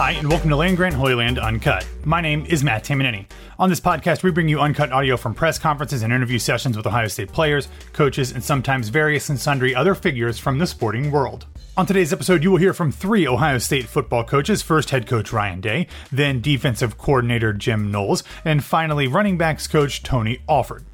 Hi, 0.00 0.12
and 0.12 0.30
welcome 0.30 0.48
to 0.50 0.54
Land 0.54 0.76
Grant 0.76 0.94
Holy 0.94 1.16
Land 1.16 1.40
Uncut. 1.40 1.84
My 2.04 2.20
name 2.20 2.46
is 2.46 2.62
Matt 2.62 2.84
Tamanini. 2.84 3.26
On 3.58 3.68
this 3.68 3.80
podcast, 3.80 4.22
we 4.22 4.30
bring 4.30 4.48
you 4.48 4.60
uncut 4.60 4.92
audio 4.92 5.16
from 5.16 5.34
press 5.34 5.58
conferences 5.58 6.04
and 6.04 6.12
interview 6.12 6.38
sessions 6.38 6.76
with 6.76 6.86
Ohio 6.86 7.08
State 7.08 7.32
players, 7.32 7.66
coaches, 7.92 8.30
and 8.30 8.44
sometimes 8.44 8.90
various 8.90 9.28
and 9.28 9.40
sundry 9.40 9.74
other 9.74 9.96
figures 9.96 10.38
from 10.38 10.58
the 10.58 10.68
sporting 10.68 11.10
world. 11.10 11.46
On 11.76 11.84
today's 11.84 12.12
episode, 12.12 12.44
you 12.44 12.52
will 12.52 12.58
hear 12.58 12.72
from 12.72 12.92
three 12.92 13.26
Ohio 13.26 13.58
State 13.58 13.86
football 13.86 14.22
coaches 14.22 14.62
first, 14.62 14.90
head 14.90 15.08
coach 15.08 15.32
Ryan 15.32 15.60
Day, 15.60 15.88
then 16.12 16.40
defensive 16.40 16.96
coordinator 16.96 17.52
Jim 17.52 17.90
Knowles, 17.90 18.22
and 18.44 18.62
finally, 18.62 19.08
running 19.08 19.36
backs 19.36 19.66
coach 19.66 20.04
Tony 20.04 20.38
Alford. 20.48 20.84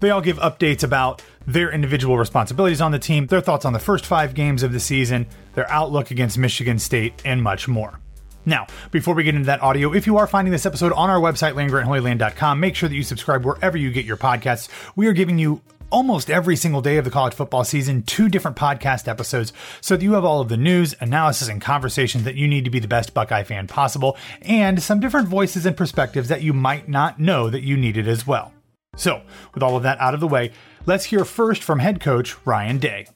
They 0.00 0.10
all 0.10 0.20
give 0.20 0.36
updates 0.40 0.84
about 0.84 1.22
their 1.46 1.72
individual 1.72 2.18
responsibilities 2.18 2.82
on 2.82 2.92
the 2.92 2.98
team, 2.98 3.28
their 3.28 3.40
thoughts 3.40 3.64
on 3.64 3.72
the 3.72 3.78
first 3.78 4.04
five 4.04 4.34
games 4.34 4.62
of 4.62 4.74
the 4.74 4.80
season, 4.80 5.26
their 5.54 5.70
outlook 5.70 6.10
against 6.10 6.36
Michigan 6.36 6.78
State, 6.78 7.14
and 7.24 7.42
much 7.42 7.66
more. 7.66 7.98
Now, 8.46 8.68
before 8.92 9.14
we 9.14 9.24
get 9.24 9.34
into 9.34 9.46
that 9.46 9.60
audio, 9.60 9.92
if 9.92 10.06
you 10.06 10.18
are 10.18 10.26
finding 10.28 10.52
this 10.52 10.64
episode 10.64 10.92
on 10.92 11.10
our 11.10 11.18
website, 11.18 11.54
landgrantholyland.com, 11.54 12.60
make 12.60 12.76
sure 12.76 12.88
that 12.88 12.94
you 12.94 13.02
subscribe 13.02 13.44
wherever 13.44 13.76
you 13.76 13.90
get 13.90 14.04
your 14.04 14.16
podcasts. 14.16 14.68
We 14.94 15.08
are 15.08 15.12
giving 15.12 15.36
you 15.36 15.60
almost 15.90 16.30
every 16.30 16.56
single 16.56 16.80
day 16.80 16.96
of 16.96 17.04
the 17.04 17.10
college 17.10 17.34
football 17.34 17.64
season 17.64 18.02
two 18.02 18.28
different 18.28 18.56
podcast 18.56 19.08
episodes 19.08 19.52
so 19.80 19.96
that 19.96 20.02
you 20.02 20.12
have 20.12 20.24
all 20.24 20.40
of 20.40 20.48
the 20.48 20.56
news, 20.56 20.94
analysis, 21.00 21.48
and 21.48 21.60
conversations 21.60 22.24
that 22.24 22.36
you 22.36 22.46
need 22.46 22.64
to 22.64 22.70
be 22.70 22.78
the 22.78 22.88
best 22.88 23.14
Buckeye 23.14 23.42
fan 23.42 23.66
possible, 23.66 24.16
and 24.42 24.80
some 24.80 25.00
different 25.00 25.28
voices 25.28 25.66
and 25.66 25.76
perspectives 25.76 26.28
that 26.28 26.42
you 26.42 26.52
might 26.52 26.88
not 26.88 27.18
know 27.18 27.50
that 27.50 27.62
you 27.62 27.76
needed 27.76 28.06
as 28.06 28.26
well. 28.26 28.52
So, 28.96 29.22
with 29.54 29.62
all 29.62 29.76
of 29.76 29.82
that 29.82 30.00
out 30.00 30.14
of 30.14 30.20
the 30.20 30.28
way, 30.28 30.52
let's 30.86 31.04
hear 31.06 31.24
first 31.24 31.62
from 31.62 31.80
head 31.80 32.00
coach 32.00 32.36
Ryan 32.46 32.78
Day. 32.78 33.06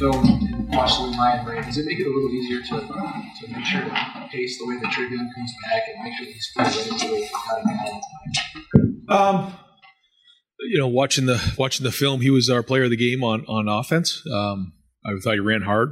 Film 0.00 0.24
and 0.24 0.74
watch 0.74 0.96
the 0.96 1.02
Lion 1.02 1.44
Brain, 1.44 1.62
does 1.62 1.76
it 1.76 1.84
make 1.84 2.00
it 2.00 2.06
a 2.06 2.10
little 2.10 2.30
easier 2.30 2.62
to, 2.62 2.80
to 2.80 3.52
make 3.52 3.66
sure 3.66 3.82
to 3.82 4.28
pace 4.32 4.58
the 4.58 4.66
way 4.66 4.76
that 4.76 4.90
TreVeyon 4.92 5.28
comes 5.34 5.52
back 5.62 5.82
and 5.92 6.02
make 6.02 6.14
sure 6.14 6.24
that 6.24 6.32
he's 6.32 6.48
fully 6.54 6.70
ready 6.88 6.98
to 6.98 7.86
it 8.78 9.10
Um, 9.10 9.52
you 10.60 10.78
know, 10.78 10.88
watching 10.88 11.26
the 11.26 11.54
watching 11.58 11.84
the 11.84 11.92
film, 11.92 12.22
he 12.22 12.30
was 12.30 12.48
our 12.48 12.62
player 12.62 12.84
of 12.84 12.90
the 12.90 12.96
game 12.96 13.22
on 13.22 13.44
on 13.44 13.68
offense. 13.68 14.22
Um, 14.32 14.72
I 15.04 15.10
thought 15.22 15.34
he 15.34 15.40
ran 15.40 15.60
hard. 15.60 15.90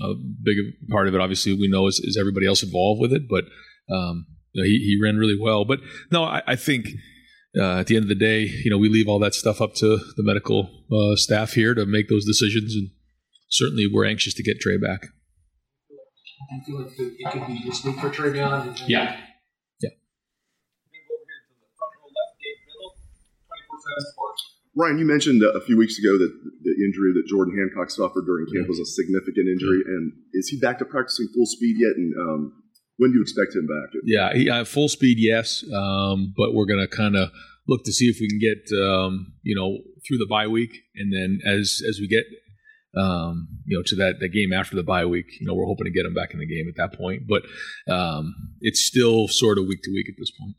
A 0.00 0.14
big 0.14 0.56
part 0.88 1.08
of 1.08 1.14
it, 1.16 1.20
obviously, 1.20 1.52
we 1.52 1.68
know 1.68 1.88
is, 1.88 1.98
is 1.98 2.16
everybody 2.16 2.46
else 2.46 2.62
involved 2.62 3.00
with 3.00 3.12
it, 3.12 3.22
but 3.28 3.46
um, 3.92 4.26
you 4.52 4.62
know, 4.62 4.64
he 4.64 4.78
he 4.78 5.00
ran 5.02 5.16
really 5.16 5.36
well. 5.40 5.64
But 5.64 5.80
no, 6.12 6.22
I, 6.22 6.42
I 6.46 6.54
think. 6.54 6.86
Uh, 7.58 7.80
at 7.80 7.88
the 7.88 7.96
end 7.96 8.04
of 8.04 8.08
the 8.08 8.14
day, 8.14 8.42
you 8.42 8.70
know, 8.70 8.78
we 8.78 8.88
leave 8.88 9.08
all 9.08 9.18
that 9.18 9.34
stuff 9.34 9.60
up 9.60 9.74
to 9.74 9.98
the 10.16 10.22
medical 10.22 10.70
uh, 10.92 11.16
staff 11.16 11.54
here 11.54 11.74
to 11.74 11.84
make 11.84 12.08
those 12.08 12.24
decisions, 12.24 12.76
and 12.76 12.90
certainly 13.50 13.86
we're 13.92 14.06
anxious 14.06 14.34
to 14.34 14.42
get 14.42 14.60
Trey 14.60 14.78
back. 14.78 15.02
Do 16.48 16.56
you 16.56 16.62
feel 16.64 16.82
like 16.82 16.98
it 16.98 17.14
it 17.18 17.30
could 17.32 17.46
be 17.46 17.62
this 17.64 17.84
week 17.84 17.98
for 18.00 18.08
TreVeyon? 18.10 18.68
And- 18.68 18.80
Yeah. 18.88 19.20
Yeah. 19.80 19.90
Ryan, 24.76 24.98
you 24.98 25.04
mentioned 25.04 25.42
a 25.42 25.60
few 25.66 25.76
weeks 25.76 25.98
ago 25.98 26.16
that 26.16 26.32
the 26.62 26.70
injury 26.84 27.12
that 27.14 27.24
Jordan 27.28 27.54
Hancock 27.58 27.90
suffered 27.90 28.24
during 28.24 28.46
camp 28.54 28.68
was 28.68 28.78
a 28.78 28.84
significant 28.86 29.48
injury, 29.48 29.82
and 29.86 30.12
is 30.32 30.48
he 30.48 30.58
back 30.58 30.78
to 30.78 30.84
practicing 30.84 31.28
full 31.34 31.46
speed 31.46 31.76
yet? 31.78 31.96
And 31.96 32.14
um, 32.18 32.52
when 32.96 33.10
do 33.10 33.16
you 33.16 33.22
expect 33.22 33.54
him 33.54 33.66
back? 33.66 33.90
Yeah, 34.04 34.32
he, 34.32 34.48
uh, 34.48 34.64
full 34.64 34.88
speed, 34.88 35.18
yes, 35.18 35.64
um, 35.74 36.32
but 36.36 36.54
we're 36.54 36.66
going 36.66 36.80
to 36.80 36.88
kind 36.88 37.16
of 37.16 37.30
look 37.68 37.84
to 37.84 37.92
see 37.92 38.06
if 38.06 38.18
we 38.20 38.28
can 38.28 38.38
get 38.38 38.70
um, 38.80 39.32
you 39.42 39.54
know 39.56 39.78
through 40.06 40.18
the 40.18 40.26
bye 40.30 40.46
week, 40.46 40.72
and 40.94 41.12
then 41.12 41.40
as 41.44 41.82
as 41.86 41.98
we 42.00 42.06
get 42.08 42.24
um, 42.96 43.48
you 43.66 43.76
know 43.76 43.82
to 43.86 43.96
that 43.96 44.20
that 44.20 44.28
game 44.28 44.52
after 44.52 44.76
the 44.76 44.82
bye 44.82 45.06
week, 45.06 45.26
you 45.40 45.46
know 45.46 45.54
we're 45.54 45.66
hoping 45.66 45.84
to 45.84 45.90
get 45.90 46.06
him 46.06 46.14
back 46.14 46.32
in 46.32 46.40
the 46.40 46.46
game 46.46 46.66
at 46.68 46.76
that 46.76 46.98
point. 46.98 47.22
But 47.28 47.42
um, 47.92 48.34
it's 48.60 48.80
still 48.80 49.28
sort 49.28 49.58
of 49.58 49.66
week 49.66 49.82
to 49.84 49.92
week 49.92 50.08
at 50.08 50.16
this 50.18 50.30
point. 50.30 50.56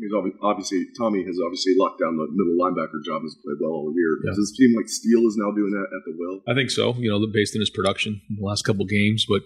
He's 0.00 0.12
obvi- 0.12 0.38
obviously 0.42 0.86
Tommy 0.96 1.24
has 1.24 1.38
obviously 1.44 1.74
locked 1.76 2.00
down 2.00 2.16
the 2.16 2.26
middle 2.32 2.56
linebacker 2.56 3.04
job. 3.04 3.20
And 3.20 3.28
has 3.28 3.36
played 3.44 3.60
well 3.60 3.72
all 3.72 3.92
year. 3.94 4.16
Yeah. 4.24 4.30
Does 4.30 4.38
it 4.38 4.56
seem 4.56 4.74
like 4.74 4.88
Steele 4.88 5.26
is 5.28 5.36
now 5.36 5.52
doing 5.52 5.72
that 5.72 5.88
at 5.92 6.02
the 6.06 6.14
will? 6.16 6.40
I 6.48 6.54
think 6.54 6.70
so. 6.70 6.94
You 6.94 7.10
know, 7.10 7.20
based 7.32 7.54
on 7.54 7.60
his 7.60 7.70
production 7.70 8.20
in 8.30 8.36
the 8.40 8.46
last 8.46 8.62
couple 8.62 8.86
games, 8.86 9.26
but 9.28 9.42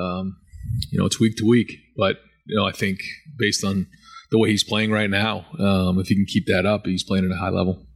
um, 0.00 0.36
you 0.90 0.98
know, 0.98 1.04
it's 1.04 1.20
week 1.20 1.36
to 1.36 1.44
week. 1.44 1.76
But 1.96 2.16
you 2.46 2.56
know, 2.56 2.66
I 2.66 2.72
think 2.72 3.00
based 3.38 3.64
on 3.64 3.86
the 4.30 4.38
way 4.38 4.50
he's 4.50 4.64
playing 4.64 4.90
right 4.90 5.10
now, 5.10 5.44
um, 5.58 5.98
if 5.98 6.08
he 6.08 6.14
can 6.14 6.26
keep 6.26 6.46
that 6.46 6.64
up, 6.64 6.86
he's 6.86 7.04
playing 7.04 7.26
at 7.26 7.30
a 7.30 7.38
high 7.38 7.50
level. 7.50 7.86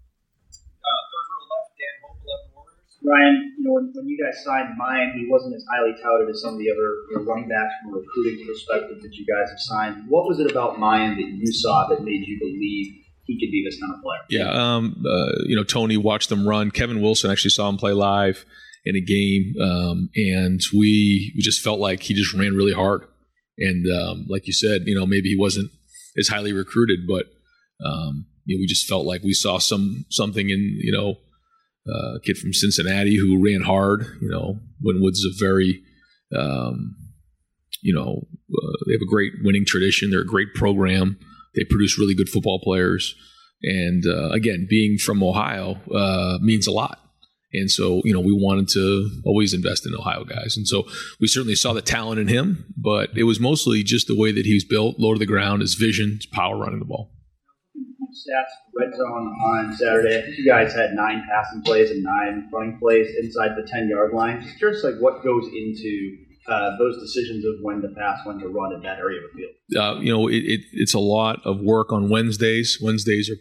Ryan, 3.06 3.54
you 3.58 3.64
know, 3.64 3.72
when, 3.78 3.92
when 3.94 4.08
you 4.08 4.18
guys 4.18 4.42
signed 4.42 4.74
Miyan, 4.74 5.14
he 5.14 5.26
wasn't 5.30 5.54
as 5.54 5.64
highly 5.70 5.94
touted 6.02 6.28
as 6.28 6.42
some 6.42 6.54
of 6.54 6.58
the 6.58 6.70
other 6.70 6.88
you 7.10 7.16
know, 7.16 7.22
running 7.22 7.48
backs 7.48 7.72
from 7.82 7.94
a 7.94 8.02
recruiting 8.02 8.46
perspective 8.46 8.98
that 9.00 9.14
you 9.14 9.24
guys 9.24 9.48
have 9.50 9.60
signed. 9.60 10.04
What 10.08 10.26
was 10.26 10.40
it 10.40 10.50
about 10.50 10.76
Miyan 10.76 11.14
that 11.14 11.28
you 11.30 11.52
saw 11.52 11.86
that 11.88 12.02
made 12.02 12.26
you 12.26 12.38
believe 12.40 13.06
he 13.24 13.38
could 13.38 13.50
be 13.50 13.62
this 13.64 13.78
kind 13.80 13.94
of 13.94 14.02
player? 14.02 14.20
Yeah, 14.28 14.50
um, 14.50 15.04
uh, 15.06 15.46
you 15.46 15.54
know, 15.54 15.64
Tony 15.64 15.96
watched 15.96 16.28
them 16.28 16.48
run. 16.48 16.70
Kevin 16.70 17.00
Wilson 17.00 17.30
actually 17.30 17.50
saw 17.50 17.68
him 17.68 17.76
play 17.76 17.92
live, 17.92 18.44
in 18.86 18.94
a 18.94 19.00
game, 19.00 19.54
um, 19.60 20.08
and 20.14 20.60
we, 20.72 21.32
we 21.34 21.42
just 21.42 21.60
felt 21.60 21.80
like 21.80 22.04
he 22.04 22.14
just 22.14 22.32
ran 22.32 22.54
really 22.54 22.72
hard. 22.72 23.04
And 23.58 23.84
um, 23.92 24.26
like 24.28 24.46
you 24.46 24.52
said, 24.52 24.82
you 24.86 24.94
know, 24.94 25.04
maybe 25.04 25.28
he 25.28 25.36
wasn't 25.36 25.72
as 26.16 26.28
highly 26.28 26.52
recruited, 26.52 27.00
but 27.06 27.26
um, 27.84 28.26
you 28.44 28.56
know, 28.56 28.60
we 28.60 28.66
just 28.66 28.88
felt 28.88 29.04
like 29.04 29.22
we 29.22 29.34
saw 29.34 29.58
some 29.58 30.04
something 30.10 30.48
in 30.50 30.78
you 30.80 30.92
know 30.92 31.16
uh, 31.92 32.18
kid 32.24 32.38
from 32.38 32.52
Cincinnati 32.52 33.16
who 33.16 33.42
ran 33.42 33.62
hard. 33.62 34.06
You 34.20 34.28
know, 34.28 34.58
Winton 34.82 35.02
Woods 35.02 35.24
a 35.24 35.44
very 35.44 35.82
um, 36.36 36.96
you 37.82 37.94
know 37.94 38.26
uh, 38.52 38.76
they 38.86 38.92
have 38.92 39.02
a 39.02 39.10
great 39.10 39.32
winning 39.42 39.64
tradition. 39.66 40.10
They're 40.10 40.20
a 40.20 40.26
great 40.26 40.54
program. 40.54 41.18
They 41.54 41.64
produce 41.64 41.98
really 41.98 42.14
good 42.14 42.28
football 42.28 42.60
players. 42.62 43.14
And 43.62 44.04
uh, 44.06 44.30
again, 44.30 44.66
being 44.68 44.98
from 44.98 45.22
Ohio 45.22 45.80
uh, 45.92 46.38
means 46.40 46.66
a 46.66 46.72
lot. 46.72 47.00
And 47.52 47.70
so, 47.70 48.02
you 48.04 48.12
know, 48.12 48.20
we 48.20 48.32
wanted 48.32 48.68
to 48.70 49.08
always 49.24 49.54
invest 49.54 49.86
in 49.86 49.94
Ohio 49.94 50.24
guys. 50.24 50.56
And 50.56 50.68
so 50.68 50.84
we 51.20 51.26
certainly 51.26 51.54
saw 51.54 51.72
the 51.72 51.80
talent 51.80 52.20
in 52.20 52.28
him, 52.28 52.66
but 52.76 53.16
it 53.16 53.22
was 53.22 53.40
mostly 53.40 53.82
just 53.82 54.08
the 54.08 54.16
way 54.16 54.30
that 54.30 54.44
he 54.44 54.54
was 54.54 54.64
built, 54.64 54.98
low 54.98 55.14
to 55.14 55.18
the 55.18 55.26
ground, 55.26 55.62
his 55.62 55.74
vision, 55.74 56.16
his 56.16 56.26
power 56.26 56.58
running 56.58 56.80
the 56.80 56.84
ball. 56.84 57.12
Stats, 58.26 58.50
red 58.74 58.94
zone 58.96 59.28
on 59.44 59.76
Saturday. 59.76 60.18
I 60.18 60.22
think 60.22 60.38
you 60.38 60.46
guys 60.46 60.74
had 60.74 60.94
nine 60.94 61.24
passing 61.30 61.62
plays 61.62 61.90
and 61.90 62.02
nine 62.02 62.48
running 62.52 62.78
plays 62.78 63.06
inside 63.20 63.50
the 63.56 63.66
10 63.70 63.88
yard 63.88 64.12
line. 64.12 64.42
Just 64.42 64.58
curious, 64.58 64.82
like, 64.82 64.96
what 64.98 65.22
goes 65.22 65.46
into 65.46 66.16
uh, 66.48 66.76
those 66.78 66.98
decisions 67.00 67.44
of 67.44 67.54
when 67.62 67.80
to 67.82 67.88
pass, 67.88 68.20
when 68.24 68.38
to 68.40 68.48
run 68.48 68.72
in 68.72 68.80
that 68.82 68.98
area 68.98 69.20
of 69.20 69.30
the 69.32 69.38
field? 69.38 69.54
Uh, 69.76 70.00
you 70.00 70.12
know, 70.12 70.28
it, 70.28 70.44
it, 70.44 70.60
it's 70.72 70.94
a 70.94 70.98
lot 70.98 71.40
of 71.44 71.60
work 71.60 71.92
on 71.92 72.08
Wednesdays. 72.08 72.78
Wednesdays 72.82 73.30
are 73.30 73.38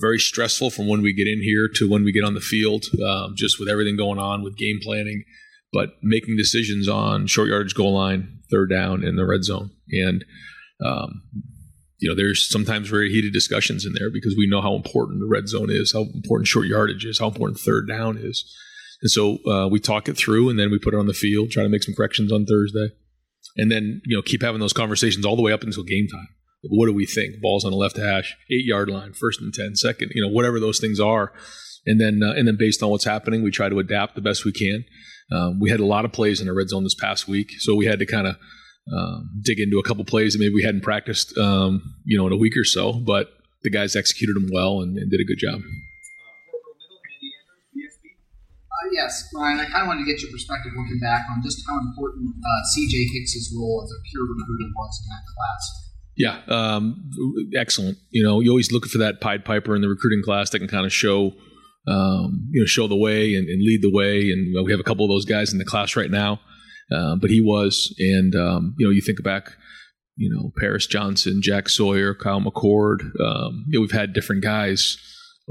very 0.00 0.18
stressful 0.18 0.70
from 0.70 0.88
when 0.88 1.02
we 1.02 1.12
get 1.12 1.28
in 1.28 1.42
here 1.42 1.68
to 1.76 1.88
when 1.90 2.04
we 2.04 2.12
get 2.12 2.24
on 2.24 2.34
the 2.34 2.40
field, 2.40 2.86
um, 3.06 3.34
just 3.36 3.58
with 3.58 3.68
everything 3.68 3.96
going 3.96 4.18
on 4.18 4.42
with 4.42 4.56
game 4.56 4.78
planning, 4.82 5.24
but 5.72 5.90
making 6.02 6.36
decisions 6.36 6.88
on 6.88 7.26
short 7.26 7.48
yardage 7.48 7.74
goal 7.74 7.94
line, 7.94 8.40
third 8.50 8.70
down, 8.70 9.04
in 9.04 9.16
the 9.16 9.26
red 9.26 9.44
zone. 9.44 9.70
And, 9.90 10.24
um, 10.84 11.22
you 12.02 12.08
know, 12.08 12.16
there's 12.16 12.50
sometimes 12.50 12.88
very 12.88 13.10
heated 13.10 13.32
discussions 13.32 13.86
in 13.86 13.92
there 13.96 14.10
because 14.10 14.34
we 14.36 14.48
know 14.48 14.60
how 14.60 14.74
important 14.74 15.20
the 15.20 15.28
red 15.28 15.48
zone 15.48 15.70
is, 15.70 15.92
how 15.92 16.02
important 16.12 16.48
short 16.48 16.66
yardage 16.66 17.04
is, 17.04 17.20
how 17.20 17.28
important 17.28 17.60
third 17.60 17.86
down 17.86 18.18
is. 18.18 18.44
And 19.02 19.10
so 19.10 19.38
uh, 19.48 19.68
we 19.68 19.78
talk 19.78 20.08
it 20.08 20.16
through 20.16 20.50
and 20.50 20.58
then 20.58 20.72
we 20.72 20.80
put 20.80 20.94
it 20.94 20.98
on 20.98 21.06
the 21.06 21.14
field, 21.14 21.52
try 21.52 21.62
to 21.62 21.68
make 21.68 21.84
some 21.84 21.94
corrections 21.94 22.32
on 22.32 22.44
Thursday. 22.44 22.88
And 23.56 23.70
then, 23.70 24.02
you 24.04 24.16
know, 24.16 24.22
keep 24.22 24.42
having 24.42 24.60
those 24.60 24.72
conversations 24.72 25.24
all 25.24 25.36
the 25.36 25.42
way 25.42 25.52
up 25.52 25.62
until 25.62 25.84
game 25.84 26.08
time. 26.08 26.26
Like, 26.64 26.72
what 26.72 26.86
do 26.86 26.92
we 26.92 27.06
think? 27.06 27.40
Balls 27.40 27.64
on 27.64 27.70
the 27.70 27.76
left 27.76 27.96
hash, 27.96 28.34
eight 28.50 28.64
yard 28.64 28.90
line, 28.90 29.12
first 29.12 29.40
and 29.40 29.54
10, 29.54 29.76
second, 29.76 30.10
you 30.12 30.22
know, 30.22 30.28
whatever 30.28 30.58
those 30.58 30.80
things 30.80 30.98
are. 30.98 31.32
And 31.86 32.00
then, 32.00 32.20
uh, 32.24 32.32
and 32.32 32.48
then 32.48 32.56
based 32.58 32.82
on 32.82 32.90
what's 32.90 33.04
happening, 33.04 33.44
we 33.44 33.52
try 33.52 33.68
to 33.68 33.78
adapt 33.78 34.16
the 34.16 34.20
best 34.20 34.44
we 34.44 34.52
can. 34.52 34.84
Um, 35.30 35.60
we 35.60 35.70
had 35.70 35.80
a 35.80 35.86
lot 35.86 36.04
of 36.04 36.12
plays 36.12 36.40
in 36.40 36.48
the 36.48 36.52
red 36.52 36.68
zone 36.68 36.82
this 36.82 36.96
past 36.96 37.28
week, 37.28 37.52
so 37.58 37.76
we 37.76 37.86
had 37.86 38.00
to 38.00 38.06
kind 38.06 38.26
of 38.26 38.36
um, 38.90 39.30
dig 39.42 39.60
into 39.60 39.78
a 39.78 39.82
couple 39.82 40.04
plays 40.04 40.32
that 40.32 40.40
maybe 40.40 40.54
we 40.54 40.62
hadn't 40.62 40.82
practiced, 40.82 41.36
um, 41.38 41.94
you 42.04 42.18
know, 42.18 42.26
in 42.26 42.32
a 42.32 42.36
week 42.36 42.56
or 42.56 42.64
so. 42.64 42.92
But 42.92 43.28
the 43.62 43.70
guys 43.70 43.94
executed 43.94 44.34
them 44.34 44.48
well 44.52 44.80
and, 44.80 44.96
and 44.98 45.10
did 45.10 45.20
a 45.20 45.24
good 45.24 45.38
job. 45.38 45.60
Uh, 48.72 48.88
yes, 48.92 49.28
Ryan, 49.34 49.60
I 49.60 49.64
kind 49.66 49.82
of 49.82 49.88
wanted 49.88 50.04
to 50.04 50.12
get 50.12 50.20
your 50.22 50.32
perspective 50.32 50.72
looking 50.76 50.98
back 50.98 51.22
on 51.30 51.42
just 51.42 51.62
how 51.68 51.78
important 51.78 52.34
uh, 52.34 52.62
CJ 52.74 53.12
Hicks's 53.12 53.54
role 53.56 53.82
as 53.84 53.92
a 53.92 54.00
pure 54.10 54.26
recruiter 54.26 54.70
was 54.74 55.00
in 55.04 55.10
that 55.10 55.22
class. 55.30 55.82
Yeah, 56.16 56.40
um, 56.48 57.10
excellent. 57.56 57.98
You 58.10 58.22
know, 58.22 58.40
you 58.40 58.50
always 58.50 58.72
looking 58.72 58.90
for 58.90 58.98
that 58.98 59.20
Pied 59.20 59.44
Piper 59.44 59.74
in 59.74 59.82
the 59.82 59.88
recruiting 59.88 60.22
class 60.22 60.50
that 60.50 60.58
can 60.58 60.68
kind 60.68 60.84
of 60.84 60.92
show, 60.92 61.32
um, 61.88 62.48
you 62.50 62.60
know, 62.60 62.66
show 62.66 62.86
the 62.86 62.96
way 62.96 63.34
and, 63.34 63.48
and 63.48 63.62
lead 63.62 63.82
the 63.82 63.90
way. 63.90 64.30
And 64.30 64.54
we 64.64 64.72
have 64.72 64.80
a 64.80 64.84
couple 64.84 65.04
of 65.04 65.10
those 65.10 65.24
guys 65.24 65.52
in 65.52 65.58
the 65.58 65.64
class 65.64 65.96
right 65.96 66.10
now, 66.10 66.40
uh, 66.92 67.16
but 67.16 67.30
he 67.30 67.40
was. 67.40 67.94
And 67.98 68.34
um, 68.34 68.74
you 68.78 68.86
know, 68.86 68.92
you 68.92 69.00
think 69.00 69.22
back, 69.22 69.52
you 70.16 70.32
know, 70.32 70.52
Paris 70.58 70.86
Johnson, 70.86 71.40
Jack 71.42 71.68
Sawyer, 71.68 72.14
Kyle 72.14 72.40
McCord. 72.40 73.00
Um, 73.20 73.64
you 73.68 73.78
know, 73.78 73.80
we've 73.80 73.92
had 73.92 74.12
different 74.12 74.42
guys 74.42 74.98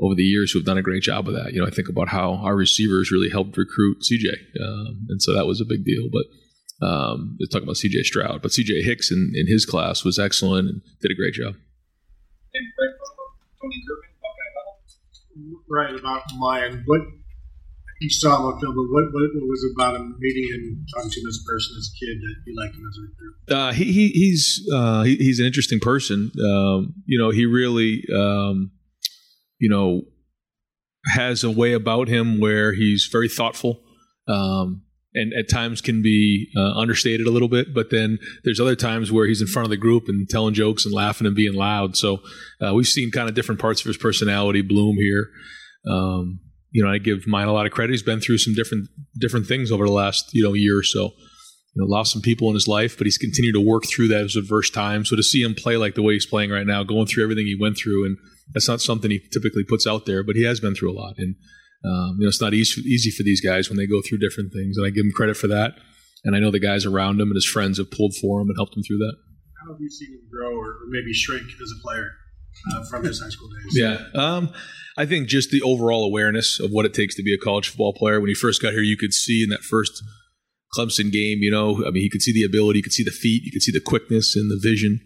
over 0.01 0.15
the 0.15 0.23
years 0.23 0.51
who 0.51 0.59
have 0.59 0.65
done 0.65 0.77
a 0.77 0.83
great 0.83 1.03
job 1.03 1.27
of 1.27 1.33
that. 1.33 1.53
You 1.53 1.61
know, 1.61 1.67
I 1.67 1.71
think 1.71 1.89
about 1.89 2.09
how 2.09 2.35
our 2.35 2.55
receivers 2.55 3.11
really 3.11 3.29
helped 3.29 3.57
recruit 3.57 3.97
CJ, 4.01 4.29
um, 4.63 5.05
and 5.09 5.21
so 5.21 5.33
that 5.33 5.47
was 5.47 5.61
a 5.61 5.65
big 5.65 5.83
deal. 5.83 6.09
But 6.11 6.87
um, 6.87 7.37
let's 7.39 7.53
talk 7.53 7.63
about 7.63 7.75
CJ 7.75 8.03
Stroud, 8.03 8.41
but 8.41 8.51
CJ 8.51 8.83
Hicks 8.83 9.11
in, 9.11 9.33
in 9.35 9.47
his 9.47 9.65
class 9.65 10.03
was 10.03 10.17
excellent 10.17 10.67
and 10.67 10.81
did 11.01 11.11
a 11.11 11.15
great 11.15 11.33
job. 11.33 11.55
Right 15.69 15.95
about 15.95 16.23
Miyan. 16.41 16.83
What 16.85 17.01
saw 18.09 18.37
him 18.37 18.45
on 18.45 18.59
film, 18.59 18.75
but 18.75 18.83
what, 18.89 19.05
what, 19.13 19.29
what 19.33 19.47
was 19.47 19.63
it 19.63 19.71
about 19.75 19.95
him 19.95 20.15
meeting 20.19 20.49
and 20.53 20.87
talking 20.95 21.11
to 21.11 21.19
him 21.19 21.27
as 21.27 21.39
a 21.41 21.45
person, 21.47 21.75
as 21.77 21.91
a 21.91 22.05
kid, 22.05 22.17
that 22.21 22.35
you 22.45 22.55
liked 22.59 22.75
him 22.75 22.83
as 22.89 22.97
a 22.97 23.01
recruit? 23.01 23.35
Uh, 23.49 23.71
he, 23.73 23.91
he, 23.91 24.07
he's 24.09 24.69
uh, 24.73 25.03
he, 25.03 25.15
he's 25.17 25.39
an 25.39 25.45
interesting 25.45 25.79
person. 25.79 26.31
Um, 26.43 26.93
you 27.05 27.19
know, 27.19 27.29
he 27.29 27.45
really 27.45 28.03
um, 28.15 28.71
you 29.59 29.69
know 29.69 30.01
has 31.13 31.43
a 31.43 31.51
way 31.51 31.73
about 31.73 32.07
him 32.07 32.39
where 32.39 32.73
he's 32.73 33.09
very 33.11 33.29
thoughtful. 33.29 33.81
Um, 34.27 34.83
and 35.13 35.33
at 35.33 35.49
times 35.49 35.81
can 35.81 36.01
be 36.01 36.49
uh, 36.55 36.71
understated 36.77 37.27
a 37.27 37.31
little 37.31 37.49
bit. 37.49 37.73
But 37.73 37.89
then 37.89 38.17
there's 38.43 38.59
other 38.59 38.75
times 38.75 39.11
where 39.11 39.27
he's 39.27 39.41
in 39.41 39.47
front 39.47 39.65
of 39.65 39.69
the 39.69 39.77
group 39.77 40.07
and 40.07 40.27
telling 40.29 40.53
jokes 40.53 40.85
and 40.85 40.93
laughing 40.93 41.27
and 41.27 41.35
being 41.35 41.53
loud. 41.53 41.97
So 41.97 42.21
uh, 42.65 42.73
we've 42.73 42.87
seen 42.87 43.11
kind 43.11 43.27
of 43.27 43.35
different 43.35 43.59
parts 43.59 43.81
of 43.81 43.87
his 43.87 43.97
personality 43.97 44.61
bloom 44.61 44.95
here. 44.97 45.27
Um, 45.89 46.39
you 46.71 46.83
know, 46.83 46.91
I 46.91 46.97
give 46.97 47.19
Miyan 47.27 47.47
a 47.47 47.51
lot 47.51 47.65
of 47.65 47.71
credit. 47.71 47.91
He's 47.91 48.03
been 48.03 48.21
through 48.21 48.39
some 48.39 48.53
different 48.53 48.87
different 49.19 49.45
things 49.47 49.71
over 49.71 49.85
the 49.85 49.91
last 49.91 50.33
you 50.33 50.43
know 50.43 50.53
year 50.53 50.77
or 50.77 50.83
so. 50.83 51.11
You 51.73 51.81
know, 51.81 51.85
lost 51.85 52.11
some 52.11 52.21
people 52.21 52.49
in 52.49 52.53
his 52.53 52.67
life, 52.67 52.97
but 52.97 53.07
he's 53.07 53.17
continued 53.17 53.53
to 53.53 53.61
work 53.61 53.83
through 53.85 54.09
those 54.09 54.35
adverse 54.35 54.69
times. 54.69 55.09
So 55.09 55.15
to 55.15 55.23
see 55.23 55.41
him 55.41 55.55
play 55.55 55.77
like 55.77 55.95
the 55.95 56.01
way 56.01 56.13
he's 56.13 56.25
playing 56.25 56.51
right 56.51 56.67
now, 56.67 56.83
going 56.83 57.07
through 57.07 57.23
everything 57.23 57.45
he 57.45 57.57
went 57.59 57.77
through, 57.77 58.05
and 58.05 58.17
that's 58.53 58.67
not 58.67 58.81
something 58.81 59.09
he 59.09 59.21
typically 59.31 59.63
puts 59.63 59.87
out 59.87 60.05
there, 60.05 60.23
but 60.23 60.35
he 60.35 60.43
has 60.43 60.59
been 60.59 60.75
through 60.75 60.91
a 60.91 60.97
lot. 60.99 61.15
And 61.17 61.35
um, 61.83 62.17
you 62.19 62.25
know, 62.25 62.29
it's 62.29 62.41
not 62.41 62.53
easy, 62.53 62.81
easy 62.81 63.09
for 63.09 63.23
these 63.23 63.41
guys 63.41 63.69
when 63.69 63.77
they 63.77 63.87
go 63.87 64.01
through 64.07 64.19
different 64.19 64.53
things, 64.53 64.77
and 64.77 64.85
I 64.85 64.89
give 64.89 65.05
him 65.05 65.11
credit 65.15 65.37
for 65.37 65.47
that. 65.47 65.73
And 66.23 66.35
I 66.35 66.39
know 66.39 66.51
the 66.51 66.59
guys 66.59 66.85
around 66.85 67.19
him 67.19 67.29
and 67.29 67.35
his 67.35 67.47
friends 67.47 67.79
have 67.79 67.89
pulled 67.89 68.13
for 68.21 68.41
him 68.41 68.49
and 68.49 68.55
helped 68.55 68.77
him 68.77 68.83
through 68.83 68.99
that. 68.99 69.15
How 69.59 69.73
have 69.73 69.81
you 69.81 69.89
seen 69.89 70.13
him 70.13 70.21
grow 70.29 70.55
or 70.55 70.75
maybe 70.89 71.13
shrink 71.13 71.43
as 71.43 71.71
a 71.77 71.81
player 71.81 72.11
uh, 72.73 72.83
from 72.89 73.03
his 73.03 73.19
high 73.19 73.29
school 73.29 73.49
days? 73.49 73.77
Yeah, 73.77 74.05
um, 74.13 74.53
I 74.97 75.05
think 75.05 75.27
just 75.27 75.51
the 75.51 75.61
overall 75.61 76.03
awareness 76.03 76.59
of 76.59 76.71
what 76.71 76.85
it 76.85 76.93
takes 76.93 77.15
to 77.15 77.23
be 77.23 77.33
a 77.33 77.37
college 77.37 77.69
football 77.69 77.93
player. 77.93 78.19
When 78.19 78.27
he 78.29 78.35
first 78.35 78.61
got 78.61 78.73
here, 78.73 78.81
you 78.81 78.97
could 78.97 79.13
see 79.13 79.43
in 79.43 79.49
that 79.49 79.61
first 79.61 80.03
Clemson 80.77 81.11
game, 81.11 81.39
you 81.39 81.51
know, 81.51 81.85
I 81.85 81.91
mean, 81.91 82.03
he 82.03 82.09
could 82.09 82.21
see 82.21 82.33
the 82.33 82.43
ability, 82.43 82.79
you 82.79 82.83
could 82.83 82.93
see 82.93 83.03
the 83.03 83.11
feet, 83.11 83.43
you 83.43 83.51
could 83.51 83.61
see 83.61 83.71
the 83.71 83.81
quickness 83.81 84.35
and 84.35 84.49
the 84.49 84.59
vision. 84.61 84.99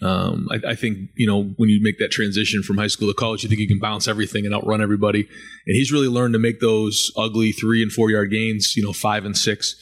Um, 0.00 0.48
I, 0.50 0.70
I, 0.70 0.74
think 0.74 0.98
you 1.16 1.28
know 1.28 1.44
when 1.58 1.68
you 1.68 1.78
make 1.80 2.00
that 2.00 2.10
transition 2.10 2.64
from 2.64 2.76
high 2.76 2.88
school 2.88 3.06
to 3.06 3.14
college, 3.14 3.44
you 3.44 3.48
think 3.48 3.60
you 3.60 3.68
can 3.68 3.78
bounce 3.78 4.08
everything 4.08 4.44
and 4.44 4.52
outrun 4.52 4.82
everybody. 4.82 5.20
And 5.20 5.76
he's 5.76 5.92
really 5.92 6.08
learned 6.08 6.32
to 6.32 6.40
make 6.40 6.58
those 6.58 7.12
ugly 7.16 7.52
three 7.52 7.84
and 7.84 7.92
four 7.92 8.10
yard 8.10 8.32
gains, 8.32 8.74
you 8.76 8.82
know, 8.82 8.92
five 8.92 9.24
and 9.24 9.36
six, 9.36 9.76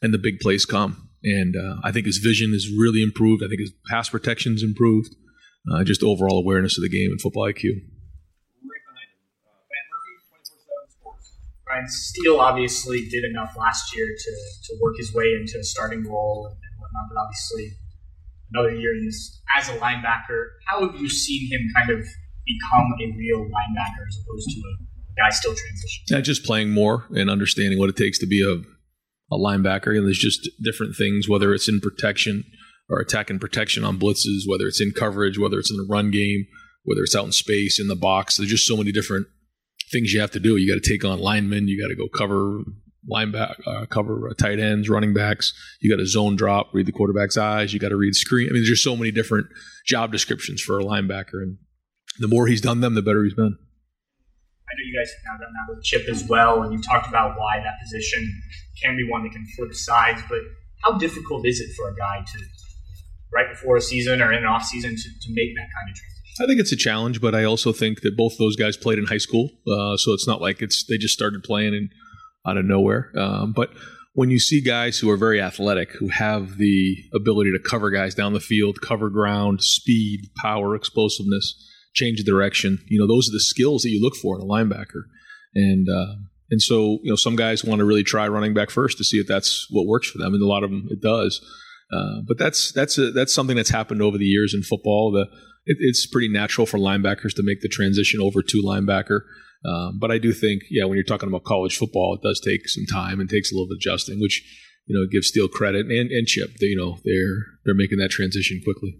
and 0.00 0.14
the 0.14 0.18
big 0.18 0.40
plays 0.40 0.64
come. 0.64 1.10
And 1.22 1.56
uh, 1.56 1.76
I 1.84 1.92
think 1.92 2.06
his 2.06 2.18
vision 2.18 2.54
is 2.54 2.72
really 2.74 3.02
improved. 3.02 3.42
I 3.44 3.48
think 3.48 3.60
his 3.60 3.72
pass 3.90 4.08
protection's 4.08 4.62
improved. 4.62 5.14
Uh, 5.70 5.84
just 5.84 6.02
overall 6.02 6.38
awareness 6.38 6.78
of 6.78 6.82
the 6.82 6.88
game 6.88 7.10
and 7.10 7.20
football 7.20 7.44
IQ. 7.44 7.72
Ryan 11.76 11.88
Steele 11.88 12.40
obviously 12.40 13.06
did 13.08 13.24
enough 13.24 13.54
last 13.56 13.94
year 13.94 14.06
to, 14.06 14.30
to 14.64 14.78
work 14.80 14.94
his 14.96 15.12
way 15.12 15.26
into 15.38 15.58
a 15.58 15.64
starting 15.64 16.04
role 16.08 16.46
and, 16.46 16.56
and 16.56 16.80
whatnot, 16.80 17.04
but 17.12 17.20
obviously 17.20 17.76
another 18.52 18.74
year 18.80 18.94
he's 18.94 19.42
as 19.58 19.68
a 19.68 19.78
linebacker. 19.78 20.46
How 20.66 20.86
have 20.86 21.00
you 21.00 21.08
seen 21.08 21.50
him 21.50 21.60
kind 21.76 21.90
of 21.90 21.98
become 22.46 22.94
a 23.00 23.16
real 23.16 23.40
linebacker 23.40 24.06
as 24.08 24.18
opposed 24.22 24.48
to 24.48 24.60
a 24.60 25.20
guy 25.20 25.30
still 25.30 25.52
transitioning? 25.52 26.10
Yeah, 26.10 26.20
just 26.20 26.44
playing 26.44 26.70
more 26.70 27.04
and 27.14 27.28
understanding 27.28 27.78
what 27.78 27.90
it 27.90 27.96
takes 27.96 28.18
to 28.20 28.26
be 28.26 28.42
a, 28.42 28.62
a 29.34 29.38
linebacker. 29.38 29.96
And 29.96 30.06
there's 30.06 30.18
just 30.18 30.48
different 30.62 30.96
things, 30.96 31.28
whether 31.28 31.52
it's 31.52 31.68
in 31.68 31.80
protection 31.80 32.44
or 32.88 33.00
attack 33.00 33.28
and 33.28 33.40
protection 33.40 33.84
on 33.84 33.98
blitzes, 33.98 34.48
whether 34.48 34.66
it's 34.66 34.80
in 34.80 34.92
coverage, 34.92 35.38
whether 35.38 35.58
it's 35.58 35.70
in 35.70 35.76
the 35.76 35.86
run 35.90 36.10
game, 36.10 36.46
whether 36.84 37.02
it's 37.02 37.16
out 37.16 37.26
in 37.26 37.32
space, 37.32 37.78
in 37.78 37.88
the 37.88 37.96
box. 37.96 38.36
There's 38.36 38.50
just 38.50 38.66
so 38.66 38.76
many 38.76 38.92
different 38.92 39.26
things 39.90 40.12
you 40.12 40.20
have 40.20 40.32
to 40.32 40.40
do. 40.40 40.56
You 40.56 40.72
got 40.72 40.82
to 40.82 40.90
take 40.90 41.04
on 41.04 41.18
linemen. 41.18 41.68
You 41.68 41.80
got 41.80 41.88
to 41.88 41.96
go 41.96 42.08
cover 42.08 42.62
linebacker, 43.10 43.54
uh, 43.66 43.86
cover 43.86 44.28
uh, 44.28 44.34
tight 44.34 44.58
ends, 44.58 44.88
running 44.88 45.14
backs. 45.14 45.52
You 45.80 45.90
got 45.90 45.98
to 45.98 46.06
zone 46.06 46.36
drop, 46.36 46.70
read 46.72 46.86
the 46.86 46.92
quarterback's 46.92 47.36
eyes. 47.36 47.72
You 47.72 47.80
got 47.80 47.90
to 47.90 47.96
read 47.96 48.14
screen. 48.14 48.48
I 48.48 48.52
mean, 48.52 48.62
there's 48.62 48.70
just 48.70 48.84
so 48.84 48.96
many 48.96 49.10
different 49.10 49.46
job 49.86 50.12
descriptions 50.12 50.60
for 50.60 50.78
a 50.78 50.84
linebacker, 50.84 51.42
and 51.42 51.58
the 52.18 52.28
more 52.28 52.46
he's 52.46 52.60
done 52.60 52.80
them, 52.80 52.94
the 52.94 53.02
better 53.02 53.22
he's 53.24 53.34
been. 53.34 53.56
I 54.68 54.72
know 54.74 54.82
you 54.84 54.98
guys 54.98 55.10
have 55.10 55.24
now 55.24 55.44
done 55.44 55.52
that 55.54 55.74
with 55.76 55.84
Chip 55.84 56.08
as 56.10 56.24
well, 56.28 56.62
and 56.62 56.72
you 56.72 56.82
talked 56.82 57.08
about 57.08 57.38
why 57.38 57.58
that 57.58 57.78
position 57.82 58.28
can 58.82 58.96
be 58.96 59.08
one 59.08 59.22
that 59.22 59.30
can 59.30 59.46
flip 59.56 59.72
sides. 59.72 60.22
But 60.28 60.40
how 60.82 60.98
difficult 60.98 61.46
is 61.46 61.60
it 61.60 61.74
for 61.76 61.88
a 61.88 61.94
guy 61.94 62.24
to, 62.26 62.38
right 63.32 63.48
before 63.48 63.76
a 63.76 63.80
season 63.80 64.20
or 64.20 64.32
in 64.32 64.38
an 64.40 64.46
off 64.46 64.64
season, 64.64 64.90
to, 64.90 65.02
to 65.02 65.28
make 65.30 65.54
that 65.54 65.68
kind 65.70 65.88
of 65.88 65.94
transition? 65.94 66.15
I 66.44 66.46
think 66.46 66.60
it's 66.60 66.72
a 66.72 66.76
challenge, 66.76 67.20
but 67.20 67.34
I 67.34 67.44
also 67.44 67.72
think 67.72 68.02
that 68.02 68.16
both 68.16 68.38
those 68.38 68.56
guys 68.56 68.76
played 68.76 68.98
in 68.98 69.06
high 69.06 69.18
school, 69.18 69.50
uh, 69.66 69.96
so 69.96 70.12
it's 70.12 70.26
not 70.26 70.40
like 70.40 70.62
it's 70.62 70.84
they 70.84 70.98
just 70.98 71.14
started 71.14 71.42
playing 71.42 71.74
and 71.74 71.90
out 72.46 72.56
of 72.56 72.64
nowhere. 72.64 73.10
Um, 73.16 73.52
but 73.52 73.70
when 74.12 74.30
you 74.30 74.38
see 74.38 74.60
guys 74.60 74.98
who 74.98 75.10
are 75.10 75.16
very 75.16 75.40
athletic, 75.40 75.92
who 75.92 76.08
have 76.08 76.56
the 76.56 76.96
ability 77.14 77.52
to 77.52 77.58
cover 77.58 77.90
guys 77.90 78.14
down 78.14 78.32
the 78.32 78.40
field, 78.40 78.80
cover 78.80 79.10
ground, 79.10 79.62
speed, 79.62 80.30
power, 80.40 80.74
explosiveness, 80.74 81.54
change 81.94 82.22
direction, 82.24 82.78
you 82.88 82.98
know, 82.98 83.06
those 83.06 83.28
are 83.28 83.32
the 83.32 83.40
skills 83.40 83.82
that 83.82 83.90
you 83.90 84.02
look 84.02 84.16
for 84.16 84.36
in 84.36 84.42
a 84.42 84.46
linebacker. 84.46 85.02
And 85.54 85.86
uh, 85.88 86.14
and 86.50 86.62
so 86.62 86.98
you 87.02 87.10
know, 87.10 87.16
some 87.16 87.36
guys 87.36 87.64
want 87.64 87.80
to 87.80 87.84
really 87.84 88.04
try 88.04 88.26
running 88.28 88.54
back 88.54 88.70
first 88.70 88.98
to 88.98 89.04
see 89.04 89.18
if 89.18 89.26
that's 89.26 89.66
what 89.70 89.86
works 89.86 90.10
for 90.10 90.18
them, 90.18 90.32
and 90.34 90.42
a 90.42 90.46
lot 90.46 90.64
of 90.64 90.70
them 90.70 90.86
it 90.90 91.00
does. 91.00 91.40
Uh, 91.92 92.20
but 92.26 92.38
that's 92.38 92.72
that's 92.72 92.98
a, 92.98 93.10
that's 93.12 93.34
something 93.34 93.56
that's 93.56 93.70
happened 93.70 94.02
over 94.02 94.18
the 94.18 94.24
years 94.24 94.54
in 94.54 94.62
football. 94.62 95.12
The 95.12 95.26
it, 95.66 95.76
it's 95.80 96.06
pretty 96.06 96.28
natural 96.28 96.66
for 96.66 96.78
linebackers 96.78 97.34
to 97.34 97.42
make 97.42 97.60
the 97.60 97.68
transition 97.68 98.20
over 98.20 98.42
to 98.42 98.62
linebacker. 98.62 99.22
Um, 99.66 99.98
but 99.98 100.10
I 100.10 100.18
do 100.18 100.32
think, 100.32 100.62
yeah, 100.70 100.84
when 100.84 100.94
you're 100.96 101.04
talking 101.04 101.28
about 101.28 101.44
college 101.44 101.76
football, 101.76 102.14
it 102.14 102.22
does 102.22 102.40
take 102.40 102.68
some 102.68 102.86
time 102.86 103.20
and 103.20 103.28
takes 103.28 103.50
a 103.50 103.54
little 103.54 103.68
bit 103.68 103.78
adjusting, 103.82 104.20
which 104.20 104.42
you 104.86 104.94
know 104.94 105.06
gives 105.10 105.28
Steele 105.28 105.48
credit 105.48 105.86
and, 105.86 106.10
and 106.10 106.26
Chip. 106.26 106.54
They, 106.60 106.66
you 106.66 106.76
know, 106.76 106.98
they're 107.04 107.58
they're 107.64 107.74
making 107.74 107.98
that 107.98 108.10
transition 108.10 108.60
quickly. 108.62 108.94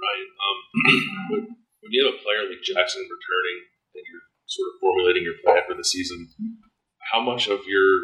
Ryan, 0.00 0.26
um, 0.40 0.58
when, 1.30 1.40
when 1.84 1.90
you 1.92 2.00
have 2.06 2.14
a 2.16 2.22
player 2.24 2.48
like 2.48 2.64
Jackson 2.64 3.04
returning 3.04 3.58
and 3.94 4.04
you're 4.08 4.24
sort 4.48 4.72
of 4.72 4.74
formulating 4.80 5.22
your 5.22 5.36
plan 5.44 5.62
for 5.68 5.76
the 5.76 5.84
season, 5.84 6.32
how 7.12 7.20
much 7.20 7.48
of 7.48 7.60
your 7.68 8.00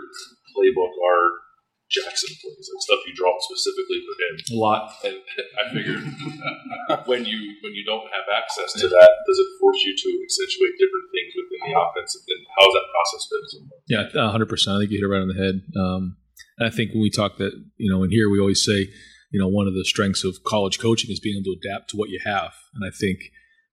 playbook 0.52 0.92
are 1.00 1.45
Jackson 1.86 2.34
plays 2.42 2.66
and 2.66 2.82
stuff 2.82 2.98
you 3.06 3.14
draw 3.14 3.30
specifically 3.38 4.02
for 4.02 4.14
him. 4.18 4.34
A 4.50 4.58
lot. 4.58 4.90
And 5.04 5.16
I 5.62 5.64
figured 5.70 6.02
when 7.06 7.24
you 7.24 7.38
when 7.62 7.74
you 7.74 7.84
don't 7.86 8.10
have 8.10 8.26
access 8.26 8.72
to 8.80 8.88
that, 8.88 9.10
does 9.26 9.38
it 9.38 9.50
force 9.60 9.78
you 9.86 9.94
to 9.94 10.08
accentuate 10.26 10.74
different 10.82 11.08
things 11.14 11.32
within 11.38 11.60
the 11.70 11.74
offense? 11.78 12.10
And 12.18 12.42
how's 12.58 12.74
that 12.74 12.86
process 12.90 13.22
been 13.30 13.44
so? 13.46 13.58
Yeah, 13.86 14.30
hundred 14.30 14.48
percent. 14.48 14.76
I 14.76 14.78
think 14.80 14.90
you 14.90 14.98
hit 14.98 15.06
it 15.06 15.12
right 15.14 15.22
on 15.22 15.30
the 15.30 15.38
head. 15.38 15.62
Um, 15.78 16.16
and 16.58 16.66
I 16.66 16.70
think 16.74 16.90
when 16.90 17.02
we 17.02 17.10
talk 17.10 17.38
that 17.38 17.54
you 17.78 17.90
know, 17.90 18.02
in 18.02 18.10
here 18.10 18.28
we 18.28 18.40
always 18.40 18.64
say, 18.64 18.90
you 19.30 19.38
know, 19.38 19.48
one 19.48 19.68
of 19.68 19.74
the 19.74 19.84
strengths 19.84 20.24
of 20.24 20.42
college 20.44 20.80
coaching 20.80 21.10
is 21.10 21.20
being 21.20 21.36
able 21.36 21.54
to 21.54 21.58
adapt 21.62 21.90
to 21.90 21.96
what 21.96 22.10
you 22.10 22.20
have, 22.24 22.52
and 22.74 22.84
I 22.86 22.90
think. 22.90 23.18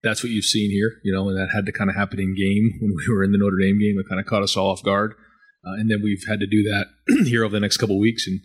That's 0.03 0.21
what 0.21 0.33
you've 0.33 0.43
seen 0.43 0.69
here, 0.69 0.99
you 1.05 1.13
know, 1.13 1.29
and 1.29 1.37
that 1.37 1.55
had 1.55 1.65
to 1.65 1.71
kind 1.71 1.89
of 1.89 1.95
happen 1.95 2.19
in 2.19 2.35
game 2.35 2.77
when 2.81 2.91
we 2.93 3.07
were 3.07 3.23
in 3.23 3.31
the 3.31 3.37
Notre 3.37 3.55
Dame 3.55 3.79
game. 3.79 3.95
It 3.97 4.09
kind 4.09 4.19
of 4.19 4.25
caught 4.25 4.43
us 4.43 4.57
all 4.57 4.69
off 4.69 4.83
guard. 4.83 5.13
Uh, 5.65 5.73
and 5.73 5.89
then 5.89 6.01
we've 6.03 6.23
had 6.27 6.39
to 6.39 6.47
do 6.47 6.63
that 6.63 6.87
here 7.27 7.43
over 7.43 7.53
the 7.53 7.59
next 7.59 7.77
couple 7.77 7.99
weeks. 7.99 8.27
And 8.27 8.41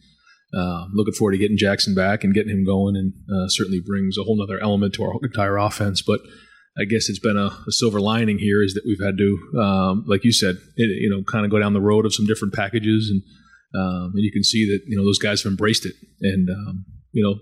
uh, 0.56 0.87
looking 0.94 1.12
forward 1.12 1.32
to 1.32 1.38
getting 1.38 1.58
Jackson 1.58 1.94
back 1.94 2.25
and 2.25 2.32
getting 2.32 2.52
him 2.52 2.64
going, 2.64 2.96
and 2.96 3.12
uh, 3.30 3.48
certainly 3.48 3.80
brings 3.84 4.16
a 4.16 4.22
whole 4.22 4.42
other 4.42 4.58
element 4.60 4.94
to 4.94 5.04
our 5.04 5.12
entire 5.22 5.58
offense. 5.58 6.00
But 6.00 6.20
I 6.78 6.84
guess 6.84 7.08
it's 7.08 7.18
been 7.18 7.37
a, 7.37 7.50
a 7.66 7.72
silver 7.72 8.00
lining 8.00 8.38
here 8.38 8.62
is 8.62 8.75
that 8.75 8.84
we've 8.87 9.04
had 9.04 9.18
to, 9.18 9.60
um, 9.60 10.04
like 10.06 10.25
you 10.25 10.32
said, 10.32 10.56
it, 10.76 11.02
you 11.02 11.10
know, 11.10 11.22
kind 11.22 11.44
of 11.44 11.50
go 11.50 11.58
down 11.58 11.75
the 11.75 11.80
road 11.80 12.06
of 12.06 12.14
some 12.14 12.26
different 12.26 12.54
packages, 12.54 13.10
and 13.10 13.22
um, 13.75 14.12
and 14.14 14.25
you 14.25 14.32
can 14.32 14.42
see 14.42 14.64
that 14.66 14.80
you 14.87 14.96
know 14.96 15.04
those 15.04 15.18
guys 15.18 15.42
have 15.42 15.50
embraced 15.50 15.84
it, 15.84 15.94
and 16.22 16.48
um, 16.50 16.84
you 17.12 17.22
know. 17.22 17.40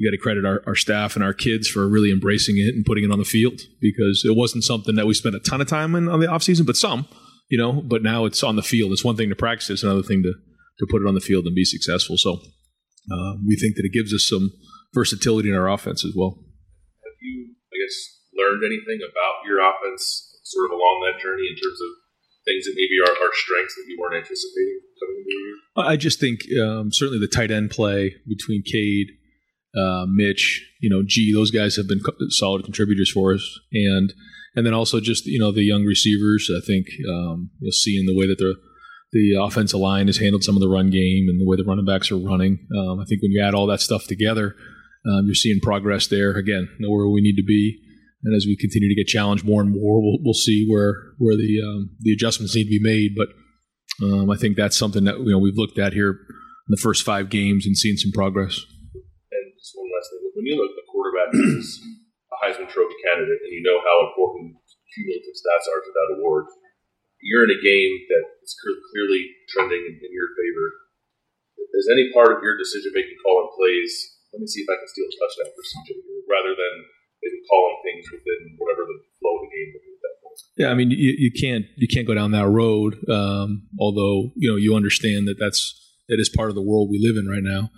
You 0.00 0.08
got 0.08 0.16
to 0.16 0.22
credit 0.22 0.46
our, 0.46 0.62
our 0.64 0.76
staff 0.76 1.16
and 1.16 1.24
our 1.24 1.34
kids 1.34 1.66
for 1.66 1.88
really 1.88 2.12
embracing 2.12 2.56
it 2.56 2.72
and 2.72 2.86
putting 2.86 3.02
it 3.02 3.10
on 3.10 3.18
the 3.18 3.24
field 3.24 3.60
because 3.80 4.22
it 4.24 4.36
wasn't 4.36 4.62
something 4.62 4.94
that 4.94 5.08
we 5.08 5.14
spent 5.14 5.34
a 5.34 5.40
ton 5.40 5.60
of 5.60 5.66
time 5.66 5.96
in 5.96 6.08
on 6.08 6.20
the 6.20 6.28
offseason, 6.28 6.64
but 6.64 6.76
some 6.76 7.08
you 7.48 7.58
know, 7.58 7.82
but 7.82 8.02
now 8.02 8.24
it's 8.24 8.42
on 8.42 8.56
the 8.56 8.62
field. 8.62 8.92
It's 8.92 9.04
one 9.04 9.16
thing 9.16 9.28
to 9.28 9.36
practice, 9.36 9.70
it's 9.70 9.82
another 9.82 10.02
thing 10.02 10.22
to, 10.22 10.32
to 10.32 10.86
put 10.90 11.02
it 11.02 11.08
on 11.08 11.14
the 11.14 11.20
field 11.20 11.46
and 11.46 11.54
be 11.54 11.64
successful. 11.64 12.16
So 12.16 12.40
uh, 13.10 13.32
we 13.46 13.56
think 13.56 13.76
that 13.76 13.84
it 13.84 13.92
gives 13.92 14.12
us 14.12 14.26
some 14.28 14.52
versatility 14.94 15.48
in 15.48 15.54
our 15.54 15.68
offense 15.68 16.04
as 16.04 16.12
well. 16.16 16.38
Have 17.04 17.18
you, 17.20 17.54
I 17.72 17.76
guess, 17.80 17.96
learned 18.36 18.64
anything 18.64 19.00
about 19.00 19.46
your 19.46 19.58
offense 19.60 20.38
sort 20.44 20.66
of 20.66 20.72
along 20.72 21.04
that 21.04 21.20
journey 21.20 21.44
in 21.48 21.56
terms 21.56 21.80
of 21.80 21.90
things 22.44 22.64
that 22.64 22.72
maybe 22.76 22.96
are, 23.04 23.12
are 23.12 23.32
strengths 23.34 23.74
that 23.76 23.84
you 23.88 23.98
weren't 24.00 24.16
anticipating 24.16 24.80
coming 25.00 25.16
into 25.18 25.28
the 25.28 25.44
year? 25.44 25.92
I 25.92 25.96
just 25.96 26.20
think 26.20 26.40
um, 26.60 26.90
certainly 26.92 27.20
the 27.20 27.28
tight 27.28 27.50
end 27.50 27.70
play 27.70 28.16
between 28.26 28.62
Cade, 28.64 29.08
uh, 29.76 30.06
Mitch, 30.08 30.64
you 30.80 30.88
know, 30.88 31.02
G, 31.06 31.32
those 31.32 31.50
guys 31.50 31.76
have 31.76 31.86
been 31.86 32.00
solid 32.30 32.64
contributors 32.64 33.10
for 33.10 33.34
us. 33.34 33.58
And 33.72 34.12
and 34.58 34.66
then 34.66 34.74
also 34.74 34.98
just 34.98 35.24
you 35.24 35.38
know 35.38 35.52
the 35.52 35.62
young 35.62 35.84
receivers. 35.84 36.50
I 36.50 36.60
think 36.66 36.86
um, 37.08 37.50
you'll 37.60 37.70
see 37.70 37.96
in 37.98 38.06
the 38.06 38.16
way 38.16 38.26
that 38.26 38.38
the 38.38 38.56
the 39.12 39.38
offensive 39.40 39.78
line 39.78 40.08
has 40.08 40.18
handled 40.18 40.42
some 40.42 40.56
of 40.56 40.60
the 40.60 40.68
run 40.68 40.90
game 40.90 41.28
and 41.28 41.40
the 41.40 41.46
way 41.46 41.56
the 41.56 41.64
running 41.64 41.86
backs 41.86 42.10
are 42.10 42.18
running. 42.18 42.58
Um, 42.76 42.98
I 42.98 43.04
think 43.08 43.22
when 43.22 43.30
you 43.30 43.42
add 43.42 43.54
all 43.54 43.68
that 43.68 43.80
stuff 43.80 44.06
together, 44.06 44.56
um, 45.08 45.26
you're 45.26 45.34
seeing 45.34 45.60
progress 45.62 46.08
there. 46.08 46.32
Again, 46.32 46.68
know 46.80 46.90
where 46.90 47.08
we 47.08 47.20
need 47.20 47.36
to 47.36 47.44
be, 47.46 47.78
and 48.24 48.34
as 48.34 48.46
we 48.46 48.56
continue 48.56 48.88
to 48.88 48.96
get 48.96 49.06
challenged 49.06 49.44
more 49.44 49.62
and 49.62 49.70
more, 49.70 50.02
we'll, 50.02 50.18
we'll 50.22 50.34
see 50.34 50.66
where 50.68 51.14
where 51.18 51.36
the 51.36 51.62
um, 51.62 51.90
the 52.00 52.12
adjustments 52.12 52.56
need 52.56 52.64
to 52.64 52.70
be 52.70 52.82
made. 52.82 53.12
But 53.16 53.28
um, 54.04 54.28
I 54.28 54.36
think 54.36 54.56
that's 54.56 54.76
something 54.76 55.04
that 55.04 55.20
you 55.20 55.30
know 55.30 55.38
we've 55.38 55.56
looked 55.56 55.78
at 55.78 55.92
here 55.92 56.10
in 56.10 56.70
the 56.70 56.80
first 56.82 57.04
five 57.04 57.30
games 57.30 57.64
and 57.64 57.78
seen 57.78 57.96
some 57.96 58.10
progress. 58.10 58.58
And 59.30 59.52
just 59.56 59.72
one 59.76 59.86
last 59.94 60.10
thing: 60.10 60.30
when 60.34 60.46
you 60.46 60.56
look 60.56 60.70
at 60.70 60.76
the 60.82 60.90
quarterback 60.90 61.30
Heisman 62.42 62.70
Trophy 62.70 62.96
candidate, 63.04 63.40
and 63.42 63.52
you 63.52 63.62
know 63.62 63.78
how 63.82 63.96
important 64.10 64.56
cumulative 64.94 65.36
stats 65.36 65.66
are 65.68 65.82
to 65.82 65.92
that 65.92 66.08
award, 66.18 66.46
you're 67.20 67.44
in 67.44 67.52
a 67.52 67.60
game 67.60 67.94
that 68.10 68.24
is 68.42 68.54
clearly 68.62 69.22
trending 69.50 69.82
in, 69.82 69.98
your 69.98 70.30
favor. 70.38 70.66
Is 71.74 71.90
any 71.90 72.10
part 72.14 72.32
of 72.32 72.42
your 72.42 72.56
decision 72.56 72.94
making 72.94 73.18
call 73.22 73.42
calling 73.42 73.50
plays? 73.58 73.92
Let 74.32 74.40
me 74.40 74.46
see 74.46 74.62
if 74.62 74.70
I 74.70 74.78
can 74.78 74.88
steal 74.88 75.06
a 75.06 75.14
touchdown 75.14 75.50
for 75.52 75.64
CJ 75.66 75.88
here, 75.98 76.22
rather 76.30 76.54
than 76.54 76.74
maybe 77.22 77.38
calling 77.50 77.78
things 77.82 78.04
within 78.14 78.54
whatever 78.58 78.86
the 78.86 78.98
flow 79.18 79.34
of 79.38 79.42
the 79.46 79.50
game 79.50 79.68
would 79.74 79.84
be 79.84 79.92
at 79.94 80.02
that 80.02 80.16
point. 80.22 80.38
Yeah, 80.56 80.68
I 80.70 80.74
mean, 80.74 80.90
you, 80.90 81.14
you 81.18 81.30
can't 81.34 81.66
you 81.76 81.88
can't 81.90 82.06
go 82.06 82.14
down 82.14 82.30
that 82.32 82.48
road. 82.48 82.98
Um, 83.10 83.66
although 83.78 84.30
you 84.38 84.48
know 84.50 84.56
you 84.56 84.74
understand 84.74 85.26
that 85.26 85.38
that's 85.38 85.74
that 86.08 86.18
is 86.18 86.30
part 86.30 86.48
of 86.48 86.54
the 86.54 86.62
world 86.62 86.90
we 86.90 87.02
live 87.02 87.18
in 87.18 87.28
right 87.28 87.44
now. 87.44 87.70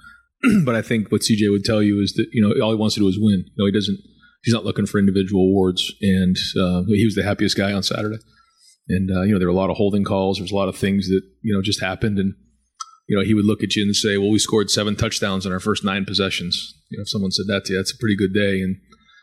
but 0.64 0.74
I 0.74 0.82
think 0.82 1.12
what 1.12 1.22
CJ 1.22 1.50
would 1.50 1.64
tell 1.64 1.82
you 1.82 2.00
is 2.00 2.12
that 2.14 2.28
you 2.32 2.40
know 2.40 2.52
all 2.62 2.72
he 2.72 2.78
wants 2.78 2.94
to 2.94 3.00
do 3.00 3.08
is 3.08 3.18
win. 3.18 3.44
You 3.44 3.56
know, 3.58 3.66
he 3.66 3.72
doesn't 3.72 4.00
he's 4.42 4.54
not 4.54 4.64
looking 4.64 4.86
for 4.86 4.98
individual 4.98 5.42
awards. 5.42 5.92
And 6.00 6.36
uh, 6.58 6.82
he 6.88 7.04
was 7.04 7.14
the 7.14 7.22
happiest 7.22 7.56
guy 7.56 7.72
on 7.72 7.82
Saturday. 7.82 8.18
And 8.88 9.10
uh, 9.10 9.22
you 9.22 9.32
know, 9.32 9.38
there 9.38 9.48
were 9.48 9.54
a 9.54 9.56
lot 9.56 9.70
of 9.70 9.76
holding 9.76 10.04
calls. 10.04 10.38
There 10.38 10.44
was 10.44 10.52
a 10.52 10.56
lot 10.56 10.68
of 10.68 10.76
things 10.76 11.08
that 11.08 11.22
you 11.42 11.54
know 11.54 11.62
just 11.62 11.80
happened, 11.80 12.18
and 12.18 12.34
you 13.08 13.16
know, 13.16 13.24
he 13.24 13.34
would 13.34 13.44
look 13.44 13.62
at 13.62 13.76
you 13.76 13.84
and 13.84 13.94
say, 13.94 14.16
"Well, 14.16 14.30
we 14.30 14.40
scored 14.40 14.68
seven 14.68 14.96
touchdowns 14.96 15.46
in 15.46 15.52
our 15.52 15.60
first 15.60 15.84
nine 15.84 16.04
possessions." 16.04 16.74
You 16.88 16.98
know, 16.98 17.02
if 17.02 17.08
someone 17.08 17.30
said 17.30 17.46
that 17.46 17.66
to 17.66 17.72
you, 17.72 17.78
that's 17.78 17.92
a 17.92 17.98
pretty 17.98 18.16
good 18.16 18.34
day. 18.34 18.60
And 18.60 18.78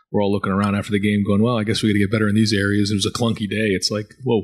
we're 0.10 0.24
all 0.24 0.32
looking 0.32 0.54
around 0.54 0.76
after 0.76 0.92
the 0.92 1.02
game, 1.02 1.24
going, 1.28 1.42
"Well, 1.42 1.58
I 1.58 1.66
guess 1.66 1.84
we 1.84 1.90
got 1.90 1.94
to 1.94 2.00
get 2.00 2.12
better 2.12 2.30
in 2.30 2.36
these 2.36 2.54
areas." 2.54 2.92
It 2.92 2.96
was 2.96 3.06
a 3.06 3.12
clunky 3.12 3.50
day. 3.50 3.76
It's 3.76 3.92
like, 3.92 4.08
whoa, 4.24 4.44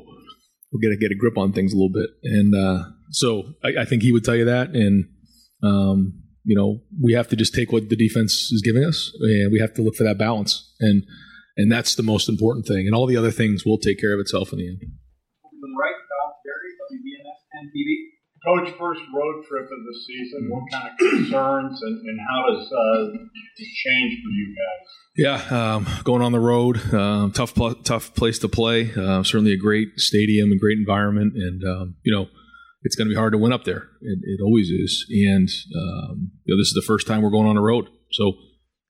we 0.74 0.82
got 0.82 0.90
to 0.90 1.00
get 1.00 1.12
a 1.12 1.16
grip 1.16 1.38
on 1.38 1.54
things 1.54 1.72
a 1.72 1.78
little 1.78 1.94
bit. 1.94 2.10
And 2.24 2.56
uh, 2.56 2.90
so 3.12 3.54
I, 3.64 3.82
I, 3.82 3.86
think 3.86 4.02
he 4.02 4.12
would 4.12 4.26
tell 4.26 4.36
you 4.36 4.46
that. 4.46 4.70
And 4.70 5.06
um, 5.62 6.23
you 6.46 6.56
know, 6.56 6.82
we 7.02 7.14
have 7.14 7.28
to 7.30 7.36
just 7.36 7.54
take 7.54 7.72
what 7.72 7.90
the 7.90 7.96
defense 7.96 8.52
is 8.52 8.62
giving 8.64 8.84
us, 8.84 9.12
and 9.22 9.52
we 9.52 9.60
have 9.60 9.74
to 9.76 9.82
look 9.82 9.96
for 9.96 10.04
that 10.04 10.18
balance, 10.18 10.74
and 10.80 11.04
and 11.56 11.72
that's 11.72 11.96
the 11.96 12.04
most 12.04 12.28
important 12.28 12.66
thing. 12.66 12.86
And 12.86 12.96
all 12.96 13.06
the 13.06 13.18
other 13.18 13.32
things 13.32 13.66
will 13.66 13.78
take 13.78 14.00
care 14.00 14.14
of 14.14 14.20
itself 14.20 14.52
in 14.52 14.60
the 14.60 14.68
end. 14.68 14.80
Right, 14.82 15.96
Don 16.10 16.34
WBNS 16.94 17.40
10 17.62 17.72
TV. 17.76 18.14
Coach, 18.46 18.78
first 18.78 19.02
road 19.16 19.46
trip 19.48 19.64
of 19.64 19.70
the 19.70 20.00
season. 20.06 20.50
What 20.50 20.64
kind 20.70 20.90
of 20.90 20.98
concerns 20.98 21.82
and, 21.82 21.98
and 22.02 22.20
how 22.30 22.44
does 22.50 22.70
uh, 22.70 23.14
it 23.14 23.68
change 23.86 24.20
for 24.22 24.30
you 24.30 24.56
guys? 24.58 24.90
Yeah, 25.16 25.76
um, 25.76 25.88
going 26.04 26.22
on 26.22 26.34
the 26.34 26.42
road, 26.42 26.94
um, 26.94 27.32
tough, 27.32 27.56
pl- 27.56 27.76
tough 27.76 28.14
place 28.16 28.40
to 28.40 28.50
play. 28.50 28.92
Uh, 28.92 29.24
certainly 29.24 29.54
a 29.54 29.58
great 29.58 29.98
stadium 29.98 30.52
and 30.52 30.60
great 30.60 30.78
environment, 30.78 31.36
and 31.36 31.64
um, 31.64 31.96
you 32.04 32.14
know 32.14 32.28
it's 32.84 32.96
going 32.96 33.08
to 33.08 33.14
be 33.14 33.18
hard 33.18 33.34
to 33.34 33.40
win 33.40 33.54
up 33.54 33.64
there. 33.64 33.90
It, 34.02 34.20
it 34.24 34.40
always 34.44 34.70
is. 34.70 35.06
And 35.10 35.50
um, 35.76 36.32
you 36.44 36.54
know, 36.54 36.60
this 36.60 36.68
is 36.68 36.74
the 36.76 36.86
first 36.86 37.08
time 37.08 37.22
we're 37.22 37.32
going 37.32 37.48
on 37.48 37.58
a 37.58 37.62
road, 37.62 37.88
so 38.12 38.34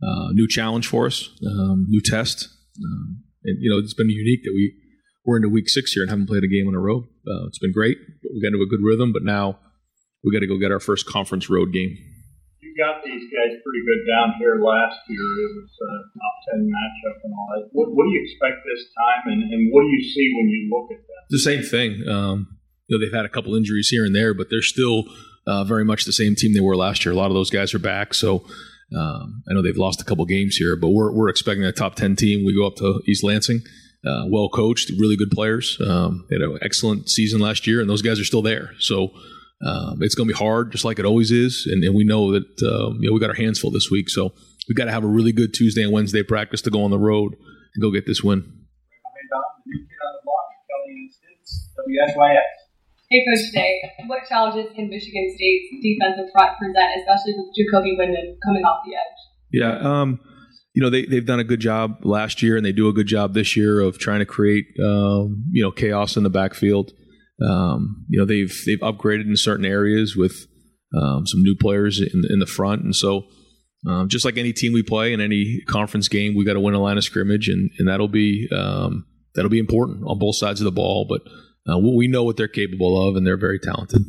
uh, 0.03 0.29
new 0.33 0.47
challenge 0.47 0.87
for 0.87 1.05
us, 1.05 1.29
um, 1.47 1.85
new 1.87 2.01
test. 2.01 2.49
Um, 2.83 3.23
and 3.45 3.57
you 3.61 3.69
know, 3.69 3.77
it's 3.77 3.93
been 3.93 4.09
unique 4.09 4.43
that 4.43 4.51
we 4.53 4.73
we're 5.25 5.37
into 5.37 5.49
week 5.49 5.69
six 5.69 5.93
here 5.93 6.03
and 6.03 6.09
haven't 6.09 6.27
played 6.27 6.43
a 6.43 6.51
game 6.51 6.67
on 6.67 6.75
a 6.75 6.79
road. 6.79 7.05
Uh, 7.25 7.47
it's 7.47 7.59
been 7.59 7.71
great. 7.71 7.97
We 7.97 8.41
got 8.41 8.51
into 8.51 8.59
a 8.59 8.67
good 8.67 8.83
rhythm, 8.83 9.13
but 9.13 9.23
now 9.23 9.59
we 10.23 10.33
got 10.33 10.39
to 10.39 10.47
go 10.47 10.59
get 10.59 10.71
our 10.71 10.81
first 10.81 11.07
conference 11.07 11.49
road 11.49 11.71
game. 11.71 11.95
You 12.59 12.75
got 12.75 13.03
these 13.05 13.23
guys 13.31 13.55
pretty 13.61 13.83
good 13.85 14.01
down 14.09 14.33
here 14.39 14.59
last 14.59 14.99
year. 15.07 15.21
It 15.21 15.51
was 15.61 15.71
a 15.71 15.91
top 16.17 16.35
ten 16.49 16.61
matchup 16.67 17.17
and 17.23 17.31
all 17.31 17.47
that. 17.55 17.69
What, 17.71 17.93
what 17.95 18.03
do 18.03 18.11
you 18.11 18.23
expect 18.25 18.65
this 18.65 18.83
time, 18.91 19.31
and, 19.31 19.41
and 19.53 19.71
what 19.71 19.83
do 19.83 19.89
you 19.93 20.03
see 20.11 20.27
when 20.35 20.49
you 20.49 20.61
look 20.73 20.91
at 20.91 20.99
them? 21.05 21.21
The 21.29 21.39
same 21.39 21.63
thing. 21.63 22.07
Um, 22.09 22.57
know 22.93 23.03
they've 23.05 23.13
had 23.13 23.25
a 23.25 23.29
couple 23.29 23.55
injuries 23.55 23.89
here 23.89 24.05
and 24.05 24.15
there, 24.15 24.33
but 24.33 24.47
they're 24.49 24.61
still 24.61 25.05
uh, 25.47 25.63
very 25.63 25.85
much 25.85 26.05
the 26.05 26.13
same 26.13 26.35
team 26.35 26.53
they 26.53 26.59
were 26.59 26.75
last 26.75 27.05
year. 27.05 27.13
A 27.13 27.17
lot 27.17 27.27
of 27.27 27.33
those 27.33 27.49
guys 27.49 27.73
are 27.73 27.79
back, 27.79 28.13
so 28.13 28.45
um, 28.95 29.43
I 29.49 29.53
know 29.53 29.61
they've 29.61 29.77
lost 29.77 30.01
a 30.01 30.05
couple 30.05 30.25
games 30.25 30.55
here, 30.55 30.75
but 30.75 30.89
we're 30.89 31.11
we're 31.11 31.29
expecting 31.29 31.63
a 31.63 31.71
top 31.71 31.95
ten 31.95 32.15
team. 32.15 32.45
We 32.45 32.55
go 32.55 32.67
up 32.67 32.75
to 32.77 33.01
East 33.07 33.23
Lansing, 33.23 33.61
uh, 34.05 34.25
well 34.29 34.49
coached, 34.49 34.91
really 34.99 35.15
good 35.15 35.31
players. 35.31 35.79
Um, 35.85 36.25
they 36.29 36.35
had 36.35 36.41
an 36.41 36.59
excellent 36.61 37.09
season 37.09 37.39
last 37.39 37.67
year, 37.67 37.81
and 37.81 37.89
those 37.89 38.01
guys 38.01 38.19
are 38.19 38.25
still 38.25 38.41
there. 38.41 38.71
So. 38.79 39.11
Um, 39.65 39.99
it's 40.01 40.13
going 40.13 40.27
to 40.27 40.33
be 40.33 40.37
hard, 40.37 40.73
just 40.73 40.83
like 40.83 40.99
it 40.99 41.05
always 41.05 41.31
is, 41.31 41.69
and, 41.71 41.85
and 41.85 41.95
we 41.95 42.03
know 42.03 42.33
that 42.33 42.43
um, 42.63 42.97
you 42.99 43.07
know 43.07 43.13
we 43.13 43.19
got 43.21 43.29
our 43.29 43.35
hands 43.35 43.61
full 43.61 43.71
this 43.71 43.89
week. 43.89 44.09
So 44.09 44.33
we 44.67 44.75
got 44.75 44.85
to 44.85 44.91
have 44.91 45.05
a 45.05 45.07
really 45.07 45.31
good 45.31 45.53
Tuesday 45.53 45.83
and 45.83 45.93
Wednesday 45.93 46.21
practice 46.21 46.61
to 46.63 46.69
go 46.69 46.83
on 46.83 46.91
the 46.91 46.99
road 46.99 47.33
and 47.73 47.81
go 47.81 47.89
get 47.89 48.05
this 48.05 48.21
win. 48.21 48.63
WSYX. 51.87 52.62
Hey, 53.13 53.23
Coach 53.29 53.53
Day. 53.53 53.79
What 54.07 54.21
challenges 54.27 54.71
can 54.75 54.89
Michigan 54.89 55.31
State's 55.35 55.83
defensive 55.83 56.31
front 56.33 56.57
present, 56.57 56.89
especially 56.97 57.33
with 57.37 57.53
Jacoby 57.55 57.95
Windmon 57.95 58.37
coming 58.43 58.63
off 58.63 58.81
the 58.83 58.95
edge? 58.95 59.19
Yeah, 59.51 60.01
um, 60.01 60.19
you 60.73 60.81
know 60.81 60.89
they 60.89 61.05
they've 61.05 61.25
done 61.25 61.39
a 61.39 61.43
good 61.43 61.59
job 61.59 62.03
last 62.03 62.41
year, 62.41 62.57
and 62.57 62.65
they 62.65 62.71
do 62.71 62.89
a 62.89 62.93
good 62.93 63.05
job 63.05 63.35
this 63.35 63.55
year 63.55 63.81
of 63.81 63.99
trying 63.99 64.17
to 64.17 64.25
create 64.25 64.65
um, 64.83 65.45
you 65.51 65.61
know 65.61 65.69
chaos 65.69 66.17
in 66.17 66.23
the 66.23 66.31
backfield. 66.31 66.91
Um, 67.47 68.03
you 68.09 68.17
know 68.17 68.25
they've 68.25 68.51
they've 68.65 68.79
upgraded 68.79 69.27
in 69.27 69.37
certain 69.37 69.65
areas 69.65 70.15
with 70.15 70.47
um, 70.99 71.27
some 71.27 71.43
new 71.43 71.55
players 71.55 72.01
in 72.01 72.23
in 72.31 72.39
the 72.39 72.47
front, 72.47 72.81
and 72.81 72.95
so 72.95 73.27
um, 73.87 74.09
just 74.09 74.25
like 74.25 74.39
any 74.39 74.53
team 74.53 74.73
we 74.73 74.81
play 74.81 75.13
in 75.13 75.21
any 75.21 75.61
conference 75.67 76.07
game, 76.07 76.33
we 76.35 76.45
got 76.45 76.53
to 76.53 76.59
win 76.59 76.73
a 76.73 76.81
line 76.81 76.97
of 76.97 77.03
scrimmage, 77.03 77.47
and 77.47 77.69
and 77.77 77.87
that'll 77.87 78.07
be 78.07 78.49
um, 78.51 79.05
that'll 79.35 79.51
be 79.51 79.59
important 79.59 80.01
on 80.07 80.17
both 80.17 80.35
sides 80.35 80.61
of 80.61 80.65
the 80.65 80.71
ball. 80.71 81.05
But 81.07 81.21
uh, 81.69 81.79
we 81.79 82.07
know 82.07 82.23
what 82.23 82.37
they're 82.37 82.47
capable 82.47 83.07
of, 83.07 83.15
and 83.15 83.25
they're 83.25 83.37
very 83.37 83.59
talented. 83.59 84.01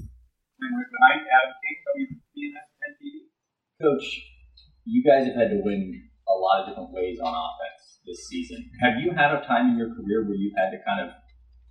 Coach, 3.81 4.05
you 4.85 5.05
guys 5.05 5.27
have 5.27 5.37
had 5.37 5.51
to 5.51 5.61
win 5.63 6.09
a 6.29 6.39
lot 6.39 6.63
of 6.63 6.69
different 6.69 6.93
ways 6.93 7.19
on 7.21 7.29
offense 7.29 8.01
this 8.07 8.27
season. 8.29 8.71
Have 8.81 8.95
you 9.03 9.13
had 9.13 9.33
a 9.33 9.45
time 9.47 9.73
in 9.73 9.79
your 9.79 9.95
career 9.95 10.25
where 10.25 10.37
you've 10.37 10.55
had 10.57 10.71
to 10.71 10.79
kind 10.87 11.07
of 11.07 11.15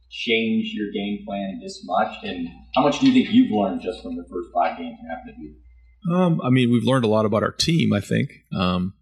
change 0.09 0.73
your 0.73 0.91
game 0.91 1.25
plan 1.25 1.59
this 1.61 1.81
much? 1.85 2.15
And 2.23 2.47
how 2.75 2.83
much 2.83 2.99
do 2.99 3.07
you 3.07 3.13
think 3.13 3.33
you've 3.33 3.51
learned 3.51 3.81
just 3.81 4.03
from 4.03 4.15
the 4.15 4.25
first 4.29 4.49
five 4.53 4.77
games 4.77 4.97
you 5.01 5.09
have 5.09 5.25
to 5.25 5.33
do? 5.41 6.13
Um, 6.13 6.41
I 6.43 6.49
mean, 6.49 6.71
we've 6.71 6.83
learned 6.83 7.05
a 7.05 7.07
lot 7.07 7.25
about 7.25 7.43
our 7.43 7.51
team, 7.51 7.93
I 7.93 8.01
think, 8.01 8.29
um, 8.55 8.93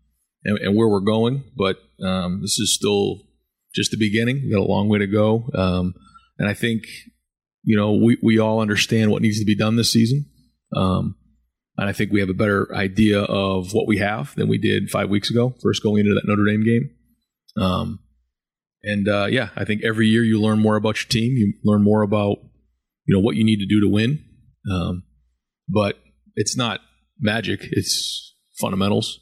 and, 0.46 0.58
and, 0.60 0.78
where 0.78 0.88
we're 0.88 1.00
going. 1.00 1.44
But 1.58 1.78
um, 2.04 2.42
this 2.42 2.60
is 2.60 2.76
still 2.76 3.22
just 3.74 3.92
the 3.92 3.98
beginning. 3.98 4.42
We've 4.44 4.54
got 4.54 4.62
a 4.62 4.72
long 4.72 4.88
way 4.88 5.00
to 5.00 5.08
go. 5.08 5.50
And 6.42 6.50
I 6.50 6.56
think, 6.56 6.86
you 7.64 7.78
know, 7.78 7.94
we, 7.94 8.18
we 8.24 8.40
all 8.40 8.62
understand 8.62 9.12
what 9.12 9.22
needs 9.22 9.38
to 9.38 9.46
be 9.46 9.56
done 9.56 9.76
this 9.76 9.94
season. 9.94 10.26
Um, 10.76 11.16
and 11.78 11.88
I 11.88 11.94
think 11.94 12.12
we 12.12 12.20
have 12.20 12.30
a 12.30 12.34
better 12.34 12.68
idea 12.76 13.22
of 13.22 13.74
what 13.74 13.88
we 13.88 14.00
have 14.00 14.34
than 14.34 14.48
we 14.48 14.58
did 14.58 14.90
five 14.90 15.08
weeks 15.08 15.30
ago, 15.30 15.54
first 15.62 15.84
going 15.84 16.00
into 16.00 16.16
that 16.16 16.24
Notre 16.26 16.46
Dame 16.46 16.66
game. 16.66 16.90
Um, 17.64 18.00
and 18.82 19.08
uh, 19.08 19.28
yeah, 19.30 19.50
I 19.56 19.66
think 19.66 19.84
every 19.84 20.08
year 20.08 20.24
you 20.24 20.42
learn 20.42 20.58
more 20.58 20.78
about 20.78 21.04
your 21.04 21.10
team. 21.10 21.34
You 21.34 21.54
learn 21.64 21.84
more 21.84 22.02
about 22.02 22.38
you 23.06 23.16
know 23.16 23.20
what 23.22 23.36
you 23.36 23.44
need 23.44 23.60
to 23.60 23.68
do 23.68 23.80
to 23.82 23.88
win. 23.88 24.24
Um, 24.72 25.04
but 25.70 26.00
it's 26.36 26.58
not 26.58 26.80
magic. 27.20 27.68
It's 27.72 28.36
fundamentals. 28.60 29.20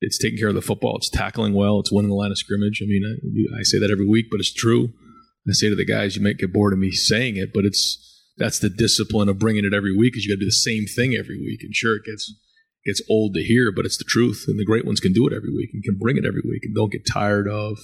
It's 0.00 0.18
taking 0.18 0.38
care 0.38 0.48
of 0.48 0.56
the 0.56 0.62
football. 0.62 0.96
It's 0.96 1.10
tackling 1.10 1.54
well. 1.54 1.78
It's 1.78 1.92
winning 1.92 2.10
the 2.10 2.16
line 2.16 2.32
of 2.32 2.38
scrimmage. 2.38 2.82
I 2.82 2.86
mean, 2.86 3.04
I, 3.54 3.60
I 3.60 3.62
say 3.62 3.78
that 3.78 3.90
every 3.92 4.08
week, 4.08 4.26
but 4.32 4.40
it's 4.40 4.52
true. 4.52 4.88
I 5.48 5.52
say 5.52 5.68
to 5.68 5.76
the 5.76 5.86
guys, 5.86 6.16
you 6.16 6.22
might 6.22 6.38
get 6.38 6.52
bored 6.52 6.72
of 6.72 6.78
me 6.78 6.90
saying 6.90 7.36
it, 7.36 7.50
but 7.54 7.64
it's 7.64 8.02
that's 8.36 8.58
the 8.58 8.68
discipline 8.68 9.28
of 9.28 9.38
bringing 9.38 9.64
it 9.64 9.74
every 9.74 9.96
week. 9.96 10.16
Is 10.16 10.24
you 10.24 10.34
got 10.34 10.40
to 10.40 10.44
do 10.44 10.52
the 10.52 10.52
same 10.52 10.86
thing 10.86 11.14
every 11.14 11.38
week. 11.38 11.60
And 11.62 11.74
sure, 11.74 11.96
it 11.96 12.04
gets 12.04 12.34
gets 12.84 13.02
old 13.10 13.34
to 13.34 13.42
hear, 13.42 13.72
but 13.74 13.84
it's 13.84 13.98
the 13.98 14.06
truth. 14.06 14.44
And 14.46 14.58
the 14.58 14.64
great 14.64 14.86
ones 14.86 15.00
can 15.00 15.12
do 15.12 15.26
it 15.26 15.34
every 15.34 15.50
week 15.50 15.70
and 15.74 15.82
can 15.82 15.98
bring 15.98 16.16
it 16.16 16.24
every 16.24 16.42
week 16.46 16.62
and 16.62 16.74
don't 16.74 16.92
get 16.92 17.06
tired 17.06 17.48
of 17.48 17.78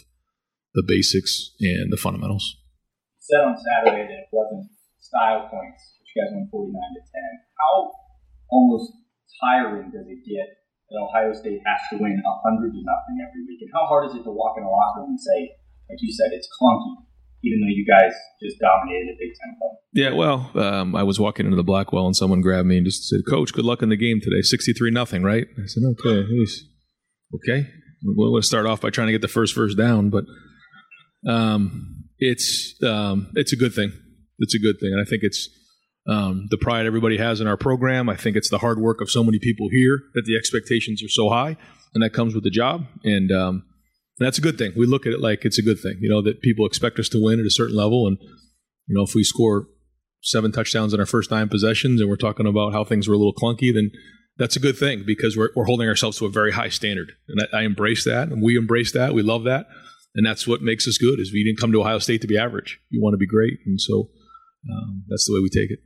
the 0.75 0.85
basics 0.87 1.53
and 1.61 1.93
the 1.93 1.99
fundamentals. 1.99 2.57
You 3.19 3.39
said 3.39 3.45
on 3.45 3.57
Saturday 3.59 4.07
that 4.07 4.27
it 4.27 4.33
wasn't 4.33 4.71
style 4.99 5.51
points, 5.51 5.99
but 5.99 6.07
you 6.07 6.17
guys 6.17 6.31
won 6.33 6.49
49 6.51 6.73
to 6.73 7.03
10. 7.03 7.23
How 7.59 7.93
almost 8.49 8.95
tiring 9.43 9.91
does 9.91 10.07
it 10.07 10.23
get 10.25 10.49
that 10.89 10.99
Ohio 11.03 11.35
State 11.35 11.61
has 11.67 11.81
to 11.93 11.99
win 11.99 12.17
100 12.23 12.73
to 12.73 12.81
nothing 12.83 13.17
every 13.21 13.43
week? 13.45 13.61
And 13.63 13.73
how 13.75 13.85
hard 13.91 14.09
is 14.09 14.17
it 14.17 14.25
to 14.25 14.33
walk 14.33 14.57
in 14.57 14.65
a 14.65 14.71
locker 14.71 15.03
room 15.03 15.19
and 15.19 15.21
say, 15.21 15.57
like 15.91 16.01
you 16.01 16.13
said, 16.15 16.33
it's 16.33 16.49
clunky, 16.57 17.05
even 17.45 17.61
though 17.61 17.75
you 17.75 17.87
guys 17.89 18.13
just 18.43 18.59
dominated 18.59 19.15
a 19.15 19.17
Big 19.19 19.33
Ten 19.41 19.55
club? 19.59 19.73
Yeah, 19.93 20.13
well, 20.13 20.51
um, 20.55 20.97
I 20.97 21.03
was 21.03 21.19
walking 21.19 21.47
into 21.47 21.57
the 21.57 21.65
Blackwell 21.65 22.07
and 22.07 22.17
someone 22.17 22.41
grabbed 22.41 22.69
me 22.69 22.77
and 22.77 22.87
just 22.87 23.09
said, 23.09 23.21
"Coach, 23.29 23.53
good 23.53 23.65
luck 23.65 23.83
in 23.83 23.89
the 23.89 23.97
game 23.97 24.21
today. 24.23 24.43
Sixty-three 24.43 24.91
nothing, 24.91 25.23
right?" 25.23 25.47
I 25.59 25.67
said, 25.67 25.83
"Okay, 25.85 26.27
okay." 27.35 27.69
We'll, 28.05 28.33
we'll 28.33 28.43
start 28.43 28.67
off 28.67 28.81
by 28.81 28.91
trying 28.91 29.09
to 29.09 29.13
get 29.13 29.23
the 29.23 29.29
first 29.29 29.55
first 29.55 29.79
down, 29.79 30.11
but 30.11 30.25
um, 31.29 32.05
it's 32.19 32.75
um, 32.83 33.31
it's 33.35 33.53
a 33.53 33.57
good 33.57 33.75
thing. 33.75 33.93
It's 34.39 34.55
a 34.55 34.59
good 34.59 34.77
thing, 34.81 34.93
and 34.93 35.01
I 35.01 35.09
think 35.09 35.23
it's 35.23 35.49
um, 36.09 36.49
the 36.51 36.59
pride 36.59 36.87
everybody 36.87 37.19
has 37.19 37.41
in 37.41 37.47
our 37.47 37.57
program. 37.57 38.09
I 38.09 38.17
think 38.17 38.37
it's 38.37 38.51
the 38.51 38.59
hard 38.59 38.81
work 38.81 39.01
of 39.01 39.11
so 39.11 39.23
many 39.23 39.39
people 39.39 39.69
here 39.71 40.01
that 40.15 40.23
the 40.27 40.37
expectations 40.37 41.03
are 41.03 41.09
so 41.09 41.29
high, 41.29 41.57
and 41.95 42.03
that 42.03 42.13
comes 42.13 42.35
with 42.35 42.45
the 42.45 42.51
job. 42.51 42.87
And 43.05 43.31
um, 43.31 43.65
that's 44.25 44.39
a 44.39 44.43
good 44.43 44.59
thing. 44.59 44.73
We 44.77 44.87
look 44.87 45.07
at 45.07 45.13
it 45.13 45.21
like 45.21 45.45
it's 45.45 45.59
a 45.59 45.63
good 45.63 45.79
thing, 45.81 45.99
you 46.01 46.11
know, 46.11 46.23
that 46.23 46.43
people 46.43 46.67
expect 46.67 46.99
us 46.99 47.09
to 47.11 47.23
win 47.23 47.41
at 47.41 47.47
a 47.47 47.51
certain 47.51 47.77
level. 47.77 48.07
And, 48.07 48.19
you 48.87 48.97
know, 48.97 49.03
if 49.03 49.15
we 49.15 49.25
score 49.25 49.67
seven 50.21 50.53
touchdowns 50.53 50.95
in 50.95 51.01
our 51.01 51.07
first 51.07 51.31
nine 51.31 51.49
possessions 51.49 52.01
and 52.01 52.09
we're 52.09 52.17
talking 52.17 52.47
about 52.47 52.73
how 52.73 52.85
things 52.85 53.09
were 53.09 53.15
a 53.15 53.19
little 53.19 53.35
clunky, 53.35 53.73
then 53.73 53.91
that's 54.39 54.57
a 54.57 54.61
good 54.61 54.77
thing 54.77 55.05
because 55.07 55.37
we're, 55.37 55.51
we're 55.55 55.65
holding 55.65 55.89
ourselves 55.89 56.19
to 56.19 56.27
a 56.27 56.31
very 56.31 56.53
high 56.53 56.69
standard. 56.69 57.13
And 57.29 57.49
I, 57.53 57.61
I 57.61 57.63
embrace 57.63 58.05
that 58.05 58.29
and 58.29 58.43
we 58.43 58.57
embrace 58.57 58.93
that. 58.93 59.15
We 59.15 59.23
love 59.23 59.45
that. 59.45 59.67
And 60.15 60.27
that's 60.27 60.47
what 60.47 60.63
makes 60.63 60.87
us 60.87 60.99
good 60.99 61.19
is 61.19 61.33
we 61.33 61.45
didn't 61.45 61.59
come 61.59 61.73
to 61.73 61.81
Ohio 61.81 61.99
State 61.99 62.21
to 62.21 62.27
be 62.27 62.37
average. 62.37 62.81
You 62.91 63.03
want 63.03 63.15
to 63.15 63.19
be 63.19 63.27
great. 63.27 63.59
And 63.67 63.81
so 63.81 64.11
um, 64.71 65.05
that's 65.09 65.27
the 65.27 65.35
way 65.35 65.41
we 65.41 65.49
take 65.49 65.71
it. 65.71 65.81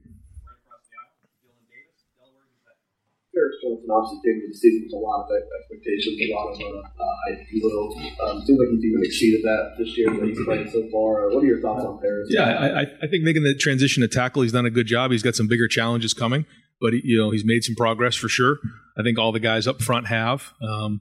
Eric 3.67 3.83
Johnson 3.83 3.91
obviously 3.91 4.19
came 4.23 4.37
into 4.39 4.49
the 4.55 4.59
season 4.59 4.81
with 4.87 4.95
a 4.95 5.03
lot 5.03 5.27
of 5.27 5.35
expectations, 5.35 6.15
a 6.15 6.29
lot 6.35 6.47
of 6.49 6.55
uh, 6.57 7.03
uh, 7.03 7.15
hype, 7.27 7.43
will. 7.63 7.91
Um, 8.23 8.47
seems 8.47 8.59
like 8.59 8.71
he's 8.71 8.85
even 8.87 9.03
exceeded 9.03 9.43
that 9.43 9.63
this 9.79 9.91
year 9.99 10.11
that 10.15 10.23
he's 10.23 10.39
played 10.47 10.71
so 10.71 10.87
far. 10.95 11.29
What 11.35 11.43
are 11.43 11.47
your 11.47 11.61
thoughts 11.61 11.85
on 11.85 11.99
Paris? 11.99 12.29
Yeah, 12.31 12.47
I, 12.47 12.83
I 13.03 13.07
think 13.11 13.27
making 13.27 13.43
the 13.43 13.55
transition 13.59 14.03
to 14.03 14.09
tackle, 14.09 14.43
he's 14.43 14.53
done 14.53 14.67
a 14.67 14.71
good 14.71 14.87
job. 14.87 15.11
He's 15.11 15.23
got 15.23 15.35
some 15.35 15.49
bigger 15.49 15.69
challenges 15.69 16.15
coming, 16.15 16.47
but 16.81 16.95
he, 16.95 17.01
you 17.05 17.19
know 17.19 17.31
he's 17.31 17.45
made 17.45 17.65
some 17.65 17.75
progress 17.75 18.15
for 18.15 18.29
sure. 18.29 18.59
I 18.99 19.03
think 19.03 19.19
all 19.19 19.33
the 19.33 19.41
guys 19.41 19.67
up 19.67 19.83
front 19.83 20.07
have. 20.07 20.53
Um, 20.63 21.01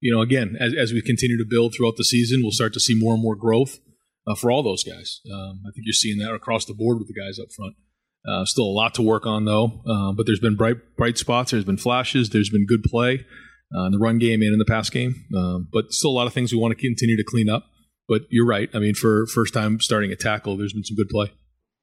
you 0.00 0.14
know, 0.14 0.20
again, 0.20 0.56
as, 0.60 0.74
as 0.74 0.92
we 0.92 1.00
continue 1.00 1.38
to 1.38 1.46
build 1.48 1.74
throughout 1.74 1.96
the 1.96 2.04
season, 2.04 2.42
we'll 2.42 2.52
start 2.52 2.74
to 2.74 2.80
see 2.80 2.94
more 2.94 3.14
and 3.14 3.22
more 3.22 3.34
growth 3.34 3.78
uh, 4.26 4.34
for 4.34 4.50
all 4.50 4.62
those 4.62 4.84
guys. 4.84 5.20
Um, 5.32 5.62
I 5.66 5.72
think 5.72 5.86
you're 5.86 5.94
seeing 5.94 6.18
that 6.18 6.34
across 6.34 6.66
the 6.66 6.74
board 6.74 6.98
with 6.98 7.08
the 7.08 7.18
guys 7.18 7.38
up 7.38 7.50
front. 7.56 7.74
Uh, 8.26 8.44
still 8.46 8.64
a 8.64 8.72
lot 8.72 8.94
to 8.94 9.02
work 9.02 9.26
on 9.26 9.44
though, 9.44 9.82
uh, 9.86 10.12
but 10.12 10.24
there's 10.24 10.40
been 10.40 10.56
bright 10.56 10.76
bright 10.96 11.18
spots. 11.18 11.50
There's 11.50 11.64
been 11.64 11.76
flashes. 11.76 12.30
There's 12.30 12.48
been 12.48 12.64
good 12.66 12.82
play 12.82 13.26
uh, 13.74 13.84
in 13.84 13.92
the 13.92 13.98
run 13.98 14.18
game 14.18 14.40
and 14.40 14.52
in 14.52 14.58
the 14.58 14.64
pass 14.64 14.88
game. 14.88 15.26
Um, 15.36 15.68
but 15.72 15.92
still 15.92 16.10
a 16.10 16.16
lot 16.16 16.26
of 16.26 16.32
things 16.32 16.52
we 16.52 16.58
want 16.58 16.76
to 16.76 16.80
continue 16.80 17.16
to 17.16 17.24
clean 17.24 17.50
up. 17.50 17.66
But 18.08 18.22
you're 18.30 18.46
right. 18.46 18.68
I 18.74 18.78
mean, 18.78 18.94
for 18.94 19.26
first 19.26 19.54
time 19.54 19.80
starting 19.80 20.12
a 20.12 20.16
tackle, 20.16 20.56
there's 20.56 20.72
been 20.72 20.84
some 20.84 20.96
good 20.96 21.08
play. 21.08 21.32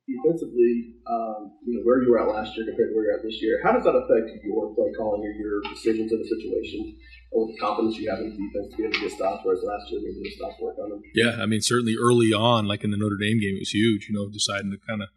Defensively, 0.08 0.98
um, 1.10 1.54
you 1.66 1.78
know 1.78 1.82
where 1.84 2.02
you 2.02 2.12
were 2.12 2.20
at 2.20 2.28
last 2.28 2.58
year 2.58 2.66
compared 2.66 2.90
to 2.90 2.96
where 2.96 3.06
you're 3.06 3.18
at 3.18 3.24
this 3.24 3.42
year. 3.42 3.62
How 3.64 3.72
does 3.72 3.84
that 3.86 3.94
affect 3.94 4.44
your 4.44 4.74
play 4.76 4.92
calling 4.98 5.22
or 5.22 5.34
your 5.34 5.62
decisions 5.70 6.12
in 6.12 6.20
the 6.20 6.28
situation? 6.28 6.98
Or 7.32 7.48
the 7.48 7.58
confidence 7.58 7.96
you 7.98 8.10
have 8.10 8.20
in 8.20 8.30
the 8.30 8.36
defense 8.36 8.72
to 8.72 8.78
be 8.78 8.84
able 8.84 8.94
to 8.94 9.00
get 9.00 9.12
stops, 9.12 9.40
whereas 9.46 9.64
last 9.64 9.90
year 9.90 10.02
maybe 10.04 10.20
the 10.22 10.36
stops 10.36 10.56
weren't 10.60 10.76
coming. 10.76 11.02
Yeah, 11.16 11.42
I 11.42 11.46
mean, 11.46 11.62
certainly 11.62 11.96
early 11.96 12.34
on, 12.34 12.68
like 12.68 12.84
in 12.84 12.92
the 12.92 12.98
Notre 12.98 13.16
Dame 13.16 13.40
game, 13.40 13.56
it 13.56 13.64
was 13.64 13.72
huge. 13.72 14.10
You 14.10 14.16
know, 14.20 14.28
deciding 14.30 14.72
to 14.72 14.78
kind 14.86 15.02
of 15.02 15.08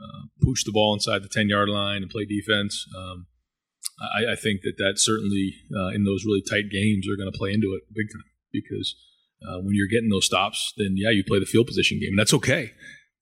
uh, 0.00 0.26
push 0.42 0.64
the 0.64 0.72
ball 0.72 0.94
inside 0.94 1.22
the 1.22 1.28
10 1.28 1.48
yard 1.48 1.68
line 1.68 2.02
and 2.02 2.10
play 2.10 2.24
defense. 2.24 2.86
Um, 2.96 3.26
I, 4.00 4.32
I, 4.32 4.36
think 4.36 4.62
that 4.62 4.74
that 4.78 4.94
certainly 4.96 5.54
uh, 5.76 5.88
in 5.88 6.04
those 6.04 6.24
really 6.24 6.42
tight 6.48 6.70
games 6.70 7.06
are 7.06 7.16
going 7.16 7.30
to 7.30 7.36
play 7.36 7.52
into 7.52 7.74
it 7.74 7.82
big 7.94 8.06
time 8.12 8.24
because 8.52 8.94
uh, 9.46 9.58
when 9.60 9.74
you're 9.74 9.88
getting 9.88 10.08
those 10.08 10.26
stops, 10.26 10.72
then 10.76 10.94
yeah, 10.96 11.10
you 11.10 11.24
play 11.24 11.38
the 11.38 11.46
field 11.46 11.66
position 11.66 11.98
game, 12.00 12.10
and 12.10 12.18
that's 12.18 12.34
okay. 12.34 12.72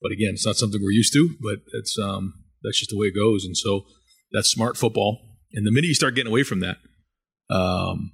But 0.01 0.13
again, 0.13 0.31
it's 0.35 0.47
not 0.47 0.57
something 0.57 0.81
we're 0.83 0.93
used 0.93 1.13
to, 1.15 1.31
but 1.41 1.59
it's 1.75 1.99
um, 1.99 2.35
that's 2.63 2.79
just 2.79 2.91
the 2.91 2.99
way 2.99 3.09
it 3.09 3.15
goes. 3.15 3.45
And 3.45 3.57
so 3.57 3.87
that's 4.33 4.49
smart 4.49 4.77
football. 4.77 5.21
And 5.53 5.67
the 5.67 5.73
minute 5.73 5.89
you 5.89 5.95
start 5.95 6.15
getting 6.15 6.31
away 6.31 6.43
from 6.43 6.61
that, 6.61 6.79
um, 7.51 8.13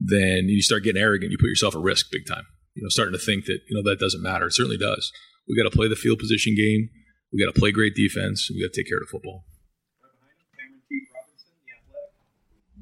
then 0.00 0.48
you 0.48 0.62
start 0.62 0.82
getting 0.82 1.00
arrogant. 1.00 1.32
You 1.32 1.38
put 1.38 1.48
yourself 1.48 1.74
at 1.74 1.82
risk 1.82 2.06
big 2.10 2.26
time. 2.26 2.44
You 2.74 2.82
know, 2.82 2.88
starting 2.88 3.18
to 3.18 3.24
think 3.24 3.46
that 3.46 3.60
you 3.68 3.76
know 3.76 3.88
that 3.88 3.98
doesn't 3.98 4.22
matter. 4.22 4.46
It 4.46 4.52
certainly 4.52 4.76
does. 4.76 5.12
We 5.48 5.56
got 5.56 5.70
to 5.70 5.76
play 5.76 5.88
the 5.88 5.96
field 5.96 6.18
position 6.18 6.54
game. 6.54 6.90
We 7.36 7.44
got 7.44 7.54
to 7.54 7.60
play 7.60 7.70
great 7.70 7.94
defense. 7.94 8.50
We 8.50 8.62
got 8.62 8.72
to 8.72 8.80
take 8.80 8.88
care 8.88 8.96
of 8.96 9.04
the 9.04 9.10
football. 9.10 9.44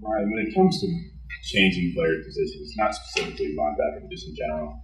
Right. 0.00 0.22
When 0.22 0.46
it 0.46 0.54
comes 0.54 0.80
to 0.80 0.86
changing 1.42 1.92
player 1.92 2.22
positions, 2.24 2.72
not 2.76 2.94
specifically 2.94 3.56
linebacker, 3.58 4.02
but 4.02 4.10
just 4.12 4.28
in 4.28 4.36
general, 4.36 4.80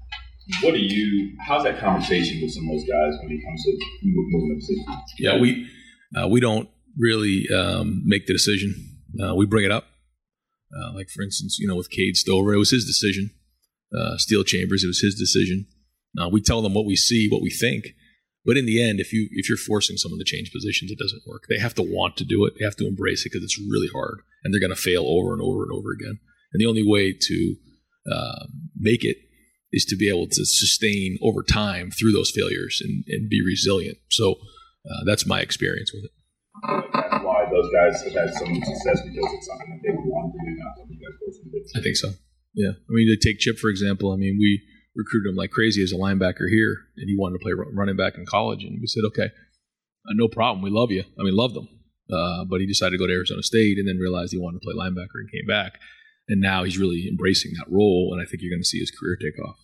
what 0.62 0.74
do 0.74 0.80
you? 0.80 1.37
How's 1.46 1.62
that 1.62 1.78
conversation 1.78 2.42
with 2.42 2.50
some 2.50 2.68
of 2.68 2.78
those 2.78 2.88
guys 2.88 3.14
when 3.22 3.30
it 3.30 3.44
comes 3.44 3.62
to 3.62 3.78
moving 4.02 4.48
the 4.48 4.54
position? 4.56 4.85
Yeah, 5.20 5.38
we 5.38 5.68
uh, 6.20 6.26
we 6.26 6.40
don't 6.40 6.68
really 6.98 7.46
um, 7.54 8.02
make 8.04 8.26
the 8.26 8.33
decision. 8.33 8.74
Uh, 9.22 9.37
we 9.37 9.46
bring 9.46 9.64
it 9.64 9.70
up. 9.70 9.85
Uh, 10.76 10.94
like 10.94 11.11
for 11.11 11.22
instance, 11.22 11.59
you 11.61 11.68
know, 11.68 11.76
with 11.76 11.90
Cade 11.90 12.16
Stover, 12.16 12.54
it 12.54 12.59
was 12.59 12.72
his 12.72 12.85
decision. 12.85 13.30
Uh, 13.96 14.16
Steele 14.16 14.42
Chambers, 14.42 14.83
it 14.83 14.88
was 14.88 15.00
his 15.00 15.14
decision. 15.14 15.66
Uh, 16.20 16.28
we 16.28 16.40
tell 16.40 16.61
them 16.61 16.74
what 16.74 16.87
we 16.87 16.96
see, 16.96 17.28
what 17.28 17.40
we 17.40 17.50
think, 17.50 17.94
but 18.44 18.57
in 18.57 18.66
the 18.66 18.83
end, 18.83 19.00
if 19.00 19.12
you 19.12 19.29
if 19.33 19.48
you're 19.48 19.59
forcing 19.59 19.96
someone 19.96 20.18
to 20.18 20.24
change 20.24 20.53
positions, 20.53 20.90
it 20.90 20.98
doesn't 20.98 21.22
work. 21.26 21.44
They 21.48 21.59
have 21.59 21.74
to 21.74 21.83
want 21.83 22.16
to 22.18 22.24
do 22.24 22.44
it. 22.46 22.55
They 22.59 22.64
have 22.64 22.76
to 22.76 22.87
embrace 22.87 23.24
it 23.26 23.33
because 23.33 23.44
it's 23.44 23.59
really 23.59 23.88
hard, 23.92 24.20
and 24.42 24.53
they're 24.53 24.61
going 24.61 24.74
to 24.74 24.81
fail 24.81 25.05
over 25.07 25.33
and 25.33 25.42
over 25.42 25.62
and 25.62 25.72
over 25.72 25.92
again. 25.92 26.18
And 26.53 26.61
the 26.61 26.66
only 26.66 26.85
way 26.85 27.12
to 27.12 27.57
uh, 28.11 28.46
make 28.76 29.05
it 29.05 29.18
is 29.72 29.85
to 29.87 29.96
be 29.96 30.09
able 30.09 30.26
to 30.26 30.44
sustain 30.44 31.16
over 31.22 31.42
time 31.42 31.90
through 31.90 32.12
those 32.12 32.33
failures 32.35 32.83
and, 32.85 33.05
and 33.09 33.29
be 33.29 33.40
resilient. 33.44 33.98
So 34.09 34.33
uh, 34.33 35.05
that's 35.07 35.26
my 35.26 35.40
experience 35.40 35.92
with 35.94 36.05
it. 36.05 36.11
That's 36.92 37.24
why 37.24 37.46
those 37.53 37.70
guys 37.72 38.03
have 38.03 38.12
had 38.12 38.35
so 38.35 38.46
much 38.46 38.64
success 38.64 39.00
because 39.07 39.31
it's 39.33 39.46
something 39.46 39.70
that 39.70 39.81
they 39.85 39.94
want 39.94 40.35
to 40.35 40.38
do, 40.42 40.57
not 40.59 40.76
something 40.76 40.98
you 40.98 41.07
guys 41.07 41.16
forced 41.22 41.40
them 41.42 41.53
to 41.53 41.59
do. 41.61 41.79
I 41.79 41.83
think 41.83 41.96
so. 41.96 42.11
Yeah. 42.55 42.70
I 42.70 42.90
mean, 42.90 43.07
to 43.07 43.16
take 43.16 43.38
Chip, 43.38 43.59
for 43.59 43.70
example, 43.70 44.12
I 44.12 44.16
mean, 44.16 44.37
we 44.40 44.61
recruited 45.00 45.30
him 45.30 45.36
like 45.36 45.50
crazy 45.50 45.82
as 45.82 45.92
a 45.92 45.96
linebacker 45.96 46.48
here, 46.48 46.76
and 46.96 47.08
he 47.08 47.16
wanted 47.16 47.38
to 47.38 47.42
play 47.42 47.52
running 47.72 47.96
back 47.96 48.18
in 48.18 48.26
college. 48.26 48.62
And 48.62 48.78
we 48.80 48.86
said, 48.86 49.04
okay, 49.08 49.32
uh, 50.04 50.14
no 50.14 50.28
problem. 50.28 50.62
We 50.62 50.70
love 50.70 50.90
you. 50.90 51.04
I 51.18 51.22
mean, 51.24 51.34
love 51.34 51.54
them. 51.54 51.68
Uh, 52.12 52.44
but 52.44 52.60
he 52.60 52.66
decided 52.66 52.92
to 52.92 52.98
go 52.98 53.06
to 53.06 53.12
Arizona 53.12 53.42
State 53.42 53.78
and 53.78 53.88
then 53.88 53.98
realized 53.98 54.32
he 54.32 54.38
wanted 54.38 54.60
to 54.60 54.64
play 54.66 54.74
linebacker 54.74 55.22
and 55.24 55.30
came 55.30 55.46
back. 55.46 55.78
And 56.28 56.40
now 56.40 56.62
he's 56.62 56.78
really 56.78 57.08
embracing 57.08 57.52
that 57.58 57.66
role, 57.70 58.10
and 58.12 58.20
I 58.20 58.28
think 58.28 58.42
you're 58.42 58.52
going 58.52 58.62
to 58.62 58.68
see 58.68 58.78
his 58.78 58.90
career 58.90 59.16
take 59.16 59.38
off. 59.42 59.58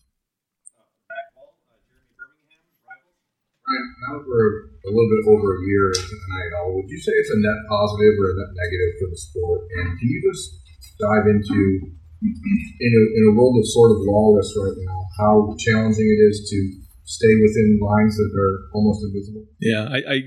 Now 3.66 4.22
we're 4.22 4.70
a 4.87 4.90
little 4.94 5.11
bit 5.11 5.27
over 5.27 5.59
a 5.59 5.61
year 5.66 5.90
into 5.90 6.14
NIL. 6.14 6.79
Would 6.79 6.90
you 6.90 7.01
say 7.03 7.11
it's 7.18 7.31
a 7.31 7.38
net 7.42 7.59
positive 7.66 8.14
or 8.22 8.31
a 8.31 8.35
net 8.38 8.53
negative 8.55 8.92
for 9.03 9.09
the 9.11 9.18
sport? 9.18 9.61
And 9.75 9.99
can 9.99 10.09
you 10.09 10.22
just 10.22 10.62
dive 11.03 11.27
into, 11.27 11.90
in 12.22 12.92
a, 12.92 13.02
in 13.18 13.22
a 13.31 13.37
world 13.37 13.57
that's 13.59 13.74
sort 13.74 13.90
of 13.90 13.98
lawless 14.00 14.55
right 14.57 14.76
now, 14.76 15.07
how 15.18 15.57
challenging 15.59 16.07
it 16.07 16.20
is 16.29 16.48
to 16.50 16.59
stay 17.05 17.35
within 17.40 17.79
lines 17.81 18.16
that 18.16 18.33
are 18.37 18.74
almost 18.74 19.05
invisible? 19.05 19.46
Yeah, 19.61 19.88
I, 19.90 20.14
I, 20.14 20.22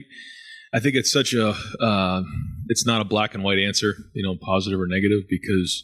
I 0.73 0.79
think 0.79 0.95
it's 0.95 1.11
such 1.11 1.33
a, 1.33 1.55
uh, 1.81 2.23
it's 2.67 2.85
not 2.85 3.01
a 3.01 3.05
black 3.05 3.33
and 3.33 3.43
white 3.43 3.59
answer, 3.59 3.95
you 4.13 4.23
know, 4.23 4.35
positive 4.41 4.79
or 4.79 4.87
negative, 4.87 5.23
because 5.29 5.83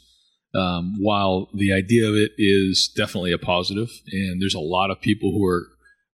um, 0.56 0.96
while 1.00 1.50
the 1.54 1.74
idea 1.74 2.08
of 2.08 2.16
it 2.16 2.32
is 2.38 2.92
definitely 2.96 3.34
a 3.34 3.38
positive, 3.38 3.90
and 4.12 4.42
there's 4.42 4.56
a 4.56 4.60
lot 4.60 4.92
of 4.92 5.02
people 5.02 5.32
who 5.32 5.46
are 5.46 5.68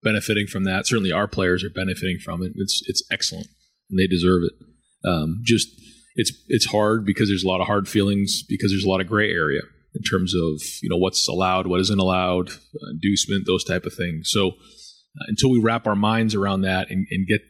benefiting 0.04 0.48
from 0.48 0.64
that. 0.64 0.88
Certainly, 0.88 1.12
our 1.12 1.28
players 1.28 1.64
are 1.64 1.70
benefiting 1.70 2.18
from 2.18 2.42
it. 2.42 2.54
It's 2.56 2.82
it's 2.88 3.04
excellent, 3.12 3.48
and 3.90 4.00
they 4.00 4.08
deserve 4.08 4.44
it. 4.44 5.08
Um, 5.08 5.42
just 5.44 5.68
it's 6.16 6.32
it's 6.48 6.66
hard 6.66 7.06
because 7.06 7.30
there's 7.30 7.44
a 7.44 7.48
lot 7.48 7.62
of 7.62 7.68
hard 7.68 7.88
feelings 7.88 8.44
because 8.48 8.72
there's 8.72 8.84
a 8.84 8.90
lot 8.90 9.02
of 9.02 9.08
gray 9.08 9.30
area 9.30 9.62
in 9.94 10.02
terms 10.04 10.34
of 10.34 10.62
you 10.82 10.90
know 10.90 10.98
what's 10.98 11.28
allowed, 11.28 11.68
what 11.68 11.82
isn't 11.82 12.00
allowed, 12.00 12.50
inducement, 12.92 13.46
those 13.46 13.64
type 13.64 13.86
of 13.86 13.94
things. 13.94 14.30
So 14.32 14.50
uh, 14.50 15.26
until 15.28 15.52
we 15.52 15.60
wrap 15.60 15.88
our 15.88 15.96
minds 15.96 16.36
around 16.36 16.62
that 16.62 16.90
and, 16.90 17.06
and 17.12 17.28
get 17.28 17.42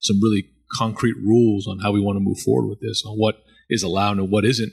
some 0.00 0.16
really 0.22 0.44
concrete 0.76 1.16
rules 1.16 1.66
on 1.66 1.78
how 1.80 1.92
we 1.92 2.00
want 2.00 2.16
to 2.16 2.20
move 2.20 2.38
forward 2.40 2.68
with 2.68 2.80
this, 2.80 3.02
on 3.06 3.16
what 3.16 3.36
is 3.68 3.82
allowed 3.82 4.18
and 4.18 4.30
what 4.30 4.44
isn't. 4.44 4.72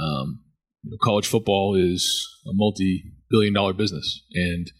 Um, 0.00 0.40
you 0.82 0.90
know, 0.90 0.96
college 1.02 1.26
football 1.26 1.74
is 1.74 2.26
a 2.46 2.52
multi-billion-dollar 2.54 3.72
business, 3.72 4.22
and 4.32 4.70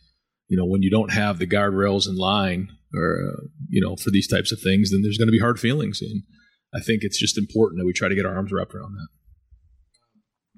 you 0.49 0.57
know, 0.57 0.65
when 0.65 0.83
you 0.83 0.91
don't 0.91 1.13
have 1.13 1.39
the 1.39 1.47
guardrails 1.47 2.09
in 2.09 2.17
line 2.17 2.69
or, 2.95 3.21
uh, 3.21 3.47
you 3.69 3.83
know, 3.85 3.97
for 3.97 4.11
these 4.11 4.27
types 4.27 4.51
of 4.51 4.59
things, 4.61 4.91
then 4.91 5.03
there's 5.03 5.19
going 5.19 5.29
to 5.29 5.33
be 5.33 5.39
hard 5.39 5.61
feelings. 5.61 6.01
And 6.01 6.23
I 6.75 6.81
think 6.81 7.03
it's 7.03 7.21
just 7.21 7.37
important 7.37 7.79
that 7.79 7.87
we 7.87 7.93
try 7.93 8.09
to 8.09 8.15
get 8.15 8.25
our 8.25 8.35
arms 8.35 8.51
wrapped 8.51 8.75
around 8.75 8.95
that. 8.95 9.09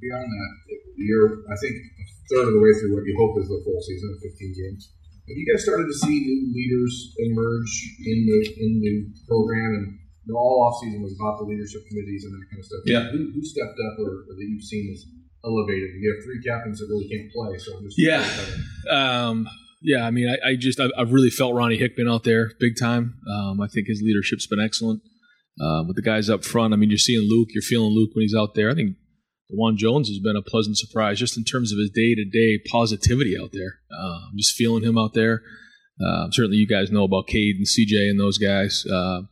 Beyond 0.01 0.31
that, 0.31 0.80
you're, 0.97 1.45
I 1.51 1.57
think, 1.61 1.75
a 1.75 2.05
third 2.31 2.47
of 2.49 2.55
the 2.55 2.63
way 2.63 2.73
through 2.79 2.95
what 2.95 3.05
you 3.05 3.15
hope 3.19 3.39
is 3.39 3.49
the 3.49 3.61
full 3.65 3.81
season 3.83 4.15
of 4.15 4.23
15 4.23 4.55
games. 4.55 4.93
Have 5.31 5.39
you 5.39 5.47
guys 5.47 5.63
started 5.63 5.87
to 5.87 5.95
see 5.95 6.17
new 6.27 6.51
leaders 6.51 7.15
emerge 7.19 7.71
in 8.03 8.19
the 8.27 8.39
in 8.59 8.73
the 8.83 8.95
program? 9.29 9.71
And 9.79 9.87
you 10.27 10.35
know, 10.35 10.39
all 10.39 10.67
offseason 10.67 11.03
was 11.03 11.15
about 11.15 11.39
the 11.39 11.47
leadership 11.47 11.87
committees 11.87 12.25
and 12.25 12.35
that 12.35 12.51
kind 12.51 12.59
of 12.59 12.67
stuff. 12.67 12.83
Yeah. 12.85 13.11
Who, 13.15 13.31
who 13.31 13.43
stepped 13.45 13.79
up 13.79 13.95
or, 14.01 14.27
or 14.27 14.35
that 14.35 14.43
you've 14.43 14.65
seen 14.65 14.91
as 14.93 15.07
elevated? 15.45 15.91
You 16.03 16.15
have 16.15 16.25
three 16.25 16.43
captains 16.43 16.81
that 16.81 16.89
really 16.91 17.07
can't 17.07 17.31
play, 17.31 17.59
so 17.59 17.79
I'm 17.79 17.85
just 17.85 17.99
yeah. 17.99 18.27
Um, 18.91 19.49
yeah, 19.83 20.05
I 20.05 20.11
mean, 20.11 20.29
I, 20.29 20.51
I 20.51 20.57
just 20.57 20.81
I've, 20.81 20.91
I've, 20.99 21.13
really 21.13 21.31
felt 21.31 21.55
Ronnie 21.55 21.79
Hickman 21.79 22.09
out 22.09 22.25
there 22.25 22.51
big 22.61 22.75
time. 22.79 23.15
Um, 23.31 23.61
I 23.61 23.67
think 23.67 23.87
his 23.87 24.03
leadership's 24.03 24.47
been 24.47 24.61
excellent. 24.61 25.01
Um, 25.61 25.87
with 25.87 25.97
the 25.97 26.03
guys 26.03 26.29
up 26.29 26.45
front, 26.45 26.75
I 26.75 26.77
mean, 26.77 26.91
you're 26.91 26.99
seeing 26.99 27.27
Luke, 27.29 27.49
you're 27.53 27.63
feeling 27.63 27.95
Luke 27.95 28.11
when 28.15 28.23
he's 28.23 28.35
out 28.35 28.55
there. 28.55 28.71
I 28.71 28.75
think 28.75 28.97
Dawand 29.51 29.77
Jones 29.77 30.09
has 30.09 30.19
been 30.19 30.37
a 30.37 30.43
pleasant 30.43 30.79
surprise 30.79 31.19
just 31.19 31.37
in 31.37 31.45
terms 31.45 31.73
of 31.73 31.79
his 31.79 31.91
day 31.91 32.15
to 32.15 32.25
day 32.25 32.59
positivity 32.71 33.37
out 33.41 33.51
there. 33.53 33.81
Uh, 33.93 34.29
I'm 34.31 34.37
just 34.37 34.55
feeling 34.55 34.85
him 34.85 34.99
out 34.99 35.15
there. 35.15 35.43
Uh, 36.05 36.29
certainly, 36.31 36.57
you 36.57 36.67
guys 36.67 36.91
know 36.91 37.05
about 37.05 37.27
Cade 37.27 37.57
and 37.57 37.67
CJ 37.67 38.09
and 38.09 38.19
those 38.19 38.39
guys 38.39 38.85
uh, 38.91 39.23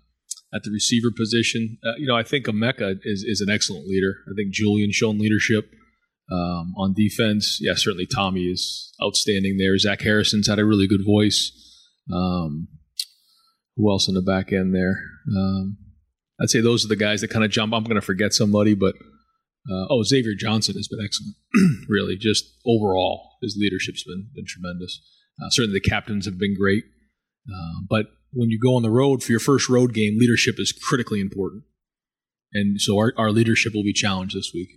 at 0.53 0.63
the 0.65 0.71
receiver 0.71 1.09
position. 1.17 1.79
Uh, 1.85 1.97
you 1.99 2.07
know, 2.07 2.17
I 2.17 2.23
think 2.23 2.47
Emeka 2.47 2.99
is 3.05 3.25
is 3.27 3.41
an 3.41 3.51
excellent 3.51 3.87
leader. 3.87 4.17
I 4.27 4.35
think 4.37 4.53
Julian 4.53 4.93
shown 4.93 5.19
leadership. 5.19 5.71
Um, 6.31 6.75
on 6.77 6.93
defense, 6.93 7.59
yeah, 7.59 7.73
certainly 7.75 8.05
Tommy 8.05 8.43
is 8.43 8.93
outstanding 9.03 9.57
there. 9.57 9.79
Zach 9.79 10.03
Harrison's 10.03 10.47
had 10.47 10.59
a 10.59 10.65
really 10.65 10.87
good 10.87 11.01
voice. 11.03 11.53
Um, 12.13 12.69
who 13.77 13.91
else 13.91 14.09
in 14.09 14.15
the 14.15 14.21
back 14.21 14.53
end 14.53 14.75
there? 14.75 15.01
Um, 15.35 15.79
I'd 16.41 16.51
say 16.51 16.61
those 16.61 16.85
are 16.85 16.89
the 16.89 16.97
guys 16.97 17.23
that 17.23 17.31
kind 17.31 17.47
of 17.47 17.51
jump. 17.51 17.73
I'm 17.73 17.85
going 17.85 17.95
to 17.95 18.03
forget 18.03 18.35
somebody, 18.35 18.75
but 18.75 18.95
uh, 19.71 19.87
oh, 19.91 20.03
Xavier 20.03 20.35
Johnson 20.35 20.77
has 20.77 20.89
been 20.89 21.01
excellent. 21.05 21.37
really, 21.89 22.17
just 22.17 22.45
overall, 22.67 23.37
his 23.43 23.57
leadership's 23.59 24.05
been 24.05 24.29
been 24.35 24.47
tremendous. 24.47 25.01
Uh, 25.41 25.51
certainly, 25.51 25.79
the 25.79 25.89
captains 25.89 26.25
have 26.25 26.39
been 26.39 26.57
great. 26.57 26.85
Uh, 27.49 27.81
but 27.89 28.07
when 28.33 28.51
you 28.51 28.59
go 28.59 28.77
on 28.77 28.83
the 28.83 28.91
road 28.91 29.23
for 29.23 29.33
your 29.33 29.41
first 29.41 29.69
road 29.69 29.95
game, 29.95 30.19
leadership 30.19 30.57
is 30.59 30.73
critically 30.73 31.21
important. 31.21 31.65
And 32.53 32.81
so 32.81 32.97
our, 32.99 33.13
our 33.17 33.31
leadership 33.31 33.75
will 33.75 33.85
be 33.85 33.93
challenged 33.93 34.37
this 34.37 34.53
week. 34.55 34.69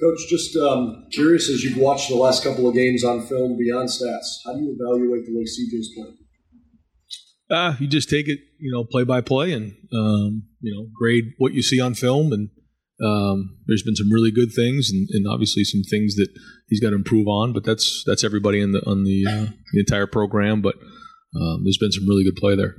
Coach, 0.00 0.18
just 0.30 0.56
um, 0.56 1.06
curious 1.12 1.50
as 1.50 1.62
you've 1.62 1.76
watched 1.76 2.08
the 2.08 2.16
last 2.16 2.42
couple 2.42 2.66
of 2.66 2.74
games 2.74 3.04
on 3.04 3.20
film 3.26 3.58
beyond 3.58 3.90
stats, 3.90 4.40
how 4.46 4.54
do 4.54 4.60
you 4.60 4.74
evaluate 4.78 5.26
the 5.26 5.36
way 5.36 5.44
CJ's 5.44 5.92
playing? 5.94 6.16
Uh, 7.50 7.74
you 7.80 7.88
just 7.88 8.08
take 8.08 8.28
it, 8.28 8.38
you 8.58 8.70
know, 8.70 8.84
play 8.84 9.02
by 9.02 9.20
play, 9.20 9.52
and 9.52 9.74
um, 9.92 10.44
you 10.60 10.72
know, 10.72 10.86
grade 10.94 11.24
what 11.38 11.52
you 11.52 11.62
see 11.62 11.80
on 11.80 11.94
film. 11.94 12.32
And 12.32 12.48
um, 13.02 13.58
there's 13.66 13.82
been 13.82 13.96
some 13.96 14.12
really 14.12 14.30
good 14.30 14.52
things, 14.54 14.90
and, 14.90 15.08
and, 15.10 15.26
obviously 15.26 15.64
some 15.64 15.82
things 15.82 16.14
that 16.14 16.28
he's 16.68 16.80
got 16.80 16.90
to 16.90 16.96
improve 16.96 17.26
on. 17.26 17.52
But 17.52 17.64
that's 17.64 18.04
that's 18.06 18.22
everybody 18.22 18.60
in 18.60 18.70
the 18.70 18.86
on 18.86 19.02
the, 19.02 19.26
uh, 19.26 19.46
the 19.72 19.80
entire 19.80 20.06
program. 20.06 20.62
But 20.62 20.76
um, 21.34 21.64
there's 21.64 21.78
been 21.78 21.90
some 21.90 22.06
really 22.06 22.22
good 22.22 22.36
play 22.36 22.54
there. 22.54 22.76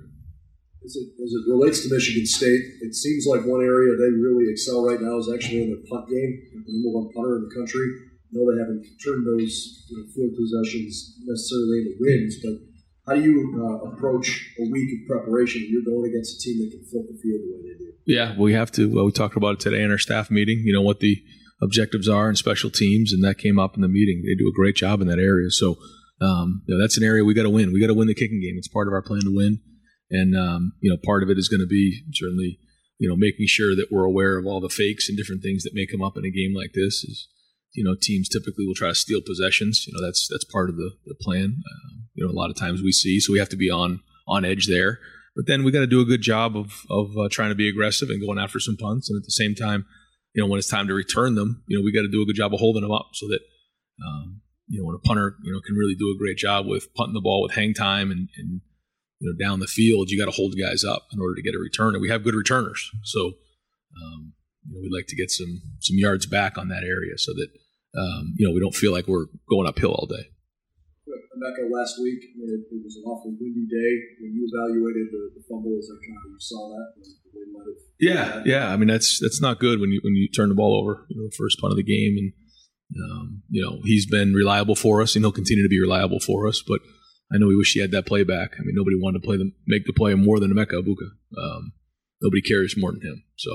As 0.86 0.96
it, 0.96 1.08
as 1.22 1.32
it 1.36 1.44
relates 1.52 1.84
to 1.84 1.94
Michigan 1.94 2.26
State, 2.26 2.64
it 2.82 2.96
seems 2.96 3.28
like 3.28 3.46
one 3.46 3.62
area 3.62 3.94
they 3.98 4.16
really 4.18 4.50
excel 4.50 4.88
right 4.88 5.02
now 5.02 5.18
is 5.18 5.30
actually 5.30 5.64
in 5.64 5.70
their 5.70 5.84
punt 5.92 6.10
game. 6.10 6.32
The 6.54 6.74
number 6.80 6.96
one 6.96 7.12
punter 7.14 7.38
in 7.38 7.44
the 7.44 7.54
country. 7.54 7.86
I 8.32 8.40
know 8.40 8.48
they 8.48 8.64
haven't 8.64 8.88
turned 9.04 9.28
those 9.28 9.86
you 9.92 10.00
know, 10.00 10.08
field 10.16 10.32
possessions 10.40 11.20
necessarily 11.28 11.84
into 11.84 12.00
wins, 12.00 12.40
but 12.40 12.71
how 13.12 13.18
do 13.18 13.24
you 13.24 13.62
uh, 13.62 13.92
approach 13.92 14.54
a 14.58 14.70
week 14.72 15.02
of 15.02 15.08
preparation? 15.08 15.68
You're 15.70 15.84
going 15.84 16.10
against 16.10 16.38
a 16.38 16.40
team 16.40 16.60
that 16.60 16.72
can 16.72 16.86
flip 16.86 17.06
the 17.10 17.20
field 17.22 17.42
the 17.42 17.52
way 17.52 17.74
they 17.74 17.78
do. 17.78 17.92
Yeah, 18.06 18.36
we 18.40 18.54
have 18.54 18.72
to. 18.74 18.94
Well, 18.94 19.06
we 19.06 19.12
talked 19.12 19.36
about 19.36 19.56
it 19.56 19.60
today 19.60 19.84
in 19.84 19.92
our 19.92 19.98
staff 19.98 20.32
meeting. 20.32 20.62
You 20.64 20.74
know 20.74 20.82
what 20.82 21.02
the 21.02 21.22
objectives 21.62 22.08
are 22.08 22.30
in 22.30 22.36
special 22.36 22.70
teams, 22.70 23.12
and 23.12 23.24
that 23.24 23.38
came 23.38 23.60
up 23.60 23.76
in 23.76 23.82
the 23.82 23.90
meeting. 23.90 24.24
They 24.26 24.36
do 24.36 24.48
a 24.48 24.56
great 24.56 24.76
job 24.76 25.02
in 25.02 25.08
that 25.08 25.20
area. 25.20 25.52
So 25.52 25.78
um, 26.22 26.62
you 26.68 26.76
know, 26.76 26.82
that's 26.82 26.98
an 26.98 27.04
area 27.04 27.26
we 27.26 27.34
got 27.34 27.44
to 27.44 27.50
win. 27.50 27.74
We 27.74 27.82
got 27.82 27.88
to 27.88 27.94
win 27.94 28.08
the 28.08 28.16
kicking 28.16 28.40
game. 28.40 28.56
It's 28.58 28.68
part 28.68 28.88
of 28.88 28.94
our 28.94 29.02
plan 29.02 29.22
to 29.22 29.36
win. 29.36 29.60
And 30.10 30.38
um, 30.38 30.74
you 30.80 30.90
know, 30.90 30.98
part 31.04 31.24
of 31.24 31.30
it 31.30 31.38
is 31.38 31.50
going 31.50 31.62
to 31.62 31.68
be 31.68 32.04
certainly 32.14 32.60
you 32.98 33.10
know 33.10 33.16
making 33.18 33.48
sure 33.48 33.76
that 33.76 33.88
we're 33.92 34.06
aware 34.06 34.38
of 34.38 34.46
all 34.46 34.62
the 34.62 34.70
fakes 34.70 35.10
and 35.10 35.18
different 35.18 35.42
things 35.42 35.64
that 35.64 35.74
may 35.74 35.86
come 35.86 36.02
up 36.02 36.18
in 36.18 36.24
a 36.24 36.32
game 36.32 36.54
like 36.56 36.72
this. 36.74 37.04
Is 37.04 37.28
you 37.74 37.84
know, 37.84 37.96
teams 38.00 38.28
typically 38.28 38.66
will 38.66 38.76
try 38.76 38.90
to 38.90 38.96
steal 38.96 39.22
possessions. 39.26 39.86
You 39.88 39.94
know, 39.94 40.06
that's 40.06 40.28
that's 40.30 40.44
part 40.46 40.70
of 40.70 40.76
the, 40.76 40.92
the 41.06 41.16
plan. 41.16 41.46
Um, 41.46 42.04
you 42.14 42.26
know, 42.26 42.32
a 42.32 42.38
lot 42.38 42.50
of 42.50 42.58
times 42.58 42.82
we 42.82 42.92
see, 42.92 43.20
so 43.20 43.32
we 43.32 43.40
have 43.40 43.50
to 43.50 43.58
be 43.58 43.70
on 43.70 44.02
on 44.28 44.46
edge 44.46 44.68
there. 44.68 45.00
But 45.36 45.48
then 45.48 45.64
we 45.64 45.72
got 45.72 45.80
to 45.80 45.88
do 45.88 46.02
a 46.02 46.06
good 46.06 46.22
job 46.22 46.58
of 46.58 46.74
of 46.90 47.18
uh, 47.18 47.30
trying 47.32 47.50
to 47.50 47.56
be 47.56 47.70
aggressive 47.70 48.10
and 48.10 48.22
going 48.22 48.40
after 48.40 48.60
some 48.60 48.78
punts, 48.78 49.10
and 49.10 49.18
at 49.18 49.24
the 49.24 49.32
same 49.32 49.56
time, 49.56 49.86
you 50.34 50.44
know, 50.44 50.50
when 50.50 50.60
it's 50.60 50.70
time 50.70 50.88
to 50.88 50.94
return 50.94 51.36
them, 51.36 51.64
you 51.68 51.78
know, 51.78 51.84
we 51.84 51.94
got 51.94 52.02
to 52.02 52.12
do 52.12 52.22
a 52.22 52.26
good 52.26 52.36
job 52.36 52.54
of 52.54 52.60
holding 52.60 52.84
them 52.84 52.92
up 52.92 53.10
so 53.14 53.28
that 53.28 53.40
um, 54.06 54.42
you 54.68 54.80
know 54.80 54.88
when 54.88 54.96
a 54.96 55.00
punter 55.00 55.36
you 55.44 55.54
know 55.54 55.62
can 55.66 55.76
really 55.76 55.96
do 55.96 56.14
a 56.14 56.18
great 56.18 56.38
job 56.38 56.66
with 56.68 56.94
punting 56.96 57.14
the 57.14 57.22
ball 57.22 57.42
with 57.42 57.54
hang 57.54 57.74
time 57.74 58.12
and, 58.12 58.28
and 58.38 58.62
you 59.20 59.30
know, 59.30 59.46
down 59.46 59.60
the 59.60 59.68
field, 59.68 60.10
you 60.10 60.20
got 60.20 60.26
to 60.26 60.36
hold 60.36 60.56
guys 60.60 60.84
up 60.84 61.08
in 61.14 61.20
order 61.20 61.36
to 61.36 61.44
get 61.44 61.54
a 61.54 61.60
return. 61.60 61.94
And 61.94 62.02
we 62.02 62.10
have 62.10 62.24
good 62.24 62.34
returners, 62.34 62.90
so 63.04 63.28
um, 63.28 64.34
you 64.68 64.74
know, 64.74 64.82
we'd 64.82 64.96
like 64.96 65.08
to 65.08 65.16
get 65.16 65.32
some 65.32 65.62
some 65.80 65.98
yards 65.98 66.26
back 66.26 66.58
on 66.58 66.68
that 66.70 66.84
area 66.84 67.18
so 67.18 67.32
that 67.34 67.48
um, 67.98 68.34
you 68.38 68.48
know 68.48 68.54
we 68.54 68.60
don't 68.60 68.76
feel 68.76 68.92
like 68.92 69.08
we're 69.08 69.28
going 69.50 69.68
uphill 69.68 69.92
all 69.92 70.08
day. 70.08 70.32
Emeka 71.32 71.72
last 71.72 71.96
week, 71.98 72.20
I 72.22 72.38
mean, 72.38 72.52
it, 72.54 72.76
it, 72.76 72.84
was 72.84 72.96
an 72.98 73.04
awfully 73.08 73.34
windy 73.40 73.66
day. 73.66 73.92
When 74.20 74.36
you 74.36 74.46
evaluated 74.52 75.08
the, 75.10 75.40
the 75.40 75.44
fumble, 75.50 75.74
is 75.80 75.88
that 75.88 76.00
kind 76.04 76.20
of 76.20 76.32
you 76.32 76.40
saw 76.40 76.70
that? 76.70 76.88
Yeah, 78.00 78.42
yeah. 78.46 78.68
I 78.70 78.78
mean, 78.78 78.88
that's 78.88 79.20
that's 79.22 79.42
not 79.42 79.60
good 79.60 79.80
when 79.80 79.92
you 79.92 80.02
when 80.04 80.16
you 80.16 80.28
turn 80.30 80.50
the 80.50 80.56
ball 80.56 80.80
over. 80.82 81.06
You 81.10 81.18
know, 81.18 81.28
the 81.28 81.36
first 81.38 81.60
punt 81.60 81.72
of 81.72 81.78
the 81.78 81.84
game, 81.84 82.18
and 82.18 82.34
um, 83.04 83.44
you 83.50 83.64
know 83.64 83.80
he's 83.86 84.06
been 84.06 84.34
reliable 84.34 84.76
for 84.76 85.02
us, 85.02 85.16
and 85.16 85.24
he'll 85.24 85.32
continue 85.32 85.64
to 85.64 85.70
be 85.70 85.80
reliable 85.80 86.20
for 86.20 86.48
us. 86.48 86.62
But 86.66 86.82
I 87.32 87.38
know 87.38 87.48
we 87.48 87.56
wish 87.56 87.74
he 87.74 87.82
had 87.82 87.92
that 87.92 88.06
play 88.06 88.24
back. 88.24 88.52
I 88.60 88.64
mean, 88.64 88.76
nobody 88.76 88.98
wanted 89.00 89.22
to 89.22 89.26
play 89.26 89.38
the 89.38 89.52
make 89.68 89.86
the 89.86 89.94
play 89.94 90.14
more 90.16 90.40
than 90.40 90.52
Emeka 90.52 90.74
Egbuka. 90.74 91.10
Um, 91.38 91.74
nobody 92.22 92.42
cares 92.42 92.76
more 92.78 92.92
than 92.92 93.02
him. 93.02 93.24
So, 93.38 93.52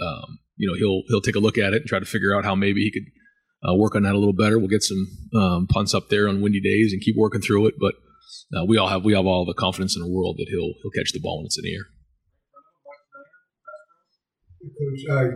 um, 0.00 0.38
you 0.56 0.68
know, 0.68 0.74
he'll 0.74 1.02
he'll 1.08 1.20
take 1.20 1.36
a 1.36 1.40
look 1.40 1.58
at 1.58 1.74
it 1.74 1.82
and 1.82 1.86
try 1.86 1.98
to 1.98 2.06
figure 2.06 2.34
out 2.36 2.44
how 2.44 2.54
maybe 2.54 2.82
he 2.82 2.90
could 2.90 3.04
uh, 3.68 3.74
work 3.74 3.94
on 3.94 4.02
that 4.02 4.14
a 4.14 4.18
little 4.18 4.34
better. 4.34 4.58
We'll 4.58 4.68
get 4.68 4.82
some 4.82 5.06
um, 5.34 5.66
punts 5.66 5.94
up 5.94 6.08
there 6.08 6.28
on 6.28 6.40
windy 6.40 6.60
days 6.60 6.92
and 6.92 7.00
keep 7.00 7.16
working 7.16 7.40
through 7.40 7.68
it. 7.68 7.74
But 7.78 7.94
uh, 8.56 8.64
we 8.64 8.78
all 8.78 8.88
have 8.88 9.04
we 9.04 9.14
have 9.14 9.26
all 9.26 9.44
the 9.44 9.54
confidence 9.54 9.96
in 9.96 10.02
the 10.02 10.10
world 10.10 10.36
that 10.38 10.46
he'll 10.48 10.74
he'll 10.82 10.90
catch 10.92 11.12
the 11.12 11.20
ball 11.20 11.38
when 11.38 11.46
it's 11.46 11.58
in 11.58 11.64
the 11.64 11.74
air. 11.74 11.86
Coach, 14.64 15.02
uh, 15.10 15.28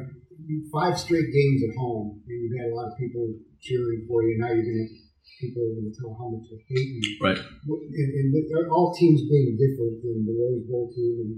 five 0.73 0.99
straight 0.99 1.29
games 1.33 1.61
at 1.69 1.77
home, 1.77 2.23
and 2.27 2.37
you've 2.43 2.59
had 2.59 2.73
a 2.73 2.75
lot 2.75 2.89
of 2.89 2.99
people 2.99 3.29
cheering 3.61 4.07
for 4.09 4.23
you. 4.23 4.39
Now 4.41 4.49
you're 4.49 4.65
going 4.65 4.89
to 4.89 5.09
people 5.39 5.63
are 5.63 5.75
going 5.79 5.91
to 5.91 5.95
tell 5.95 6.13
how 6.19 6.29
much 6.35 6.51
they 6.51 6.59
hate 6.67 6.91
you. 6.99 7.19
Right. 7.23 7.39
And, 7.39 8.09
and 8.19 8.71
all 8.75 8.91
teams 8.95 9.23
being 9.31 9.55
different 9.55 10.03
than 10.03 10.27
the 10.27 10.35
Rose 10.35 10.67
Bowl 10.67 10.91
team 10.91 11.15
and, 11.23 11.33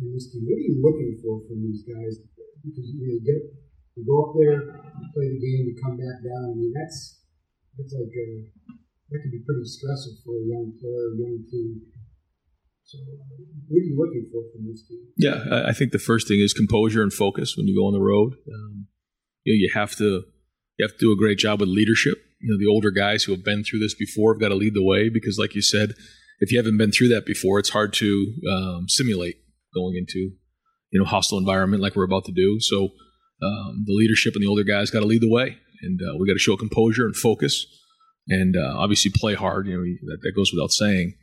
and 0.00 0.08
this 0.16 0.32
team. 0.32 0.48
What 0.48 0.56
are 0.56 0.64
you 0.64 0.80
looking 0.80 1.12
for 1.20 1.44
from 1.44 1.60
these 1.60 1.84
guys? 1.84 2.24
Because 2.64 2.88
you, 2.88 3.04
know, 3.04 3.20
get, 3.20 3.40
you 3.96 4.02
go 4.02 4.16
up 4.26 4.32
there, 4.34 4.60
you 4.98 5.06
play 5.14 5.28
the 5.30 5.40
game, 5.40 5.62
you 5.70 5.74
come 5.78 5.96
back 5.96 6.18
down. 6.22 6.44
I 6.50 6.54
mean, 6.54 6.72
that's 6.74 7.22
that's 7.78 7.94
like 7.94 8.10
a, 8.10 8.28
that 9.10 9.18
can 9.22 9.30
be 9.30 9.42
pretty 9.46 9.64
stressful 9.64 10.18
for 10.24 10.34
a 10.34 10.44
young 10.46 10.74
player, 10.78 11.14
a 11.14 11.18
young 11.18 11.38
team. 11.50 11.82
So, 12.84 12.98
uh, 12.98 13.40
what 13.68 13.78
are 13.78 13.86
you 13.86 13.96
looking 13.96 14.28
for 14.30 14.42
from 14.52 14.66
this 14.68 14.86
team? 14.86 15.00
Yeah, 15.16 15.64
I 15.66 15.72
think 15.72 15.92
the 15.92 15.98
first 15.98 16.28
thing 16.28 16.40
is 16.40 16.52
composure 16.52 17.02
and 17.02 17.12
focus 17.12 17.56
when 17.56 17.66
you 17.66 17.78
go 17.78 17.86
on 17.86 17.94
the 17.94 18.04
road. 18.04 18.34
Um, 18.52 18.86
you 19.44 19.54
know, 19.54 19.58
you 19.58 19.70
have 19.74 19.96
to 19.96 20.24
you 20.78 20.82
have 20.82 20.92
to 20.92 20.98
do 20.98 21.12
a 21.12 21.16
great 21.16 21.38
job 21.38 21.60
with 21.60 21.68
leadership. 21.68 22.18
You 22.40 22.52
know, 22.52 22.58
the 22.58 22.70
older 22.70 22.90
guys 22.90 23.24
who 23.24 23.32
have 23.32 23.44
been 23.44 23.64
through 23.64 23.78
this 23.78 23.94
before 23.94 24.34
have 24.34 24.40
got 24.40 24.48
to 24.48 24.54
lead 24.54 24.74
the 24.74 24.84
way 24.84 25.08
because, 25.08 25.38
like 25.38 25.54
you 25.54 25.62
said, 25.62 25.94
if 26.40 26.52
you 26.52 26.58
haven't 26.58 26.76
been 26.76 26.90
through 26.90 27.08
that 27.08 27.24
before, 27.24 27.58
it's 27.58 27.70
hard 27.70 27.92
to 27.94 28.34
um, 28.50 28.88
simulate 28.88 29.36
going 29.72 29.96
into 29.96 30.32
you 30.90 31.00
know 31.00 31.04
hostile 31.04 31.38
environment 31.38 31.82
like 31.82 31.96
we're 31.96 32.04
about 32.04 32.24
to 32.26 32.32
do. 32.32 32.58
So 32.60 32.90
um, 33.42 33.84
the 33.86 33.92
leadership 33.92 34.34
and 34.34 34.42
the 34.42 34.48
older 34.48 34.64
guys 34.64 34.90
got 34.90 35.00
to 35.00 35.06
lead 35.06 35.22
the 35.22 35.30
way, 35.30 35.56
and 35.82 36.00
uh, 36.00 36.16
we 36.18 36.26
got 36.26 36.34
to 36.34 36.38
show 36.38 36.56
composure 36.56 37.06
and 37.06 37.16
focus, 37.16 37.66
and 38.28 38.56
uh, 38.56 38.74
obviously 38.78 39.10
play 39.14 39.34
hard. 39.34 39.66
You 39.66 39.76
know, 39.76 40.12
that, 40.12 40.18
that 40.22 40.32
goes 40.36 40.52
without 40.52 40.70
saying. 40.70 41.14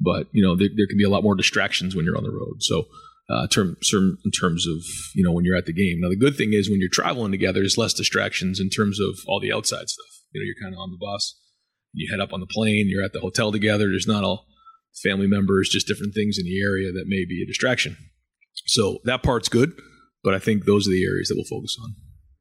But 0.00 0.26
you 0.32 0.42
know, 0.42 0.56
there, 0.56 0.68
there, 0.76 0.86
can 0.88 0.98
be 0.98 1.04
a 1.04 1.10
lot 1.10 1.22
more 1.22 1.36
distractions 1.36 1.94
when 1.94 2.04
you're 2.04 2.16
on 2.16 2.24
the 2.24 2.30
road. 2.30 2.62
So, 2.62 2.86
uh, 3.30 3.46
term, 3.46 3.76
in 3.92 4.30
terms 4.32 4.66
of 4.66 4.82
you 5.14 5.22
know 5.22 5.32
when 5.32 5.44
you're 5.44 5.56
at 5.56 5.66
the 5.66 5.72
game. 5.72 6.00
Now, 6.00 6.08
the 6.08 6.16
good 6.16 6.36
thing 6.36 6.52
is 6.52 6.68
when 6.68 6.80
you're 6.80 6.90
traveling 6.92 7.30
together, 7.30 7.60
there's 7.60 7.78
less 7.78 7.94
distractions 7.94 8.58
in 8.58 8.68
terms 8.68 8.98
of 9.00 9.18
all 9.26 9.40
the 9.40 9.52
outside 9.52 9.88
stuff. 9.88 10.06
You 10.32 10.40
know, 10.40 10.44
you're 10.44 10.62
kind 10.62 10.74
of 10.74 10.80
on 10.80 10.90
the 10.90 10.98
bus, 10.98 11.38
you 11.92 12.10
head 12.10 12.20
up 12.20 12.32
on 12.32 12.40
the 12.40 12.46
plane, 12.46 12.86
you're 12.88 13.04
at 13.04 13.12
the 13.12 13.20
hotel 13.20 13.52
together. 13.52 13.88
There's 13.88 14.06
not 14.06 14.24
all 14.24 14.46
family 15.02 15.26
members, 15.26 15.68
just 15.68 15.86
different 15.86 16.14
things 16.14 16.38
in 16.38 16.44
the 16.44 16.60
area 16.60 16.92
that 16.92 17.06
may 17.06 17.24
be 17.24 17.42
a 17.42 17.46
distraction. 17.46 17.96
So 18.66 18.98
that 19.04 19.22
part's 19.22 19.48
good, 19.48 19.72
but 20.22 20.34
I 20.34 20.38
think 20.38 20.64
those 20.64 20.86
are 20.86 20.94
the 20.94 21.04
areas 21.04 21.28
that 21.28 21.36
we'll 21.36 21.50
focus 21.50 21.76
on. 21.82 21.94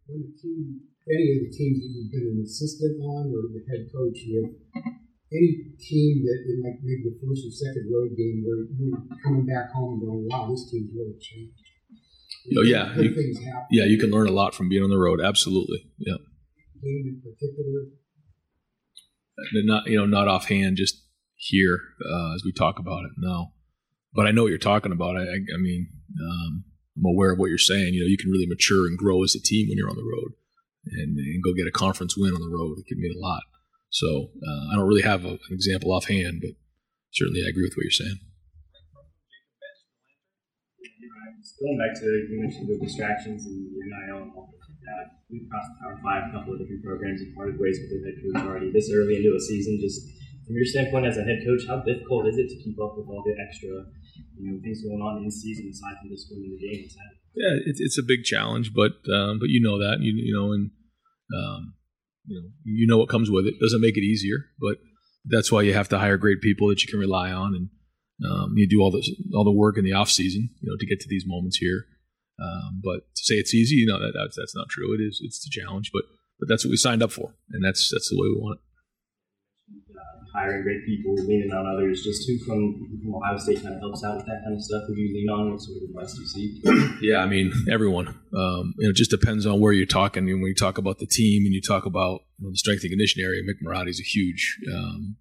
When 0.07 0.21
the 0.21 0.33
team, 0.37 0.81
any 1.09 1.27
of 1.35 1.39
the 1.49 1.53
teams 1.53 1.81
that 1.81 1.89
you've 1.89 2.11
been 2.11 2.37
an 2.37 2.43
assistant 2.45 3.01
on 3.01 3.33
or 3.33 3.49
the 3.49 3.63
head 3.69 3.89
coach 3.89 4.19
with, 4.27 4.53
any 5.31 5.73
team 5.79 6.23
that 6.27 6.39
in 6.47 6.61
like 6.63 6.79
maybe 6.83 7.07
the 7.07 7.17
first 7.23 7.47
or 7.47 7.51
second 7.51 7.87
road 7.87 8.11
game 8.17 8.43
where 8.43 8.67
you're 8.67 8.99
coming 9.23 9.45
back 9.45 9.71
home 9.71 9.97
and 9.97 10.01
going, 10.03 10.27
wow, 10.29 10.49
this 10.51 10.69
team's 10.69 10.91
really 10.93 11.15
changed. 11.19 11.55
Oh 12.57 12.63
yeah, 12.63 12.95
you, 12.95 13.13
yeah, 13.69 13.85
you 13.85 13.99
can 13.99 14.09
learn 14.09 14.27
a 14.27 14.31
lot 14.31 14.55
from 14.55 14.67
being 14.67 14.83
on 14.83 14.89
the 14.89 14.97
road. 14.97 15.21
Absolutely, 15.21 15.85
yeah. 15.99 16.15
Game 16.81 17.03
in 17.05 17.21
particular, 17.21 17.81
not 19.63 19.87
you 19.87 19.97
know 19.97 20.07
not 20.07 20.27
offhand, 20.27 20.77
just 20.77 21.03
here 21.35 21.79
uh, 22.03 22.33
as 22.33 22.43
we 22.43 22.51
talk 22.51 22.79
about 22.79 23.03
it. 23.03 23.11
No, 23.17 23.53
but 24.13 24.25
I 24.25 24.31
know 24.31 24.43
what 24.43 24.49
you're 24.49 24.57
talking 24.57 24.91
about. 24.91 25.17
I, 25.17 25.21
I, 25.21 25.37
I 25.53 25.57
mean, 25.59 25.89
um, 26.19 26.63
I'm 26.97 27.05
aware 27.05 27.31
of 27.31 27.39
what 27.39 27.49
you're 27.49 27.57
saying. 27.57 27.93
You 27.93 28.01
know, 28.01 28.07
you 28.07 28.17
can 28.17 28.31
really 28.31 28.47
mature 28.47 28.85
and 28.85 28.97
grow 28.97 29.23
as 29.23 29.35
a 29.35 29.41
team 29.41 29.69
when 29.69 29.77
you're 29.77 29.89
on 29.89 29.95
the 29.95 30.03
road, 30.03 30.33
and, 30.85 31.17
and 31.17 31.43
go 31.43 31.53
get 31.53 31.67
a 31.67 31.71
conference 31.71 32.17
win 32.17 32.33
on 32.33 32.41
the 32.41 32.51
road. 32.51 32.79
It 32.79 32.87
can 32.87 32.99
mean 32.99 33.15
a 33.15 33.19
lot. 33.19 33.43
So 33.89 34.31
uh, 34.39 34.71
I 34.71 34.75
don't 34.75 34.87
really 34.87 35.03
have 35.03 35.25
a, 35.25 35.35
an 35.35 35.51
example 35.51 35.91
offhand, 35.91 36.41
but 36.41 36.51
certainly 37.11 37.43
I 37.45 37.49
agree 37.49 37.63
with 37.63 37.75
what 37.75 37.83
you're 37.83 37.91
saying. 37.91 38.19
Going 41.59 41.77
back 41.77 41.93
to 41.99 42.05
you 42.05 42.37
mentioned 42.41 42.69
the 42.69 42.77
distractions 42.77 43.45
and 43.45 43.69
your 43.73 43.85
NIL 43.85 44.23
and 44.23 44.31
all 44.35 44.53
that. 44.85 45.21
We've 45.29 45.47
crossed 45.49 45.69
the 45.73 45.77
Power 45.81 45.97
Five, 46.03 46.29
a 46.29 46.31
couple 46.33 46.53
of 46.53 46.59
different 46.59 46.83
programs 46.83 47.21
and 47.21 47.33
parted 47.35 47.57
ways 47.59 47.79
with 47.81 47.89
their 47.93 48.03
head 48.05 48.17
coach 48.21 48.41
already 48.45 48.71
this 48.71 48.91
early 48.93 49.17
into 49.17 49.31
the 49.31 49.41
season. 49.41 49.79
Just 49.81 50.05
from 50.51 50.57
your 50.57 50.65
standpoint 50.65 51.05
as 51.05 51.15
a 51.15 51.23
head 51.23 51.39
coach, 51.47 51.63
how 51.65 51.79
difficult 51.79 52.27
is 52.27 52.37
it 52.37 52.49
to 52.49 52.57
keep 52.61 52.75
up 52.81 52.97
with 52.97 53.07
all 53.07 53.23
the 53.23 53.31
extra, 53.39 53.69
you 54.35 54.51
know, 54.51 54.59
things 54.61 54.83
going 54.83 54.99
on 54.99 55.23
in 55.23 55.31
season 55.31 55.69
aside 55.71 55.95
from 56.01 56.09
just 56.09 56.27
winning 56.29 56.57
the 56.59 56.67
game? 56.67 56.89
Yeah, 57.33 57.55
it's 57.65 57.79
it's 57.79 57.97
a 57.97 58.03
big 58.03 58.25
challenge, 58.25 58.73
but 58.75 58.91
um, 59.07 59.39
but 59.39 59.47
you 59.47 59.61
know 59.61 59.79
that 59.79 60.01
you 60.01 60.11
you 60.11 60.35
know 60.35 60.51
and 60.51 60.71
um, 61.31 61.73
you 62.25 62.35
know 62.35 62.49
you 62.65 62.85
know 62.85 62.97
what 62.97 63.07
comes 63.07 63.31
with 63.31 63.45
it. 63.47 63.53
Doesn't 63.61 63.79
make 63.79 63.95
it 63.95 64.03
easier, 64.03 64.51
but 64.59 64.79
that's 65.23 65.53
why 65.53 65.61
you 65.61 65.73
have 65.73 65.87
to 65.89 65.99
hire 65.99 66.17
great 66.17 66.41
people 66.41 66.67
that 66.67 66.83
you 66.83 66.89
can 66.89 66.99
rely 66.99 67.31
on, 67.31 67.55
and 67.55 67.69
um, 68.29 68.53
you 68.57 68.67
do 68.67 68.81
all 68.81 68.91
the 68.91 69.01
all 69.33 69.45
the 69.45 69.51
work 69.51 69.77
in 69.77 69.85
the 69.85 69.93
off 69.93 70.09
season, 70.09 70.49
you 70.59 70.69
know, 70.69 70.75
to 70.77 70.85
get 70.85 70.99
to 70.99 71.07
these 71.07 71.23
moments 71.25 71.55
here. 71.55 71.85
Um, 72.43 72.81
but 72.83 73.07
to 73.15 73.23
say 73.23 73.35
it's 73.35 73.53
easy, 73.53 73.75
you 73.75 73.87
know, 73.87 73.99
that, 73.99 74.11
that's 74.13 74.35
that's 74.35 74.55
not 74.55 74.67
true. 74.67 74.93
It 74.93 75.01
is 75.01 75.21
it's 75.23 75.47
a 75.47 75.49
challenge, 75.49 75.91
but 75.93 76.03
but 76.37 76.49
that's 76.49 76.65
what 76.65 76.71
we 76.71 76.75
signed 76.77 77.01
up 77.01 77.13
for, 77.13 77.33
and 77.51 77.63
that's 77.63 77.89
that's 77.93 78.09
the 78.09 78.17
way 78.19 78.27
we 78.27 78.41
want 78.41 78.59
it. 78.59 78.70
Hiring 80.33 80.63
great 80.63 80.85
people, 80.85 81.13
leaning 81.15 81.51
on 81.51 81.67
others. 81.67 82.03
Just 82.03 82.27
who 82.27 82.37
from, 82.39 82.99
from 83.03 83.15
Ohio 83.15 83.37
State 83.37 83.61
kind 83.61 83.75
of 83.75 83.81
helps 83.81 84.03
out 84.03 84.17
with 84.17 84.25
that 84.25 84.41
kind 84.43 84.55
of 84.55 84.61
stuff. 84.61 84.83
Who 84.87 84.95
do 84.95 85.01
you 85.01 85.13
lean 85.13 85.29
on? 85.29 85.51
What 85.51 85.61
sort 85.61 85.77
of 85.77 85.89
advice 85.89 86.13
do 86.13 86.21
you 86.21 86.27
seek? 86.27 87.01
yeah, 87.01 87.17
I 87.17 87.27
mean 87.27 87.51
everyone. 87.69 88.07
Um, 88.07 88.73
you 88.77 88.87
know, 88.87 88.91
it 88.91 88.95
just 88.95 89.11
depends 89.11 89.45
on 89.45 89.59
where 89.59 89.73
you're 89.73 89.85
talking. 89.85 90.25
when 90.25 90.41
you 90.41 90.55
talk 90.55 90.77
about 90.77 90.99
the 90.99 91.07
team 91.07 91.45
and 91.45 91.53
you 91.53 91.61
talk 91.61 91.85
about 91.85 92.21
you 92.39 92.47
know, 92.47 92.51
the 92.51 92.57
strength 92.57 92.83
and 92.83 92.91
conditioning 92.91 93.25
area, 93.25 93.41
Mick 93.43 93.89
is 93.89 93.99
a 93.99 94.03
huge, 94.03 94.57
um, 94.73 95.17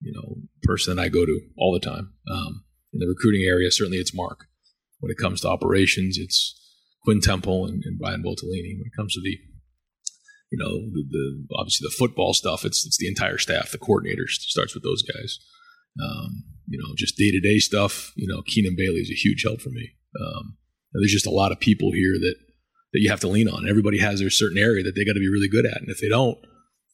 you 0.00 0.12
know, 0.12 0.36
person 0.62 0.96
that 0.96 1.02
I 1.02 1.08
go 1.08 1.26
to 1.26 1.40
all 1.58 1.72
the 1.72 1.80
time. 1.80 2.12
Um, 2.30 2.64
in 2.92 3.00
the 3.00 3.06
recruiting 3.06 3.42
area, 3.42 3.70
certainly 3.70 3.98
it's 3.98 4.14
Mark. 4.14 4.46
When 5.00 5.10
it 5.10 5.18
comes 5.18 5.40
to 5.42 5.48
operations, 5.48 6.18
it's 6.18 6.54
Quinn 7.04 7.20
Temple 7.20 7.66
and, 7.66 7.82
and 7.84 7.98
Brian 7.98 8.22
Voltolini. 8.22 8.78
When 8.78 8.86
it 8.86 8.96
comes 8.96 9.14
to 9.14 9.20
the 9.20 9.38
you 10.50 10.58
know, 10.58 10.78
the, 10.92 11.04
the, 11.10 11.46
obviously 11.56 11.86
the 11.86 11.94
football 11.96 12.34
stuff. 12.34 12.64
It's 12.64 12.86
it's 12.86 12.98
the 12.98 13.08
entire 13.08 13.38
staff, 13.38 13.70
the 13.70 13.78
coordinators 13.78 14.30
starts 14.30 14.74
with 14.74 14.82
those 14.82 15.02
guys. 15.02 15.38
Um, 16.02 16.44
you 16.68 16.78
know, 16.78 16.94
just 16.96 17.16
day 17.16 17.30
to 17.30 17.40
day 17.40 17.58
stuff. 17.58 18.12
You 18.16 18.26
know, 18.28 18.42
Keenan 18.42 18.74
Bailey 18.76 19.00
is 19.00 19.10
a 19.10 19.14
huge 19.14 19.42
help 19.44 19.60
for 19.60 19.70
me. 19.70 19.92
Um, 20.20 20.56
there's 20.92 21.12
just 21.12 21.26
a 21.26 21.30
lot 21.30 21.52
of 21.52 21.60
people 21.60 21.92
here 21.92 22.14
that 22.20 22.36
that 22.92 23.00
you 23.00 23.10
have 23.10 23.20
to 23.20 23.28
lean 23.28 23.48
on. 23.48 23.68
Everybody 23.68 23.98
has 23.98 24.20
their 24.20 24.30
certain 24.30 24.58
area 24.58 24.82
that 24.84 24.92
they 24.94 25.04
got 25.04 25.14
to 25.14 25.20
be 25.20 25.28
really 25.28 25.48
good 25.48 25.66
at, 25.66 25.80
and 25.80 25.90
if 25.90 26.00
they 26.00 26.08
don't, 26.08 26.38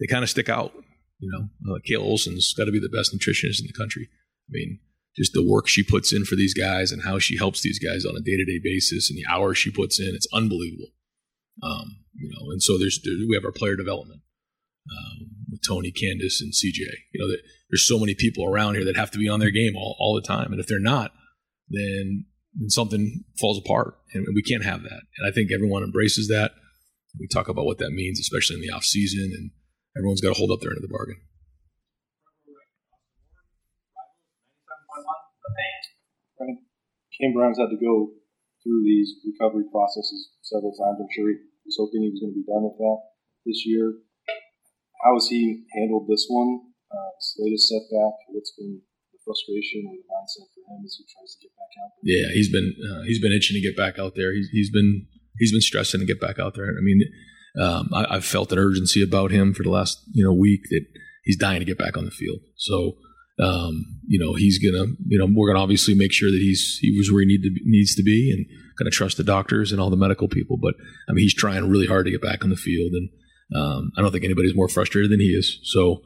they 0.00 0.06
kind 0.06 0.22
of 0.24 0.30
stick 0.30 0.48
out. 0.48 0.72
You 1.18 1.30
know, 1.30 1.74
uh, 1.74 1.78
Kayla 1.88 2.04
Olson's 2.04 2.52
got 2.52 2.64
to 2.64 2.72
be 2.72 2.80
the 2.80 2.88
best 2.88 3.14
nutritionist 3.14 3.60
in 3.60 3.66
the 3.66 3.72
country. 3.76 4.08
I 4.10 4.50
mean, 4.50 4.80
just 5.16 5.32
the 5.34 5.46
work 5.46 5.68
she 5.68 5.84
puts 5.84 6.12
in 6.12 6.24
for 6.24 6.34
these 6.34 6.54
guys 6.54 6.90
and 6.90 7.02
how 7.02 7.18
she 7.18 7.36
helps 7.36 7.62
these 7.62 7.78
guys 7.78 8.04
on 8.04 8.16
a 8.16 8.20
day 8.20 8.36
to 8.36 8.44
day 8.44 8.60
basis 8.62 9.10
and 9.10 9.18
the 9.18 9.26
hours 9.32 9.58
she 9.58 9.70
puts 9.70 10.00
in, 10.00 10.14
it's 10.14 10.26
unbelievable. 10.32 10.88
Um, 11.62 11.98
you 12.14 12.30
know, 12.30 12.50
and 12.50 12.62
so 12.62 12.78
there's 12.78 13.00
we 13.04 13.34
have 13.34 13.44
our 13.44 13.52
player 13.52 13.76
development 13.76 14.22
um, 14.90 15.28
with 15.50 15.60
Tony, 15.66 15.90
Candace, 15.90 16.40
and 16.40 16.52
CJ. 16.52 16.86
You 17.12 17.20
know, 17.20 17.36
there's 17.70 17.86
so 17.86 17.98
many 17.98 18.14
people 18.14 18.44
around 18.46 18.74
here 18.74 18.84
that 18.84 18.96
have 18.96 19.10
to 19.12 19.18
be 19.18 19.28
on 19.28 19.40
their 19.40 19.50
game 19.50 19.76
all, 19.76 19.96
all 19.98 20.14
the 20.14 20.26
time, 20.26 20.52
and 20.52 20.60
if 20.60 20.66
they're 20.66 20.80
not, 20.80 21.12
then 21.68 22.26
then 22.54 22.68
something 22.68 23.24
falls 23.40 23.58
apart, 23.58 23.96
and 24.12 24.26
we 24.34 24.42
can't 24.42 24.64
have 24.64 24.82
that. 24.82 25.02
And 25.16 25.26
I 25.26 25.30
think 25.30 25.50
everyone 25.50 25.82
embraces 25.82 26.28
that. 26.28 26.52
We 27.18 27.26
talk 27.26 27.48
about 27.48 27.64
what 27.64 27.78
that 27.78 27.90
means, 27.90 28.20
especially 28.20 28.56
in 28.56 28.62
the 28.62 28.70
off 28.70 28.84
season, 28.84 29.32
and 29.34 29.50
everyone's 29.96 30.20
got 30.20 30.34
to 30.34 30.38
hold 30.38 30.50
up 30.50 30.60
their 30.60 30.70
end 30.70 30.78
of 30.78 30.82
the 30.82 30.92
bargain. 30.92 31.16
Cam 37.20 37.32
Brown's 37.32 37.58
had 37.58 37.70
to 37.70 37.76
go 37.76 38.10
through 38.62 38.83
these 38.87 39.18
recovery 39.27 39.66
processes 39.70 40.31
several 40.42 40.72
times. 40.75 41.03
I'm 41.03 41.12
sure 41.12 41.29
he 41.29 41.38
was 41.66 41.79
hoping 41.79 42.03
he 42.03 42.11
was 42.14 42.22
going 42.22 42.35
to 42.35 42.40
be 42.40 42.46
done 42.46 42.64
with 42.66 42.79
that 42.79 42.98
this 43.46 43.66
year. 43.66 43.92
How 45.03 45.18
has 45.18 45.27
he 45.27 45.66
handled 45.75 46.07
this 46.07 46.27
one? 46.31 46.72
Uh, 46.90 47.11
this 47.18 47.35
latest 47.38 47.68
setback. 47.68 48.14
What's 48.31 48.55
been 48.55 48.81
the 49.11 49.18
frustration 49.27 49.83
or 49.90 49.98
the 49.98 50.07
mindset 50.07 50.46
for 50.55 50.62
him 50.62 50.87
as 50.87 50.94
he 50.94 51.05
tries 51.11 51.35
to 51.35 51.38
get 51.42 51.53
back 51.59 51.72
out? 51.83 51.90
There? 51.98 52.07
Yeah, 52.07 52.29
he's 52.31 52.51
been 52.51 52.70
uh, 52.79 53.03
he's 53.03 53.20
been 53.20 53.33
itching 53.33 53.59
to 53.59 53.64
get 53.64 53.77
back 53.77 53.98
out 53.98 54.14
there. 54.14 54.33
He's 54.33 54.48
he's 54.53 54.70
been 54.70 55.07
he's 55.38 55.53
been 55.53 55.64
stressing 55.64 56.01
to 56.01 56.07
get 56.07 56.20
back 56.20 56.38
out 56.38 56.55
there. 56.55 56.70
I 56.70 56.83
mean, 56.83 57.03
um, 57.61 57.88
I, 57.92 58.14
have 58.14 58.25
felt 58.25 58.53
an 58.53 58.59
urgency 58.59 59.03
about 59.03 59.31
him 59.31 59.55
for 59.55 59.62
the 59.62 59.70
last 59.70 59.98
you 60.12 60.25
know 60.25 60.33
week 60.33 60.62
that 60.70 60.85
he's 61.25 61.37
dying 61.37 61.61
to 61.61 61.66
get 61.66 61.79
back 61.79 61.96
on 61.96 62.05
the 62.05 62.11
field. 62.11 62.40
So 62.57 62.98
um, 63.40 63.84
you 64.06 64.18
know, 64.18 64.34
he's 64.34 64.58
gonna, 64.58 64.84
you 65.06 65.18
know, 65.18 65.28
we're 65.32 65.48
gonna 65.48 65.62
obviously 65.62 65.94
make 65.94 66.12
sure 66.12 66.30
that 66.30 66.40
he's 66.40 66.78
he 66.80 66.96
was 66.96 67.10
where 67.10 67.20
he 67.20 67.26
need 67.26 67.42
to, 67.42 67.50
needs 67.64 67.94
to 67.94 68.02
be, 68.02 68.30
and 68.30 68.46
gonna 68.78 68.90
trust 68.90 69.16
the 69.16 69.24
doctors 69.24 69.72
and 69.72 69.80
all 69.80 69.90
the 69.90 69.96
medical 69.96 70.28
people. 70.28 70.56
But 70.56 70.74
I 71.08 71.12
mean, 71.12 71.22
he's 71.22 71.34
trying 71.34 71.68
really 71.68 71.86
hard 71.86 72.06
to 72.06 72.12
get 72.12 72.22
back 72.22 72.44
on 72.44 72.50
the 72.50 72.56
field, 72.56 72.92
and 72.92 73.08
um, 73.54 73.92
I 73.96 74.02
don't 74.02 74.12
think 74.12 74.24
anybody's 74.24 74.56
more 74.56 74.68
frustrated 74.68 75.10
than 75.10 75.20
he 75.20 75.32
is. 75.32 75.60
So 75.64 76.02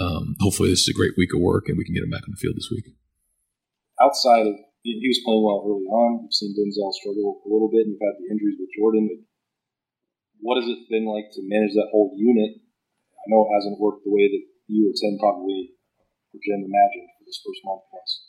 um, 0.00 0.36
hopefully, 0.40 0.70
this 0.70 0.80
is 0.80 0.88
a 0.88 0.98
great 0.98 1.12
week 1.16 1.34
of 1.34 1.40
work, 1.40 1.68
and 1.68 1.76
we 1.76 1.84
can 1.84 1.94
get 1.94 2.04
him 2.04 2.10
back 2.10 2.24
on 2.24 2.32
the 2.32 2.40
field 2.40 2.56
this 2.56 2.70
week. 2.70 2.84
Outside 4.00 4.46
of 4.46 4.54
he 4.82 4.98
was 5.06 5.22
playing 5.22 5.44
well 5.44 5.62
early 5.62 5.86
on. 5.86 6.26
You've 6.26 6.34
seen 6.34 6.56
Denzel 6.58 6.90
struggle 6.92 7.38
a 7.46 7.48
little 7.48 7.70
bit, 7.70 7.86
and 7.86 7.94
you've 7.94 8.02
had 8.02 8.18
the 8.18 8.32
injuries 8.32 8.58
with 8.58 8.74
Jordan. 8.74 9.06
But 9.06 9.20
what 10.42 10.58
has 10.58 10.66
it 10.66 10.90
been 10.90 11.06
like 11.06 11.30
to 11.38 11.40
manage 11.46 11.78
that 11.78 11.92
whole 11.94 12.10
unit 12.18 12.62
I 13.22 13.30
know 13.30 13.46
it 13.46 13.54
hasn't 13.54 13.78
worked 13.78 14.02
the 14.02 14.10
way 14.10 14.26
that 14.26 14.44
you 14.66 14.90
or 14.90 14.94
Tim 14.98 15.14
probably 15.22 15.78
Jim 16.40 16.64
imagined 16.64 17.08
for 17.18 17.24
this 17.26 17.40
first 17.44 17.60
month. 17.64 17.82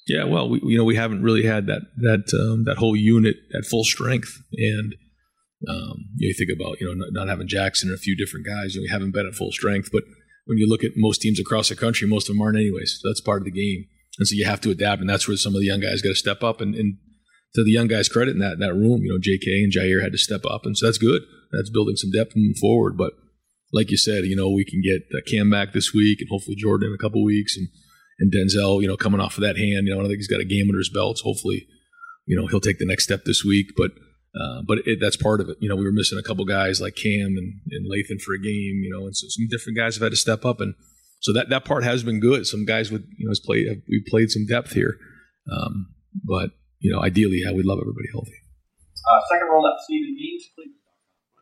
Yeah, 0.08 0.24
well, 0.26 0.50
we 0.50 0.60
you 0.64 0.78
know 0.78 0.84
we 0.84 0.96
haven't 0.96 1.24
really 1.24 1.44
had 1.44 1.68
that 1.68 1.82
that 1.98 2.26
um, 2.34 2.66
that 2.66 2.78
whole 2.78 2.96
unit 2.96 3.38
at 3.56 3.66
full 3.66 3.84
strength, 3.84 4.44
and 4.54 4.96
um, 5.68 6.10
you, 6.18 6.28
know, 6.28 6.30
you 6.30 6.34
think 6.34 6.50
about 6.52 6.80
you 6.82 6.88
know 6.88 6.94
not, 6.94 7.14
not, 7.14 7.30
having 7.30 7.48
Jackson 7.48 7.90
and 7.90 7.98
a 7.98 8.02
few 8.02 8.16
different 8.16 8.46
guys. 8.46 8.76
You 8.76 8.82
know, 8.82 8.86
we 8.86 8.94
haven't 8.94 9.14
been 9.14 9.28
at 9.28 9.36
full 9.36 9.52
strength, 9.52 9.90
but 9.92 10.04
when 10.46 10.58
you 10.58 10.68
look 10.68 10.84
at 10.84 10.92
most 10.96 11.22
teams 11.22 11.40
across 11.40 11.70
the 11.70 11.76
country, 11.76 12.08
most 12.08 12.30
of 12.30 12.36
them 12.36 12.42
aren't 12.42 12.58
anyways. 12.58 13.00
So 13.02 13.10
that's 13.10 13.22
part 13.22 13.42
of 13.42 13.46
the 13.46 13.52
game, 13.52 13.86
and 14.20 14.28
so 14.28 14.36
you 14.36 14.46
have 14.46 14.62
to 14.62 14.72
adapt, 14.72 15.02
and 15.02 15.10
that's 15.10 15.28
where 15.28 15.38
some 15.38 15.56
of 15.56 15.62
the 15.62 15.68
young 15.68 15.80
guys 15.80 16.02
got 16.02 16.10
to 16.10 16.16
step 16.16 16.44
up. 16.44 16.62
And, 16.62 16.76
and, 16.76 16.98
to 17.56 17.64
the 17.64 17.72
young 17.72 17.88
guys' 17.88 18.10
credit 18.10 18.32
in 18.32 18.40
that 18.40 18.54
in 18.54 18.60
that 18.60 18.74
room, 18.74 19.04
you 19.04 19.12
know, 19.12 19.20
J.K. 19.22 19.64
and 19.64 19.72
Jyaire 19.72 20.02
had 20.02 20.12
to 20.12 20.18
step 20.18 20.42
up, 20.44 20.66
and 20.66 20.76
so 20.76 20.88
that's 20.88 20.98
good. 20.98 21.22
That's 21.52 21.70
building 21.70 21.96
some 21.96 22.10
depth 22.10 22.36
moving 22.36 22.56
forward. 22.56 22.98
But 22.98 23.14
like 23.72 23.92
you 23.92 23.98
said, 23.98 24.26
you 24.26 24.36
know, 24.36 24.50
we 24.50 24.66
can 24.66 24.82
get 24.82 25.04
uh, 25.16 25.22
Cam 25.30 25.50
back 25.50 25.72
this 25.72 25.94
week, 25.94 26.20
and 26.20 26.30
hopefully 26.32 26.56
Jordan 26.56 26.90
in 26.90 26.96
a 26.96 26.98
couple 26.98 27.24
weeks, 27.24 27.56
and 27.56 27.68
and 28.24 28.32
Denzel, 28.32 28.82
you 28.82 28.88
know, 28.88 28.96
coming 28.96 29.20
off 29.20 29.38
of 29.38 29.42
that 29.42 29.58
hand, 29.58 29.86
you 29.86 29.94
know, 29.94 30.00
I 30.00 30.06
think 30.06 30.16
he's 30.16 30.30
got 30.30 30.40
a 30.40 30.46
game 30.46 30.70
under 30.70 30.80
his 30.80 30.90
belt. 30.90 31.18
So 31.18 31.26
hopefully, 31.26 31.68
you 32.26 32.40
know, 32.40 32.48
he'll 32.48 32.62
take 32.62 32.80
the 32.80 32.86
next 32.86 33.04
step 33.04 33.26
this 33.26 33.44
week. 33.44 33.74
But 33.76 33.92
uh, 34.40 34.62
but 34.66 34.80
it, 34.88 35.00
that's 35.02 35.18
part 35.18 35.42
of 35.42 35.50
it. 35.50 35.58
You 35.60 35.68
know, 35.68 35.76
we 35.76 35.84
were 35.84 35.92
missing 35.92 36.18
a 36.18 36.24
couple 36.24 36.46
guys 36.46 36.80
like 36.80 36.96
Cam 36.96 37.36
and, 37.38 37.60
and 37.70 37.86
Lathan 37.92 38.22
for 38.22 38.34
a 38.34 38.40
game. 38.40 38.80
You 38.82 38.96
know, 38.96 39.06
and 39.06 39.16
so 39.16 39.28
some 39.30 39.48
different 39.52 39.78
guys 39.78 39.96
have 39.96 40.04
had 40.04 40.14
to 40.14 40.18
step 40.18 40.46
up, 40.46 40.62
and 40.62 40.74
so 41.20 41.34
that 41.34 41.50
that 41.50 41.66
part 41.66 41.84
has 41.84 42.02
been 42.02 42.22
good. 42.22 42.48
Some 42.48 42.66
guys 42.66 42.90
with 42.90 43.04
you 43.18 43.26
know 43.26 43.32
has 43.32 43.42
played 43.42 43.68
we 43.90 44.04
played 44.08 44.32
some 44.32 44.46
depth 44.48 44.72
here, 44.72 44.98
um, 45.52 45.94
but 46.24 46.52
you 46.80 46.92
know, 46.92 47.04
ideally, 47.04 47.42
yeah, 47.44 47.52
we'd 47.52 47.66
love 47.66 47.80
everybody 47.80 48.08
healthy. 48.12 48.40
Uh, 49.04 49.20
second 49.30 49.48
roll 49.52 49.68
up, 49.68 49.76
Stephen 49.84 50.16
Means, 50.16 50.44
please. 50.56 50.72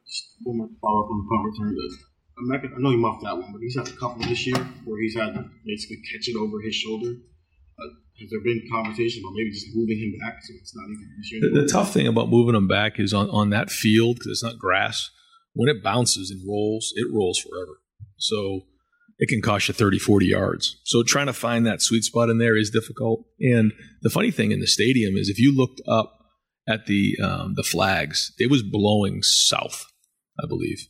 Just 0.09 0.33
one 0.43 0.57
more 0.57 0.69
follow 0.81 1.05
up 1.05 1.11
on 1.11 1.17
the 1.21 1.27
punt 1.29 1.43
return. 1.45 2.10
I 2.49 2.79
know 2.79 2.91
he 2.91 2.97
muffed 2.97 3.23
that 3.23 3.37
one, 3.37 3.51
but 3.51 3.61
he's 3.61 3.77
had 3.77 3.87
a 3.87 3.97
couple 3.97 4.23
this 4.23 4.45
year 4.47 4.57
where 4.85 5.01
he's 5.01 5.15
had 5.15 5.33
to 5.33 5.45
basically 5.65 5.97
catch 6.11 6.27
it 6.27 6.35
over 6.35 6.61
his 6.61 6.75
shoulder. 6.75 7.09
Uh, 7.11 7.87
has 8.19 8.29
there 8.29 8.41
been 8.41 8.61
conversation 8.71 9.23
about 9.23 9.33
maybe 9.35 9.51
just 9.51 9.67
moving 9.73 9.97
him 9.97 10.13
back 10.19 10.39
so 10.41 10.53
it's 10.59 10.75
not 10.75 10.85
even 10.85 11.09
this 11.17 11.31
year? 11.31 11.41
The, 11.41 11.61
the 11.61 11.67
tough 11.67 11.93
thing 11.93 12.07
about 12.07 12.29
moving 12.29 12.55
him 12.55 12.67
back 12.67 12.99
is 12.99 13.13
on, 13.13 13.29
on 13.29 13.49
that 13.51 13.69
field 13.69 14.17
because 14.17 14.31
it's 14.31 14.43
not 14.43 14.57
grass. 14.59 15.09
When 15.53 15.69
it 15.69 15.83
bounces 15.83 16.31
and 16.31 16.41
rolls, 16.47 16.93
it 16.95 17.07
rolls 17.11 17.39
forever. 17.39 17.79
So 18.17 18.61
it 19.19 19.29
can 19.29 19.41
cost 19.41 19.67
you 19.67 19.73
30, 19.73 19.99
40 19.99 20.25
yards. 20.25 20.79
So 20.83 21.03
trying 21.03 21.27
to 21.27 21.33
find 21.33 21.65
that 21.65 21.81
sweet 21.81 22.03
spot 22.03 22.29
in 22.29 22.37
there 22.37 22.57
is 22.57 22.69
difficult. 22.69 23.25
And 23.39 23.73
the 24.01 24.09
funny 24.09 24.31
thing 24.31 24.51
in 24.51 24.59
the 24.59 24.67
stadium 24.67 25.15
is 25.15 25.29
if 25.29 25.39
you 25.39 25.55
looked 25.55 25.81
up 25.87 26.17
at 26.67 26.85
the 26.85 27.17
um, 27.21 27.53
the 27.55 27.63
flags, 27.63 28.33
it 28.37 28.49
was 28.49 28.63
blowing 28.63 29.21
south, 29.23 29.85
I 30.41 30.47
believe 30.47 30.87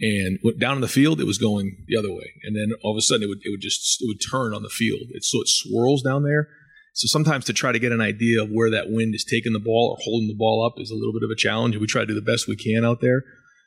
and 0.00 0.38
went 0.42 0.58
down 0.58 0.76
in 0.76 0.80
the 0.80 0.88
field, 0.88 1.20
it 1.20 1.26
was 1.26 1.38
going 1.38 1.84
the 1.86 1.96
other 1.96 2.10
way. 2.10 2.32
And 2.42 2.56
then 2.56 2.72
all 2.82 2.92
of 2.92 2.96
a 2.96 3.02
sudden, 3.02 3.24
it 3.24 3.28
would 3.28 3.40
it 3.44 3.50
would 3.50 3.60
just 3.60 4.00
it 4.00 4.06
would 4.06 4.20
turn 4.30 4.54
on 4.54 4.62
the 4.62 4.70
field. 4.70 5.00
It, 5.10 5.24
so 5.24 5.40
it 5.40 5.48
swirls 5.48 6.02
down 6.02 6.22
there. 6.22 6.48
So 6.94 7.06
sometimes 7.06 7.44
to 7.46 7.52
try 7.52 7.70
to 7.70 7.78
get 7.78 7.92
an 7.92 8.00
idea 8.00 8.42
of 8.42 8.50
where 8.50 8.70
that 8.70 8.90
wind 8.90 9.14
is 9.14 9.24
taking 9.24 9.52
the 9.52 9.60
ball 9.60 9.96
or 9.96 10.02
holding 10.02 10.28
the 10.28 10.36
ball 10.36 10.64
up 10.64 10.80
is 10.80 10.90
a 10.90 10.94
little 10.94 11.12
bit 11.12 11.22
of 11.22 11.30
a 11.30 11.36
challenge. 11.36 11.76
We 11.76 11.86
try 11.86 12.02
to 12.02 12.06
do 12.06 12.14
the 12.14 12.20
best 12.20 12.48
we 12.48 12.56
can 12.56 12.84
out 12.84 13.00
there, 13.00 13.22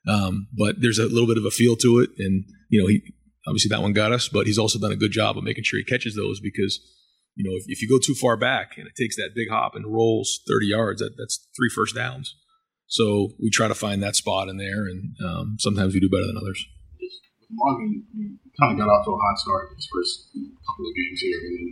um, 0.07 0.47
but 0.57 0.81
there's 0.81 0.99
a 0.99 1.05
little 1.05 1.27
bit 1.27 1.37
of 1.37 1.45
a 1.45 1.51
feel 1.51 1.75
to 1.77 1.99
it. 1.99 2.09
And 2.17 2.45
you 2.69 2.81
know, 2.81 2.87
he 2.87 3.01
obviously 3.47 3.69
that 3.69 3.81
one 3.81 3.93
got 3.93 4.11
us, 4.11 4.27
but 4.27 4.47
he's 4.47 4.59
also 4.59 4.79
done 4.79 4.91
a 4.91 4.97
good 4.97 5.11
job 5.11 5.37
of 5.37 5.43
making 5.43 5.63
sure 5.63 5.79
he 5.79 5.85
catches 5.85 6.15
those 6.15 6.39
because 6.39 6.79
you 7.35 7.47
know 7.47 7.55
if, 7.55 7.65
if 7.67 7.81
you 7.81 7.87
go 7.87 7.99
too 8.03 8.15
far 8.15 8.37
back 8.37 8.77
and 8.77 8.87
it 8.87 8.93
takes 8.97 9.15
that 9.17 9.31
big 9.35 9.49
hop 9.49 9.75
and 9.75 9.85
rolls 9.85 10.39
30 10.47 10.65
yards, 10.65 10.99
that, 10.99 11.11
that's 11.17 11.47
three 11.55 11.69
first 11.69 11.95
downs. 11.95 12.35
So 12.93 13.33
we 13.41 13.49
try 13.49 13.67
to 13.67 13.73
find 13.73 14.05
that 14.05 14.15
spot 14.15 14.49
in 14.49 14.57
there, 14.61 14.85
and 14.85 15.17
um, 15.25 15.57
sometimes 15.57 15.95
we 15.95 15.99
do 15.99 16.13
better 16.13 16.29
than 16.29 16.37
others. 16.37 16.61
Marvin 17.49 18.05
kind 18.61 18.73
of 18.73 18.77
got 18.77 18.85
off 18.85 19.01
to 19.05 19.11
a 19.11 19.17
hot 19.17 19.37
start 19.41 19.73
his 19.73 19.89
first 19.89 20.29
couple 20.61 20.85
of 20.85 20.93
games 20.93 21.19
here, 21.21 21.39
and 21.41 21.53
then 21.57 21.67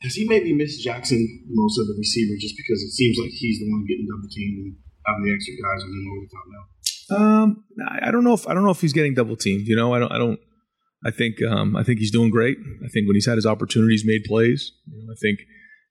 has 0.00 0.14
he 0.16 0.24
maybe 0.24 0.56
missed 0.56 0.80
Jackson 0.80 1.20
most 1.44 1.78
of 1.78 1.86
the 1.88 1.94
receiver 1.98 2.40
just 2.40 2.56
because 2.56 2.80
it 2.80 2.88
seems 2.88 3.20
like 3.20 3.28
he's 3.36 3.60
the 3.60 3.68
one 3.68 3.84
getting 3.84 4.08
double 4.08 4.32
teamed 4.32 4.56
and 4.64 4.76
having 5.04 5.24
the 5.28 5.34
extra 5.36 5.52
guys 5.60 5.84
on 5.84 5.92
him 5.92 6.08
over 6.08 6.24
the 6.24 6.32
top 6.32 6.46
now? 6.48 6.64
Um, 7.10 7.64
I 8.00 8.10
don't 8.10 8.24
know 8.24 8.32
if 8.32 8.48
I 8.48 8.54
don't 8.54 8.64
know 8.64 8.72
if 8.72 8.80
he's 8.80 8.96
getting 8.96 9.12
double 9.12 9.36
teamed. 9.36 9.66
You 9.66 9.76
know, 9.76 9.92
I 9.92 9.98
don't. 9.98 10.12
I 10.12 10.16
don't. 10.16 10.40
I 11.04 11.10
think 11.10 11.36
um, 11.44 11.76
I 11.76 11.84
think 11.84 11.98
he's 11.98 12.12
doing 12.12 12.30
great. 12.30 12.56
I 12.56 12.88
think 12.88 13.06
when 13.06 13.16
he's 13.16 13.28
had 13.28 13.36
his 13.36 13.44
opportunities, 13.44 14.04
made 14.06 14.24
plays. 14.24 14.72
You 14.88 15.04
know, 15.04 15.12
I 15.12 15.16
think 15.20 15.40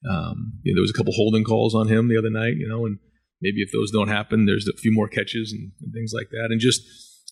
um, 0.09 0.57
you 0.63 0.73
know, 0.73 0.77
there 0.77 0.89
was 0.89 0.91
a 0.91 0.97
couple 0.97 1.13
holding 1.13 1.43
calls 1.43 1.75
on 1.75 1.88
him 1.88 2.09
the 2.09 2.17
other 2.17 2.31
night. 2.31 2.57
You 2.57 2.67
know, 2.67 2.88
and 2.88 2.97
maybe 3.41 3.62
if 3.62 3.71
those 3.71 3.91
don't 3.91 4.08
happen, 4.10 4.45
there's 4.45 4.67
a 4.67 4.78
few 4.78 4.91
more 4.93 5.08
catches 5.08 5.52
and, 5.52 5.71
and 5.82 5.93
things 5.93 6.12
like 6.13 6.30
that. 6.32 6.47
And 6.49 6.60
just 6.60 6.82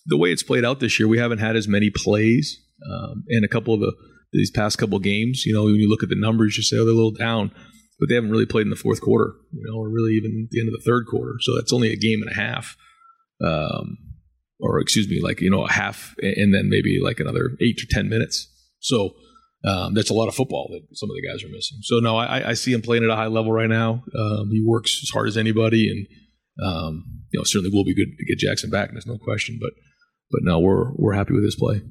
the 0.06 0.16
way 0.16 0.32
it's 0.32 0.42
played 0.42 0.64
out 0.64 0.80
this 0.80 0.98
year, 0.98 1.08
we 1.08 1.18
haven't 1.18 1.38
had 1.38 1.56
as 1.56 1.68
many 1.68 1.90
plays. 1.90 2.60
Um, 2.90 3.24
and 3.28 3.44
a 3.44 3.48
couple 3.48 3.74
of 3.74 3.80
the 3.80 3.92
these 4.32 4.50
past 4.50 4.78
couple 4.78 4.98
games, 4.98 5.44
you 5.46 5.54
know, 5.54 5.64
when 5.64 5.76
you 5.76 5.88
look 5.88 6.02
at 6.02 6.10
the 6.10 6.18
numbers, 6.18 6.56
you 6.56 6.62
say, 6.62 6.76
oh, 6.76 6.84
they're 6.84 6.92
a 6.92 6.96
little 6.96 7.10
down, 7.10 7.50
but 7.98 8.08
they 8.08 8.14
haven't 8.14 8.30
really 8.30 8.46
played 8.46 8.66
in 8.66 8.70
the 8.70 8.76
fourth 8.76 9.00
quarter, 9.00 9.32
you 9.52 9.64
know, 9.66 9.78
or 9.78 9.88
really 9.88 10.12
even 10.12 10.48
the 10.50 10.60
end 10.60 10.68
of 10.68 10.74
the 10.74 10.84
third 10.84 11.06
quarter. 11.06 11.36
So 11.40 11.54
that's 11.54 11.72
only 11.72 11.92
a 11.92 11.96
game 11.96 12.20
and 12.22 12.30
a 12.30 12.34
half, 12.34 12.76
um, 13.42 13.96
or 14.60 14.80
excuse 14.80 15.08
me, 15.08 15.20
like 15.22 15.40
you 15.40 15.50
know, 15.50 15.64
a 15.64 15.72
half, 15.72 16.14
and 16.22 16.54
then 16.54 16.68
maybe 16.68 17.00
like 17.02 17.20
another 17.20 17.56
eight 17.60 17.78
to 17.78 17.86
ten 17.90 18.08
minutes. 18.08 18.48
So 18.80 19.14
um, 19.64 19.94
that's 19.94 20.10
a 20.10 20.14
lot 20.14 20.28
of 20.28 20.34
football 20.34 20.68
that 20.72 20.96
some 20.96 21.10
of 21.10 21.16
the 21.16 21.26
guys 21.26 21.42
are 21.44 21.52
missing. 21.52 21.78
So 21.82 21.98
no, 21.98 22.16
I, 22.16 22.50
I 22.50 22.54
see 22.54 22.72
him 22.72 22.82
playing 22.82 23.04
at 23.04 23.10
a 23.10 23.16
high 23.16 23.26
level 23.26 23.52
right 23.52 23.68
now. 23.68 24.04
Um, 24.16 24.50
he 24.50 24.62
works 24.64 25.00
as 25.02 25.10
hard 25.12 25.28
as 25.28 25.36
anybody, 25.36 25.90
and 25.90 26.06
um, 26.64 27.04
you 27.32 27.40
know 27.40 27.44
certainly 27.44 27.70
will 27.74 27.84
be 27.84 27.94
good 27.94 28.16
to 28.18 28.24
get 28.24 28.38
Jackson 28.38 28.70
back. 28.70 28.90
There's 28.92 29.06
no 29.06 29.18
question, 29.18 29.58
but 29.60 29.70
but 30.30 30.40
no, 30.42 30.60
we're 30.60 30.92
we're 30.94 31.14
happy 31.14 31.34
with 31.34 31.44
his 31.44 31.56
play. 31.56 31.82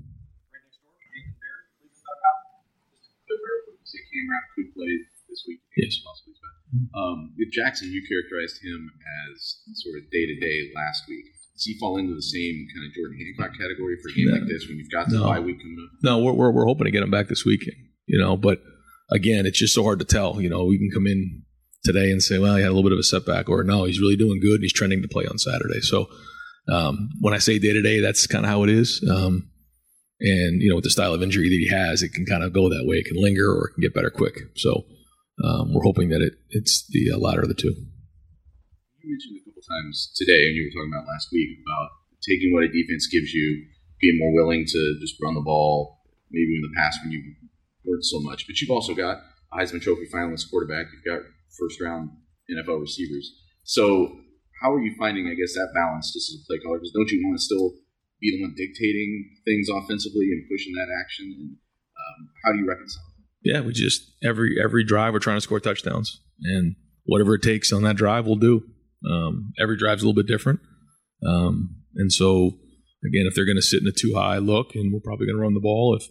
could 4.57 4.73
play 4.73 4.93
this 5.29 5.45
week. 5.47 5.61
Yes. 5.77 6.01
Possibly. 6.01 6.33
Um, 6.97 7.31
with 7.37 7.53
Jackson, 7.53 7.93
you 7.93 8.03
characterized 8.03 8.59
him 8.59 8.91
as 9.29 9.63
sort 9.77 10.01
of 10.01 10.09
day 10.11 10.25
to 10.25 10.35
day 10.35 10.73
last 10.75 11.07
week. 11.07 11.36
Does 11.57 11.65
he 11.65 11.79
fall 11.79 11.97
into 11.97 12.13
the 12.13 12.21
same 12.21 12.67
kind 12.69 12.85
of 12.85 12.93
Jordan 12.93 13.17
Hancock 13.17 13.57
category 13.57 13.97
for 14.01 14.09
a 14.09 14.13
game 14.13 14.29
no. 14.29 14.33
like 14.37 14.47
this 14.47 14.67
when 14.67 14.77
you've 14.77 14.91
got 14.91 15.09
the 15.09 15.17
no. 15.17 15.25
bye 15.25 15.39
week 15.39 15.57
coming 15.57 15.77
up? 15.83 15.89
No, 16.03 16.19
we're, 16.19 16.33
we're, 16.33 16.51
we're 16.51 16.67
hoping 16.67 16.85
to 16.85 16.91
get 16.91 17.01
him 17.01 17.09
back 17.09 17.29
this 17.29 17.45
weekend, 17.45 17.77
you 18.05 18.19
know, 18.19 18.37
but 18.37 18.61
again, 19.09 19.47
it's 19.47 19.57
just 19.57 19.73
so 19.73 19.81
hard 19.81 19.97
to 19.97 20.05
tell. 20.05 20.39
You 20.39 20.49
know, 20.49 20.65
we 20.65 20.77
can 20.77 20.91
come 20.93 21.07
in 21.07 21.41
today 21.83 22.11
and 22.11 22.21
say, 22.21 22.37
well, 22.37 22.57
he 22.57 22.61
had 22.61 22.69
a 22.69 22.75
little 22.75 22.87
bit 22.87 22.93
of 22.93 22.99
a 22.99 23.03
setback, 23.03 23.49
or 23.49 23.63
no, 23.63 23.85
he's 23.85 23.99
really 23.99 24.15
doing 24.15 24.39
good 24.39 24.55
and 24.55 24.61
he's 24.63 24.73
trending 24.73 25.01
to 25.01 25.07
play 25.07 25.25
on 25.25 25.39
Saturday. 25.39 25.81
So 25.81 26.07
um, 26.71 27.09
when 27.21 27.33
I 27.33 27.39
say 27.39 27.57
day 27.57 27.73
to 27.73 27.81
day, 27.81 28.01
that's 28.01 28.27
kind 28.27 28.45
of 28.45 28.51
how 28.51 28.63
it 28.63 28.69
is. 28.69 29.03
Um, 29.09 29.49
and, 30.19 30.61
you 30.61 30.69
know, 30.69 30.75
with 30.75 30.83
the 30.83 30.91
style 30.91 31.13
of 31.13 31.23
injury 31.23 31.49
that 31.49 31.55
he 31.55 31.69
has, 31.69 32.03
it 32.03 32.13
can 32.13 32.25
kind 32.25 32.43
of 32.43 32.53
go 32.53 32.69
that 32.69 32.85
way. 32.85 32.97
It 32.97 33.05
can 33.05 33.21
linger 33.21 33.49
or 33.49 33.69
it 33.69 33.73
can 33.73 33.81
get 33.81 33.93
better 33.93 34.09
quick. 34.09 34.35
So 34.55 34.83
um, 35.43 35.73
we're 35.73 35.83
hoping 35.83 36.09
that 36.09 36.21
it, 36.21 36.33
it's 36.49 36.85
the 36.89 37.11
uh, 37.13 37.17
latter 37.17 37.41
of 37.41 37.47
the 37.47 37.53
two. 37.53 37.73
You 39.01 39.11
mentioned 39.11 39.46
times 39.67 40.11
today, 40.15 40.47
and 40.47 40.55
you 40.55 40.65
were 40.67 40.75
talking 40.75 40.93
about 40.93 41.07
last 41.07 41.29
week 41.31 41.59
about 41.61 41.89
taking 42.23 42.53
what 42.53 42.63
a 42.63 42.71
defense 42.71 43.07
gives 43.07 43.33
you, 43.33 43.67
being 44.01 44.17
more 44.19 44.33
willing 44.33 44.65
to 44.65 44.81
just 44.99 45.15
run 45.21 45.35
the 45.35 45.45
ball. 45.45 45.99
Maybe 46.31 46.55
in 46.55 46.61
the 46.61 46.75
past 46.75 46.99
when 47.03 47.11
you 47.11 47.23
weren't 47.85 48.03
so 48.03 48.19
much, 48.19 48.47
but 48.47 48.59
you've 48.59 48.71
also 48.71 48.93
got 48.93 49.23
Heisman 49.53 49.81
Trophy 49.81 50.07
finalist 50.11 50.51
quarterback. 50.51 50.87
You've 50.91 51.07
got 51.07 51.23
first 51.57 51.79
round 51.79 52.11
NFL 52.51 52.81
receivers. 52.81 53.31
So 53.63 54.11
how 54.61 54.73
are 54.73 54.81
you 54.81 54.93
finding, 54.97 55.27
I 55.27 55.35
guess, 55.35 55.53
that 55.53 55.71
balance 55.73 56.11
just 56.13 56.29
as 56.29 56.41
a 56.41 56.45
play 56.47 56.59
caller? 56.59 56.79
Because 56.79 56.91
don't 56.91 57.09
you 57.09 57.21
want 57.25 57.37
to 57.39 57.43
still 57.43 57.71
be 58.19 58.35
the 58.35 58.41
one 58.41 58.53
dictating 58.57 59.29
things 59.45 59.69
offensively 59.69 60.27
and 60.31 60.43
pushing 60.49 60.73
that 60.73 60.87
action? 60.99 61.33
And 61.37 61.49
um, 61.55 62.29
how 62.43 62.51
do 62.51 62.59
you 62.59 62.67
reconcile? 62.67 63.03
Yeah, 63.43 63.61
we 63.61 63.71
just 63.73 64.03
every 64.23 64.57
every 64.61 64.83
drive 64.83 65.13
we're 65.13 65.19
trying 65.19 65.37
to 65.37 65.41
score 65.41 65.59
touchdowns, 65.59 66.19
and 66.41 66.75
whatever 67.05 67.35
it 67.35 67.43
takes 67.43 67.71
on 67.71 67.83
that 67.83 67.95
drive, 67.95 68.25
we'll 68.25 68.35
do. 68.35 68.63
Um, 69.09 69.53
every 69.59 69.77
drive's 69.77 70.03
a 70.03 70.05
little 70.05 70.21
bit 70.21 70.27
different. 70.27 70.59
Um, 71.25 71.75
and 71.95 72.11
so, 72.11 72.51
again, 73.05 73.25
if 73.27 73.35
they're 73.35 73.45
going 73.45 73.57
to 73.57 73.61
sit 73.61 73.81
in 73.81 73.87
a 73.87 73.91
two 73.91 74.13
high 74.15 74.37
look, 74.37 74.75
and 74.75 74.93
we're 74.93 74.99
probably 74.99 75.27
going 75.27 75.37
to 75.37 75.41
run 75.41 75.53
the 75.53 75.59
ball. 75.59 75.97
If 75.99 76.07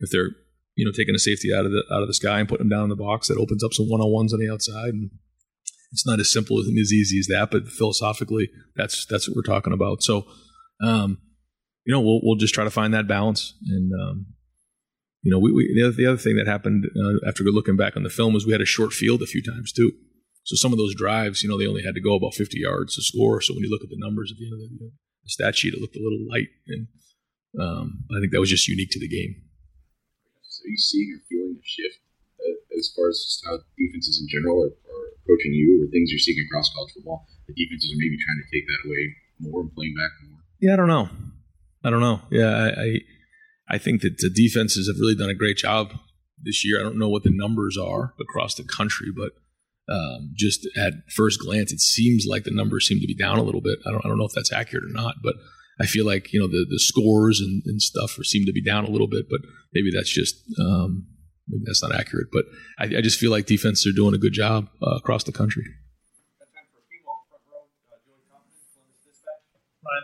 if 0.00 0.10
they're 0.10 0.30
you 0.76 0.84
know 0.84 0.92
taking 0.92 1.14
a 1.14 1.18
safety 1.18 1.52
out 1.54 1.66
of 1.66 1.72
the 1.72 1.82
out 1.92 2.02
of 2.02 2.08
the 2.08 2.14
sky 2.14 2.40
and 2.40 2.48
putting 2.48 2.68
them 2.68 2.76
down 2.76 2.84
in 2.84 2.90
the 2.90 2.96
box, 2.96 3.28
that 3.28 3.38
opens 3.38 3.64
up 3.64 3.72
some 3.72 3.86
one 3.88 4.00
on 4.00 4.12
ones 4.12 4.32
on 4.32 4.40
the 4.40 4.52
outside. 4.52 4.94
And 4.94 5.10
it's 5.92 6.06
not 6.06 6.20
as 6.20 6.32
simple 6.32 6.58
and 6.58 6.78
as 6.78 6.92
easy 6.92 7.18
as 7.20 7.26
that, 7.28 7.50
but 7.50 7.68
philosophically, 7.68 8.50
that's 8.76 9.06
that's 9.06 9.28
what 9.28 9.36
we're 9.36 9.54
talking 9.54 9.72
about. 9.72 10.02
So, 10.02 10.26
um, 10.82 11.18
you 11.84 11.94
know, 11.94 12.00
we'll 12.00 12.20
we'll 12.22 12.36
just 12.36 12.54
try 12.54 12.64
to 12.64 12.70
find 12.70 12.92
that 12.94 13.06
balance. 13.06 13.54
And 13.68 13.92
um, 14.00 14.26
you 15.22 15.30
know, 15.30 15.38
we, 15.38 15.52
we 15.52 15.72
the, 15.74 15.86
other, 15.86 15.96
the 15.96 16.06
other 16.06 16.18
thing 16.18 16.36
that 16.36 16.46
happened 16.46 16.86
uh, 16.96 17.28
after 17.28 17.44
looking 17.44 17.76
back 17.76 17.96
on 17.96 18.02
the 18.02 18.10
film 18.10 18.34
was 18.34 18.44
we 18.44 18.52
had 18.52 18.60
a 18.60 18.66
short 18.66 18.92
field 18.92 19.22
a 19.22 19.26
few 19.26 19.42
times 19.42 19.72
too. 19.72 19.92
So 20.44 20.56
some 20.56 20.72
of 20.72 20.78
those 20.78 20.94
drives, 20.94 21.42
you 21.42 21.48
know, 21.48 21.58
they 21.58 21.66
only 21.66 21.82
had 21.82 21.94
to 21.96 22.04
go 22.04 22.14
about 22.14 22.34
50 22.34 22.60
yards 22.60 22.96
to 22.96 23.02
score. 23.02 23.40
So 23.40 23.54
when 23.54 23.64
you 23.64 23.70
look 23.70 23.82
at 23.82 23.88
the 23.88 23.98
numbers 23.98 24.30
at 24.30 24.36
the 24.36 24.44
end 24.44 24.54
of 24.54 24.60
the, 24.60 24.92
the 25.24 25.30
stat 25.32 25.56
sheet, 25.56 25.74
it 25.74 25.80
looked 25.80 25.96
a 25.96 26.04
little 26.04 26.20
light. 26.28 26.52
And 26.68 26.86
um, 27.58 28.04
I 28.12 28.20
think 28.20 28.32
that 28.32 28.44
was 28.44 28.52
just 28.52 28.68
unique 28.68 28.92
to 28.92 29.00
the 29.00 29.08
game. 29.08 29.40
So 30.44 30.68
are 30.68 30.70
you 30.70 30.76
seeing 30.76 31.08
or 31.16 31.20
feeling 31.28 31.56
a 31.56 31.64
shift 31.64 31.98
uh, 32.44 32.76
as 32.76 32.92
far 32.92 33.08
as 33.08 33.16
just 33.24 33.40
how 33.48 33.56
defenses 33.80 34.20
in 34.20 34.28
general 34.28 34.68
are, 34.68 34.72
are, 34.72 35.06
approaching 35.24 35.56
you 35.56 35.80
or 35.80 35.88
things 35.88 36.12
you're 36.12 36.20
seeing 36.20 36.36
across 36.44 36.68
college 36.76 36.92
football? 36.92 37.24
The 37.48 37.56
defenses 37.56 37.88
are 37.88 38.00
maybe 38.00 38.20
trying 38.20 38.40
to 38.44 38.48
take 38.52 38.68
that 38.68 38.84
away 38.84 39.16
more 39.40 39.62
and 39.62 39.74
playing 39.74 39.94
back 39.96 40.12
more? 40.28 40.40
Yeah, 40.60 40.74
I 40.74 40.76
don't 40.76 40.88
know. 40.88 41.08
I 41.84 41.90
don't 41.90 42.00
know. 42.00 42.20
Yeah, 42.30 42.52
I, 42.52 42.68
I 42.68 42.98
I 43.68 43.78
think 43.78 44.02
that 44.02 44.18
the 44.18 44.30
defenses 44.30 44.88
have 44.88 45.00
really 45.00 45.14
done 45.14 45.30
a 45.30 45.34
great 45.34 45.56
job 45.56 45.92
this 46.42 46.64
year. 46.64 46.80
I 46.80 46.82
don't 46.82 46.98
know 46.98 47.08
what 47.08 47.22
the 47.22 47.32
numbers 47.32 47.78
are 47.78 48.14
across 48.20 48.54
the 48.54 48.64
country, 48.64 49.08
but 49.14 49.32
um, 49.88 50.32
just 50.34 50.66
at 50.76 50.94
first 51.14 51.40
glance, 51.40 51.72
it 51.72 51.80
seems 51.80 52.26
like 52.28 52.44
the 52.44 52.50
numbers 52.50 52.86
seem 52.86 53.00
to 53.00 53.06
be 53.06 53.14
down 53.14 53.38
a 53.38 53.42
little 53.42 53.60
bit. 53.60 53.78
I 53.86 53.90
don't, 53.90 54.04
I 54.04 54.08
don't 54.08 54.18
know 54.18 54.24
if 54.24 54.32
that's 54.32 54.52
accurate 54.52 54.84
or 54.84 54.92
not, 54.92 55.16
but 55.22 55.34
I 55.80 55.86
feel 55.86 56.06
like 56.06 56.32
you 56.32 56.40
know 56.40 56.46
the 56.46 56.66
the 56.68 56.78
scores 56.78 57.40
and, 57.40 57.62
and 57.66 57.82
stuff 57.82 58.12
seem 58.22 58.46
to 58.46 58.52
be 58.52 58.62
down 58.62 58.84
a 58.84 58.90
little 58.90 59.08
bit, 59.08 59.26
but 59.28 59.40
maybe 59.72 59.90
that's 59.94 60.12
just 60.12 60.36
um, 60.60 61.06
maybe 61.48 61.64
that's 61.66 61.82
not 61.82 61.94
accurate. 61.94 62.28
But 62.32 62.44
I, 62.78 62.98
I, 62.98 63.00
just 63.00 63.18
feel 63.18 63.30
like 63.30 63.46
defenses 63.46 63.86
are 63.86 63.96
doing 63.96 64.14
a 64.14 64.18
good 64.18 64.32
job 64.32 64.68
uh, 64.82 64.96
across 64.96 65.24
the 65.24 65.32
country. 65.32 65.64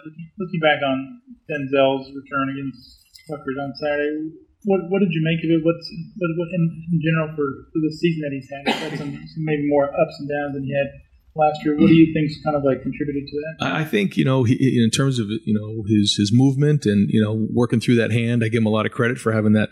looking, 0.05 0.31
looking 0.39 0.61
back 0.61 0.81
on 0.83 1.21
Denzel's 1.51 2.11
return 2.15 2.51
against 2.51 3.05
Rutgers 3.29 3.59
on 3.61 3.75
Saturday, 3.77 4.33
what 4.65 4.81
what 4.91 5.01
did 5.01 5.13
you 5.13 5.23
make 5.25 5.41
of 5.45 5.51
it? 5.51 5.65
What's 5.65 5.89
what, 6.17 6.31
what 6.37 6.49
in, 6.53 6.63
in, 6.93 7.01
general 7.01 7.29
for, 7.37 7.49
for 7.73 7.81
the 7.81 7.93
season 7.97 8.21
that 8.23 8.33
he's 8.33 8.49
had? 8.51 8.63
He's 8.69 8.91
had 8.91 8.99
some, 8.99 9.13
some, 9.13 9.45
maybe 9.45 9.67
more 9.69 9.89
ups 9.89 10.17
and 10.21 10.29
downs 10.29 10.55
than 10.55 10.65
he 10.65 10.75
had 10.77 10.89
last 11.35 11.65
year. 11.65 11.77
What 11.77 11.89
do 11.89 11.95
you 11.95 12.13
think's 12.13 12.35
kind 12.45 12.57
of 12.57 12.65
like 12.65 12.83
contributed 12.83 13.25
to 13.27 13.37
that? 13.41 13.73
I 13.73 13.85
think 13.85 14.17
you 14.17 14.25
know 14.25 14.45
he, 14.45 14.83
in 14.83 14.91
terms 14.91 15.19
of 15.19 15.29
you 15.29 15.55
know 15.55 15.85
his 15.89 16.17
his 16.19 16.31
movement 16.33 16.85
and 16.85 17.09
you 17.11 17.23
know 17.23 17.49
working 17.53 17.81
through 17.81 17.97
that 17.97 18.13
hand, 18.13 18.45
I 18.45 18.49
give 18.49 18.61
him 18.61 18.67
a 18.67 18.75
lot 18.75 18.87
of 18.87 18.93
credit 18.93 19.19
for 19.19 19.33
having 19.33 19.53
that 19.55 19.71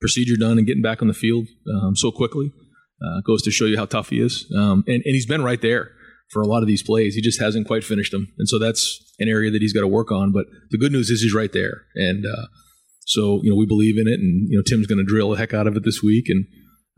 procedure 0.00 0.36
done 0.36 0.58
and 0.58 0.66
getting 0.66 0.82
back 0.82 1.00
on 1.00 1.08
the 1.08 1.14
field 1.14 1.46
um, 1.72 1.96
so 1.96 2.10
quickly. 2.10 2.52
Uh, 3.04 3.20
goes 3.20 3.42
to 3.42 3.50
show 3.50 3.66
you 3.66 3.76
how 3.76 3.84
tough 3.84 4.08
he 4.08 4.20
is, 4.20 4.50
um, 4.56 4.82
and 4.86 5.02
and 5.04 5.14
he's 5.14 5.26
been 5.26 5.42
right 5.42 5.60
there 5.60 5.90
for 6.30 6.42
a 6.42 6.46
lot 6.46 6.62
of 6.62 6.66
these 6.66 6.82
plays. 6.82 7.14
He 7.14 7.20
just 7.20 7.40
hasn't 7.40 7.66
quite 7.66 7.84
finished 7.84 8.12
them, 8.12 8.32
and 8.38 8.48
so 8.48 8.58
that's 8.58 9.00
an 9.18 9.28
area 9.28 9.50
that 9.50 9.60
he's 9.60 9.72
got 9.72 9.82
to 9.82 9.88
work 9.88 10.10
on. 10.10 10.32
But 10.32 10.46
the 10.70 10.78
good 10.78 10.92
news 10.92 11.10
is 11.10 11.22
he's 11.22 11.34
right 11.34 11.52
there, 11.52 11.82
and 11.94 12.24
uh, 12.24 12.46
so 13.06 13.40
you 13.42 13.50
know 13.50 13.56
we 13.56 13.66
believe 13.66 13.98
in 13.98 14.06
it, 14.06 14.20
and 14.20 14.48
you 14.48 14.56
know 14.56 14.62
Tim's 14.66 14.86
going 14.86 14.98
to 14.98 15.04
drill 15.04 15.30
the 15.30 15.36
heck 15.36 15.54
out 15.54 15.66
of 15.66 15.76
it 15.76 15.84
this 15.84 16.02
week, 16.02 16.26
and 16.28 16.46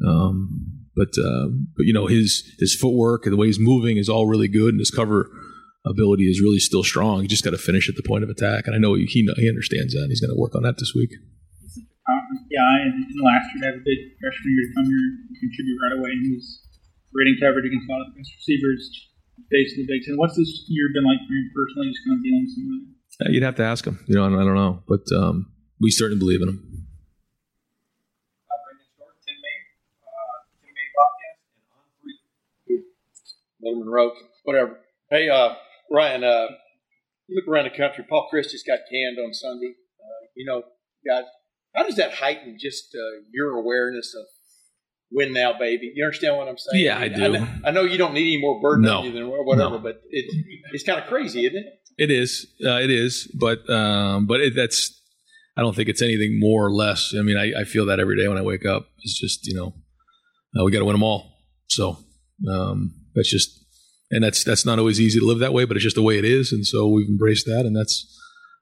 um, 0.07 0.85
but 0.95 1.11
uh, 1.19 1.49
but 1.77 1.85
you 1.85 1.93
know 1.93 2.07
his 2.07 2.43
his 2.59 2.75
footwork 2.75 3.27
and 3.27 3.33
the 3.33 3.37
way 3.37 3.47
he's 3.47 3.61
moving 3.61 3.97
is 3.97 4.09
all 4.09 4.27
really 4.27 4.49
good, 4.49 4.71
and 4.71 4.81
his 4.81 4.91
cover 4.91 5.31
ability 5.87 6.25
is 6.25 6.41
really 6.41 6.59
still 6.59 6.83
strong. 6.83 7.23
He 7.23 7.29
just 7.29 7.45
got 7.45 7.51
to 7.51 7.59
finish 7.59 7.89
at 7.89 7.95
the 7.95 8.07
point 8.07 8.25
of 8.25 8.31
attack, 8.31 8.67
and 8.67 8.75
I 8.75 8.79
know 8.79 8.95
he 8.95 9.07
he 9.07 9.49
understands 9.49 9.95
that. 9.95 10.03
and 10.03 10.11
He's 10.11 10.21
going 10.21 10.35
to 10.35 10.41
work 10.41 10.55
on 10.55 10.63
that 10.63 10.79
this 10.79 10.93
week. 10.95 11.11
Yeah, 12.51 12.63
and 12.87 13.05
last 13.21 13.51
year 13.53 13.61
to 13.61 13.67
have 13.75 13.79
a 13.83 13.85
big 13.85 13.99
freshman 14.23 14.51
year 14.55 14.65
to 14.65 14.73
come 14.79 14.87
here 14.87 15.07
and 15.27 15.37
contribute 15.37 15.79
right 15.83 15.95
away, 15.99 16.11
and 16.15 16.23
he 16.23 16.31
was 16.39 16.47
great 17.13 17.29
in 17.29 17.37
coverage 17.43 17.67
against 17.67 17.89
a 17.89 17.93
lot 17.93 18.01
of 18.07 18.15
the 18.15 18.17
best 18.23 18.31
receivers 18.39 18.81
based 19.51 19.75
facing 19.75 19.87
the 19.87 19.89
Big 19.93 20.03
Ten. 20.07 20.15
What's 20.17 20.37
this 20.39 20.65
year 20.69 20.89
been 20.95 21.05
like 21.05 21.21
for 21.27 21.35
him 21.35 21.47
personally? 21.53 21.91
Just 21.93 22.03
kind 22.07 22.17
of 22.17 22.23
dealing 22.23 22.43
with 22.47 22.55
some 22.55 22.65
of 22.65 22.71
that. 22.73 22.85
Uh, 23.17 23.29
you'd 23.33 23.47
have 23.47 23.59
to 23.61 23.67
ask 23.67 23.83
him. 23.85 23.99
You 24.07 24.15
know, 24.17 24.25
I 24.25 24.29
don't, 24.31 24.41
I 24.41 24.45
don't 24.45 24.59
know, 24.59 24.75
but 24.87 25.05
um, 25.13 25.53
we 25.81 25.91
certainly 25.91 26.19
believe 26.19 26.43
in 26.43 26.49
him. 26.49 26.87
Little 33.63 33.85
Monroe, 33.85 34.13
whatever. 34.45 34.79
Hey, 35.11 35.29
uh, 35.29 35.55
Ryan, 35.91 36.25
uh, 36.25 36.47
you 37.27 37.37
look 37.37 37.49
around 37.49 37.65
the 37.65 37.77
country. 37.77 38.05
Paul 38.09 38.29
Chryst's 38.31 38.63
got 38.63 38.81
canned 38.91 39.19
on 39.19 39.35
Sunday. 39.35 39.75
Uh, 39.99 40.27
you 40.37 40.47
know, 40.47 40.63
guys, 41.07 41.25
how 41.75 41.85
does 41.85 41.97
that 41.97 42.15
heighten 42.15 42.57
just 42.61 42.95
uh, 42.95 43.23
your 43.33 43.57
awareness 43.57 44.15
of 44.15 44.27
win 45.11 45.33
now, 45.33 45.59
baby? 45.59 45.93
You 45.95 46.05
understand 46.05 46.37
what 46.37 46.49
I'm 46.49 46.59
saying? 46.59 46.85
Yeah, 46.85 46.99
I 46.99 47.09
do. 47.09 47.25
I 47.25 47.29
know, 47.29 47.49
I 47.65 47.71
know 47.73 47.83
you 47.83 47.99
don't 47.99 48.15
need 48.15 48.35
any 48.35 48.41
more 48.41 48.61
burden 48.61 48.85
no. 48.85 48.99
on 48.99 49.05
you 49.05 49.13
than 49.13 49.29
whatever, 49.29 49.71
no. 49.71 49.79
but 49.79 50.03
it, 50.11 50.47
it's 50.73 50.85
kind 50.85 51.01
of 51.01 51.07
crazy, 51.07 51.45
isn't 51.47 51.57
it? 51.57 51.81
It 51.99 52.11
is. 52.11 52.47
Uh, 52.65 52.79
it 52.79 52.91
is. 52.91 53.27
But 53.35 53.69
um, 53.71 54.27
but 54.27 54.41
it, 54.41 54.55
that's 54.55 54.96
I 55.57 55.63
don't 55.63 55.75
think 55.75 55.89
it's 55.89 56.03
anything 56.03 56.39
more 56.39 56.67
or 56.67 56.71
less. 56.71 57.15
I 57.19 57.23
mean, 57.23 57.39
I, 57.39 57.61
I 57.61 57.65
feel 57.65 57.87
that 57.87 57.99
every 57.99 58.17
day 58.17 58.29
when 58.29 58.37
I 58.37 58.43
wake 58.43 58.67
up. 58.67 58.89
It's 58.99 59.19
just 59.19 59.47
you 59.47 59.55
know, 59.55 59.75
uh, 60.59 60.65
we 60.65 60.73
got 60.73 60.81
to 60.81 60.85
win 60.85 60.95
them 60.95 61.03
all. 61.03 61.33
So 61.69 61.99
um, 62.51 62.95
that's 63.15 63.31
just, 63.31 63.65
and 64.11 64.23
that's 64.23 64.45
that's 64.45 64.67
not 64.67 64.79
always 64.79 65.01
easy 65.01 65.19
to 65.19 65.27
live 65.27 65.39
that 65.41 65.55
way, 65.55 65.65
but 65.65 65.77
it's 65.77 65.85
just 65.85 65.97
the 65.97 66.03
way 66.03 66.19
it 66.19 66.25
is, 66.25 66.53
and 66.53 66.67
so 66.67 66.89
we've 66.89 67.09
embraced 67.09 67.47
that, 67.47 67.65
and 67.65 67.75
that's 67.75 68.05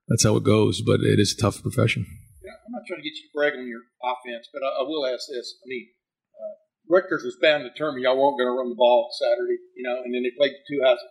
that's 0.08 0.24
how 0.24 0.36
it 0.36 0.44
goes. 0.44 0.80
But 0.80 1.00
it 1.00 1.18
is 1.18 1.34
a 1.36 1.42
tough 1.42 1.60
profession. 1.62 2.06
Yeah, 2.44 2.56
I'm 2.66 2.72
not 2.72 2.86
trying 2.86 3.00
to 3.00 3.04
get 3.04 3.16
you 3.16 3.26
to 3.28 3.34
brag 3.34 3.54
on 3.54 3.66
your 3.66 3.82
offense, 4.02 4.48
but 4.52 4.62
I, 4.62 4.80
I 4.80 4.82
will 4.86 5.04
ask 5.06 5.26
this. 5.28 5.58
I 5.60 5.66
mean, 5.66 5.88
uh, 6.32 6.54
Rutgers 6.88 7.24
was 7.24 7.36
bound 7.42 7.64
to 7.64 7.70
determine 7.70 8.02
y'all 8.02 8.16
weren't 8.16 8.38
going 8.38 8.48
to 8.48 8.56
run 8.56 8.70
the 8.70 8.78
ball 8.78 9.10
Saturday, 9.12 9.58
you 9.76 9.82
know, 9.82 10.00
and 10.04 10.14
then 10.14 10.22
they 10.22 10.32
played 10.36 10.52
the 10.52 10.64
two 10.64 10.80
houses, 10.84 11.10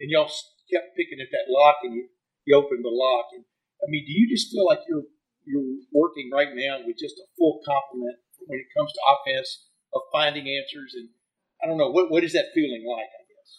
and 0.00 0.10
y'all 0.10 0.28
kept 0.72 0.96
picking 0.96 1.22
at 1.22 1.30
that 1.30 1.48
lock, 1.48 1.76
and 1.84 1.94
you 1.94 2.08
you 2.44 2.56
opened 2.56 2.84
the 2.84 2.92
lock, 2.92 3.32
and 3.32 3.44
I 3.82 3.86
mean, 3.88 4.04
do 4.06 4.12
you 4.12 4.28
just 4.28 4.50
feel 4.50 4.66
like 4.66 4.80
you're 4.88 5.04
you're 5.46 5.76
working 5.92 6.30
right 6.32 6.48
now 6.54 6.78
with 6.86 6.96
just 6.98 7.14
a 7.18 7.26
full 7.36 7.60
complement 7.66 8.16
when 8.46 8.58
it 8.58 8.66
comes 8.76 8.90
to 8.92 9.00
offense 9.12 9.68
of 9.94 10.02
finding 10.12 10.48
answers? 10.48 10.94
And 10.94 11.08
I 11.62 11.66
don't 11.66 11.78
know 11.78 11.90
what 11.90 12.10
what 12.10 12.24
is 12.24 12.32
that 12.32 12.46
feeling 12.54 12.84
like? 12.86 13.06
I 13.06 13.22
guess. 13.28 13.50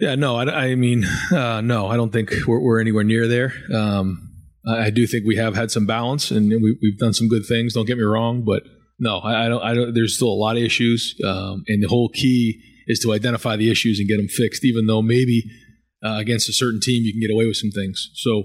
Yeah, 0.00 0.14
no, 0.14 0.36
I, 0.36 0.70
I 0.70 0.74
mean, 0.74 1.04
uh, 1.32 1.60
no, 1.60 1.88
I 1.88 1.96
don't 1.96 2.12
think 2.12 2.32
we're, 2.46 2.60
we're 2.60 2.80
anywhere 2.80 3.04
near 3.04 3.28
there. 3.28 3.52
Um, 3.74 4.30
I, 4.66 4.86
I, 4.86 4.90
do 4.90 5.06
think 5.06 5.26
we 5.26 5.36
have 5.36 5.54
had 5.54 5.70
some 5.70 5.84
balance 5.84 6.30
and 6.30 6.48
we, 6.48 6.78
we've 6.82 6.98
done 6.98 7.12
some 7.12 7.28
good 7.28 7.44
things. 7.46 7.74
Don't 7.74 7.86
get 7.86 7.98
me 7.98 8.04
wrong, 8.04 8.42
but 8.44 8.62
no, 8.98 9.18
I, 9.18 9.46
I, 9.46 9.48
don't. 9.48 9.62
I 9.62 9.74
don't. 9.74 9.94
There's 9.94 10.14
still 10.14 10.28
a 10.28 10.36
lot 10.36 10.56
of 10.56 10.62
issues, 10.62 11.14
um, 11.26 11.64
and 11.68 11.82
the 11.82 11.88
whole 11.88 12.10
key 12.10 12.62
is 12.86 12.98
to 13.00 13.12
identify 13.12 13.56
the 13.56 13.70
issues 13.70 13.98
and 13.98 14.06
get 14.06 14.18
them 14.18 14.28
fixed. 14.28 14.64
Even 14.64 14.86
though 14.86 15.00
maybe 15.00 15.44
uh, 16.04 16.16
against 16.18 16.48
a 16.48 16.52
certain 16.52 16.80
team 16.80 17.02
you 17.04 17.12
can 17.12 17.20
get 17.20 17.30
away 17.30 17.46
with 17.46 17.56
some 17.56 17.70
things. 17.70 18.10
So 18.14 18.44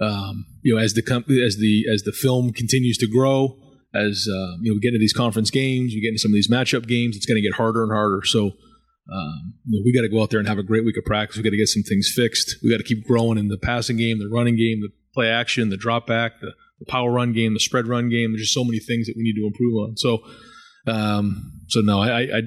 um, 0.00 0.46
you 0.62 0.74
know, 0.74 0.80
as 0.80 0.94
the 0.94 1.02
as 1.44 1.56
the 1.56 1.84
as 1.92 2.02
the 2.02 2.12
film 2.12 2.52
continues 2.52 2.98
to 2.98 3.06
grow, 3.06 3.56
as 3.94 4.26
uh, 4.28 4.56
you 4.60 4.70
know, 4.70 4.74
we 4.74 4.80
get 4.80 4.88
into 4.88 4.98
these 4.98 5.12
conference 5.12 5.50
games, 5.50 5.92
we 5.94 6.00
get 6.00 6.08
into 6.08 6.18
some 6.18 6.30
of 6.30 6.34
these 6.34 6.50
matchup 6.50 6.86
games, 6.86 7.16
it's 7.16 7.26
going 7.26 7.40
to 7.40 7.46
get 7.46 7.54
harder 7.54 7.82
and 7.82 7.92
harder. 7.92 8.22
So, 8.24 8.46
um, 8.46 9.54
you 9.66 9.78
know, 9.78 9.82
we 9.84 9.92
got 9.94 10.02
to 10.02 10.08
go 10.08 10.22
out 10.22 10.30
there 10.30 10.40
and 10.40 10.48
have 10.48 10.58
a 10.58 10.64
great 10.64 10.84
week 10.84 10.96
of 10.96 11.04
practice. 11.04 11.36
We 11.36 11.44
got 11.44 11.50
to 11.50 11.56
get 11.56 11.68
some 11.68 11.84
things 11.84 12.10
fixed. 12.14 12.56
We 12.62 12.70
got 12.70 12.78
to 12.78 12.84
keep 12.84 13.06
growing 13.06 13.38
in 13.38 13.48
the 13.48 13.58
passing 13.58 13.96
game, 13.96 14.18
the 14.18 14.28
running 14.32 14.56
game, 14.56 14.80
the 14.80 14.90
play 15.14 15.28
action, 15.28 15.70
the 15.70 15.76
drop 15.76 16.06
back, 16.06 16.40
the, 16.40 16.52
the 16.80 16.86
power 16.86 17.12
run 17.12 17.32
game, 17.32 17.54
the 17.54 17.60
spread 17.60 17.86
run 17.86 18.10
game. 18.10 18.32
There's 18.32 18.42
just 18.42 18.54
so 18.54 18.64
many 18.64 18.80
things 18.80 19.06
that 19.06 19.14
we 19.16 19.22
need 19.22 19.36
to 19.36 19.46
improve 19.46 19.74
on. 19.76 19.96
So, 19.96 20.18
um, 20.86 21.52
so 21.68 21.80
no, 21.80 22.00
I, 22.00 22.22
I 22.22 22.42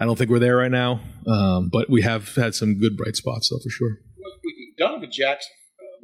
I 0.00 0.04
don't 0.04 0.16
think 0.16 0.30
we're 0.30 0.38
there 0.38 0.56
right 0.56 0.70
now, 0.70 1.00
um, 1.26 1.70
but 1.72 1.90
we 1.90 2.02
have 2.02 2.34
had 2.36 2.54
some 2.54 2.78
good 2.78 2.96
bright 2.96 3.16
spots 3.16 3.50
though 3.50 3.58
for 3.62 3.70
sure. 3.70 3.98
Donovan 4.78 5.10
Jackson 5.10 5.50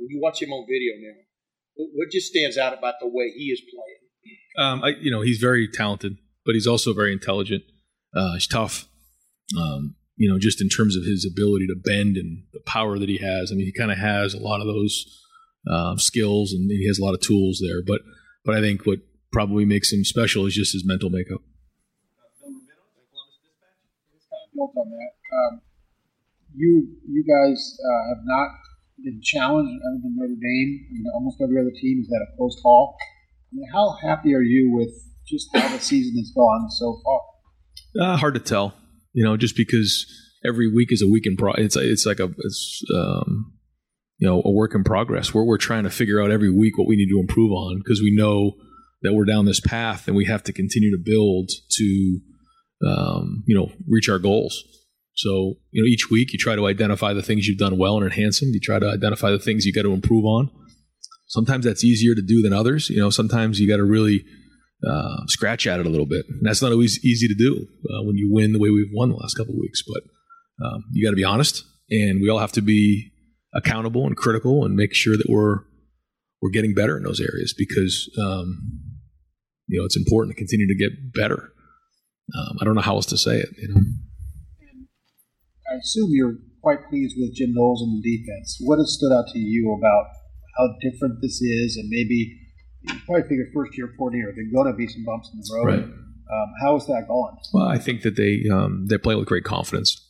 when 0.04 0.10
you 0.10 0.20
watch 0.20 0.42
him 0.42 0.52
on 0.52 0.66
video 0.68 0.92
now, 1.00 1.86
what 1.94 2.10
just 2.10 2.28
stands 2.28 2.58
out 2.58 2.76
about 2.76 2.94
the 3.00 3.08
way 3.08 3.30
he 3.34 3.44
is 3.46 3.60
playing? 3.60 4.00
Um, 4.56 4.84
I, 4.84 4.88
you 5.00 5.10
know, 5.10 5.22
he's 5.22 5.38
very 5.38 5.66
talented, 5.66 6.18
but 6.44 6.54
he's 6.54 6.66
also 6.66 6.92
very 6.92 7.12
intelligent. 7.12 7.64
Uh, 8.14 8.34
he's 8.34 8.46
tough. 8.46 8.86
Um, 9.58 9.96
you 10.16 10.30
know, 10.30 10.38
just 10.38 10.60
in 10.60 10.68
terms 10.68 10.94
of 10.94 11.04
his 11.04 11.26
ability 11.26 11.66
to 11.68 11.74
bend 11.74 12.16
and 12.16 12.44
the 12.52 12.60
power 12.66 12.98
that 12.98 13.08
he 13.08 13.18
has. 13.18 13.50
I 13.50 13.54
mean, 13.54 13.66
he 13.66 13.72
kind 13.72 13.90
of 13.90 13.98
has 13.98 14.34
a 14.34 14.38
lot 14.38 14.60
of 14.60 14.66
those 14.66 15.06
uh, 15.68 15.96
skills, 15.96 16.52
and 16.52 16.70
he 16.70 16.86
has 16.86 16.98
a 16.98 17.04
lot 17.04 17.14
of 17.14 17.20
tools 17.20 17.60
there. 17.66 17.82
But, 17.84 18.02
but 18.44 18.54
I 18.54 18.60
think 18.60 18.86
what 18.86 19.00
probably 19.32 19.64
makes 19.64 19.90
him 19.90 20.04
special 20.04 20.46
is 20.46 20.54
just 20.54 20.74
his 20.74 20.84
mental 20.84 21.08
makeup. 21.08 21.40
Built 24.54 24.70
on 24.76 24.90
that, 24.90 25.12
um, 25.34 25.62
you 26.54 26.86
you 27.10 27.24
guys 27.26 27.76
uh, 27.82 28.14
have 28.14 28.22
not 28.24 28.50
been 29.04 29.20
challenged 29.22 29.80
other 29.86 30.00
than 30.02 30.16
Notre 30.16 30.34
Dame. 30.34 30.86
Mean, 30.90 31.04
almost 31.14 31.36
every 31.42 31.60
other 31.60 31.72
team 31.80 32.00
is 32.00 32.10
at 32.10 32.22
a 32.22 32.36
close 32.36 32.58
call. 32.62 32.96
I 33.52 33.56
mean, 33.56 33.68
how 33.72 33.96
happy 34.02 34.34
are 34.34 34.42
you 34.42 34.72
with 34.74 34.90
just 35.28 35.48
how 35.54 35.68
the 35.68 35.80
season 35.80 36.16
has 36.16 36.32
gone 36.34 36.70
so 36.70 37.00
far? 37.04 37.20
Uh, 38.00 38.16
hard 38.16 38.34
to 38.34 38.40
tell. 38.40 38.74
You 39.12 39.24
know, 39.24 39.36
just 39.36 39.56
because 39.56 40.06
every 40.44 40.72
week 40.72 40.92
is 40.92 41.02
a 41.02 41.08
week 41.08 41.26
in 41.26 41.36
pro. 41.36 41.52
It's 41.52 41.76
it's 41.76 42.06
like 42.06 42.20
a 42.20 42.30
it's 42.38 42.82
um, 42.94 43.52
you 44.18 44.28
know 44.28 44.42
a 44.44 44.50
work 44.50 44.74
in 44.74 44.84
progress 44.84 45.32
where 45.32 45.44
we're 45.44 45.58
trying 45.58 45.84
to 45.84 45.90
figure 45.90 46.20
out 46.20 46.30
every 46.30 46.50
week 46.50 46.76
what 46.78 46.88
we 46.88 46.96
need 46.96 47.08
to 47.10 47.20
improve 47.20 47.52
on 47.52 47.78
because 47.78 48.00
we 48.00 48.14
know 48.14 48.52
that 49.02 49.14
we're 49.14 49.24
down 49.24 49.44
this 49.44 49.60
path 49.60 50.08
and 50.08 50.16
we 50.16 50.24
have 50.24 50.42
to 50.44 50.52
continue 50.52 50.90
to 50.90 51.02
build 51.02 51.50
to 51.70 52.20
um, 52.86 53.44
you 53.46 53.56
know 53.56 53.70
reach 53.88 54.08
our 54.08 54.18
goals. 54.18 54.62
So, 55.14 55.54
you 55.70 55.82
know, 55.82 55.86
each 55.86 56.10
week 56.10 56.32
you 56.32 56.38
try 56.38 56.56
to 56.56 56.66
identify 56.66 57.12
the 57.12 57.22
things 57.22 57.46
you've 57.46 57.58
done 57.58 57.78
well 57.78 57.96
and 57.96 58.04
enhance 58.04 58.40
them. 58.40 58.50
You 58.52 58.60
try 58.60 58.78
to 58.78 58.88
identify 58.88 59.30
the 59.30 59.38
things 59.38 59.64
you 59.64 59.72
got 59.72 59.82
to 59.82 59.92
improve 59.92 60.24
on. 60.24 60.50
Sometimes 61.26 61.64
that's 61.64 61.84
easier 61.84 62.14
to 62.14 62.22
do 62.22 62.42
than 62.42 62.52
others. 62.52 62.90
You 62.90 62.98
know, 62.98 63.10
sometimes 63.10 63.60
you 63.60 63.68
got 63.68 63.76
to 63.76 63.84
really 63.84 64.24
uh, 64.86 65.26
scratch 65.26 65.66
at 65.66 65.80
it 65.80 65.86
a 65.86 65.88
little 65.88 66.06
bit. 66.06 66.26
And 66.28 66.40
that's 66.42 66.62
not 66.62 66.72
always 66.72 67.04
easy 67.04 67.28
to 67.28 67.34
do 67.34 67.66
uh, 67.90 68.02
when 68.04 68.16
you 68.16 68.28
win 68.32 68.52
the 68.52 68.58
way 68.58 68.70
we've 68.70 68.90
won 68.92 69.10
the 69.10 69.16
last 69.16 69.34
couple 69.34 69.54
of 69.54 69.60
weeks. 69.60 69.82
But 69.86 70.66
um, 70.66 70.84
you 70.92 71.04
got 71.04 71.10
to 71.10 71.16
be 71.16 71.24
honest, 71.24 71.64
and 71.90 72.20
we 72.20 72.28
all 72.28 72.38
have 72.38 72.52
to 72.52 72.62
be 72.62 73.10
accountable 73.54 74.06
and 74.06 74.16
critical 74.16 74.64
and 74.64 74.74
make 74.74 74.94
sure 74.94 75.16
that 75.16 75.28
we're 75.28 75.60
we're 76.42 76.50
getting 76.50 76.74
better 76.74 76.96
in 76.96 77.04
those 77.04 77.20
areas 77.20 77.54
because 77.56 78.10
um, 78.20 78.58
you 79.68 79.78
know 79.78 79.84
it's 79.84 79.96
important 79.96 80.36
to 80.36 80.38
continue 80.38 80.66
to 80.66 80.74
get 80.74 81.14
better. 81.14 81.50
Um, 82.36 82.58
I 82.60 82.64
don't 82.64 82.74
know 82.74 82.82
how 82.82 82.96
else 82.96 83.06
to 83.06 83.16
say 83.16 83.38
it. 83.38 83.48
You 83.58 83.68
know. 83.68 83.80
I 85.74 85.78
assume 85.78 86.10
you're 86.10 86.38
quite 86.62 86.88
pleased 86.88 87.16
with 87.18 87.34
Jim 87.34 87.52
Knowles 87.52 87.82
and 87.82 87.98
the 87.98 88.16
defense. 88.16 88.56
What 88.60 88.78
has 88.78 88.94
stood 88.94 89.12
out 89.12 89.26
to 89.32 89.38
you 89.38 89.74
about 89.76 90.06
how 90.56 90.68
different 90.80 91.20
this 91.20 91.40
is, 91.42 91.76
and 91.76 91.88
maybe 91.88 92.38
you 92.82 92.94
probably 93.06 93.22
figure 93.22 93.46
first 93.54 93.76
year 93.76 93.92
coordinator, 93.98 94.32
there's 94.34 94.52
going 94.52 94.70
to 94.70 94.76
be 94.76 94.86
some 94.86 95.04
bumps 95.04 95.30
in 95.32 95.40
the 95.40 95.54
road. 95.54 95.66
Right. 95.66 95.84
Um, 95.84 96.48
how 96.62 96.76
is 96.76 96.86
that 96.86 97.04
going? 97.08 97.36
Well, 97.52 97.66
I 97.66 97.78
think 97.78 98.02
that 98.02 98.16
they 98.16 98.44
um, 98.50 98.86
they're 98.86 98.98
playing 98.98 99.18
with 99.18 99.28
great 99.28 99.44
confidence. 99.44 100.00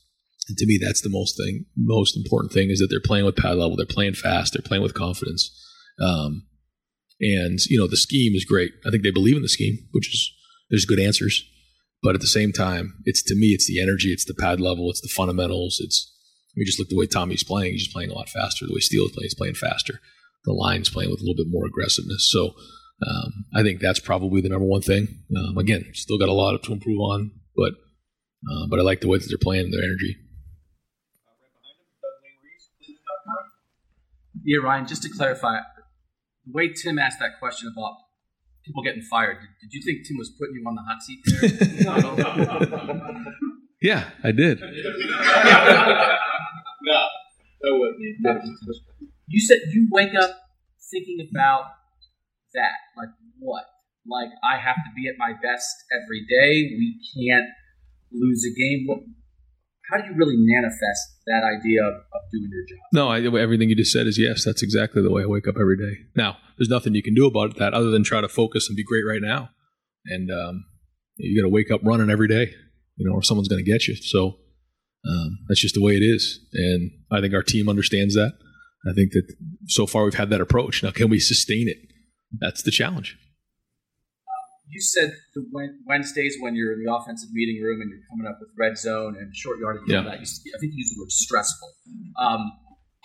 And 0.48 0.58
to 0.58 0.66
me, 0.66 0.78
that's 0.80 1.00
the 1.00 1.08
most 1.08 1.38
thing, 1.38 1.64
most 1.76 2.16
important 2.16 2.52
thing 2.52 2.70
is 2.70 2.78
that 2.78 2.88
they're 2.90 3.00
playing 3.00 3.24
with 3.24 3.36
pad 3.36 3.56
level. 3.56 3.76
They're 3.76 3.86
playing 3.86 4.14
fast. 4.14 4.52
They're 4.52 4.62
playing 4.62 4.82
with 4.82 4.92
confidence. 4.92 5.50
Um, 5.98 6.46
and 7.20 7.58
you 7.66 7.78
know 7.78 7.86
the 7.86 7.96
scheme 7.96 8.34
is 8.34 8.44
great. 8.44 8.72
I 8.86 8.90
think 8.90 9.02
they 9.02 9.10
believe 9.10 9.36
in 9.36 9.42
the 9.42 9.48
scheme, 9.48 9.78
which 9.92 10.08
is 10.08 10.32
there's 10.70 10.84
good 10.84 11.00
answers. 11.00 11.42
But 12.04 12.14
at 12.14 12.20
the 12.20 12.26
same 12.26 12.52
time, 12.52 13.00
it's 13.06 13.22
to 13.22 13.34
me, 13.34 13.48
it's 13.48 13.66
the 13.66 13.80
energy, 13.80 14.12
it's 14.12 14.26
the 14.26 14.34
pad 14.34 14.60
level, 14.60 14.90
it's 14.90 15.00
the 15.00 15.08
fundamentals. 15.08 15.80
It's 15.82 16.12
we 16.54 16.64
just 16.64 16.78
look 16.78 16.90
the 16.90 16.98
way 16.98 17.06
Tommy's 17.06 17.42
playing. 17.42 17.72
He's 17.72 17.84
just 17.84 17.94
playing 17.94 18.10
a 18.10 18.14
lot 18.14 18.28
faster. 18.28 18.66
The 18.66 18.74
way 18.74 18.80
Steele 18.80 19.06
is 19.06 19.12
playing, 19.12 19.24
he's 19.24 19.34
playing 19.34 19.54
faster. 19.54 20.00
The 20.44 20.52
line's 20.52 20.90
playing 20.90 21.10
with 21.10 21.20
a 21.20 21.22
little 21.22 21.42
bit 21.42 21.50
more 21.50 21.64
aggressiveness. 21.66 22.30
So 22.30 22.54
um, 23.08 23.46
I 23.54 23.62
think 23.62 23.80
that's 23.80 24.00
probably 24.00 24.42
the 24.42 24.50
number 24.50 24.66
one 24.66 24.82
thing. 24.82 25.08
Um, 25.34 25.56
again, 25.56 25.86
still 25.94 26.18
got 26.18 26.28
a 26.28 26.32
lot 26.32 26.62
to 26.62 26.72
improve 26.72 27.00
on, 27.00 27.30
but 27.56 27.72
uh, 27.72 28.66
but 28.68 28.78
I 28.78 28.82
like 28.82 29.00
the 29.00 29.08
way 29.08 29.16
that 29.16 29.26
they're 29.26 29.38
playing, 29.38 29.70
their 29.70 29.82
energy. 29.82 30.16
Yeah, 34.44 34.58
Ryan, 34.58 34.86
just 34.86 35.02
to 35.04 35.08
clarify, 35.08 35.60
the 36.44 36.52
way 36.52 36.68
Tim 36.68 36.98
asked 36.98 37.18
that 37.20 37.38
question 37.40 37.72
about 37.74 37.96
people 38.64 38.82
getting 38.82 39.02
fired, 39.02 39.38
did, 39.40 39.48
did 39.60 39.72
you 39.72 39.82
think 39.82 40.06
Tim 40.06 40.16
was 40.18 40.30
putting 40.30 40.54
you 40.54 40.64
on 40.66 40.74
the 40.74 40.82
hot 40.82 41.02
seat 41.02 41.20
there? 41.26 43.30
Yeah, 43.84 44.08
I 44.24 44.32
did. 44.32 44.60
no, 44.60 44.66
that 47.60 47.68
wasn't 47.68 48.00
You 49.28 49.40
said 49.40 49.58
you 49.72 49.88
wake 49.92 50.14
up 50.18 50.30
thinking 50.90 51.28
about 51.30 51.64
that. 52.54 52.72
Like 52.96 53.10
what? 53.38 53.64
Like 54.06 54.30
I 54.42 54.56
have 54.56 54.76
to 54.76 54.90
be 54.96 55.06
at 55.06 55.18
my 55.18 55.34
best 55.34 55.84
every 55.92 56.24
day. 56.24 56.74
We 56.80 56.98
can't 57.12 57.50
lose 58.10 58.42
a 58.48 58.54
game. 58.58 58.86
What, 58.86 59.00
how 59.90 59.98
do 59.98 60.06
you 60.06 60.14
really 60.16 60.36
manifest 60.36 61.00
that 61.26 61.42
idea 61.44 61.82
of, 61.82 61.94
of 61.94 62.22
doing 62.32 62.48
your 62.50 62.64
job? 62.66 62.78
No, 62.92 63.08
I, 63.08 63.40
everything 63.40 63.68
you 63.68 63.76
just 63.76 63.92
said 63.92 64.06
is 64.06 64.18
yes. 64.18 64.44
That's 64.44 64.62
exactly 64.62 65.02
the 65.02 65.10
way 65.10 65.22
I 65.22 65.26
wake 65.26 65.46
up 65.46 65.56
every 65.60 65.76
day. 65.76 66.00
Now, 66.16 66.38
there's 66.58 66.68
nothing 66.68 66.94
you 66.94 67.02
can 67.02 67.14
do 67.14 67.26
about 67.26 67.56
that 67.58 67.74
other 67.74 67.90
than 67.90 68.02
try 68.02 68.20
to 68.20 68.28
focus 68.28 68.68
and 68.68 68.76
be 68.76 68.84
great 68.84 69.04
right 69.06 69.20
now. 69.22 69.50
And 70.06 70.30
um, 70.30 70.64
you 71.16 71.40
got 71.40 71.46
to 71.46 71.52
wake 71.52 71.70
up 71.70 71.80
running 71.84 72.10
every 72.10 72.28
day, 72.28 72.52
you 72.96 73.08
know, 73.08 73.14
or 73.14 73.22
someone's 73.22 73.48
going 73.48 73.64
to 73.64 73.70
get 73.70 73.86
you. 73.86 73.96
So 73.96 74.36
um, 75.08 75.38
that's 75.48 75.60
just 75.60 75.74
the 75.74 75.82
way 75.82 75.96
it 75.96 76.02
is. 76.02 76.40
And 76.52 76.90
I 77.12 77.20
think 77.20 77.34
our 77.34 77.42
team 77.42 77.68
understands 77.68 78.14
that. 78.14 78.32
I 78.88 78.92
think 78.92 79.12
that 79.12 79.34
so 79.66 79.86
far 79.86 80.04
we've 80.04 80.14
had 80.14 80.30
that 80.30 80.40
approach. 80.40 80.82
Now, 80.82 80.90
can 80.90 81.08
we 81.08 81.18
sustain 81.18 81.68
it? 81.68 81.78
That's 82.40 82.62
the 82.62 82.70
challenge. 82.70 83.16
You 84.68 84.80
said 84.80 85.12
the 85.34 85.44
Wednesdays 85.86 86.36
when 86.40 86.54
you're 86.56 86.72
in 86.72 86.82
the 86.84 86.92
offensive 86.92 87.28
meeting 87.32 87.62
room 87.62 87.80
and 87.80 87.90
you're 87.90 88.00
coming 88.10 88.26
up 88.26 88.38
with 88.40 88.48
red 88.58 88.78
zone 88.78 89.14
and 89.18 89.34
short 89.36 89.58
yardage 89.58 89.82
Yeah. 89.86 90.02
that. 90.02 90.20
You, 90.20 90.26
I 90.54 90.58
think 90.58 90.72
you 90.72 90.78
used 90.78 90.96
the 90.96 91.00
word 91.02 91.12
stressful. 91.12 91.68
Um, 92.18 92.50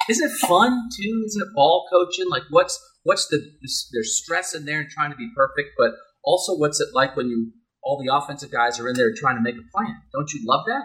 is 0.07 0.20
it 0.20 0.32
fun 0.47 0.72
too? 0.97 1.24
Is 1.26 1.36
it 1.36 1.47
ball 1.53 1.86
coaching? 1.91 2.30
Like 2.30 2.43
what's 2.49 2.80
what's 3.03 3.28
the 3.28 3.38
this, 3.62 3.89
there's 3.93 4.22
stress 4.24 4.55
in 4.55 4.66
there 4.66 4.80
and 4.80 4.89
trying 4.89 5.12
to 5.12 5.18
be 5.18 5.30
perfect, 5.36 5.70
but 5.78 5.91
also 6.24 6.53
what's 6.55 6.80
it 6.80 6.88
like 6.93 7.16
when 7.18 7.28
you 7.28 7.51
all 7.84 8.01
the 8.03 8.14
offensive 8.14 8.51
guys 8.51 8.80
are 8.80 8.88
in 8.88 8.95
there 8.95 9.12
trying 9.16 9.36
to 9.36 9.41
make 9.41 9.55
a 9.55 9.68
plan? 9.76 9.95
Don't 10.14 10.32
you 10.34 10.41
love 10.47 10.66
that? 10.68 10.84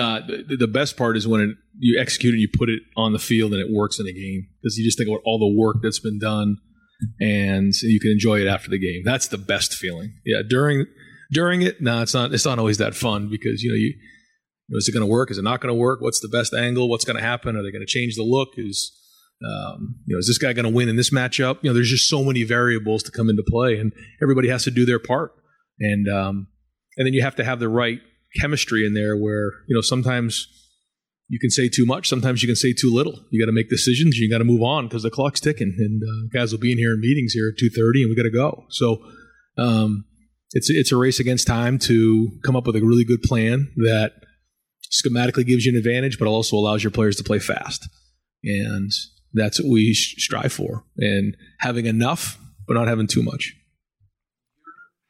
Uh, 0.00 0.20
the, 0.48 0.56
the 0.56 0.68
best 0.68 0.96
part 0.96 1.16
is 1.16 1.26
when 1.26 1.40
it, 1.40 1.50
you 1.78 2.00
execute 2.00 2.34
it, 2.34 2.38
you 2.38 2.48
put 2.56 2.68
it 2.68 2.80
on 2.96 3.12
the 3.12 3.18
field, 3.18 3.52
and 3.52 3.60
it 3.60 3.68
works 3.72 3.98
in 3.98 4.06
a 4.06 4.12
game 4.12 4.46
because 4.60 4.76
you 4.76 4.84
just 4.84 4.98
think 4.98 5.08
about 5.08 5.20
all 5.24 5.38
the 5.38 5.58
work 5.60 5.76
that's 5.82 6.00
been 6.00 6.18
done, 6.18 6.56
and 7.20 7.72
you 7.82 8.00
can 8.00 8.10
enjoy 8.10 8.40
it 8.40 8.46
after 8.46 8.70
the 8.70 8.78
game. 8.78 9.02
That's 9.04 9.28
the 9.28 9.38
best 9.38 9.74
feeling. 9.74 10.14
Yeah, 10.24 10.42
during 10.48 10.86
during 11.32 11.62
it, 11.62 11.80
no, 11.80 12.02
it's 12.02 12.14
not. 12.14 12.32
It's 12.32 12.44
not 12.44 12.58
always 12.58 12.78
that 12.78 12.94
fun 12.94 13.28
because 13.30 13.62
you 13.62 13.70
know 13.70 13.76
you. 13.76 13.94
is 14.78 14.88
it 14.88 14.92
going 14.92 15.06
to 15.06 15.10
work? 15.10 15.30
Is 15.30 15.38
it 15.38 15.42
not 15.42 15.60
going 15.60 15.74
to 15.74 15.78
work? 15.78 16.00
What's 16.00 16.20
the 16.20 16.28
best 16.28 16.54
angle? 16.54 16.88
What's 16.88 17.04
going 17.04 17.16
to 17.16 17.22
happen? 17.22 17.56
Are 17.56 17.62
they 17.62 17.72
going 17.72 17.84
to 17.84 17.86
change 17.86 18.16
the 18.16 18.22
look? 18.22 18.50
Is 18.56 18.92
um, 19.44 19.96
you 20.06 20.14
know, 20.14 20.18
is 20.18 20.26
this 20.26 20.38
guy 20.38 20.52
going 20.52 20.64
to 20.64 20.70
win 20.70 20.88
in 20.88 20.96
this 20.96 21.10
matchup? 21.10 21.58
You 21.62 21.70
know, 21.70 21.74
there's 21.74 21.90
just 21.90 22.08
so 22.08 22.22
many 22.22 22.44
variables 22.44 23.02
to 23.04 23.10
come 23.10 23.28
into 23.28 23.42
play, 23.42 23.78
and 23.78 23.92
everybody 24.22 24.48
has 24.48 24.64
to 24.64 24.70
do 24.70 24.84
their 24.84 24.98
part. 24.98 25.32
And 25.80 26.08
um, 26.08 26.46
and 26.96 27.06
then 27.06 27.14
you 27.14 27.22
have 27.22 27.36
to 27.36 27.44
have 27.44 27.58
the 27.58 27.68
right 27.68 28.00
chemistry 28.40 28.86
in 28.86 28.94
there, 28.94 29.16
where 29.16 29.52
you 29.66 29.74
know 29.74 29.80
sometimes 29.80 30.46
you 31.32 31.38
can 31.38 31.48
say 31.48 31.66
too 31.66 31.86
much, 31.86 32.10
sometimes 32.10 32.42
you 32.42 32.46
can 32.46 32.56
say 32.56 32.74
too 32.74 32.92
little. 32.92 33.18
You 33.30 33.40
got 33.40 33.46
to 33.46 33.54
make 33.54 33.70
decisions. 33.70 34.18
You 34.18 34.28
got 34.28 34.38
to 34.38 34.44
move 34.44 34.60
on 34.60 34.86
because 34.86 35.02
the 35.02 35.10
clock's 35.10 35.40
ticking, 35.40 35.74
and 35.78 36.02
uh, 36.02 36.28
guys 36.30 36.52
will 36.52 36.60
be 36.60 36.72
in 36.72 36.76
here 36.76 36.92
in 36.92 37.00
meetings 37.00 37.32
here 37.32 37.48
at 37.48 37.58
two 37.58 37.70
thirty, 37.70 38.02
and 38.02 38.10
we 38.10 38.16
got 38.16 38.24
to 38.24 38.30
go. 38.30 38.66
So 38.68 39.02
um, 39.56 40.04
it's 40.50 40.68
it's 40.68 40.92
a 40.92 40.96
race 40.98 41.20
against 41.20 41.46
time 41.46 41.78
to 41.88 42.28
come 42.44 42.54
up 42.54 42.66
with 42.66 42.76
a 42.76 42.82
really 42.82 43.04
good 43.04 43.22
plan 43.22 43.72
that 43.76 44.12
schematically 44.92 45.46
gives 45.46 45.64
you 45.64 45.72
an 45.72 45.78
advantage, 45.78 46.18
but 46.18 46.28
also 46.28 46.54
allows 46.54 46.84
your 46.84 46.90
players 46.90 47.16
to 47.16 47.24
play 47.24 47.38
fast. 47.38 47.88
And 48.44 48.92
that's 49.32 49.58
what 49.58 49.72
we 49.72 49.94
sh- 49.94 50.22
strive 50.22 50.52
for. 50.52 50.84
And 50.98 51.34
having 51.60 51.86
enough, 51.86 52.38
but 52.68 52.74
not 52.74 52.88
having 52.88 53.06
too 53.06 53.22
much. 53.22 53.54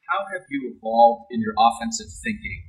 How 0.07 0.23
have 0.31 0.45
you 0.49 0.73
evolved 0.73 1.25
in 1.31 1.41
your 1.41 1.53
offensive 1.59 2.07
thinking 2.23 2.63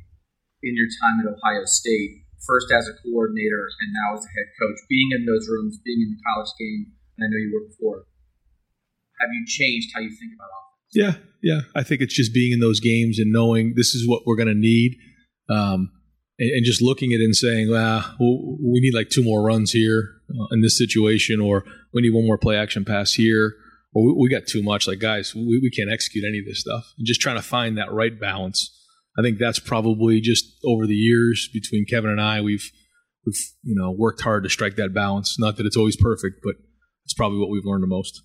in 0.61 0.75
your 0.75 0.89
time 1.01 1.21
at 1.25 1.33
Ohio 1.33 1.67
State? 1.67 2.24
First 2.47 2.69
as 2.73 2.89
a 2.89 2.95
coordinator 3.01 3.69
and 3.81 3.91
now 3.93 4.19
as 4.19 4.25
a 4.25 4.29
head 4.29 4.49
coach, 4.61 4.79
being 4.89 5.11
in 5.17 5.25
those 5.25 5.49
rooms, 5.49 5.79
being 5.85 6.01
in 6.03 6.17
the 6.17 6.21
college 6.29 6.53
game, 6.61 6.93
and 7.17 7.25
I 7.25 7.29
know 7.31 7.41
you 7.41 7.53
were 7.55 7.69
before. 7.69 8.07
Have 9.21 9.31
you 9.33 9.45
changed 9.47 9.91
how 9.95 10.01
you 10.01 10.11
think 10.11 10.33
about 10.35 10.49
offense? 10.53 10.93
Yeah, 10.93 11.15
yeah. 11.43 11.61
I 11.75 11.83
think 11.83 12.01
it's 12.01 12.15
just 12.15 12.35
being 12.35 12.53
in 12.53 12.61
those 12.61 12.81
games 12.81 13.19
and 13.19 13.33
knowing 13.33 13.75
this 13.77 13.95
is 13.95 14.09
what 14.09 14.23
we're 14.27 14.37
going 14.37 14.49
to 14.49 14.55
need, 14.55 14.97
um, 15.49 15.91
and, 16.39 16.51
and 16.51 16.65
just 16.65 16.83
looking 16.83 17.13
at 17.13 17.21
it 17.21 17.25
and 17.25 17.37
saying, 17.37 17.71
"Well, 17.71 18.05
we 18.21 18.81
need 18.81 18.95
like 18.95 19.09
two 19.09 19.25
more 19.25 19.43
runs 19.43 19.73
here 19.73 20.11
uh, 20.31 20.47
in 20.51 20.61
this 20.61 20.77
situation, 20.77 21.41
or 21.41 21.65
we 21.93 22.03
need 22.03 22.13
one 22.13 22.27
more 22.27 22.39
play 22.39 22.57
action 22.57 22.85
pass 22.85 23.15
here, 23.15 23.55
or 23.95 24.05
we, 24.05 24.13
we 24.13 24.29
got 24.29 24.47
too 24.47 24.63
much. 24.63 24.87
Like 24.87 24.99
guys, 24.99 25.35
we, 25.35 25.61
we 25.63 25.71
can't 25.71 25.91
execute 25.91 26.25
any 26.29 26.41
of 26.41 26.45
this 26.45 26.61
stuff." 26.61 26.93
And 26.99 27.07
just 27.07 27.21
trying 27.21 27.37
to 27.37 27.43
find 27.43 27.79
that 27.79 27.93
right 27.93 28.19
balance. 28.19 28.71
I 29.19 29.23
think 29.23 29.39
that's 29.39 29.59
probably 29.59 30.21
just 30.21 30.45
over 30.65 30.87
the 30.87 30.95
years 30.95 31.49
between 31.53 31.87
Kevin 31.87 32.11
and 32.11 32.21
I, 32.21 32.41
we've 32.41 32.71
we've 33.25 33.39
you 33.63 33.75
know 33.75 33.91
worked 33.91 34.23
hard 34.23 34.43
to 34.45 34.51
strike 34.51 34.77
that 34.77 34.93
balance. 34.93 35.39
Not 35.39 35.57
that 35.57 35.67
it's 35.67 35.77
always 35.77 35.97
perfect, 35.97 36.41
but 36.43 36.55
it's 37.05 37.15
probably 37.15 37.39
what 37.39 37.51
we've 37.51 37.65
learned 37.65 37.83
the 37.83 37.89
most. 37.89 38.23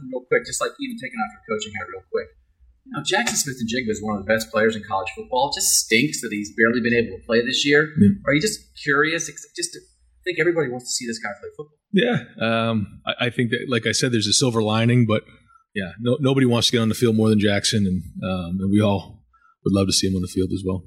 Real 0.00 0.24
quick, 0.28 0.46
just 0.46 0.60
like 0.60 0.70
even 0.78 0.96
taking 0.96 1.18
off 1.18 1.30
your 1.34 1.58
coaching 1.58 1.72
hat 1.74 1.86
real 1.90 2.04
quick. 2.12 2.28
You 2.86 2.92
know, 2.96 3.02
Jackson 3.04 3.36
Smith-Njigba 3.36 3.90
is 3.90 4.00
one 4.00 4.16
of 4.16 4.24
the 4.24 4.32
best 4.32 4.50
players 4.50 4.76
in 4.76 4.82
college 4.82 5.08
football. 5.14 5.50
It 5.50 5.58
just 5.58 5.74
stinks 5.74 6.22
that 6.22 6.30
he's 6.30 6.54
barely 6.56 6.80
been 6.80 6.94
able 6.94 7.18
to 7.18 7.26
play 7.26 7.44
this 7.44 7.66
year. 7.66 7.92
Are 8.26 8.32
you 8.32 8.40
just 8.40 8.60
curious? 8.82 9.26
Just 9.26 9.72
to, 9.72 9.80
I 9.80 10.22
think 10.24 10.38
everybody 10.38 10.70
wants 10.70 10.86
to 10.86 10.92
see 10.92 11.06
this 11.06 11.18
guy 11.18 11.30
play 11.40 11.50
football. 11.56 11.78
Yeah, 11.92 12.24
um, 12.40 13.02
I, 13.04 13.26
I 13.26 13.30
think 13.30 13.50
that, 13.50 13.66
like 13.68 13.86
I 13.86 13.92
said, 13.92 14.12
there's 14.12 14.28
a 14.28 14.32
silver 14.32 14.62
lining, 14.62 15.04
but 15.04 15.24
yeah, 15.74 15.92
no, 16.00 16.16
nobody 16.20 16.46
wants 16.46 16.68
to 16.68 16.72
get 16.72 16.80
on 16.80 16.88
the 16.88 16.94
field 16.94 17.16
more 17.16 17.28
than 17.28 17.40
Jackson, 17.40 17.86
and, 17.86 18.02
um, 18.22 18.58
and 18.60 18.70
we 18.70 18.80
all 18.80 19.17
would 19.68 19.76
love 19.76 19.84
to 19.84 19.92
see 19.92 20.08
him 20.08 20.16
on 20.16 20.24
the 20.24 20.32
field 20.32 20.48
as 20.56 20.64
well. 20.64 20.80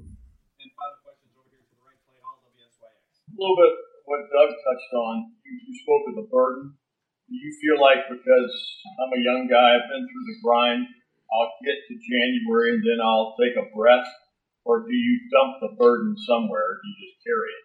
A 3.30 3.38
little 3.38 3.54
bit 3.54 3.72
what 4.10 4.26
Doug 4.34 4.50
touched 4.50 4.92
on. 4.98 5.30
You, 5.46 5.54
you 5.54 5.74
spoke 5.86 6.04
of 6.10 6.14
the 6.18 6.26
burden. 6.26 6.74
Do 7.30 7.34
you 7.38 7.54
feel 7.62 7.78
like 7.78 8.10
because 8.10 8.52
I'm 8.98 9.14
a 9.14 9.22
young 9.22 9.46
guy, 9.46 9.78
I've 9.78 9.86
been 9.86 10.02
through 10.04 10.26
the 10.34 10.38
grind, 10.42 10.84
I'll 11.30 11.54
get 11.62 11.78
to 11.88 11.94
January 11.94 12.74
and 12.74 12.82
then 12.82 12.98
I'll 12.98 13.38
take 13.38 13.54
a 13.56 13.70
breath, 13.74 14.04
or 14.66 14.82
do 14.82 14.92
you 14.92 15.20
dump 15.30 15.62
the 15.62 15.72
burden 15.78 16.18
somewhere? 16.18 16.60
Or 16.60 16.76
do 16.82 16.86
you 16.90 16.98
just 17.06 17.16
carry 17.22 17.50
it? 17.54 17.62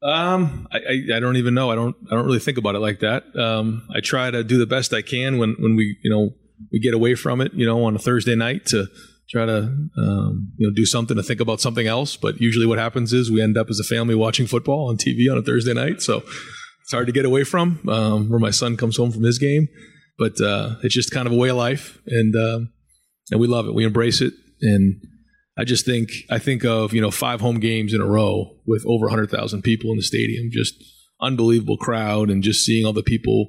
Um, 0.00 0.68
I, 0.70 0.78
I, 0.78 1.16
I 1.16 1.20
don't 1.20 1.36
even 1.36 1.54
know. 1.54 1.72
I 1.72 1.74
don't 1.74 1.96
I 2.12 2.14
don't 2.14 2.26
really 2.26 2.38
think 2.38 2.58
about 2.58 2.76
it 2.76 2.80
like 2.80 3.00
that. 3.00 3.24
Um, 3.34 3.88
I 3.92 4.00
try 4.00 4.30
to 4.30 4.44
do 4.44 4.58
the 4.58 4.66
best 4.66 4.94
I 4.94 5.02
can 5.02 5.38
when 5.38 5.56
when 5.58 5.74
we 5.74 5.98
you 6.04 6.10
know 6.10 6.30
we 6.72 6.78
get 6.78 6.94
away 6.94 7.14
from 7.14 7.40
it, 7.40 7.52
you 7.54 7.66
know, 7.66 7.84
on 7.84 7.96
a 7.96 7.98
Thursday 7.98 8.36
night 8.36 8.66
to 8.66 8.86
try 9.30 9.46
to 9.46 9.58
um, 9.96 10.52
you 10.56 10.66
know 10.66 10.74
do 10.74 10.86
something 10.86 11.16
to 11.16 11.22
think 11.22 11.40
about 11.40 11.60
something 11.60 11.86
else. 11.86 12.16
But 12.16 12.40
usually, 12.40 12.66
what 12.66 12.78
happens 12.78 13.12
is 13.12 13.30
we 13.30 13.42
end 13.42 13.56
up 13.56 13.68
as 13.70 13.80
a 13.80 13.84
family 13.84 14.14
watching 14.14 14.46
football 14.46 14.88
on 14.88 14.96
TV 14.96 15.30
on 15.30 15.38
a 15.38 15.42
Thursday 15.42 15.74
night. 15.74 16.02
So 16.02 16.22
it's 16.82 16.92
hard 16.92 17.06
to 17.06 17.12
get 17.12 17.24
away 17.24 17.44
from. 17.44 17.80
Um, 17.88 18.28
where 18.28 18.40
my 18.40 18.50
son 18.50 18.76
comes 18.76 18.96
home 18.96 19.12
from 19.12 19.22
his 19.22 19.38
game, 19.38 19.68
but 20.18 20.40
uh, 20.40 20.76
it's 20.82 20.94
just 20.94 21.10
kind 21.10 21.26
of 21.26 21.32
a 21.32 21.36
way 21.36 21.50
of 21.50 21.56
life, 21.56 21.98
and 22.06 22.34
um, 22.34 22.72
and 23.30 23.40
we 23.40 23.46
love 23.46 23.66
it. 23.66 23.74
We 23.74 23.84
embrace 23.84 24.20
it, 24.20 24.32
and 24.62 25.00
I 25.58 25.64
just 25.64 25.84
think 25.84 26.10
I 26.30 26.38
think 26.38 26.64
of 26.64 26.94
you 26.94 27.00
know 27.00 27.10
five 27.10 27.40
home 27.40 27.60
games 27.60 27.92
in 27.92 28.00
a 28.00 28.06
row 28.06 28.56
with 28.66 28.84
over 28.86 29.08
hundred 29.08 29.30
thousand 29.30 29.62
people 29.62 29.90
in 29.90 29.96
the 29.96 30.02
stadium, 30.02 30.48
just 30.50 30.74
unbelievable 31.20 31.76
crowd, 31.76 32.30
and 32.30 32.42
just 32.42 32.64
seeing 32.64 32.86
all 32.86 32.92
the 32.92 33.02
people 33.02 33.48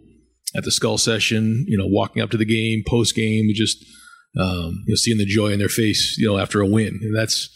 at 0.55 0.63
the 0.63 0.71
skull 0.71 0.97
session, 0.97 1.63
you 1.67 1.77
know, 1.77 1.85
walking 1.85 2.21
up 2.21 2.31
to 2.31 2.37
the 2.37 2.45
game, 2.45 2.83
post 2.87 3.15
game, 3.15 3.49
just 3.53 3.85
um, 4.37 4.83
you 4.85 4.93
know, 4.93 4.95
seeing 4.95 5.17
the 5.17 5.25
joy 5.25 5.47
in 5.47 5.59
their 5.59 5.69
face, 5.69 6.17
you 6.17 6.27
know, 6.27 6.37
after 6.37 6.61
a 6.61 6.67
win, 6.67 6.99
and 7.01 7.15
that's 7.15 7.49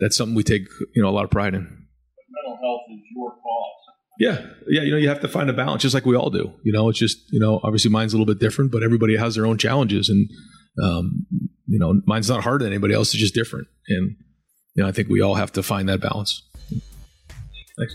that's 0.00 0.16
something 0.16 0.34
we 0.34 0.42
take 0.42 0.66
you 0.94 1.02
know 1.02 1.08
a 1.08 1.10
lot 1.10 1.24
of 1.24 1.30
pride 1.30 1.54
in. 1.54 1.62
Mental 1.62 2.58
health 2.62 2.80
is 2.90 3.00
your 3.14 3.30
cause. 3.30 3.76
Yeah, 4.18 4.46
yeah, 4.68 4.82
you 4.82 4.92
know, 4.92 4.96
you 4.96 5.08
have 5.08 5.20
to 5.20 5.28
find 5.28 5.50
a 5.50 5.52
balance, 5.52 5.82
just 5.82 5.94
like 5.94 6.06
we 6.06 6.16
all 6.16 6.30
do. 6.30 6.52
You 6.62 6.72
know, 6.72 6.88
it's 6.88 6.98
just 6.98 7.18
you 7.30 7.40
know, 7.40 7.60
obviously 7.62 7.90
mine's 7.90 8.12
a 8.12 8.16
little 8.16 8.32
bit 8.32 8.40
different, 8.40 8.72
but 8.72 8.82
everybody 8.82 9.16
has 9.16 9.34
their 9.34 9.46
own 9.46 9.58
challenges, 9.58 10.08
and 10.08 10.28
um, 10.82 11.26
you 11.66 11.78
know, 11.78 12.00
mine's 12.06 12.28
not 12.28 12.42
harder 12.42 12.64
than 12.64 12.72
anybody 12.72 12.94
else; 12.94 13.12
it's 13.12 13.20
just 13.20 13.34
different. 13.34 13.68
And 13.88 14.16
you 14.74 14.82
know, 14.82 14.88
I 14.88 14.92
think 14.92 15.08
we 15.08 15.20
all 15.20 15.34
have 15.34 15.52
to 15.52 15.62
find 15.62 15.88
that 15.88 16.00
balance. 16.00 16.42
Thanks. 17.78 17.94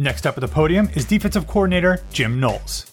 Next 0.00 0.26
up 0.26 0.38
at 0.38 0.40
the 0.40 0.48
podium 0.48 0.88
is 0.94 1.04
defensive 1.04 1.46
coordinator 1.46 2.02
Jim 2.10 2.40
Knowles. 2.40 2.90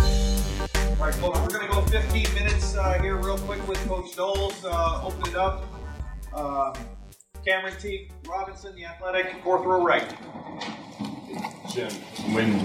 All 0.00 0.06
right, 0.98 1.14
folks, 1.14 1.38
we're 1.38 1.46
going 1.46 1.68
to 1.68 1.72
go 1.72 1.82
15 1.82 2.34
minutes 2.34 2.74
uh, 2.74 3.00
here 3.00 3.14
real 3.14 3.38
quick 3.38 3.64
with 3.68 3.78
Coach 3.86 4.16
Knowles. 4.16 4.64
Uh, 4.64 5.04
open 5.04 5.30
it 5.30 5.36
up. 5.36 5.66
Uh, 6.34 6.74
Cameron 7.46 7.74
T. 7.80 8.10
Robinson, 8.28 8.74
the 8.74 8.86
athletic, 8.86 9.32
fourth 9.44 9.64
row 9.64 9.84
right. 9.84 10.12
Jim, 11.72 11.92
when 12.34 12.58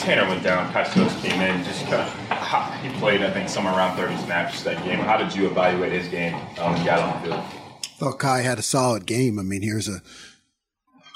Tanner 0.00 0.26
went 0.26 0.42
down, 0.42 0.72
Kye 0.72 0.84
Stokes 0.84 1.14
came 1.20 1.42
in. 1.42 1.62
Just 1.62 1.84
kind 1.88 2.10
of, 2.10 2.82
he 2.82 2.88
played, 2.98 3.20
I 3.20 3.30
think, 3.30 3.50
somewhere 3.50 3.74
around 3.74 3.98
30 3.98 4.16
snaps 4.24 4.62
that 4.62 4.82
game. 4.82 5.00
How 5.00 5.18
did 5.18 5.34
you 5.34 5.46
evaluate 5.46 5.92
his 5.92 6.08
game 6.08 6.34
um, 6.58 6.72
when 6.72 6.76
he 6.80 6.86
got 6.86 7.00
on 7.00 7.22
the 7.22 7.28
field? 7.28 7.63
Thought 7.98 8.18
Kye 8.18 8.42
had 8.42 8.58
a 8.58 8.62
solid 8.62 9.06
game. 9.06 9.38
I 9.38 9.42
mean, 9.42 9.62
here's 9.62 9.88
a 9.88 10.02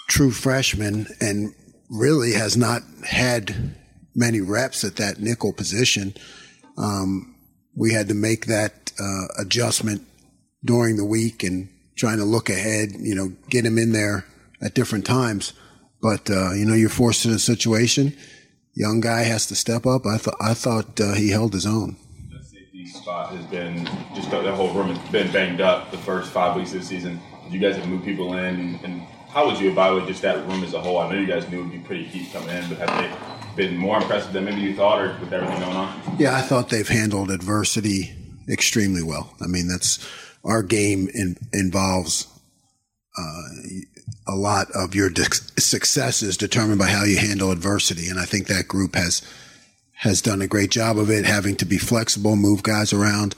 true 0.09 0.31
freshman 0.31 1.07
and 1.21 1.55
really 1.91 2.33
has 2.33 2.57
not 2.57 2.83
had 3.07 3.75
many 4.15 4.41
reps 4.41 4.85
at 4.85 4.97
that 4.97 5.21
nickel 5.21 5.53
position. 5.53 6.15
Um, 6.77 7.35
we 7.77 7.93
had 7.93 8.09
to 8.09 8.15
make 8.15 8.47
that 8.47 8.93
uh, 9.01 9.27
adjustment 9.39 10.03
during 10.65 10.97
the 10.97 11.05
week 11.05 11.43
and 11.43 11.69
trying 11.97 12.19
to 12.19 12.25
look 12.25 12.49
ahead, 12.49 12.93
you 12.99 13.15
know, 13.15 13.33
get 13.51 13.65
him 13.65 13.79
in 13.79 13.93
there 13.93 14.25
at 14.61 14.75
different 14.75 15.07
times. 15.07 15.53
But, 16.01 16.31
uh, 16.31 16.53
you 16.53 16.65
know, 16.65 16.75
you're 16.75 16.89
forced 16.89 17.25
in 17.25 17.33
a 17.33 17.39
situation. 17.39 18.17
Young 18.75 19.01
guy 19.01 19.23
has 19.23 19.47
to 19.47 19.57
step 19.57 19.87
up. 19.87 20.07
I 20.07 20.19
thought, 20.19 20.37
I 20.41 20.55
thought 20.55 21.01
uh, 21.01 21.15
he 21.15 21.31
held 21.31 21.53
his 21.53 21.67
own 21.67 21.97
spot 22.91 23.35
has 23.35 23.45
been 23.47 23.85
just 24.15 24.31
the, 24.31 24.55
whole 24.55 24.73
room 24.73 24.95
has 24.95 25.11
been 25.11 25.31
banged 25.33 25.61
up 25.61 25.91
the 25.91 25.99
first 25.99 26.31
five 26.31 26.57
weeks 26.57 26.73
of 26.75 26.81
the 26.81 26.87
season. 26.87 27.21
You 27.49 27.59
guys 27.59 27.77
have 27.77 27.89
moved 27.89 28.05
people 28.05 28.35
in, 28.35 28.61
and, 28.61 28.85
and 28.85 29.03
how 29.29 29.47
would 29.47 29.59
you 29.59 29.71
evaluate 29.71 30.07
just 30.07 30.23
that 30.23 30.47
room 30.49 30.63
as 30.65 30.75
a 30.75 30.81
whole? 30.81 30.99
I 30.99 31.11
know 31.11 31.19
you 31.19 31.27
guys 31.27 31.49
knew 31.49 31.61
it 31.61 31.63
would 31.63 31.73
be 31.73 31.79
pretty 31.79 32.07
deep 32.09 32.33
coming 32.33 32.51
in, 32.51 32.69
but 32.69 32.79
have 32.79 33.57
they 33.57 33.67
been 33.67 33.77
more 33.77 33.99
impressive 33.99 34.33
than 34.33 34.45
maybe 34.45 34.61
you 34.61 34.75
thought, 34.75 35.01
or 35.01 35.19
with 35.21 35.33
everything 35.33 35.61
going 35.61 35.77
on? 35.77 36.17
Yeah, 36.19 36.37
I 36.37 36.43
thought 36.43 36.69
they've 36.69 36.89
handled 36.89 37.31
adversity 37.31 38.15
extremely 38.49 39.03
well. 39.03 39.35
I 39.43 39.47
mean, 39.47 39.69
that's 39.69 40.07
our 40.45 40.63
game 40.63 41.09
in, 41.13 41.37
involves 41.53 42.27
uh, 43.19 43.43
a 44.27 44.37
lot 44.37 44.71
of 44.75 44.95
your 44.95 45.11
success 45.59 46.23
is 46.23 46.37
determined 46.37 46.79
by 46.79 46.89
how 46.89 47.05
you 47.05 47.19
handle 47.19 47.51
adversity, 47.51 48.09
and 48.09 48.19
I 48.19 48.25
think 48.25 48.47
that 48.47 48.69
group 48.69 48.95
has 48.95 49.23
has 49.99 50.23
done 50.23 50.41
a 50.41 50.47
great 50.47 50.71
job 50.71 50.97
of 50.97 51.11
it, 51.11 51.25
having 51.25 51.57
to 51.57 51.65
be 51.65 51.79
flexible, 51.79 52.37
move 52.37 52.63
guys 52.63 52.93
around. 52.93 53.35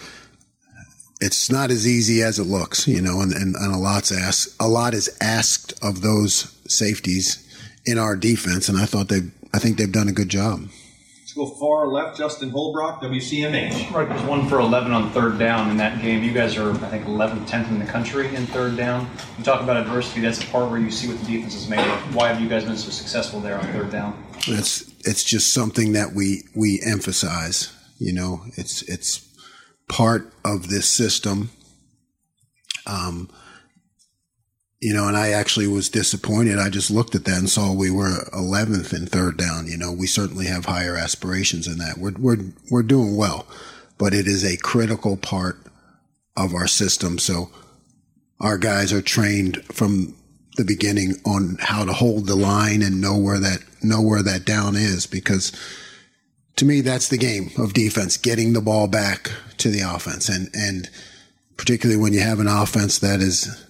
It's 1.20 1.50
not 1.50 1.70
as 1.70 1.86
easy 1.86 2.22
as 2.22 2.38
it 2.38 2.44
looks, 2.44 2.86
you 2.86 3.00
know, 3.00 3.20
and, 3.20 3.32
and, 3.32 3.54
and 3.54 3.74
a 3.74 3.78
lot's 3.78 4.12
asked, 4.12 4.56
a 4.60 4.68
lot 4.68 4.94
is 4.94 5.14
asked 5.20 5.72
of 5.82 6.02
those 6.02 6.54
safeties 6.68 7.46
in 7.86 7.98
our 7.98 8.14
defense, 8.14 8.68
and 8.68 8.78
I 8.78 8.84
thought 8.84 9.08
they, 9.08 9.22
I 9.54 9.58
think 9.58 9.78
they've 9.78 9.90
done 9.90 10.08
a 10.08 10.12
good 10.12 10.28
job. 10.28 10.68
Let's 11.20 11.32
go 11.32 11.46
far 11.46 11.86
left, 11.86 12.18
Justin 12.18 12.50
Holbrook, 12.50 13.00
WCMH. 13.00 13.92
Right, 13.92 14.08
was 14.08 14.22
one 14.22 14.48
for 14.48 14.58
11 14.58 14.92
on 14.92 15.12
third 15.12 15.38
down 15.38 15.70
in 15.70 15.76
that 15.78 16.02
game. 16.02 16.22
You 16.22 16.32
guys 16.32 16.56
are, 16.58 16.72
I 16.72 16.88
think, 16.88 17.06
11th, 17.06 17.48
10th 17.48 17.68
in 17.68 17.78
the 17.78 17.86
country 17.86 18.34
in 18.34 18.46
third 18.46 18.76
down. 18.76 19.08
You 19.38 19.44
talk 19.44 19.62
about 19.62 19.76
adversity. 19.76 20.20
That's 20.20 20.42
a 20.42 20.46
part 20.48 20.70
where 20.70 20.80
you 20.80 20.90
see 20.90 21.08
what 21.08 21.20
the 21.20 21.26
defense 21.26 21.54
is 21.54 21.68
made 21.68 21.78
of. 21.78 22.14
Why 22.14 22.28
have 22.28 22.40
you 22.40 22.48
guys 22.48 22.64
been 22.64 22.76
so 22.76 22.90
successful 22.90 23.40
there 23.40 23.58
on 23.58 23.64
third 23.72 23.92
down? 23.92 24.22
It's 24.48 24.89
it's 25.04 25.24
just 25.24 25.52
something 25.52 25.92
that 25.92 26.12
we 26.14 26.44
we 26.54 26.80
emphasize. 26.84 27.72
You 27.98 28.12
know, 28.12 28.42
it's 28.56 28.82
it's 28.82 29.28
part 29.88 30.32
of 30.44 30.68
this 30.68 30.88
system. 30.88 31.50
Um, 32.86 33.28
you 34.80 34.94
know, 34.94 35.06
and 35.06 35.16
I 35.16 35.30
actually 35.30 35.66
was 35.66 35.90
disappointed. 35.90 36.58
I 36.58 36.70
just 36.70 36.90
looked 36.90 37.14
at 37.14 37.24
that 37.26 37.38
and 37.38 37.50
saw 37.50 37.72
we 37.72 37.90
were 37.90 38.24
11th 38.32 38.94
in 38.94 39.06
third 39.06 39.36
down. 39.36 39.66
You 39.66 39.76
know, 39.76 39.92
we 39.92 40.06
certainly 40.06 40.46
have 40.46 40.64
higher 40.64 40.96
aspirations 40.96 41.66
in 41.66 41.76
that. 41.78 41.98
We're 41.98 42.14
we're 42.18 42.52
we're 42.70 42.82
doing 42.82 43.16
well, 43.16 43.46
but 43.98 44.14
it 44.14 44.26
is 44.26 44.44
a 44.44 44.56
critical 44.56 45.16
part 45.16 45.58
of 46.36 46.54
our 46.54 46.66
system. 46.66 47.18
So 47.18 47.50
our 48.40 48.56
guys 48.56 48.92
are 48.92 49.02
trained 49.02 49.62
from 49.66 50.16
the 50.56 50.64
beginning 50.64 51.16
on 51.26 51.58
how 51.60 51.84
to 51.84 51.92
hold 51.92 52.26
the 52.26 52.36
line 52.36 52.82
and 52.82 53.00
know 53.00 53.16
where 53.16 53.38
that 53.38 53.62
know 53.82 54.00
where 54.00 54.22
that 54.22 54.44
down 54.44 54.76
is 54.76 55.06
because 55.06 55.52
to 56.56 56.64
me 56.64 56.80
that's 56.80 57.08
the 57.08 57.18
game 57.18 57.50
of 57.58 57.72
defense 57.72 58.16
getting 58.16 58.52
the 58.52 58.60
ball 58.60 58.86
back 58.86 59.30
to 59.58 59.68
the 59.70 59.80
offense. 59.80 60.28
And 60.28 60.50
and 60.54 60.90
particularly 61.56 62.00
when 62.00 62.12
you 62.12 62.20
have 62.20 62.40
an 62.40 62.48
offense 62.48 62.98
that 63.00 63.20
is 63.20 63.66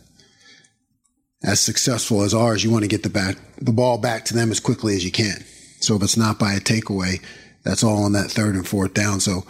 as 1.43 1.59
successful 1.61 2.23
as 2.23 2.35
ours 2.35 2.63
you 2.63 2.71
want 2.71 2.83
to 2.85 2.89
get 2.89 3.03
the 3.03 3.09
back 3.09 3.37
the 3.59 3.73
ball 3.73 3.99
back 3.99 4.25
to 4.27 4.35
them 4.35 4.51
as 4.51 4.61
quickly 4.61 4.95
as 4.95 5.05
you 5.05 5.13
can. 5.13 5.45
So 5.81 5.97
if 5.97 6.03
it's 6.03 6.17
not 6.17 6.39
by 6.39 6.55
a 6.55 6.61
takeaway 6.61 7.23
that's 7.63 7.85
all 7.85 8.05
on 8.05 8.13
that 8.13 8.31
third 8.31 8.55
and 8.55 8.67
fourth 8.67 8.95
down. 8.95 9.21
So 9.21 9.45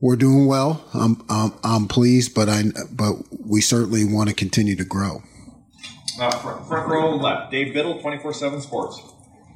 we're 0.00 0.16
doing 0.16 0.46
well. 0.46 0.84
I'm 0.92 1.24
I'm, 1.28 1.52
I'm 1.64 1.88
pleased 1.88 2.34
but 2.34 2.48
I 2.48 2.64
but 2.90 3.16
we 3.30 3.60
certainly 3.60 4.04
want 4.04 4.28
to 4.28 4.34
continue 4.34 4.76
to 4.76 4.84
grow. 4.84 5.22
Uh, 6.18 6.30
front, 6.38 6.66
front 6.66 6.88
row 6.88 7.14
left, 7.16 7.50
Dave 7.50 7.74
Biddle, 7.74 8.00
24 8.00 8.32
7 8.32 8.60
Sports. 8.60 9.00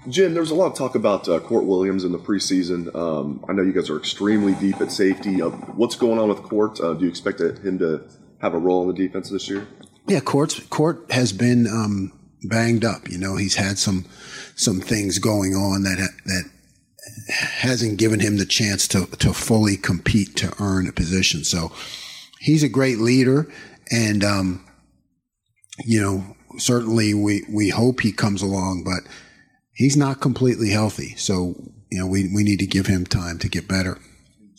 Jim, 0.09 0.33
there 0.33 0.41
was 0.41 0.51
a 0.51 0.55
lot 0.55 0.67
of 0.67 0.75
talk 0.75 0.95
about 0.95 1.29
uh, 1.29 1.41
Kourt 1.41 1.67
Williams 1.67 2.05
in 2.05 2.13
the 2.13 2.19
preseason. 2.19 2.95
Um, 2.95 3.45
I 3.49 3.53
know 3.53 3.63
you 3.63 3.73
guys 3.73 3.91
are 3.91 3.99
extremely 3.99 4.55
deep 4.55 4.81
at 4.81 4.91
safety. 4.91 5.43
Uh, 5.43 5.51
what's 5.51 5.95
going 5.95 6.19
on 6.19 6.29
with 6.29 6.39
Kourt? 6.39 6.81
Uh, 6.83 6.95
do 6.95 7.05
you 7.05 7.11
expect 7.11 7.41
him 7.41 7.79
to 7.79 8.09
have 8.41 8.55
a 8.55 8.59
role 8.59 8.89
in 8.89 8.95
the 8.95 9.07
defense 9.07 9.29
this 9.29 9.49
year? 9.49 9.67
Yeah, 10.07 10.21
Kourt 10.21 10.69
Kourt 10.69 11.11
has 11.11 11.33
been 11.33 11.67
um, 11.67 12.13
banged 12.45 12.85
up. 12.85 13.09
You 13.11 13.19
know, 13.19 13.37
he's 13.37 13.57
had 13.57 13.79
some 13.79 14.07
some 14.57 14.81
things 14.81 15.19
going 15.19 15.55
on 15.55 15.83
that 15.83 15.99
that 16.25 16.51
hasn't 17.29 17.99
given 17.99 18.21
him 18.21 18.39
the 18.39 18.47
chance 18.47 18.89
to 18.89 19.05
to 19.19 19.35
fully 19.35 19.77
compete 19.77 20.35
to 20.37 20.55
earn 20.61 20.89
a 20.89 20.93
position. 20.93 21.45
So 21.45 21.73
he's 22.41 22.63
a 22.63 22.69
great 22.69 22.99
leader, 22.99 23.53
and 23.91 24.25
um, 24.25 24.67
you 25.85 26.01
know 26.01 26.37
certainly 26.59 27.15
we, 27.15 27.45
we 27.49 27.69
hope 27.69 28.01
he 28.01 28.13
comes 28.13 28.43
along, 28.43 28.85
but 28.85 29.11
he's 29.73 29.97
not 29.97 30.21
completely 30.21 30.71
healthy. 30.71 31.15
So, 31.17 31.55
you 31.91 31.99
know, 31.99 32.07
we, 32.07 32.31
we 32.35 32.45
need 32.45 32.59
to 32.59 32.67
give 32.67 32.87
him 32.87 33.05
time 33.05 33.39
to 33.39 33.49
get 33.49 33.69
better. 33.69 33.99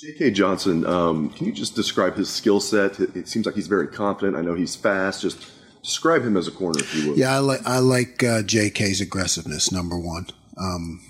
J.K. 0.02 0.32
Johnson, 0.32 0.84
um, 0.88 1.30
can 1.30 1.46
you 1.46 1.52
just 1.52 1.76
describe 1.76 2.16
his 2.16 2.28
skill 2.28 2.60
set? 2.60 3.00
It 3.00 3.28
seems 3.28 3.46
like 3.46 3.54
he's 3.54 3.68
very 3.68 3.88
confident. 3.88 4.36
I 4.36 4.42
know 4.42 4.56
he's 4.56 4.76
fast. 4.76 5.22
Just 5.22 5.52
describe 5.84 6.24
him 6.24 6.38
as 6.38 6.48
a 6.48 6.52
corner, 6.52 6.80
if 6.80 6.96
you 6.96 7.10
would. 7.10 7.18
Yeah, 7.20 7.36
I 7.36 7.38
like 7.38 7.66
I 7.68 7.78
like 7.78 8.24
uh, 8.24 8.42
J.K.'s 8.42 9.00
aggressiveness. 9.00 9.72
Number 9.72 10.00
one, 10.00 10.26
um, 10.58 11.02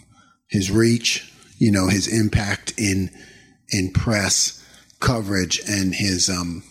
his 0.49 0.69
reach, 0.69 1.31
you 1.57 1.71
know, 1.71 1.87
his 1.87 2.07
impact 2.07 2.73
in 2.77 3.11
in 3.69 3.93
press 3.93 4.61
coverage, 4.99 5.61
and 5.69 5.95
his 5.95 6.29
um, 6.29 6.63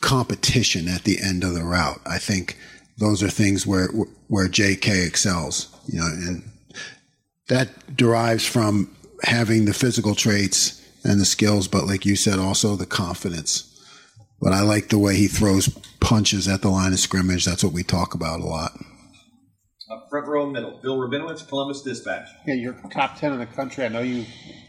competition 0.00 0.86
at 0.86 1.02
the 1.02 1.18
end 1.20 1.42
of 1.42 1.52
the 1.52 1.64
route. 1.64 2.00
I 2.06 2.18
think 2.18 2.56
those 2.98 3.24
are 3.24 3.30
things 3.30 3.66
where 3.66 3.88
where 4.28 4.46
J.K. 4.46 5.04
excels. 5.04 5.67
You 5.88 6.00
know, 6.00 6.06
and 6.06 6.42
that 7.48 7.96
derives 7.96 8.46
from 8.46 8.94
having 9.22 9.64
the 9.64 9.74
physical 9.74 10.14
traits 10.14 10.84
and 11.04 11.20
the 11.20 11.24
skills, 11.24 11.68
but 11.68 11.86
like 11.86 12.04
you 12.04 12.16
said, 12.16 12.38
also 12.38 12.76
the 12.76 12.86
confidence. 12.86 13.64
But 14.40 14.52
I 14.52 14.60
like 14.60 14.88
the 14.88 14.98
way 14.98 15.16
he 15.16 15.26
throws 15.26 15.68
punches 16.00 16.46
at 16.46 16.62
the 16.62 16.68
line 16.68 16.92
of 16.92 17.00
scrimmage. 17.00 17.44
That's 17.44 17.64
what 17.64 17.72
we 17.72 17.82
talk 17.82 18.14
about 18.14 18.40
a 18.40 18.44
lot. 18.44 18.72
Uh, 19.90 20.00
front 20.10 20.26
row 20.26 20.46
middle. 20.46 20.78
Bill 20.82 20.98
Rabinowitz, 20.98 21.48
Columbus 21.48 21.82
Dispatch. 21.82 22.28
Yeah, 22.46 22.54
you're 22.54 22.74
top 22.92 23.18
10 23.18 23.32
in 23.32 23.38
the 23.38 23.46
country. 23.46 23.84
I 23.84 23.88
know 23.88 24.00
you 24.00 24.26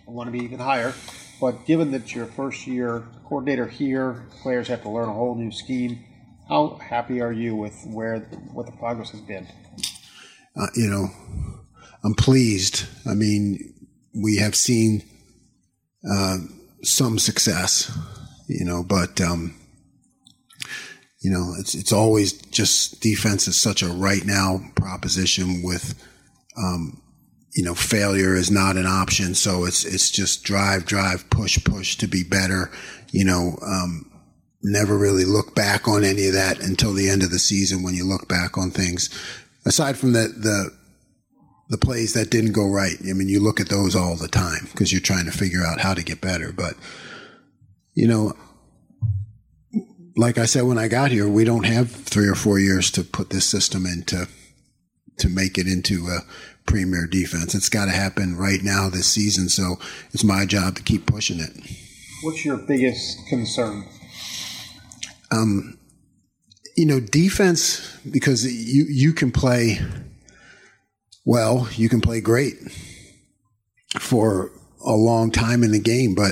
want 0.07 0.27
to 0.27 0.31
be 0.31 0.43
even 0.43 0.59
higher, 0.59 0.93
but 1.41 1.65
given 1.65 1.91
that 1.91 2.15
your 2.15 2.25
first 2.25 2.65
year 2.65 3.03
coordinator 3.25 3.67
here, 3.67 4.25
players 4.41 4.69
have 4.69 4.81
to 4.83 4.89
learn 4.89 5.09
a 5.09 5.13
whole 5.13 5.35
new 5.35 5.51
scheme. 5.51 6.03
How 6.47 6.79
happy 6.81 7.21
are 7.21 7.31
you 7.31 7.55
with 7.55 7.75
where 7.85 8.19
what 8.53 8.65
the 8.65 8.71
progress 8.71 9.11
has 9.11 9.21
been? 9.21 9.47
Uh, 10.59 10.67
you 10.75 10.89
know, 10.89 11.09
I'm 12.03 12.13
pleased. 12.13 12.85
I 13.07 13.13
mean, 13.13 13.73
we 14.13 14.37
have 14.37 14.55
seen 14.55 15.03
uh, 16.09 16.37
some 16.83 17.19
success, 17.19 17.95
you 18.47 18.65
know, 18.65 18.83
but 18.83 19.21
um, 19.21 19.55
you 21.21 21.31
know, 21.31 21.53
it's 21.59 21.75
it's 21.75 21.93
always 21.93 22.33
just 22.33 23.01
defense 23.01 23.47
is 23.47 23.55
such 23.55 23.81
a 23.81 23.87
right 23.87 24.25
now 24.25 24.59
proposition 24.75 25.61
with, 25.63 25.95
um, 26.57 27.01
you 27.53 27.63
know, 27.63 27.75
failure 27.75 28.35
is 28.35 28.51
not 28.51 28.77
an 28.77 28.85
option. 28.85 29.35
So 29.35 29.65
it's 29.65 29.85
it's 29.85 30.09
just 30.09 30.43
drive, 30.43 30.85
drive, 30.85 31.29
push, 31.29 31.63
push 31.63 31.95
to 31.97 32.07
be 32.07 32.23
better. 32.23 32.71
You 33.11 33.25
know, 33.25 33.57
um, 33.65 34.09
never 34.61 34.97
really 34.97 35.25
look 35.25 35.55
back 35.55 35.87
on 35.87 36.03
any 36.03 36.27
of 36.27 36.33
that 36.33 36.59
until 36.59 36.93
the 36.93 37.09
end 37.09 37.23
of 37.23 37.31
the 37.31 37.39
season 37.39 37.83
when 37.83 37.95
you 37.95 38.05
look 38.05 38.27
back 38.27 38.57
on 38.57 38.71
things. 38.71 39.09
Aside 39.65 39.97
from 39.97 40.13
the 40.13 40.27
the 40.27 40.71
the 41.69 41.77
plays 41.77 42.13
that 42.13 42.31
didn't 42.31 42.53
go 42.53 42.67
right. 42.67 42.97
I 43.07 43.13
mean, 43.13 43.29
you 43.29 43.39
look 43.39 43.59
at 43.59 43.69
those 43.69 43.95
all 43.95 44.15
the 44.15 44.27
time 44.27 44.67
because 44.71 44.91
you're 44.91 45.01
trying 45.01 45.25
to 45.25 45.31
figure 45.31 45.63
out 45.63 45.79
how 45.79 45.93
to 45.93 46.03
get 46.03 46.19
better. 46.19 46.51
But, 46.51 46.73
you 47.93 48.07
know, 48.07 48.33
like 50.17 50.39
I 50.39 50.45
said 50.45 50.63
when 50.63 50.79
I 50.79 50.87
got 50.87 51.11
here, 51.11 51.29
we 51.29 51.43
don't 51.43 51.65
have 51.65 51.91
three 51.91 52.27
or 52.27 52.35
four 52.35 52.59
years 52.59 52.89
to 52.91 53.03
put 53.03 53.29
this 53.29 53.45
system 53.45 53.85
into 53.85 54.27
to 55.19 55.29
make 55.29 55.57
it 55.57 55.67
into 55.67 56.07
a 56.07 56.21
premier 56.65 57.05
defense. 57.05 57.53
It's 57.53 57.69
got 57.69 57.85
to 57.85 57.91
happen 57.91 58.35
right 58.35 58.63
now 58.63 58.89
this 58.89 59.07
season. 59.07 59.47
So 59.49 59.75
it's 60.11 60.23
my 60.23 60.45
job 60.45 60.75
to 60.75 60.83
keep 60.83 61.05
pushing 61.05 61.39
it. 61.39 61.51
What's 62.23 62.43
your 62.43 62.57
biggest 62.57 63.27
concern? 63.27 63.85
Um, 65.31 65.78
you 66.79 66.85
know, 66.85 67.01
defense 67.01 67.93
because 68.09 68.45
you 68.45 68.85
you 68.87 69.11
can 69.11 69.33
play 69.33 69.79
well, 71.25 71.67
you 71.73 71.89
can 71.89 71.99
play 71.99 72.21
great 72.21 72.55
for 73.99 74.49
a 74.85 74.93
long 74.93 75.29
time 75.29 75.61
in 75.61 75.73
the 75.73 75.79
game, 75.79 76.15
but 76.15 76.31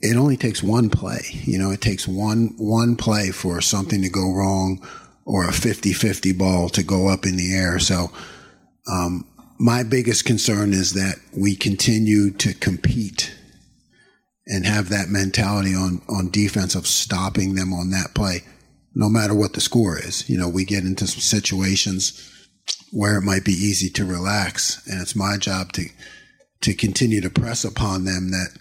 it 0.00 0.16
only 0.16 0.38
takes 0.38 0.62
one 0.62 0.88
play. 0.88 1.20
You 1.30 1.58
know, 1.58 1.70
it 1.72 1.82
takes 1.82 2.08
one 2.08 2.54
one 2.56 2.96
play 2.96 3.30
for 3.32 3.60
something 3.60 4.00
to 4.00 4.08
go 4.08 4.32
wrong 4.32 4.80
or 5.26 5.44
a 5.44 5.52
50-50 5.52 6.38
ball 6.38 6.70
to 6.70 6.82
go 6.82 7.08
up 7.08 7.26
in 7.26 7.36
the 7.36 7.54
air. 7.54 7.78
So 7.78 8.10
um, 8.90 9.26
my 9.58 9.82
biggest 9.82 10.24
concern 10.24 10.72
is 10.72 10.94
that 10.94 11.16
we 11.36 11.54
continue 11.54 12.30
to 12.30 12.54
compete 12.54 13.34
and 14.46 14.64
have 14.64 14.88
that 14.88 15.10
mentality 15.10 15.74
on 15.74 16.00
on 16.08 16.30
defense 16.30 16.74
of 16.74 16.86
stopping 16.86 17.56
them 17.56 17.74
on 17.74 17.90
that 17.90 18.14
play, 18.14 18.40
no 18.96 19.10
matter 19.10 19.34
what 19.34 19.52
the 19.52 19.60
score 19.60 19.98
is. 19.98 20.28
You 20.28 20.38
know, 20.38 20.48
we 20.48 20.64
get 20.64 20.84
into 20.84 21.06
some 21.06 21.20
situations 21.20 22.32
where 22.90 23.18
it 23.18 23.22
might 23.22 23.44
be 23.44 23.52
easy 23.52 23.90
to 23.90 24.06
relax. 24.06 24.84
And 24.88 25.02
it's 25.02 25.14
my 25.14 25.36
job 25.36 25.72
to, 25.74 25.84
to 26.62 26.74
continue 26.74 27.20
to 27.20 27.28
press 27.28 27.62
upon 27.62 28.06
them 28.06 28.30
that 28.30 28.58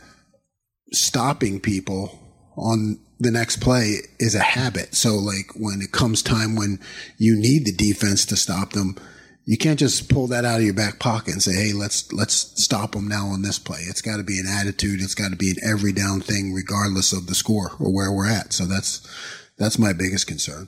stopping 0.91 1.61
people 1.61 2.19
on 2.57 2.99
the 3.17 3.31
next 3.31 3.61
play 3.61 3.99
is 4.19 4.35
a 4.35 4.41
habit. 4.41 4.93
So 4.93 5.15
like 5.15 5.51
when 5.55 5.79
it 5.81 5.93
comes 5.93 6.21
time 6.21 6.57
when 6.57 6.79
you 7.17 7.37
need 7.37 7.65
the 7.65 7.71
defense 7.71 8.25
to 8.25 8.35
stop 8.35 8.73
them, 8.73 8.97
you 9.45 9.57
can't 9.57 9.79
just 9.79 10.09
pull 10.09 10.27
that 10.27 10.43
out 10.43 10.57
of 10.57 10.65
your 10.65 10.73
back 10.73 10.99
pocket 10.99 11.31
and 11.33 11.41
say, 11.41 11.53
"Hey, 11.53 11.71
let's 11.71 12.11
let's 12.11 12.51
stop 12.61 12.93
them 12.93 13.07
now 13.07 13.27
on 13.27 13.43
this 13.43 13.59
play." 13.59 13.81
It's 13.81 14.01
got 14.01 14.17
to 14.17 14.23
be 14.23 14.39
an 14.39 14.47
attitude. 14.47 15.01
It's 15.01 15.13
got 15.13 15.29
to 15.29 15.35
be 15.35 15.51
an 15.51 15.57
every 15.63 15.93
down 15.93 16.21
thing, 16.21 16.51
regardless 16.51 17.13
of 17.13 17.27
the 17.27 17.35
score 17.35 17.73
or 17.79 17.93
where 17.93 18.11
we're 18.11 18.27
at. 18.27 18.53
So 18.53 18.65
that's 18.65 19.07
that's 19.57 19.79
my 19.79 19.93
biggest 19.93 20.27
concern. 20.27 20.67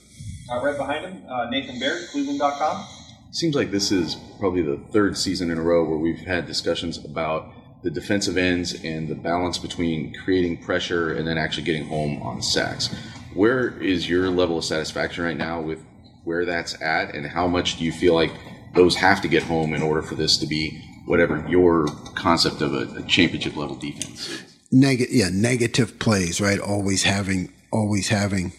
Uh, 0.51 0.63
right 0.63 0.77
behind 0.77 1.05
him, 1.05 1.23
uh, 1.29 1.49
Nathan 1.49 1.79
Baird, 1.79 2.07
Cleveland.com 2.09 2.85
seems 3.31 3.55
like 3.55 3.71
this 3.71 3.91
is 3.91 4.15
probably 4.39 4.61
the 4.61 4.77
third 4.91 5.17
season 5.17 5.51
in 5.51 5.57
a 5.57 5.61
row 5.61 5.83
where 5.83 5.97
we've 5.97 6.19
had 6.19 6.47
discussions 6.47 7.03
about 7.03 7.51
the 7.83 7.91
defensive 7.91 8.37
ends 8.37 8.73
and 8.83 9.07
the 9.07 9.15
balance 9.15 9.57
between 9.57 10.13
creating 10.23 10.63
pressure 10.63 11.13
and 11.13 11.27
then 11.27 11.37
actually 11.37 11.63
getting 11.63 11.85
home 11.85 12.21
on 12.21 12.41
sacks. 12.41 12.93
Where 13.33 13.77
is 13.81 14.09
your 14.09 14.29
level 14.29 14.57
of 14.57 14.63
satisfaction 14.63 15.23
right 15.23 15.37
now 15.37 15.61
with 15.61 15.79
where 16.23 16.45
that's 16.45 16.81
at, 16.81 17.13
and 17.15 17.25
how 17.25 17.47
much 17.47 17.77
do 17.77 17.85
you 17.85 17.91
feel 17.91 18.13
like 18.13 18.31
those 18.73 18.95
have 18.95 19.21
to 19.21 19.27
get 19.27 19.43
home 19.43 19.73
in 19.73 19.81
order 19.81 20.01
for 20.01 20.15
this 20.15 20.37
to 20.37 20.47
be 20.47 20.81
whatever 21.05 21.45
your 21.47 21.87
concept 22.15 22.61
of 22.61 22.73
a, 22.73 22.99
a 22.99 23.03
championship 23.03 23.55
level 23.55 23.75
defense? 23.75 24.43
Negative, 24.71 25.13
yeah, 25.13 25.29
negative 25.31 25.99
plays, 25.99 26.41
right? 26.41 26.59
Always 26.59 27.03
having, 27.03 27.53
always 27.71 28.09
having, 28.09 28.51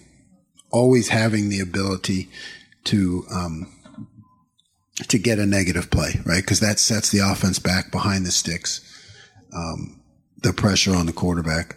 always 0.71 1.09
having 1.09 1.49
the 1.49 1.61
ability 1.61 2.29
to 2.85 3.25
um, 3.31 3.73
to 5.09 5.19
get 5.19 5.39
a 5.39 5.47
negative 5.47 5.91
play, 5.91 6.21
right? 6.25 6.43
Because 6.43 6.61
that 6.61 6.79
sets 6.79 7.11
the 7.11 7.21
offense 7.21 7.59
back 7.59 7.93
behind 7.93 8.27
the 8.27 8.33
sticks, 8.33 8.81
um, 9.55 10.01
the 10.43 10.53
pressure 10.53 10.95
on 10.95 11.07
the 11.07 11.13
quarterback. 11.13 11.77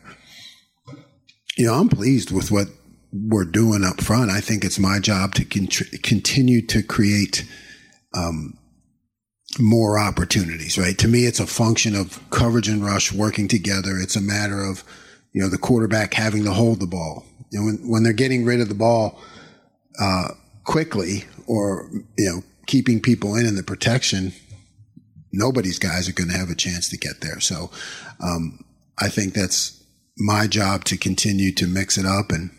You 1.57 1.67
know, 1.67 1.75
I'm 1.75 1.89
pleased 1.89 2.31
with 2.31 2.49
what 2.49 2.67
we're 3.13 3.45
doing 3.45 3.83
up 3.83 4.01
front. 4.01 4.31
I 4.31 4.39
think 4.39 4.63
it's 4.63 4.79
my 4.79 4.99
job 4.99 5.35
to 5.35 5.45
con- 5.45 5.67
continue 6.01 6.65
to 6.67 6.81
create 6.81 7.45
um, 8.15 8.57
more 9.59 9.99
opportunities, 9.99 10.77
right? 10.77 10.97
To 10.97 11.07
me, 11.07 11.25
it's 11.25 11.39
a 11.39 11.47
function 11.47 11.95
of 11.95 12.21
coverage 12.29 12.69
and 12.69 12.83
rush 12.83 13.11
working 13.11 13.47
together. 13.47 13.97
It's 13.97 14.15
a 14.15 14.21
matter 14.21 14.63
of, 14.63 14.83
you 15.33 15.41
know, 15.41 15.49
the 15.49 15.57
quarterback 15.57 16.13
having 16.13 16.45
to 16.45 16.51
hold 16.51 16.79
the 16.79 16.87
ball. 16.87 17.25
You 17.51 17.59
know, 17.59 17.65
when, 17.65 17.89
when 17.89 18.03
they're 18.03 18.13
getting 18.13 18.45
rid 18.45 18.61
of 18.61 18.69
the 18.69 18.75
ball 18.75 19.21
uh, 19.99 20.29
quickly 20.63 21.25
or, 21.47 21.89
you 22.17 22.29
know, 22.29 22.43
keeping 22.65 23.01
people 23.01 23.35
in 23.35 23.45
and 23.45 23.57
the 23.57 23.63
protection, 23.63 24.33
nobody's 25.31 25.79
guys 25.79 26.09
are 26.09 26.13
going 26.13 26.29
to 26.29 26.37
have 26.37 26.49
a 26.49 26.55
chance 26.55 26.89
to 26.89 26.97
get 26.97 27.21
there. 27.21 27.39
So 27.39 27.69
um, 28.21 28.63
I 28.99 29.09
think 29.09 29.33
that's 29.33 29.83
my 30.17 30.47
job 30.47 30.83
to 30.85 30.97
continue 30.97 31.53
to 31.53 31.67
mix 31.67 31.97
it 31.97 32.05
up 32.05 32.31
and 32.31 32.51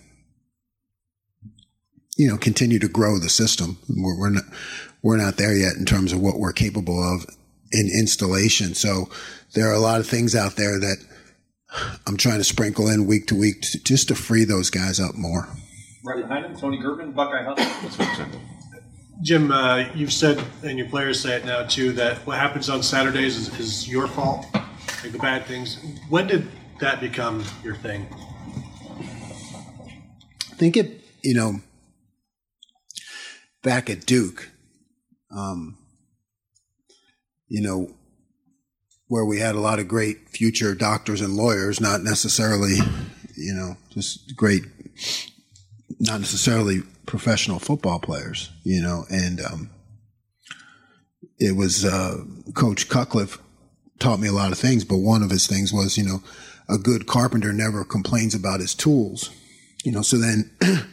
you 2.16 2.28
know 2.28 2.36
continue 2.36 2.78
to 2.78 2.88
grow 2.88 3.18
the 3.18 3.28
system. 3.28 3.78
We're, 3.88 4.18
we're 4.18 4.30
not 4.30 4.44
we're 5.02 5.16
not 5.16 5.36
there 5.36 5.54
yet 5.54 5.76
in 5.76 5.84
terms 5.84 6.12
of 6.12 6.20
what 6.20 6.38
we're 6.38 6.52
capable 6.52 7.02
of 7.02 7.26
in 7.72 7.86
installation. 7.86 8.74
So 8.74 9.08
there 9.54 9.68
are 9.70 9.74
a 9.74 9.80
lot 9.80 10.00
of 10.00 10.06
things 10.06 10.34
out 10.34 10.56
there 10.56 10.78
that 10.78 11.04
I'm 12.06 12.16
trying 12.16 12.38
to 12.38 12.44
sprinkle 12.44 12.88
in 12.88 13.06
week 13.06 13.26
to 13.28 13.34
week 13.34 13.62
to, 13.62 13.82
just 13.82 14.08
to 14.08 14.14
free 14.14 14.44
those 14.44 14.70
guys 14.70 15.00
up 15.00 15.14
more. 15.14 15.48
Right 16.04 16.20
behind 16.20 16.44
him, 16.46 16.56
Tony 16.56 16.78
Gerdeman, 16.78 17.14
Buckeye 17.14 17.44
Hustle. 17.44 18.26
Jim, 19.22 19.52
uh, 19.52 19.88
you've 19.94 20.12
said, 20.12 20.42
and 20.64 20.76
your 20.76 20.88
players 20.88 21.20
say 21.20 21.36
it 21.36 21.44
now 21.44 21.62
too, 21.64 21.92
that 21.92 22.18
what 22.26 22.38
happens 22.38 22.68
on 22.68 22.82
Saturdays 22.82 23.36
is, 23.36 23.60
is 23.60 23.88
your 23.88 24.08
fault, 24.08 24.46
like 24.52 25.12
the 25.12 25.18
bad 25.18 25.44
things. 25.46 25.78
When 26.08 26.26
did 26.26 26.48
that 26.80 27.00
become 27.00 27.44
your 27.62 27.76
thing? 27.76 28.06
I 30.50 30.54
think 30.56 30.76
it, 30.76 31.00
you 31.22 31.34
know, 31.34 31.60
back 33.62 33.88
at 33.88 34.04
Duke, 34.06 34.50
um, 35.30 35.78
you 37.48 37.62
know, 37.62 37.94
where 39.12 39.26
we 39.26 39.38
had 39.38 39.54
a 39.54 39.60
lot 39.60 39.78
of 39.78 39.86
great 39.86 40.30
future 40.30 40.74
doctors 40.74 41.20
and 41.20 41.34
lawyers, 41.34 41.82
not 41.82 42.02
necessarily, 42.02 42.76
you 43.36 43.52
know, 43.52 43.76
just 43.90 44.34
great, 44.34 44.62
not 46.00 46.18
necessarily 46.18 46.80
professional 47.04 47.58
football 47.58 47.98
players, 47.98 48.50
you 48.64 48.80
know, 48.80 49.04
and 49.10 49.38
um, 49.42 49.68
it 51.38 51.54
was 51.54 51.84
uh, 51.84 52.24
Coach 52.54 52.88
Cutcliffe 52.88 53.38
taught 53.98 54.18
me 54.18 54.28
a 54.28 54.32
lot 54.32 54.50
of 54.50 54.56
things, 54.56 54.82
but 54.82 54.96
one 54.96 55.22
of 55.22 55.28
his 55.28 55.46
things 55.46 55.74
was, 55.74 55.98
you 55.98 56.04
know, 56.04 56.22
a 56.66 56.78
good 56.78 57.06
carpenter 57.06 57.52
never 57.52 57.84
complains 57.84 58.34
about 58.34 58.60
his 58.60 58.74
tools, 58.74 59.28
you 59.84 59.92
know. 59.92 60.00
So 60.00 60.16
then, 60.16 60.50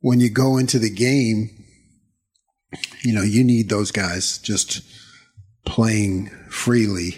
when 0.00 0.18
you 0.18 0.28
go 0.28 0.58
into 0.58 0.80
the 0.80 0.90
game, 0.90 1.50
you 3.04 3.14
know, 3.14 3.22
you 3.22 3.44
need 3.44 3.68
those 3.68 3.92
guys 3.92 4.38
just 4.38 4.82
playing 5.66 6.30
freely 6.48 7.16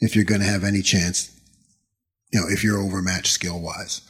if 0.00 0.16
you're 0.16 0.24
going 0.24 0.40
to 0.40 0.46
have 0.46 0.64
any 0.64 0.82
chance, 0.82 1.30
you 2.32 2.40
know, 2.40 2.46
if 2.48 2.64
you're 2.64 2.80
overmatched 2.80 3.32
skill 3.32 3.60
wise. 3.60 4.00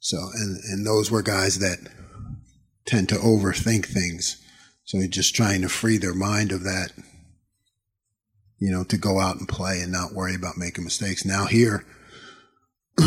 So, 0.00 0.18
and, 0.34 0.58
and 0.64 0.86
those 0.86 1.10
were 1.10 1.22
guys 1.22 1.60
that 1.60 1.78
tend 2.86 3.08
to 3.10 3.16
overthink 3.16 3.86
things. 3.86 4.42
So 4.84 4.98
you're 4.98 5.08
just 5.08 5.34
trying 5.34 5.62
to 5.62 5.68
free 5.68 5.98
their 5.98 6.14
mind 6.14 6.52
of 6.52 6.64
that, 6.64 6.92
you 8.58 8.70
know, 8.70 8.84
to 8.84 8.98
go 8.98 9.18
out 9.18 9.36
and 9.36 9.48
play 9.48 9.80
and 9.80 9.90
not 9.92 10.12
worry 10.12 10.34
about 10.34 10.58
making 10.58 10.84
mistakes. 10.84 11.24
Now 11.24 11.46
here, 11.46 11.86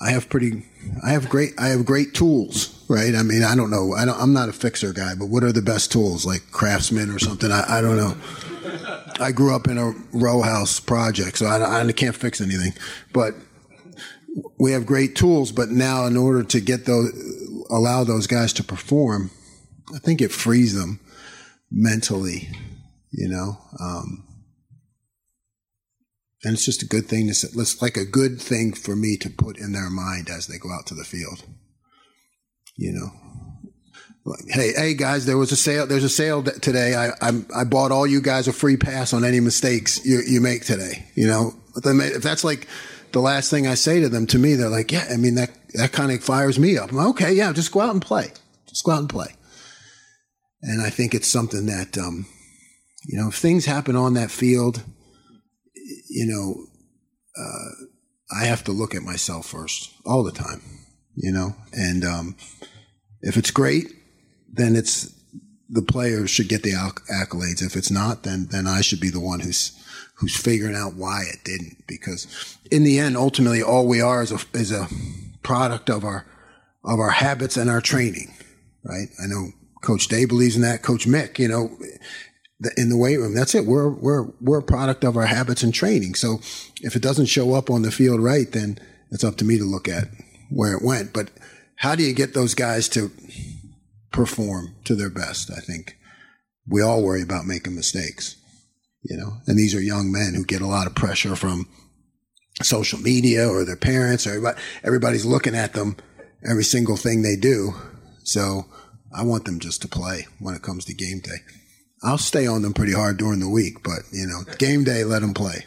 I 0.00 0.10
have 0.10 0.28
pretty, 0.28 0.64
I 1.04 1.10
have 1.10 1.28
great, 1.28 1.52
I 1.58 1.68
have 1.68 1.86
great 1.86 2.14
tools, 2.14 2.84
right? 2.88 3.14
I 3.14 3.22
mean, 3.22 3.42
I 3.42 3.54
don't 3.54 3.70
know, 3.70 3.94
I 3.94 4.04
don't, 4.04 4.20
I'm 4.20 4.32
not 4.32 4.48
a 4.48 4.52
fixer 4.52 4.92
guy, 4.92 5.14
but 5.14 5.28
what 5.28 5.44
are 5.44 5.52
the 5.52 5.62
best 5.62 5.90
tools, 5.90 6.26
like 6.26 6.50
Craftsman 6.50 7.10
or 7.10 7.18
something? 7.18 7.50
I, 7.50 7.78
I 7.78 7.80
don't 7.80 7.96
know. 7.96 8.16
I 9.20 9.32
grew 9.32 9.54
up 9.54 9.68
in 9.68 9.78
a 9.78 9.92
row 10.12 10.42
house 10.42 10.80
project, 10.80 11.38
so 11.38 11.46
I, 11.46 11.80
I 11.80 11.92
can't 11.92 12.16
fix 12.16 12.40
anything, 12.40 12.72
but 13.12 13.34
we 14.58 14.72
have 14.72 14.86
great 14.86 15.16
tools. 15.16 15.52
But 15.52 15.70
now, 15.70 16.06
in 16.06 16.16
order 16.16 16.42
to 16.42 16.60
get 16.60 16.86
those, 16.86 17.10
allow 17.70 18.04
those 18.04 18.26
guys 18.26 18.52
to 18.54 18.64
perform, 18.64 19.30
I 19.94 19.98
think 19.98 20.20
it 20.20 20.32
frees 20.32 20.74
them 20.74 21.00
mentally, 21.70 22.48
you 23.10 23.28
know. 23.28 23.58
Um, 23.80 24.24
and 26.44 26.54
it's 26.54 26.64
just 26.64 26.82
a 26.82 26.86
good 26.86 27.06
thing 27.06 27.26
to 27.26 27.34
say. 27.34 27.48
It's 27.52 27.82
like 27.82 27.96
a 27.96 28.04
good 28.04 28.40
thing 28.40 28.72
for 28.72 28.94
me 28.94 29.16
to 29.18 29.30
put 29.30 29.58
in 29.58 29.72
their 29.72 29.90
mind 29.90 30.30
as 30.30 30.46
they 30.46 30.58
go 30.58 30.70
out 30.70 30.86
to 30.86 30.94
the 30.94 31.04
field. 31.04 31.42
You 32.76 32.92
know, 32.92 33.10
hey, 34.48 34.72
hey 34.76 34.94
guys, 34.94 35.26
there 35.26 35.38
was 35.38 35.52
a 35.52 35.56
sale. 35.56 35.86
There's 35.86 36.04
a 36.04 36.08
sale 36.08 36.42
today. 36.42 36.94
I, 36.94 37.08
I, 37.20 37.32
I 37.54 37.64
bought 37.64 37.92
all 37.92 38.06
you 38.06 38.20
guys 38.20 38.48
a 38.48 38.52
free 38.52 38.76
pass 38.76 39.12
on 39.12 39.24
any 39.24 39.40
mistakes 39.40 40.04
you, 40.04 40.20
you 40.26 40.40
make 40.40 40.64
today. 40.64 41.06
You 41.14 41.26
know, 41.26 41.54
if 41.76 42.22
that's 42.22 42.44
like 42.44 42.66
the 43.12 43.20
last 43.20 43.50
thing 43.50 43.66
I 43.66 43.74
say 43.74 44.00
to 44.00 44.08
them, 44.08 44.26
to 44.28 44.38
me, 44.38 44.54
they're 44.54 44.68
like, 44.68 44.92
yeah, 44.92 45.06
I 45.10 45.16
mean, 45.16 45.34
that, 45.36 45.50
that 45.74 45.92
kind 45.92 46.12
of 46.12 46.22
fires 46.22 46.58
me 46.58 46.76
up. 46.76 46.90
I'm 46.90 46.96
like, 46.96 47.08
okay, 47.08 47.32
yeah, 47.32 47.52
just 47.52 47.72
go 47.72 47.80
out 47.80 47.92
and 47.92 48.02
play. 48.02 48.32
Just 48.66 48.84
go 48.84 48.92
out 48.92 49.00
and 49.00 49.08
play. 49.08 49.34
And 50.62 50.82
I 50.82 50.90
think 50.90 51.14
it's 51.14 51.28
something 51.28 51.66
that, 51.66 51.96
um, 51.96 52.26
you 53.06 53.18
know, 53.18 53.28
if 53.28 53.34
things 53.34 53.64
happen 53.64 53.96
on 53.96 54.14
that 54.14 54.30
field, 54.30 54.82
you 56.10 56.26
know, 56.26 56.66
uh, 57.40 57.86
I 58.40 58.44
have 58.46 58.64
to 58.64 58.72
look 58.72 58.94
at 58.94 59.02
myself 59.02 59.46
first 59.46 59.92
all 60.04 60.22
the 60.22 60.32
time, 60.32 60.60
you 61.14 61.32
know, 61.32 61.54
and 61.72 62.04
um, 62.04 62.36
if 63.22 63.36
it's 63.36 63.50
great, 63.50 63.92
then 64.52 64.76
it's 64.76 65.14
the 65.68 65.82
players 65.82 66.30
should 66.30 66.48
get 66.48 66.62
the 66.62 66.72
accolades. 66.72 67.62
If 67.62 67.76
it's 67.76 67.90
not, 67.90 68.22
then 68.22 68.48
then 68.50 68.66
I 68.66 68.80
should 68.80 69.00
be 69.00 69.10
the 69.10 69.20
one 69.20 69.40
who's 69.40 69.72
who's 70.14 70.36
figuring 70.36 70.74
out 70.74 70.94
why 70.94 71.24
it 71.32 71.44
didn't. 71.44 71.86
Because 71.86 72.56
in 72.70 72.84
the 72.84 72.98
end, 72.98 73.16
ultimately, 73.16 73.62
all 73.62 73.86
we 73.86 74.00
are 74.00 74.22
is 74.22 74.32
a 74.32 74.38
is 74.54 74.72
a 74.72 74.88
product 75.42 75.90
of 75.90 76.04
our 76.04 76.26
of 76.84 76.98
our 76.98 77.10
habits 77.10 77.56
and 77.56 77.68
our 77.68 77.80
training, 77.80 78.34
right? 78.82 79.08
I 79.22 79.26
know 79.26 79.50
Coach 79.82 80.08
Day 80.08 80.24
believes 80.24 80.56
in 80.56 80.62
that. 80.62 80.82
Coach 80.82 81.06
Mick, 81.06 81.38
you 81.38 81.48
know, 81.48 81.70
in 82.76 82.88
the 82.88 82.96
weight 82.96 83.18
room. 83.18 83.34
That's 83.34 83.54
it. 83.54 83.66
We're 83.66 83.90
we're 83.90 84.26
we're 84.40 84.58
a 84.58 84.62
product 84.62 85.04
of 85.04 85.16
our 85.16 85.26
habits 85.26 85.62
and 85.62 85.72
training. 85.72 86.14
So 86.14 86.40
if 86.82 86.96
it 86.96 87.02
doesn't 87.02 87.26
show 87.26 87.54
up 87.54 87.70
on 87.70 87.82
the 87.82 87.90
field 87.90 88.20
right, 88.20 88.50
then 88.50 88.78
it's 89.10 89.24
up 89.24 89.36
to 89.36 89.44
me 89.44 89.58
to 89.58 89.64
look 89.64 89.88
at 89.88 90.08
where 90.50 90.74
it 90.74 90.82
went. 90.82 91.12
But 91.12 91.30
how 91.76 91.94
do 91.94 92.02
you 92.02 92.14
get 92.14 92.34
those 92.34 92.54
guys 92.54 92.88
to 92.90 93.10
perform 94.18 94.74
to 94.82 94.96
their 94.96 95.10
best? 95.10 95.48
I 95.48 95.60
think 95.60 95.96
we 96.66 96.82
all 96.82 97.04
worry 97.04 97.22
about 97.22 97.46
making 97.46 97.76
mistakes, 97.76 98.34
you 99.02 99.16
know. 99.16 99.34
And 99.46 99.56
these 99.56 99.76
are 99.76 99.80
young 99.80 100.10
men 100.10 100.34
who 100.34 100.44
get 100.44 100.60
a 100.60 100.66
lot 100.66 100.88
of 100.88 100.96
pressure 100.96 101.36
from 101.36 101.68
social 102.60 102.98
media 102.98 103.48
or 103.48 103.64
their 103.64 103.76
parents 103.76 104.26
or 104.26 104.30
everybody, 104.30 104.60
everybody's 104.82 105.24
looking 105.24 105.54
at 105.54 105.74
them 105.74 105.96
every 106.44 106.64
single 106.64 106.96
thing 106.96 107.22
they 107.22 107.36
do. 107.36 107.74
So 108.24 108.66
I 109.14 109.22
want 109.22 109.44
them 109.44 109.60
just 109.60 109.82
to 109.82 109.88
play 109.88 110.26
when 110.40 110.56
it 110.56 110.62
comes 110.62 110.84
to 110.86 110.94
game 110.94 111.20
day. 111.20 111.38
I'll 112.02 112.18
stay 112.18 112.48
on 112.48 112.62
them 112.62 112.74
pretty 112.74 112.94
hard 112.94 113.18
during 113.18 113.38
the 113.38 113.48
week, 113.48 113.84
but 113.84 114.00
you 114.10 114.26
know, 114.26 114.42
game 114.58 114.82
day, 114.82 115.04
let 115.04 115.22
them 115.22 115.32
play. 115.32 115.64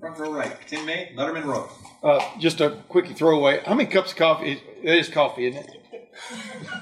Front 0.00 0.18
row 0.18 0.32
right, 0.32 0.56
Tim 0.66 0.86
May, 0.86 1.12
Letterman 1.14 1.44
Row. 1.44 1.68
Uh, 2.02 2.22
just 2.38 2.62
a 2.62 2.70
quick 2.88 3.06
throwaway. 3.16 3.60
How 3.66 3.74
many 3.74 3.88
cups 3.90 4.12
of 4.12 4.16
coffee? 4.16 4.62
It 4.82 4.94
is 4.98 5.08
coffee, 5.10 5.48
isn't 5.48 5.62
it? 5.62 5.75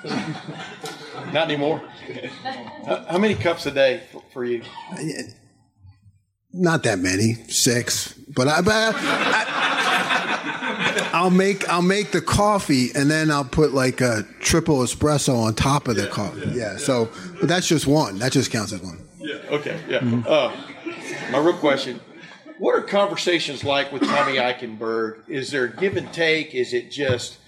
Not 1.33 1.49
anymore. 1.51 1.83
How 3.09 3.19
many 3.19 3.35
cups 3.35 3.67
a 3.67 3.71
day 3.71 4.03
for, 4.13 4.23
for 4.33 4.45
you? 4.45 4.63
Not 6.53 6.85
that 6.85 6.99
many, 7.01 7.35
six. 7.49 8.13
But 8.13 8.49
I, 8.49 8.61
but 8.61 8.73
I, 8.75 9.65
I'll 11.13 11.31
make 11.31 11.69
I'll 11.69 11.83
make 11.83 12.13
the 12.13 12.21
coffee 12.21 12.91
and 12.95 13.11
then 13.11 13.31
I'll 13.31 13.45
put 13.45 13.73
like 13.75 14.01
a 14.01 14.25
triple 14.41 14.79
espresso 14.79 15.37
on 15.37 15.55
top 15.55 15.89
of 15.89 15.97
the 15.97 16.07
coffee. 16.07 16.41
Yeah, 16.49 16.73
yeah, 16.73 16.77
So, 16.77 17.11
but 17.41 17.49
that's 17.49 17.67
just 17.67 17.87
one. 17.87 18.19
That 18.19 18.33
just 18.33 18.51
counts 18.51 18.73
as 18.73 18.81
one. 18.81 19.01
Yeah. 19.19 19.37
Okay. 19.51 19.81
Yeah. 19.89 20.01
Mm-hmm. 20.01 20.23
Uh, 20.27 20.53
my 21.33 21.39
real 21.39 21.57
question: 21.57 22.01
What 22.59 22.75
are 22.77 22.83
conversations 22.83 23.65
like 23.65 23.91
with 23.93 24.03
Tommy 24.03 24.35
Eichenberg? 24.35 25.29
Is 25.29 25.51
there 25.51 25.67
give 25.67 25.97
and 25.97 26.13
take? 26.13 26.55
Is 26.55 26.73
it 26.73 26.91
just 26.91 27.39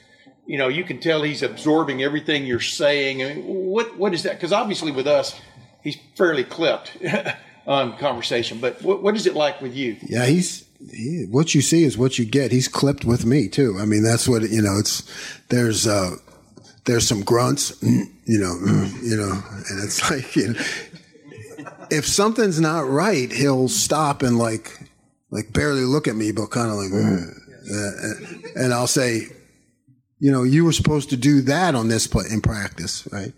you 0.47 0.59
know, 0.59 0.69
you 0.69 0.85
can 0.85 1.01
tell 1.01 1.23
he's 1.23 1.43
absorbing 1.43 2.03
everything 2.03 2.47
you're 2.47 2.61
saying. 2.61 3.23
I 3.23 3.35
mean, 3.35 3.45
what 3.45 3.97
what 3.99 4.15
is 4.15 4.23
that? 4.23 4.35
Because 4.35 4.53
obviously 4.53 4.93
with 4.93 5.07
us, 5.07 5.39
he's 5.83 5.97
fairly 6.15 6.45
clipped 6.45 6.97
on 7.67 7.97
conversation. 7.99 8.59
But 8.61 8.81
what, 8.83 9.03
what 9.03 9.17
is 9.17 9.27
it 9.27 9.35
like 9.35 9.61
with 9.61 9.75
you? 9.75 9.97
Yeah, 10.03 10.27
he's 10.27 10.65
he, 10.91 11.27
what 11.31 11.55
you 11.55 11.63
see 11.63 11.85
is 11.85 11.99
what 11.99 12.19
you 12.19 12.25
get. 12.25 12.53
He's 12.53 12.69
clipped 12.69 13.05
with 13.05 13.25
me 13.25 13.49
too. 13.49 13.77
I 13.79 13.87
mean, 13.87 14.03
that's 14.03 14.29
what 14.29 14.43
you 14.43 14.63
know. 14.63 14.79
It's 14.79 15.03
there's 15.49 15.87
uh, 15.87 16.17
there's 16.85 17.07
some 17.07 17.23
grunts, 17.23 17.81
you 17.83 18.09
know, 18.27 18.55
you 19.03 19.17
know, 19.17 19.33
and 19.71 19.85
it's 19.85 20.11
like 20.11 20.37
you 20.37 20.53
know, 20.53 20.61
if 21.91 22.07
something's 22.07 22.61
not 22.61 22.89
right, 22.89 23.33
he'll 23.33 23.69
stop 23.69 24.23
and 24.23 24.39
like 24.39 24.81
like 25.31 25.53
barely 25.53 25.85
look 25.85 26.09
at 26.09 26.17
me, 26.17 26.33
but 26.33 26.51
kind 26.51 26.71
of 26.71 26.77
like, 26.77 26.93
uh, 26.93 28.63
and 28.63 28.73
I'll 28.73 28.87
say, 28.87 29.27
you 30.27 30.33
know, 30.33 30.43
you 30.43 30.64
were 30.64 30.72
supposed 30.72 31.11
to 31.11 31.16
do 31.16 31.41
that 31.43 31.77
on 31.77 31.87
this 31.87 32.09
play 32.09 32.24
in 32.29 32.41
practice, 32.41 33.07
right? 33.12 33.33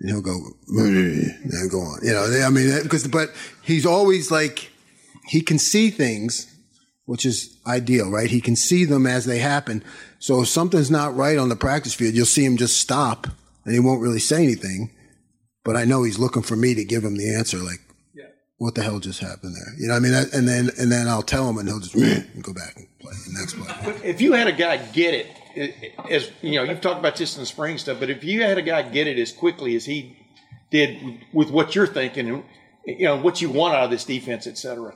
And 0.00 0.10
he'll 0.10 0.20
go, 0.20 0.36
and 0.66 1.70
go 1.70 1.78
on. 1.78 2.00
You 2.02 2.14
know, 2.14 2.42
I 2.44 2.50
mean, 2.50 2.82
because, 2.82 3.06
but 3.06 3.28
he's 3.62 3.86
always 3.86 4.28
like, 4.28 4.72
he 5.28 5.40
can 5.40 5.60
see 5.60 5.88
things, 5.88 6.52
which 7.04 7.24
is 7.24 7.56
ideal, 7.64 8.10
right? 8.10 8.28
He 8.28 8.40
can 8.40 8.56
see 8.56 8.84
them 8.84 9.06
as 9.06 9.24
they 9.24 9.38
happen. 9.38 9.84
So 10.18 10.42
if 10.42 10.48
something's 10.48 10.90
not 10.90 11.14
right 11.14 11.38
on 11.38 11.48
the 11.48 11.54
practice 11.54 11.94
field, 11.94 12.14
you'll 12.14 12.26
see 12.26 12.44
him 12.44 12.56
just 12.56 12.78
stop 12.78 13.28
and 13.64 13.72
he 13.72 13.78
won't 13.78 14.02
really 14.02 14.18
say 14.18 14.42
anything. 14.42 14.90
But 15.62 15.76
I 15.76 15.84
know 15.84 16.02
he's 16.02 16.18
looking 16.18 16.42
for 16.42 16.56
me 16.56 16.74
to 16.74 16.84
give 16.84 17.04
him 17.04 17.16
the 17.16 17.32
answer, 17.32 17.58
like, 17.58 17.82
what 18.58 18.74
the 18.74 18.82
hell 18.82 18.98
just 18.98 19.20
happened 19.20 19.54
there? 19.54 19.74
You 19.78 19.86
know, 19.86 19.94
I 19.94 20.00
mean, 20.00 20.12
and 20.12 20.48
then 20.48 20.70
and 20.76 20.90
then 20.90 21.06
I'll 21.06 21.22
tell 21.22 21.48
him, 21.48 21.58
and 21.58 21.68
he'll 21.68 21.78
just 21.78 21.94
go 21.94 22.52
back 22.52 22.74
and 22.74 22.88
play 22.98 23.12
the 23.26 23.38
next 23.38 23.54
play. 23.54 23.94
If 24.02 24.20
you 24.20 24.32
had 24.32 24.48
a 24.48 24.52
guy 24.52 24.78
get 24.78 25.14
it 25.14 25.26
as 26.10 26.30
you 26.42 26.56
know, 26.56 26.62
you've 26.62 26.80
talked 26.80 27.00
about 27.00 27.16
this 27.16 27.36
in 27.36 27.42
the 27.42 27.46
spring 27.46 27.78
stuff, 27.78 27.98
but 28.00 28.10
if 28.10 28.24
you 28.24 28.42
had 28.42 28.58
a 28.58 28.62
guy 28.62 28.82
get 28.82 29.06
it 29.06 29.18
as 29.18 29.32
quickly 29.32 29.74
as 29.76 29.84
he 29.84 30.16
did 30.70 31.20
with 31.32 31.50
what 31.50 31.74
you're 31.74 31.86
thinking, 31.86 32.28
and 32.28 32.44
you 32.86 33.06
know 33.06 33.16
what 33.16 33.40
you 33.40 33.50
want 33.50 33.74
out 33.74 33.84
of 33.84 33.90
this 33.90 34.04
defense, 34.04 34.46
et 34.46 34.58
cetera. 34.58 34.94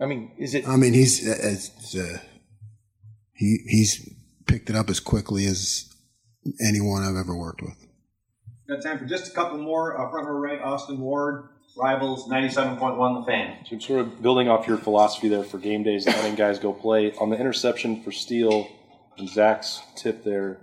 I 0.00 0.06
mean, 0.06 0.32
is 0.38 0.54
it? 0.54 0.66
I 0.66 0.76
mean, 0.76 0.94
he's 0.94 1.26
uh, 1.28 2.18
he 3.32 3.58
he's 3.66 4.08
picked 4.46 4.70
it 4.70 4.76
up 4.76 4.90
as 4.90 5.00
quickly 5.00 5.46
as 5.46 5.92
anyone 6.60 7.02
I've 7.02 7.16
ever 7.16 7.36
worked 7.36 7.62
with. 7.62 7.76
Got 8.68 8.82
time 8.82 8.98
for 8.98 9.04
just 9.04 9.30
a 9.30 9.34
couple 9.34 9.58
more. 9.58 10.00
Uh, 10.00 10.10
front 10.10 10.26
row 10.26 10.34
right, 10.34 10.60
Austin 10.60 10.98
Ward, 10.98 11.48
Rivals 11.76 12.28
97.1 12.28 13.20
The 13.20 13.26
Fan. 13.26 13.56
So, 13.66 13.78
sort 13.78 14.00
of 14.00 14.22
building 14.22 14.48
off 14.48 14.66
your 14.66 14.78
philosophy 14.78 15.28
there 15.28 15.44
for 15.44 15.58
game 15.58 15.82
days, 15.82 16.06
letting 16.06 16.34
guys 16.34 16.58
go 16.58 16.72
play 16.72 17.12
on 17.18 17.30
the 17.30 17.38
interception 17.38 18.02
for 18.02 18.12
Steele 18.12 18.68
and 18.68 18.81
Zach's 19.26 19.80
tip 19.96 20.24
there, 20.24 20.58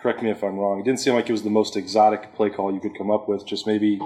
correct 0.00 0.22
me 0.22 0.30
if 0.30 0.42
I'm 0.42 0.56
wrong, 0.58 0.80
it 0.80 0.84
didn't 0.84 1.00
seem 1.00 1.14
like 1.14 1.28
it 1.28 1.32
was 1.32 1.42
the 1.42 1.50
most 1.50 1.76
exotic 1.76 2.34
play 2.34 2.50
call 2.50 2.72
you 2.72 2.80
could 2.80 2.96
come 2.96 3.10
up 3.10 3.28
with, 3.28 3.46
just 3.46 3.66
maybe 3.66 4.00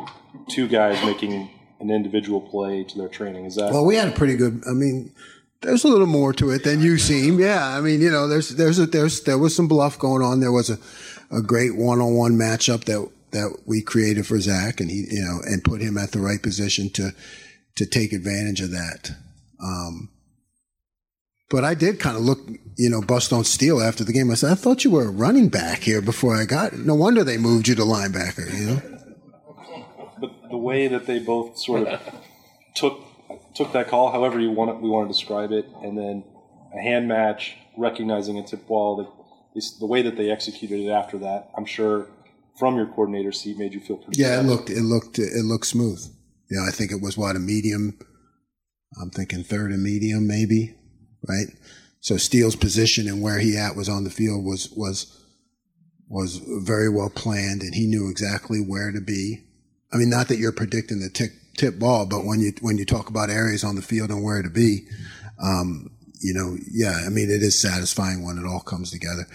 two 0.49 0.68
guys 0.68 1.03
making 1.05 1.51
an 1.80 1.90
individual 1.90 2.40
play 2.40 2.84
to 2.84 2.99
their 2.99 3.09
training. 3.09 3.45
Is 3.45 3.57
that 3.57 3.72
Well, 3.72 3.84
we 3.84 3.97
had 3.97 4.09
a 4.09 4.12
pretty 4.12 4.36
good 4.36 4.62
I 4.68 4.72
mean 4.72 5.12
there's 5.62 5.84
a 5.84 5.88
little 5.88 6.07
more 6.07 6.32
to 6.34 6.51
it 6.51 6.64
than 6.64 6.82
you 6.82 6.99
seem. 6.99 7.38
Yeah, 7.38 7.66
I 7.66 7.80
mean, 7.80 8.01
you 8.01 8.11
know, 8.11 8.28
there's 8.28 8.51
there's 8.51 8.78
a, 8.78 8.86
there's 8.86 9.22
there 9.22 9.38
was 9.38 9.57
some 9.57 9.68
bluff 9.68 9.99
going 9.99 10.22
on. 10.22 10.40
There 10.40 10.53
was 10.53 10.70
a, 10.70 10.78
a 11.34 11.40
great 11.40 11.76
one-on-one 11.76 12.32
matchup 12.32 12.84
that 12.84 13.09
that 13.30 13.62
we 13.64 13.80
created 13.80 14.26
for 14.26 14.38
Zach, 14.40 14.80
and 14.80 14.90
he, 14.90 15.07
you 15.11 15.22
know, 15.22 15.40
and 15.45 15.64
put 15.64 15.80
him 15.80 15.97
at 15.97 16.12
the 16.12 16.20
right 16.20 16.43
position 16.43 16.90
to 16.90 17.12
to 17.76 17.86
take 17.86 18.12
advantage 18.12 18.61
of 18.61 18.72
that. 18.72 19.12
Um, 19.62 20.11
but 21.53 21.64
I 21.64 21.74
did 21.74 22.00
kind 22.00 22.16
of 22.16 22.22
look, 22.22 22.40
you 22.76 22.88
know, 22.88 23.03
bust 23.03 23.30
on 23.30 23.44
Steele 23.44 23.82
after 23.82 24.05
the 24.05 24.12
game. 24.12 24.30
I 24.30 24.34
said, 24.34 24.53
I 24.53 24.55
thought 24.55 24.84
you 24.84 24.90
were 24.90 25.09
a 25.09 25.11
running 25.11 25.50
back 25.50 25.80
here 25.80 26.00
before 26.00 26.34
I 26.34 26.46
got. 26.46 26.72
No 26.78 26.94
wonder 26.94 27.22
they 27.22 27.36
moved 27.36 27.68
you 27.68 27.74
to 27.74 27.82
linebacker. 27.82 28.59
You 28.59 28.66
know. 28.66 28.98
But 30.18 30.50
the 30.50 30.57
way 30.57 30.88
that 30.88 31.07
they 31.07 31.18
both 31.18 31.59
sort 31.59 31.86
of 31.86 32.00
took 32.74 33.05
took 33.55 33.72
that 33.74 33.88
call, 33.88 34.11
however 34.11 34.40
you 34.40 34.50
want 34.50 34.70
it, 34.70 34.80
we 34.80 34.88
want 34.88 35.11
to 35.11 35.12
describe 35.12 35.53
it, 35.53 35.68
and 35.82 35.96
then 35.96 36.24
a 36.74 36.80
hand 36.80 37.07
match, 37.07 37.55
recognizing 37.76 38.38
a 38.38 38.42
tip 38.46 38.66
ball. 38.66 38.96
The, 39.55 39.62
the 39.78 39.86
way 39.86 40.00
that 40.00 40.16
they 40.16 40.30
executed 40.30 40.80
it 40.80 40.88
after 40.88 41.18
that, 41.18 41.50
I'm 41.55 41.66
sure 41.66 42.07
from 42.59 42.76
your 42.76 42.86
coordinator 42.86 43.30
seat 43.30 43.59
made 43.59 43.74
you 43.74 43.80
feel 43.80 43.98
pretty. 43.98 44.22
Yeah, 44.22 44.38
it 44.38 44.44
good. 44.44 44.46
looked 44.46 44.70
it 44.70 44.82
looked 44.82 45.18
it 45.18 45.44
looked 45.44 45.66
smooth. 45.66 46.03
You 46.48 46.61
know, 46.61 46.66
I 46.66 46.70
think 46.70 46.92
it 46.92 47.03
was 47.03 47.18
what 47.18 47.36
a 47.36 47.38
medium. 47.38 47.98
I'm 48.98 49.11
thinking 49.11 49.44
third 49.44 49.70
and 49.70 49.82
medium, 49.82 50.26
maybe, 50.26 50.76
right? 51.29 51.47
So 52.01 52.16
Steele's 52.16 52.57
position 52.57 53.09
and 53.09 53.23
where 53.23 53.39
he 53.39 53.57
at 53.57 53.77
was 53.77 53.89
on 53.89 54.05
the 54.05 54.11
field 54.11 54.45
was 54.45 54.70
was 54.70 55.18
was 56.09 56.37
very 56.37 56.91
well 56.91 57.09
planned, 57.09 57.62
and 57.62 57.75
he 57.75 57.87
knew 57.87 58.11
exactly 58.11 58.59
where 58.59 58.93
to 58.93 59.01
be. 59.01 59.45
I 59.93 59.97
mean, 59.97 60.11
not 60.11 60.29
that 60.29 60.39
you're 60.39 60.53
predicting 60.53 61.01
the 61.01 61.09
tip, 61.09 61.31
tip 61.57 61.79
ball, 61.79 62.07
but 62.07 62.25
when 62.25 62.41
you 62.41 62.53
when 62.61 62.77
you 62.77 62.85
talk 62.85 63.09
about 63.09 63.31
areas 63.31 63.64
on 63.64 63.77
the 63.77 63.83
field 63.83 64.11
and 64.11 64.23
where 64.23 64.43
to 64.43 64.51
be, 64.51 64.87
um, 65.43 65.91
you 66.20 66.35
know, 66.35 66.57
yeah, 66.70 67.03
I 67.07 67.09
mean, 67.09 67.31
it 67.31 67.43
is 67.43 67.61
satisfying 67.61 68.25
when 68.25 68.37
it 68.37 68.47
all 68.47 68.61
comes 68.61 68.91
together. 68.91 69.27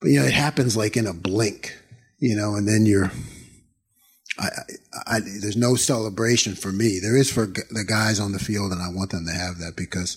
But 0.00 0.10
you 0.10 0.20
know, 0.20 0.26
it 0.26 0.32
happens 0.34 0.76
like 0.76 0.96
in 0.96 1.06
a 1.06 1.14
blink, 1.14 1.78
you 2.18 2.36
know, 2.36 2.54
and 2.56 2.66
then 2.66 2.84
you're. 2.84 3.12
I, 4.38 4.46
I, 4.46 5.16
I, 5.16 5.20
there's 5.20 5.58
no 5.58 5.76
celebration 5.76 6.54
for 6.54 6.72
me. 6.72 6.98
There 7.00 7.16
is 7.16 7.30
for 7.30 7.46
the 7.46 7.84
guys 7.86 8.18
on 8.18 8.32
the 8.32 8.38
field, 8.38 8.72
and 8.72 8.80
I 8.80 8.88
want 8.88 9.10
them 9.10 9.26
to 9.26 9.32
have 9.32 9.58
that 9.58 9.76
because 9.76 10.16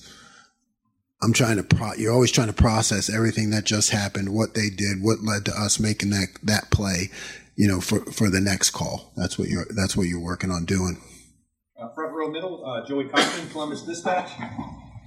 I'm 1.22 1.34
trying 1.34 1.57
to. 1.57 1.63
Pro- 1.63 1.93
you're 1.93 2.13
always 2.13 2.32
trying 2.32 2.47
to 2.47 2.53
process 2.53 3.09
everything 3.09 3.49
that 3.51 3.63
just 3.63 3.89
happened, 3.91 4.34
what 4.34 4.53
they 4.53 4.70
did, 4.70 5.01
what 5.01 5.24
led 5.24 5.45
to 5.45 5.51
us 5.51 5.80
making 5.80 6.09
that 6.11 6.28
that 6.43 6.72
play, 6.72 7.09
you 7.55 7.68
know, 7.68 7.82
for 7.82 8.01
for 8.11 8.30
the 8.30 8.41
next 8.41 8.72
call. 8.72 9.11
That's 9.16 9.39
what 9.39 9.47
you're. 9.47 9.66
That's 9.70 9.95
what 9.95 10.07
you're 10.07 10.20
working 10.20 10.51
on 10.51 10.66
doing. 10.66 11.01
Uh, 11.80 11.89
front 11.93 12.13
row 12.13 12.30
middle, 12.30 12.66
uh, 12.66 12.86
Joey 12.86 13.05
Kaufman, 13.05 13.49
Columbus 13.49 13.82
Dispatch. 13.82 14.32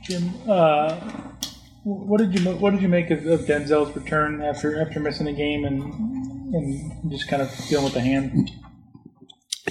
Jim, 0.02 0.32
uh, 0.48 0.94
what 1.84 2.18
did 2.18 2.38
you 2.38 2.50
what 2.56 2.70
did 2.70 2.82
you 2.82 2.88
make 2.88 3.10
of, 3.10 3.26
of 3.26 3.40
Denzel's 3.40 3.94
return 3.94 4.42
after 4.42 4.80
after 4.80 5.00
missing 5.00 5.28
a 5.28 5.32
game 5.32 5.64
and 5.64 5.82
and 6.54 7.10
just 7.10 7.28
kind 7.28 7.42
of 7.42 7.50
dealing 7.68 7.84
with 7.84 7.94
the 7.94 8.00
hand? 8.00 8.50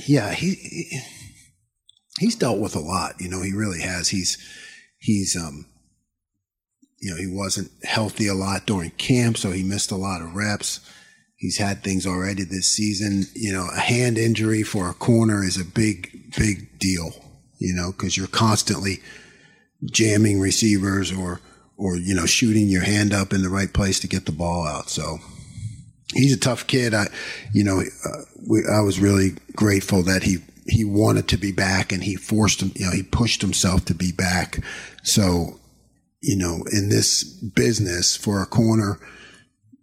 Yeah, 0.06 0.34
he, 0.34 0.56
he 0.56 1.00
he's 2.20 2.36
dealt 2.36 2.60
with 2.60 2.76
a 2.76 2.80
lot. 2.80 3.16
You 3.20 3.30
know, 3.30 3.42
he 3.42 3.54
really 3.54 3.82
has. 3.82 4.10
He's 4.10 4.38
he's 4.98 5.36
um 5.36 5.66
you 7.00 7.12
know 7.12 7.18
he 7.18 7.28
wasn't 7.28 7.72
healthy 7.84 8.28
a 8.28 8.34
lot 8.34 8.66
during 8.66 8.92
camp, 8.92 9.38
so 9.38 9.52
he 9.52 9.64
missed 9.64 9.92
a 9.92 9.96
lot 9.96 10.22
of 10.22 10.36
reps. 10.36 10.80
He's 11.36 11.58
had 11.58 11.84
things 11.84 12.08
already 12.08 12.44
this 12.44 12.68
season. 12.74 13.26
You 13.36 13.54
know, 13.54 13.68
a 13.72 13.80
hand 13.80 14.18
injury 14.18 14.64
for 14.64 14.90
a 14.90 14.94
corner 14.94 15.44
is 15.44 15.60
a 15.60 15.66
big 15.66 16.34
big 16.38 16.80
deal. 16.80 17.12
You 17.60 17.74
know, 17.74 17.92
because 17.92 18.18
you're 18.18 18.28
constantly 18.28 19.00
jamming 19.86 20.40
receivers 20.40 21.12
or 21.12 21.42
or 21.78 21.96
you 21.96 22.16
know 22.16 22.26
shooting 22.26 22.68
your 22.68 22.84
hand 22.84 23.14
up 23.14 23.34
in 23.34 23.44
the 23.44 23.50
right 23.50 23.72
place 23.72 24.00
to 24.00 24.08
get 24.08 24.26
the 24.26 24.32
ball 24.32 24.66
out. 24.68 24.90
So 24.90 25.20
he's 26.14 26.36
a 26.36 26.40
tough 26.40 26.68
kid. 26.68 26.94
I, 26.94 27.08
you 27.54 27.64
know, 27.64 27.82
uh, 27.82 28.22
we, 28.48 28.64
I 28.72 28.82
was 28.82 29.00
really 29.00 29.36
grateful 29.56 30.04
that 30.04 30.24
he 30.24 30.38
he 30.68 30.84
wanted 30.84 31.30
to 31.30 31.38
be 31.38 31.52
back 31.52 31.92
and 31.92 32.04
he 32.04 32.16
forced 32.16 32.62
him. 32.62 32.72
You 32.76 32.86
know, 32.86 32.92
he 32.92 33.04
pushed 33.04 33.42
himself 33.42 33.86
to 33.86 33.94
be 33.94 34.12
back. 34.12 34.60
So, 35.04 35.60
you 36.22 36.38
know, 36.38 36.64
in 36.72 36.90
this 36.90 37.24
business 37.24 38.16
for 38.16 38.42
a 38.42 38.46
corner 38.46 39.00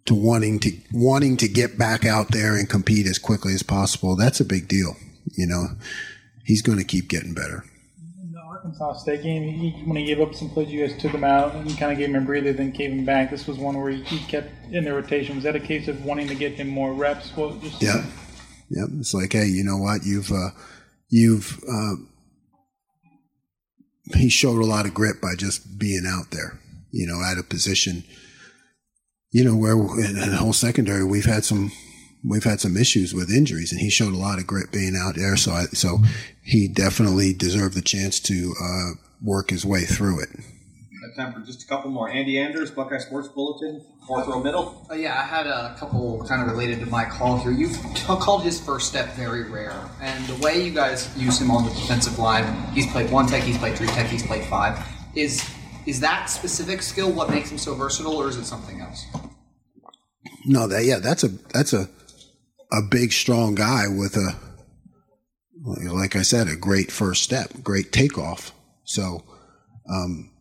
to 0.05 0.13
wanting 0.13 0.59
to 0.59 0.71
wanting 0.93 1.37
to 1.37 1.47
get 1.47 1.77
back 1.77 2.05
out 2.05 2.31
there 2.31 2.55
and 2.55 2.69
compete 2.69 3.07
as 3.07 3.17
quickly 3.17 3.53
as 3.53 3.63
possible, 3.63 4.15
that's 4.15 4.39
a 4.39 4.45
big 4.45 4.67
deal. 4.67 4.95
You 5.31 5.47
know, 5.47 5.65
he's 6.43 6.61
going 6.61 6.77
to 6.77 6.83
keep 6.83 7.07
getting 7.07 7.33
better. 7.33 7.63
In 8.21 8.31
the 8.31 8.39
Arkansas 8.39 8.93
State 8.93 9.23
game, 9.23 9.43
he, 9.43 9.71
when 9.85 9.97
he 9.97 10.05
gave 10.05 10.21
up 10.21 10.35
some 10.35 10.49
plays, 10.49 10.69
you 10.69 10.85
guys 10.85 10.95
took 11.01 11.11
him 11.11 11.23
out 11.23 11.55
and 11.55 11.69
kind 11.77 11.91
of 11.91 11.97
gave 11.97 12.09
him 12.09 12.15
a 12.15 12.21
breather, 12.21 12.53
then 12.53 12.71
gave 12.71 12.91
him 12.91 13.05
back. 13.05 13.31
This 13.31 13.47
was 13.47 13.57
one 13.57 13.79
where 13.81 13.91
he, 13.91 14.03
he 14.03 14.19
kept 14.27 14.51
in 14.71 14.83
the 14.83 14.93
rotation. 14.93 15.35
Was 15.35 15.43
that 15.45 15.55
a 15.55 15.59
case 15.59 15.87
of 15.87 16.05
wanting 16.05 16.27
to 16.27 16.35
get 16.35 16.53
him 16.53 16.67
more 16.67 16.93
reps? 16.93 17.35
Well, 17.35 17.55
just 17.55 17.81
Yeah. 17.81 18.05
Yep. 18.69 18.89
It's 18.99 19.13
like, 19.13 19.33
hey, 19.33 19.45
you 19.45 19.63
know 19.63 19.77
what? 19.77 20.03
You've, 20.03 20.31
uh, 20.31 20.49
you've, 21.09 21.63
uh, 21.67 21.95
he 24.13 24.29
showed 24.29 24.61
a 24.61 24.65
lot 24.65 24.85
of 24.85 24.93
grit 24.93 25.21
by 25.21 25.35
just 25.35 25.79
being 25.79 26.05
out 26.07 26.31
there, 26.31 26.59
you 26.91 27.07
know, 27.07 27.21
at 27.23 27.37
a 27.37 27.43
position, 27.43 28.03
you 29.31 29.43
know, 29.43 29.55
where 29.55 29.73
in 29.73 30.15
the 30.15 30.37
whole 30.37 30.53
secondary, 30.53 31.03
we've 31.03 31.25
had 31.25 31.43
some, 31.43 31.71
we've 32.23 32.43
had 32.43 32.59
some 32.59 32.77
issues 32.77 33.13
with 33.13 33.31
injuries 33.31 33.71
and 33.71 33.81
he 33.81 33.89
showed 33.89 34.13
a 34.13 34.17
lot 34.17 34.39
of 34.39 34.47
grit 34.47 34.71
being 34.71 34.95
out 34.95 35.15
there. 35.15 35.35
So 35.35 35.51
I, 35.51 35.63
so 35.65 35.99
he 36.43 36.67
definitely 36.67 37.33
deserved 37.33 37.75
the 37.75 37.81
chance 37.81 38.19
to, 38.21 38.53
uh, 38.61 38.91
work 39.21 39.49
his 39.49 39.65
way 39.65 39.81
through 39.81 40.21
it. 40.21 40.29
Got 41.15 41.23
time 41.23 41.33
for 41.33 41.39
just 41.45 41.63
a 41.63 41.67
couple 41.67 41.91
more. 41.91 42.09
Andy 42.09 42.39
Anders, 42.39 42.71
Buckeye 42.71 42.97
Sports 42.97 43.27
Bulletin, 43.27 43.81
fourth 44.07 44.27
row 44.27 44.41
middle. 44.41 44.85
Uh, 44.89 44.95
yeah, 44.95 45.19
I 45.19 45.23
had 45.23 45.47
a 45.47 45.75
couple 45.77 46.25
kind 46.27 46.41
of 46.41 46.49
related 46.49 46.79
to 46.79 46.85
my 46.87 47.05
call 47.05 47.37
here. 47.37 47.51
You've 47.51 47.75
t- 47.93 48.05
called 48.05 48.43
his 48.43 48.59
first 48.59 48.87
step 48.87 49.13
very 49.13 49.43
rare, 49.49 49.89
and 50.01 50.25
the 50.27 50.35
way 50.43 50.63
you 50.63 50.71
guys 50.73 51.15
use 51.17 51.39
him 51.39 51.51
on 51.51 51.65
the 51.65 51.71
defensive 51.71 52.19
line, 52.19 52.45
he's 52.73 52.87
played 52.91 53.09
one 53.11 53.27
tech, 53.27 53.43
he's 53.43 53.57
played 53.57 53.77
three 53.77 53.87
tech, 53.87 54.07
he's 54.07 54.25
played 54.25 54.43
five. 54.45 54.85
Is 55.15 55.47
is 55.85 55.99
that 56.01 56.29
specific 56.29 56.81
skill 56.81 57.11
what 57.11 57.29
makes 57.29 57.51
him 57.51 57.57
so 57.57 57.75
versatile, 57.75 58.15
or 58.15 58.27
is 58.27 58.37
it 58.37 58.45
something 58.45 58.81
else? 58.81 59.05
No, 60.45 60.67
that 60.67 60.85
yeah, 60.85 60.99
that's 60.99 61.23
a 61.23 61.29
that's 61.29 61.73
a 61.73 61.87
a 62.71 62.81
big, 62.81 63.13
strong 63.13 63.55
guy 63.55 63.87
with 63.87 64.15
a 64.17 64.35
like 65.65 66.15
I 66.15 66.21
said, 66.21 66.47
a 66.47 66.55
great 66.55 66.91
first 66.91 67.23
step, 67.23 67.51
great 67.63 67.91
takeoff. 67.91 68.51
So 68.83 69.23
um, 69.89 70.31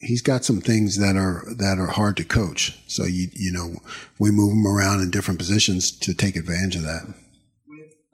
he's 0.00 0.22
got 0.22 0.44
some 0.44 0.60
things 0.60 0.98
that 0.98 1.16
are 1.16 1.44
that 1.56 1.78
are 1.78 1.88
hard 1.88 2.16
to 2.16 2.24
coach. 2.24 2.78
So 2.86 3.04
you 3.04 3.28
you 3.32 3.52
know 3.52 3.76
we 4.18 4.30
move 4.30 4.52
him 4.52 4.66
around 4.66 5.00
in 5.00 5.10
different 5.10 5.38
positions 5.38 5.90
to 5.98 6.14
take 6.14 6.36
advantage 6.36 6.76
of 6.76 6.82
that. 6.82 7.14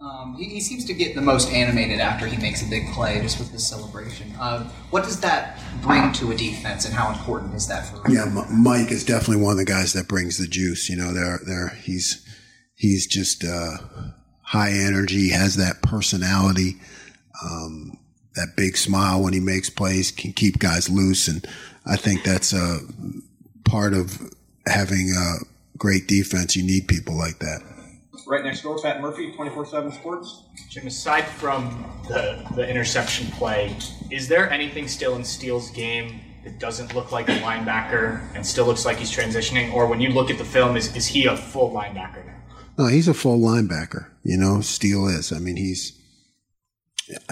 Um, 0.00 0.36
he, 0.36 0.44
he 0.44 0.60
seems 0.60 0.84
to 0.84 0.92
get 0.92 1.14
the 1.14 1.22
most 1.22 1.50
animated 1.50 1.98
after 1.98 2.26
he 2.26 2.36
makes 2.36 2.62
a 2.62 2.68
big 2.68 2.92
play, 2.92 3.22
just 3.22 3.38
with 3.38 3.50
his 3.50 3.66
celebration. 3.66 4.34
Uh, 4.38 4.68
what 4.90 5.02
does 5.04 5.18
that 5.20 5.58
bring 5.80 6.12
to 6.14 6.30
a 6.30 6.36
defense, 6.36 6.84
and 6.84 6.92
how 6.92 7.10
important 7.10 7.54
is 7.54 7.66
that 7.68 7.86
for? 7.86 8.10
Yeah, 8.10 8.24
M- 8.24 8.62
Mike 8.62 8.90
is 8.90 9.02
definitely 9.02 9.42
one 9.42 9.52
of 9.52 9.58
the 9.58 9.64
guys 9.64 9.94
that 9.94 10.06
brings 10.06 10.36
the 10.36 10.46
juice. 10.46 10.90
You 10.90 10.96
know, 10.96 11.14
there 11.14 11.40
there 11.46 11.68
he's 11.68 12.22
he's 12.74 13.06
just 13.06 13.44
uh, 13.44 13.78
high 14.42 14.72
energy, 14.72 15.30
has 15.30 15.56
that 15.56 15.80
personality, 15.80 16.76
um, 17.42 17.98
that 18.34 18.56
big 18.58 18.76
smile 18.76 19.22
when 19.22 19.32
he 19.32 19.40
makes 19.40 19.70
plays, 19.70 20.10
can 20.10 20.34
keep 20.34 20.58
guys 20.58 20.90
loose, 20.90 21.28
and 21.28 21.46
I 21.86 21.96
think 21.96 22.24
that's 22.24 22.52
a 22.52 22.80
part 23.64 23.94
of 23.94 24.18
having 24.66 25.10
a 25.10 25.44
great 25.78 26.06
defense. 26.06 26.56
You 26.56 26.62
need 26.62 26.88
people 26.88 27.16
like 27.16 27.38
that. 27.40 27.62
Right 28.26 28.42
next 28.42 28.62
door, 28.62 28.78
Pat 28.80 29.02
Murphy, 29.02 29.32
24 29.32 29.66
7 29.66 29.92
Sports. 29.92 30.44
Jim, 30.70 30.86
aside 30.86 31.26
from 31.26 31.84
the, 32.08 32.42
the 32.54 32.66
interception 32.66 33.26
play, 33.32 33.76
is 34.10 34.28
there 34.28 34.50
anything 34.50 34.88
still 34.88 35.16
in 35.16 35.24
Steele's 35.24 35.70
game 35.70 36.20
that 36.42 36.58
doesn't 36.58 36.94
look 36.94 37.12
like 37.12 37.28
a 37.28 37.38
linebacker 37.40 38.22
and 38.34 38.46
still 38.46 38.64
looks 38.64 38.86
like 38.86 38.96
he's 38.96 39.10
transitioning? 39.10 39.74
Or 39.74 39.86
when 39.86 40.00
you 40.00 40.08
look 40.08 40.30
at 40.30 40.38
the 40.38 40.44
film, 40.44 40.76
is, 40.76 40.94
is 40.96 41.06
he 41.06 41.26
a 41.26 41.36
full 41.36 41.70
linebacker 41.70 42.24
now? 42.24 42.34
No, 42.78 42.86
he's 42.86 43.08
a 43.08 43.14
full 43.14 43.38
linebacker. 43.38 44.08
You 44.22 44.38
know, 44.38 44.62
Steele 44.62 45.06
is. 45.08 45.32
I 45.32 45.38
mean, 45.38 45.56
he's. 45.56 46.00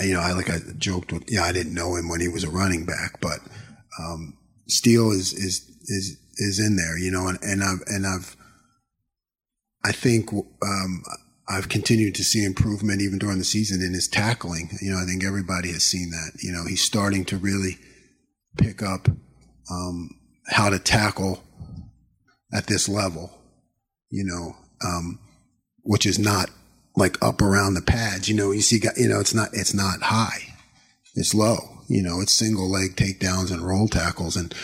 You 0.03 0.15
know, 0.15 0.21
I 0.21 0.33
like 0.33 0.51
I 0.51 0.59
joked 0.77 1.13
with. 1.13 1.31
Yeah, 1.31 1.45
I 1.45 1.53
didn't 1.53 1.73
know 1.73 1.97
him 1.97 2.11
when 2.11 2.21
he 2.21 2.29
was 2.29 2.45
a 2.45 2.51
running 2.51 2.85
back, 2.85 3.21
but 3.23 3.39
um, 3.99 4.37
Steele 4.69 5.11
is 5.11 5.33
is 5.33 5.69
is 5.87 6.19
is 6.37 6.59
in 6.59 6.77
there. 6.77 6.99
You 6.99 7.11
know, 7.11 7.29
and, 7.29 7.39
and 7.43 7.63
I've 7.63 7.83
and 7.87 8.07
I've. 8.07 8.37
I 9.85 9.91
think 9.91 10.33
um, 10.33 11.03
I've 11.49 11.69
continued 11.69 12.15
to 12.15 12.25
see 12.25 12.45
improvement 12.45 13.03
even 13.03 13.19
during 13.19 13.39
the 13.39 13.45
season 13.45 13.83
in 13.83 13.95
his 13.95 14.07
tackling. 14.07 14.71
You 14.81 14.93
know, 14.93 14.99
I 14.99 15.05
think 15.05 15.25
everybody 15.25 15.73
has 15.73 15.83
seen 15.83 16.11
that. 16.11 16.41
You 16.41 16.53
know, 16.53 16.65
he's 16.67 16.83
starting 16.83 17.25
to 17.27 17.37
really 17.37 17.79
pick 18.57 18.83
up 18.83 19.09
um, 19.71 20.11
how 20.47 20.71
to 20.71 20.79
tackle 20.79 21.43
at 22.53 22.69
this 22.69 22.89
level. 22.89 23.33
You 24.11 24.25
know, 24.25 24.57
um, 24.85 25.19
which 25.83 26.07
is 26.07 26.19
not 26.19 26.51
like 26.97 27.23
up 27.23 27.43
around 27.43 27.75
the 27.75 27.83
pads. 27.83 28.29
You 28.29 28.37
know, 28.37 28.51
you 28.53 28.61
see, 28.61 28.81
you 28.97 29.09
know, 29.09 29.21
it's 29.21 29.35
not 29.35 29.51
it's 29.53 29.75
not 29.75 30.03
high, 30.03 30.55
it's 31.15 31.35
low. 31.35 31.72
You 31.93 32.03
know, 32.03 32.21
it's 32.23 32.33
single 32.33 32.71
leg 32.71 32.97
takedowns 32.97 33.53
and 33.53 33.61
roll 33.61 33.87
tackles, 33.87 34.35
and 34.35 34.55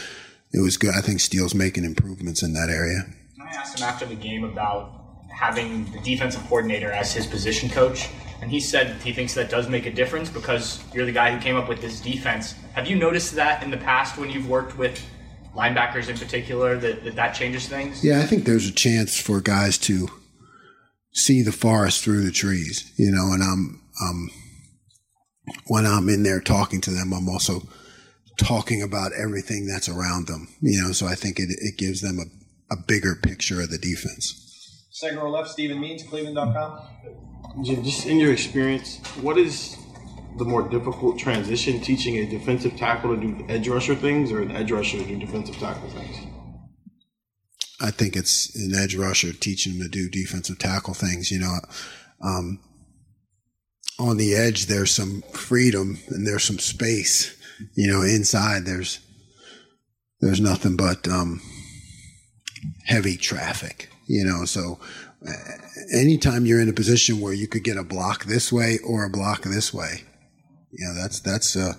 it 0.53 0.61
was 0.61 0.79
good. 0.79 0.95
I 0.97 1.03
think 1.03 1.20
Steele's 1.20 1.55
making 1.55 1.85
improvements 1.85 2.43
in 2.43 2.55
that 2.55 2.70
area. 2.70 3.05
I 3.39 3.55
asked 3.55 3.79
him 3.79 3.87
after 3.87 4.07
the 4.07 4.14
game 4.14 4.45
about 4.45 4.93
having 5.31 5.85
the 5.93 6.01
defensive 6.01 6.43
coordinator 6.49 6.91
as 6.91 7.12
his 7.12 7.26
position 7.26 7.68
coach, 7.68 8.09
and 8.41 8.51
he 8.51 8.61
said 8.61 8.97
he 9.03 9.12
thinks 9.12 9.35
that 9.35 9.51
does 9.51 9.68
make 9.68 9.85
a 9.85 9.93
difference 9.93 10.31
because 10.31 10.83
you're 10.95 11.05
the 11.05 11.12
guy 11.12 11.31
who 11.31 11.39
came 11.39 11.55
up 11.55 11.68
with 11.68 11.83
this 11.83 12.01
defense. 12.01 12.55
Have 12.72 12.89
you 12.89 12.97
noticed 12.97 13.35
that 13.35 13.62
in 13.62 13.70
the 13.70 13.76
past 13.76 14.16
when 14.16 14.31
you've 14.31 14.49
worked 14.49 14.79
with 14.79 14.99
linebackers 15.55 16.09
in 16.09 16.16
particular 16.16 16.79
that 16.79 17.05
that, 17.05 17.14
that 17.16 17.33
changes 17.33 17.68
things? 17.68 18.03
Yeah, 18.03 18.20
I 18.20 18.24
think 18.24 18.45
there's 18.45 18.66
a 18.66 18.72
chance 18.72 19.20
for 19.20 19.43
guys 19.43 19.76
to 19.79 20.09
see 21.12 21.43
the 21.43 21.53
forest 21.53 22.03
through 22.03 22.22
the 22.22 22.33
trees, 22.33 22.91
you 22.97 23.11
know, 23.11 23.35
and 23.35 23.43
I'm, 23.43 23.83
um, 24.03 24.31
when 25.66 25.86
I'm 25.86 26.09
in 26.09 26.22
there 26.22 26.40
talking 26.40 26.80
to 26.82 26.90
them, 26.90 27.12
I'm 27.12 27.28
also 27.28 27.62
talking 28.38 28.82
about 28.82 29.12
everything 29.12 29.66
that's 29.66 29.88
around 29.88 30.26
them. 30.26 30.49
You 30.61 30.82
know, 30.82 30.92
so 30.92 31.07
I 31.07 31.14
think 31.14 31.38
it, 31.38 31.49
it 31.51 31.76
gives 31.76 32.01
them 32.01 32.18
a, 32.18 32.74
a 32.74 32.76
bigger 32.76 33.14
picture 33.14 33.61
of 33.61 33.70
the 33.70 33.78
defense. 33.78 34.44
Second 34.90 35.18
row 35.18 35.30
left, 35.30 35.51
Stephen 35.51 35.80
Means, 35.80 36.03
Cleveland.com. 36.03 37.64
Jim, 37.64 37.82
just 37.84 38.07
in 38.07 38.18
your 38.18 38.32
experience, 38.32 38.99
what 39.20 39.38
is 39.38 39.76
the 40.38 40.44
more 40.44 40.68
difficult 40.68 41.18
transition 41.18 41.80
teaching 41.80 42.16
a 42.18 42.26
defensive 42.26 42.76
tackle 42.76 43.14
to 43.14 43.20
do 43.20 43.46
edge 43.49 43.68
rusher 43.68 43.94
things 43.94 44.30
or 44.30 44.42
an 44.42 44.51
edge 44.53 44.70
rusher 44.70 44.99
to 44.99 45.05
do 45.05 45.16
defensive 45.16 45.57
tackle 45.57 45.88
things? 45.90 46.16
I 47.80 47.90
think 47.90 48.16
it's 48.16 48.55
an 48.57 48.74
edge 48.74 48.96
rusher 48.96 49.32
teaching 49.32 49.78
them 49.78 49.82
to 49.82 49.88
do 49.88 50.09
defensive 50.09 50.59
tackle 50.59 50.94
things. 50.94 51.30
You 51.30 51.40
know, 51.40 51.59
um, 52.20 52.61
on 53.99 54.16
the 54.16 54.34
edge 54.34 54.66
there's 54.66 54.90
some 54.90 55.22
freedom 55.32 55.99
and 56.09 56.26
there's 56.26 56.44
some 56.44 56.59
space. 56.59 57.36
You 57.74 57.90
know, 57.90 58.03
inside 58.03 58.64
there's 58.64 59.01
there's 60.20 60.40
nothing 60.40 60.76
but 60.76 61.07
um, 61.09 61.40
heavy 62.84 63.16
traffic. 63.16 63.90
You 64.07 64.24
know, 64.24 64.44
so 64.44 64.78
uh, 65.26 65.32
anytime 65.92 66.46
you're 66.46 66.61
in 66.61 66.68
a 66.68 66.74
position 66.74 67.20
where 67.20 67.34
you 67.34 67.49
could 67.49 67.64
get 67.64 67.76
a 67.76 67.84
block 67.84 68.24
this 68.24 68.53
way 68.53 68.78
or 68.86 69.05
a 69.05 69.11
block 69.11 69.42
this 69.42 69.74
way, 69.74 70.05
you 70.70 70.86
know, 70.86 70.94
that's 70.94 71.20
that's 71.20 71.57
uh, 71.57 71.74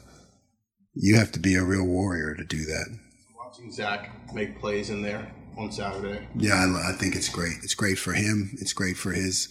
you 0.93 1.15
have 1.15 1.31
to 1.31 1.39
be 1.39 1.55
a 1.55 1.63
real 1.63 1.85
warrior 1.85 2.35
to 2.35 2.43
do 2.43 2.65
that. 2.65 2.99
Watching 3.37 3.71
Zach 3.71 4.33
make 4.33 4.59
plays 4.59 4.89
in 4.89 5.01
there 5.01 5.31
on 5.57 5.71
Saturday. 5.71 6.27
Yeah, 6.35 6.53
I, 6.55 6.89
I 6.89 6.93
think 6.93 7.15
it's 7.15 7.29
great. 7.29 7.57
It's 7.63 7.73
great 7.73 7.97
for 7.97 8.13
him. 8.13 8.51
It's 8.59 8.73
great 8.73 8.97
for 8.97 9.11
his 9.11 9.49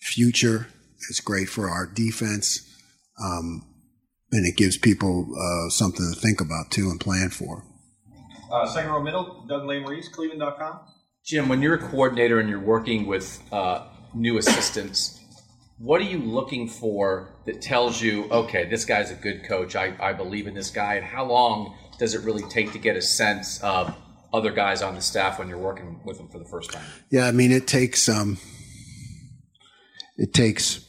future. 0.00 0.68
It's 1.08 1.20
great 1.20 1.48
for 1.48 1.68
our 1.70 1.86
defense. 1.86 2.62
Um, 3.22 3.66
and 4.32 4.46
it 4.46 4.56
gives 4.56 4.76
people 4.76 5.28
uh, 5.34 5.70
something 5.70 6.12
to 6.12 6.20
think 6.20 6.40
about 6.40 6.70
too 6.70 6.90
and 6.90 7.00
plan 7.00 7.30
for. 7.30 7.64
Uh, 8.52 8.66
second 8.66 8.90
row 8.90 9.02
middle, 9.02 9.44
Doug 9.48 9.62
Lesmerises, 9.62 10.10
Cleveland.com. 10.12 10.80
Jim, 11.24 11.48
when 11.48 11.60
you're 11.60 11.74
a 11.74 11.78
coordinator 11.78 12.38
and 12.38 12.48
you're 12.48 12.60
working 12.60 13.06
with 13.06 13.42
uh, 13.52 13.86
new 14.14 14.38
assistants, 14.38 15.20
what 15.78 16.00
are 16.00 16.04
you 16.04 16.18
looking 16.18 16.68
for 16.68 17.34
that 17.44 17.60
tells 17.60 18.00
you, 18.00 18.24
okay, 18.30 18.68
this 18.68 18.84
guy's 18.84 19.10
a 19.10 19.14
good 19.14 19.44
coach. 19.44 19.74
I, 19.74 19.94
I 20.00 20.12
believe 20.12 20.46
in 20.46 20.54
this 20.54 20.70
guy. 20.70 20.94
And 20.94 21.04
how 21.04 21.24
long 21.24 21.76
does 21.98 22.14
it 22.14 22.22
really 22.22 22.44
take 22.44 22.72
to 22.72 22.78
get 22.78 22.96
a 22.96 23.02
sense 23.02 23.60
of 23.62 23.94
other 24.32 24.52
guys 24.52 24.82
on 24.82 24.94
the 24.94 25.00
staff 25.00 25.38
when 25.38 25.48
you're 25.48 25.58
working 25.58 26.00
with 26.04 26.18
them 26.18 26.28
for 26.28 26.38
the 26.38 26.44
first 26.44 26.70
time? 26.70 26.84
Yeah, 27.10 27.26
I 27.26 27.32
mean, 27.32 27.50
it 27.50 27.66
takes 27.66 28.08
um, 28.08 28.38
it 30.16 30.32
takes 30.32 30.85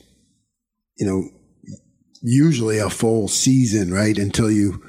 you 0.97 1.05
know 1.05 1.29
usually 2.21 2.79
a 2.79 2.89
full 2.89 3.27
season, 3.27 3.93
right, 3.93 4.17
until 4.17 4.51
you 4.51 4.83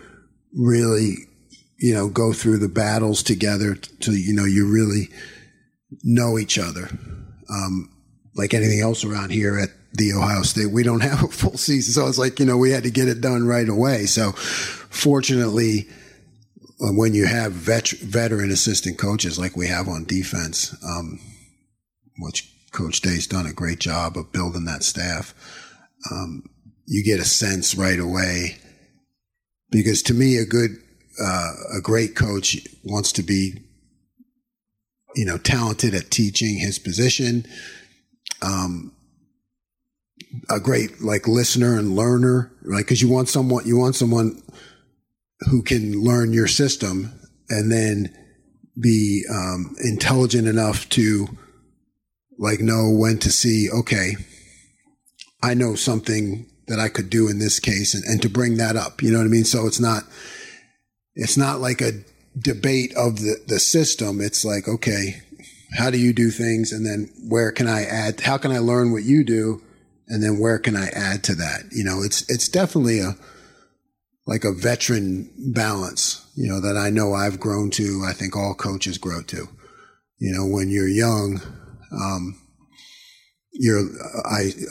really 0.55 1.17
you 1.79 1.95
know 1.95 2.09
go 2.09 2.33
through 2.33 2.59
the 2.59 2.69
battles 2.69 3.23
together 3.23 3.75
to 3.75 4.13
you 4.13 4.35
know 4.35 4.45
you 4.45 4.71
really 4.71 5.09
know 6.03 6.39
each 6.39 6.59
other. 6.59 6.89
Um, 7.51 7.91
like 8.35 8.55
anything 8.55 8.81
else 8.81 9.05
around 9.05 9.31
here 9.31 9.59
at 9.59 9.71
the 9.93 10.13
Ohio 10.13 10.43
State, 10.43 10.71
we 10.71 10.83
don't 10.83 11.01
have 11.03 11.25
a 11.25 11.29
full 11.29 11.57
season, 11.57 11.93
so 11.93 12.09
it's 12.09 12.19
like 12.19 12.39
you 12.39 12.47
know 12.47 12.57
we 12.57 12.71
had 12.71 12.85
to 12.85 12.91
get 12.91 13.09
it 13.09 13.21
done 13.21 13.47
right 13.47 13.69
away. 13.69 14.07
So 14.07 14.33
fortunately 14.33 15.89
uh, 16.81 16.93
when 16.93 17.15
you 17.15 17.27
have 17.27 17.53
vet- 17.53 17.89
veteran 17.89 18.51
assistant 18.51 18.99
coaches 18.99 19.39
like 19.39 19.57
we 19.57 19.67
have 19.67 19.89
on 19.89 20.05
defense, 20.05 20.77
um, 20.85 21.19
which 22.19 22.55
Coach 22.71 23.01
Day's 23.01 23.27
done 23.27 23.47
a 23.47 23.53
great 23.53 23.81
job 23.81 24.17
of 24.17 24.33
building 24.33 24.65
that 24.67 24.85
staff, 24.85 25.35
um, 26.11 26.43
you 26.87 27.05
get 27.05 27.21
a 27.21 27.25
sense 27.25 27.75
right 27.75 27.99
away. 27.99 28.59
Because 29.71 30.03
to 30.05 30.15
me, 30.15 30.37
a 30.37 30.47
good, 30.47 30.71
uh, 31.23 31.53
a 31.77 31.81
great 31.83 32.17
coach 32.17 32.57
wants 32.85 33.13
to 33.13 33.23
be, 33.23 33.55
you 35.15 35.25
know, 35.25 35.37
talented 35.37 35.95
at 35.95 36.11
teaching 36.11 36.59
his 36.59 36.79
position. 36.79 37.47
Um, 38.41 38.93
a 40.51 40.61
great 40.61 41.01
like 41.01 41.29
listener 41.29 41.79
and 41.79 41.95
learner, 41.95 42.53
right? 42.63 42.85
Because 42.85 43.03
you 43.03 43.09
want 43.09 43.29
someone, 43.29 43.67
you 43.67 43.77
want 43.77 43.97
someone 43.97 44.43
who 45.51 45.63
can 45.63 46.03
learn 46.03 46.33
your 46.33 46.49
system 46.49 47.13
and 47.49 47.71
then 47.71 48.15
be 48.81 49.25
um, 49.31 49.75
intelligent 49.83 50.49
enough 50.49 50.89
to 50.91 51.29
like 52.39 52.61
know 52.61 52.91
when 52.91 53.19
to 53.19 53.31
see 53.31 53.69
okay 53.71 54.17
i 55.43 55.55
know 55.55 55.75
something 55.75 56.47
that 56.67 56.79
i 56.79 56.89
could 56.89 57.11
do 57.11 57.29
in 57.29 57.39
this 57.39 57.59
case 57.59 57.95
and, 57.95 58.05
and 58.05 58.23
to 58.23 58.29
bring 58.29 58.57
that 58.57 58.77
up 58.77 59.03
you 59.03 59.11
know 59.11 59.19
what 59.19 59.25
i 59.25 59.31
mean? 59.31 59.45
So 59.45 59.67
it's 59.67 59.81
not 59.81 60.05
it's 61.15 61.37
not 61.37 61.61
like 61.61 61.81
a 61.81 61.93
debate 62.39 62.95
of 62.95 63.19
the, 63.19 63.43
the 63.49 63.59
system. 63.59 64.21
It's 64.21 64.45
like 64.45 64.69
okay 64.69 65.23
how 65.77 65.91
do 65.91 65.99
you 65.99 66.15
do 66.15 66.31
things? 66.31 66.73
And 66.73 66.87
then 66.87 67.11
where 67.29 67.53
can 67.53 67.69
i 67.69 67.85
add 67.85 68.21
how 68.21 68.39
can 68.39 68.53
i 68.53 68.59
learn 68.59 68.93
what 68.93 69.05
you 69.05 69.25
do? 69.25 69.63
And 70.09 70.23
then 70.23 70.39
where 70.39 70.59
can 70.59 70.77
i 70.77 70.89
add 70.89 71.25
to 71.25 71.35
that? 71.35 71.65
You 71.73 71.85
know 71.85 72.03
it's 72.03 72.29
it's 72.31 72.49
definitely 72.49 73.01
a 73.01 73.17
like 74.29 74.45
a 74.45 74.53
veteran 74.53 75.31
balance, 75.39 76.25
you 76.37 76.47
know, 76.47 76.61
that 76.61 76.77
I 76.77 76.91
know 76.91 77.15
I've 77.15 77.41
grown 77.41 77.71
to. 77.71 78.05
I 78.07 78.13
think 78.13 78.37
all 78.37 78.55
coaches 78.55 78.99
grow 78.99 79.23
to. 79.23 79.49
You 80.19 80.35
know, 80.35 80.45
when 80.45 80.69
you're 80.69 80.87
young, 80.87 81.41
um, 81.91 82.39
you're 83.53 83.89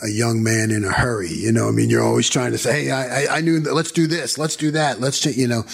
a 0.02 0.08
young 0.08 0.42
man 0.42 0.70
in 0.70 0.84
a 0.84 0.92
hurry. 0.92 1.32
You 1.32 1.52
know, 1.52 1.68
I 1.68 1.72
mean, 1.72 1.90
you're 1.90 2.02
always 2.02 2.28
trying 2.30 2.52
to 2.52 2.58
say, 2.58 2.84
"Hey, 2.84 2.90
I, 2.90 3.38
I 3.38 3.40
knew. 3.40 3.60
That. 3.60 3.74
Let's 3.74 3.92
do 3.92 4.06
this. 4.06 4.38
Let's 4.38 4.56
do 4.56 4.70
that. 4.72 5.00
Let's, 5.00 5.24
you 5.24 5.48
know." 5.48 5.64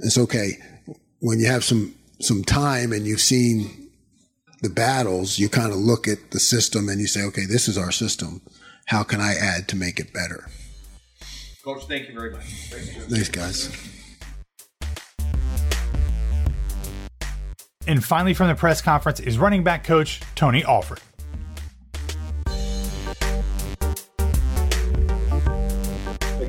It's 0.00 0.18
okay 0.18 0.58
when 1.20 1.38
you 1.38 1.46
have 1.46 1.64
some 1.64 1.94
some 2.20 2.42
time 2.42 2.92
and 2.92 3.06
you've 3.06 3.20
seen 3.20 3.90
the 4.60 4.68
battles. 4.68 5.38
You 5.38 5.48
kind 5.48 5.70
of 5.72 5.78
look 5.78 6.08
at 6.08 6.32
the 6.32 6.40
system 6.40 6.88
and 6.88 7.00
you 7.00 7.06
say, 7.06 7.22
"Okay, 7.22 7.46
this 7.46 7.68
is 7.68 7.78
our 7.78 7.92
system. 7.92 8.42
How 8.86 9.02
can 9.02 9.20
I 9.20 9.34
add 9.34 9.68
to 9.68 9.76
make 9.76 9.98
it 9.98 10.12
better?" 10.12 10.48
Coach, 11.64 11.84
thank 11.88 12.08
you 12.08 12.14
very 12.14 12.30
much. 12.30 12.44
Thanks, 13.08 13.28
guys. 13.30 13.70
And 17.86 18.04
finally, 18.04 18.34
from 18.34 18.48
the 18.48 18.54
press 18.54 18.82
conference, 18.82 19.20
is 19.20 19.38
running 19.38 19.62
back 19.62 19.84
coach 19.84 20.20
Tony 20.34 20.64
Alford. 20.64 21.00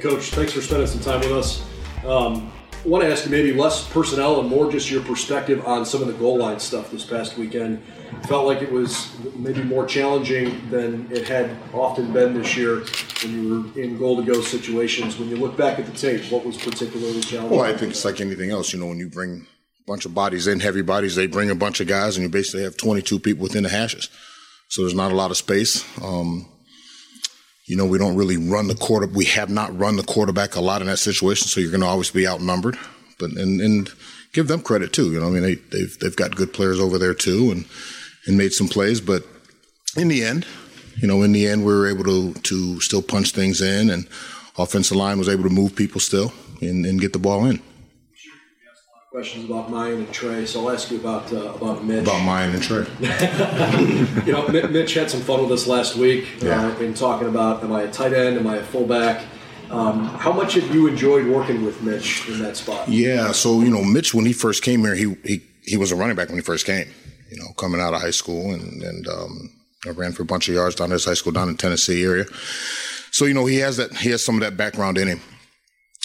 Coach, 0.05 0.29
thanks 0.29 0.53
for 0.53 0.61
spending 0.61 0.85
some 0.85 0.99
time 0.99 1.19
with 1.21 1.31
us. 1.31 1.65
Um, 2.05 2.51
I 2.71 2.87
want 2.87 3.03
to 3.03 3.11
ask 3.11 3.25
you 3.25 3.31
maybe 3.31 3.51
less 3.53 3.91
personnel 3.91 4.39
and 4.39 4.47
more 4.47 4.71
just 4.71 4.91
your 4.91 5.01
perspective 5.01 5.65
on 5.65 5.83
some 5.83 5.99
of 5.99 6.05
the 6.05 6.13
goal 6.13 6.37
line 6.37 6.59
stuff 6.59 6.91
this 6.91 7.03
past 7.03 7.39
weekend. 7.39 7.81
Felt 8.27 8.45
like 8.45 8.61
it 8.61 8.71
was 8.71 9.11
maybe 9.35 9.63
more 9.63 9.83
challenging 9.83 10.69
than 10.69 11.11
it 11.11 11.27
had 11.27 11.57
often 11.73 12.13
been 12.13 12.39
this 12.39 12.55
year 12.55 12.85
when 13.23 13.33
you 13.33 13.49
were 13.49 13.81
in 13.81 13.97
goal 13.97 14.15
to 14.17 14.31
go 14.31 14.41
situations. 14.41 15.17
When 15.17 15.27
you 15.27 15.37
look 15.37 15.57
back 15.57 15.79
at 15.79 15.87
the 15.87 15.91
tape, 15.91 16.31
what 16.31 16.45
was 16.45 16.55
particularly 16.55 17.21
challenging? 17.21 17.57
Well, 17.57 17.65
I 17.65 17.75
think 17.75 17.89
it's 17.89 18.05
like 18.05 18.21
anything 18.21 18.51
else. 18.51 18.73
You 18.73 18.81
know, 18.81 18.85
when 18.85 18.99
you 18.99 19.09
bring 19.09 19.47
a 19.79 19.83
bunch 19.87 20.05
of 20.05 20.13
bodies 20.13 20.45
in, 20.45 20.59
heavy 20.59 20.83
bodies, 20.83 21.15
they 21.15 21.25
bring 21.25 21.49
a 21.49 21.55
bunch 21.55 21.79
of 21.79 21.87
guys, 21.87 22.15
and 22.15 22.21
you 22.21 22.29
basically 22.29 22.61
have 22.61 22.77
22 22.77 23.17
people 23.17 23.41
within 23.41 23.63
the 23.63 23.69
hashes. 23.69 24.09
So 24.67 24.83
there's 24.83 24.93
not 24.93 25.11
a 25.11 25.15
lot 25.15 25.31
of 25.31 25.37
space. 25.37 25.83
Um, 25.99 26.47
you 27.65 27.75
know, 27.75 27.85
we 27.85 27.97
don't 27.97 28.15
really 28.15 28.37
run 28.37 28.67
the 28.67 28.75
quarter. 28.75 29.07
We 29.07 29.25
have 29.25 29.49
not 29.49 29.77
run 29.77 29.95
the 29.95 30.03
quarterback 30.03 30.55
a 30.55 30.61
lot 30.61 30.81
in 30.81 30.87
that 30.87 30.97
situation, 30.97 31.47
so 31.47 31.59
you're 31.59 31.71
going 31.71 31.81
to 31.81 31.87
always 31.87 32.11
be 32.11 32.27
outnumbered. 32.27 32.77
But 33.17 33.31
and 33.31 33.61
and 33.61 33.91
give 34.33 34.47
them 34.47 34.61
credit 34.61 34.93
too. 34.93 35.11
You 35.11 35.19
know, 35.19 35.27
I 35.27 35.29
mean, 35.31 35.41
they, 35.41 35.55
they've 35.55 35.99
they've 35.99 36.15
got 36.15 36.35
good 36.35 36.53
players 36.53 36.79
over 36.79 36.97
there 36.97 37.13
too, 37.13 37.51
and 37.51 37.65
and 38.27 38.37
made 38.37 38.53
some 38.53 38.67
plays. 38.67 39.01
But 39.01 39.23
in 39.97 40.09
the 40.09 40.23
end, 40.23 40.45
you 40.97 41.07
know, 41.07 41.23
in 41.23 41.31
the 41.31 41.47
end, 41.47 41.65
we 41.65 41.73
were 41.73 41.87
able 41.87 42.03
to 42.03 42.33
to 42.33 42.79
still 42.81 43.01
punch 43.01 43.31
things 43.31 43.61
in, 43.61 43.89
and 43.89 44.07
offensive 44.57 44.97
line 44.97 45.17
was 45.17 45.29
able 45.29 45.43
to 45.43 45.49
move 45.49 45.75
people 45.75 45.99
still 45.99 46.33
and, 46.61 46.85
and 46.85 47.01
get 47.01 47.13
the 47.13 47.19
ball 47.19 47.45
in. 47.45 47.61
Questions 49.15 49.45
about 49.45 49.69
Miyan 49.71 49.99
and 49.99 50.11
Trey, 50.11 50.45
so 50.45 50.59
I'll 50.67 50.71
ask 50.73 50.91
you 50.91 50.97
about 50.97 51.31
uh, 51.31 51.53
about 51.53 51.85
Mitch. 51.85 52.01
About 52.01 52.19
Miyan 52.19 52.53
and 52.53 52.61
Trey. 52.61 54.25
you 54.25 54.33
know, 54.33 54.45
Mitch 54.67 54.93
had 54.93 55.09
some 55.09 55.21
fun 55.21 55.41
with 55.41 55.53
us 55.53 55.67
last 55.67 55.95
week 55.95 56.27
Yeah. 56.41 56.67
uh, 56.67 56.79
in 56.79 56.93
talking 56.93 57.29
about 57.29 57.63
am 57.63 57.71
I 57.71 57.83
a 57.83 57.89
tight 57.89 58.11
end, 58.11 58.37
am 58.37 58.45
I 58.45 58.57
a 58.57 58.63
fullback? 58.63 59.23
Um, 59.71 60.03
how 60.03 60.33
much 60.33 60.55
have 60.55 60.75
you 60.75 60.87
enjoyed 60.87 61.27
working 61.27 61.63
with 61.63 61.81
Mitch 61.81 62.27
in 62.27 62.39
that 62.39 62.57
spot? 62.57 62.89
Yeah, 62.89 63.31
so 63.31 63.61
you 63.61 63.69
know, 63.69 63.85
Mitch 63.85 64.13
when 64.13 64.25
he 64.25 64.33
first 64.33 64.61
came 64.63 64.81
here, 64.81 64.95
he 64.95 65.15
he 65.23 65.41
he 65.63 65.77
was 65.77 65.93
a 65.93 65.95
running 65.95 66.17
back 66.17 66.27
when 66.27 66.37
he 66.37 66.43
first 66.43 66.65
came. 66.65 66.89
You 67.31 67.37
know, 67.37 67.53
coming 67.57 67.79
out 67.79 67.93
of 67.93 68.01
high 68.01 68.11
school, 68.11 68.51
and 68.53 68.83
and 68.83 69.07
um, 69.07 69.49
I 69.87 69.91
ran 69.91 70.11
for 70.11 70.23
a 70.23 70.25
bunch 70.25 70.49
of 70.49 70.55
yards 70.55 70.75
down 70.75 70.89
at 70.89 70.95
his 70.95 71.05
high 71.05 71.13
school 71.13 71.31
down 71.31 71.47
in 71.47 71.55
Tennessee 71.55 72.03
area. 72.03 72.25
So 73.11 73.23
you 73.23 73.33
know, 73.33 73.45
he 73.45 73.59
has 73.59 73.77
that 73.77 73.95
he 73.95 74.09
has 74.09 74.25
some 74.25 74.35
of 74.35 74.41
that 74.41 74.57
background 74.57 74.97
in 74.97 75.07
him. 75.07 75.21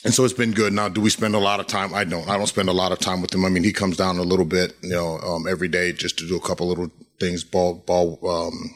And 0.05 0.15
so 0.15 0.25
it's 0.25 0.35
been 0.35 0.53
good. 0.53 0.73
Now, 0.73 0.89
do 0.89 1.01
we 1.01 1.11
spend 1.11 1.35
a 1.35 1.39
lot 1.39 1.61
of 1.61 1.67
time? 1.67 1.93
I 1.93 2.05
don't. 2.05 2.29
I 2.29 2.39
don't 2.39 2.47
spend 2.47 2.71
a 2.71 2.73
lot 2.73 2.91
of 2.93 2.99
time 3.01 3.21
with 3.21 3.35
him. 3.35 3.45
I 3.45 3.51
mean, 3.51 3.65
he 3.65 3.73
comes 3.73 3.99
down 3.99 4.17
a 4.17 4.23
little 4.23 4.47
bit, 4.47 4.75
you 4.83 4.91
know, 4.91 5.19
um, 5.19 5.47
every 5.47 5.69
day 5.69 5.93
just 5.93 6.19
to 6.19 6.27
do 6.27 6.37
a 6.37 6.41
couple 6.41 6.69
little 6.69 6.91
things, 7.19 7.45
ball, 7.45 7.75
ball, 7.75 8.19
um, 8.27 8.75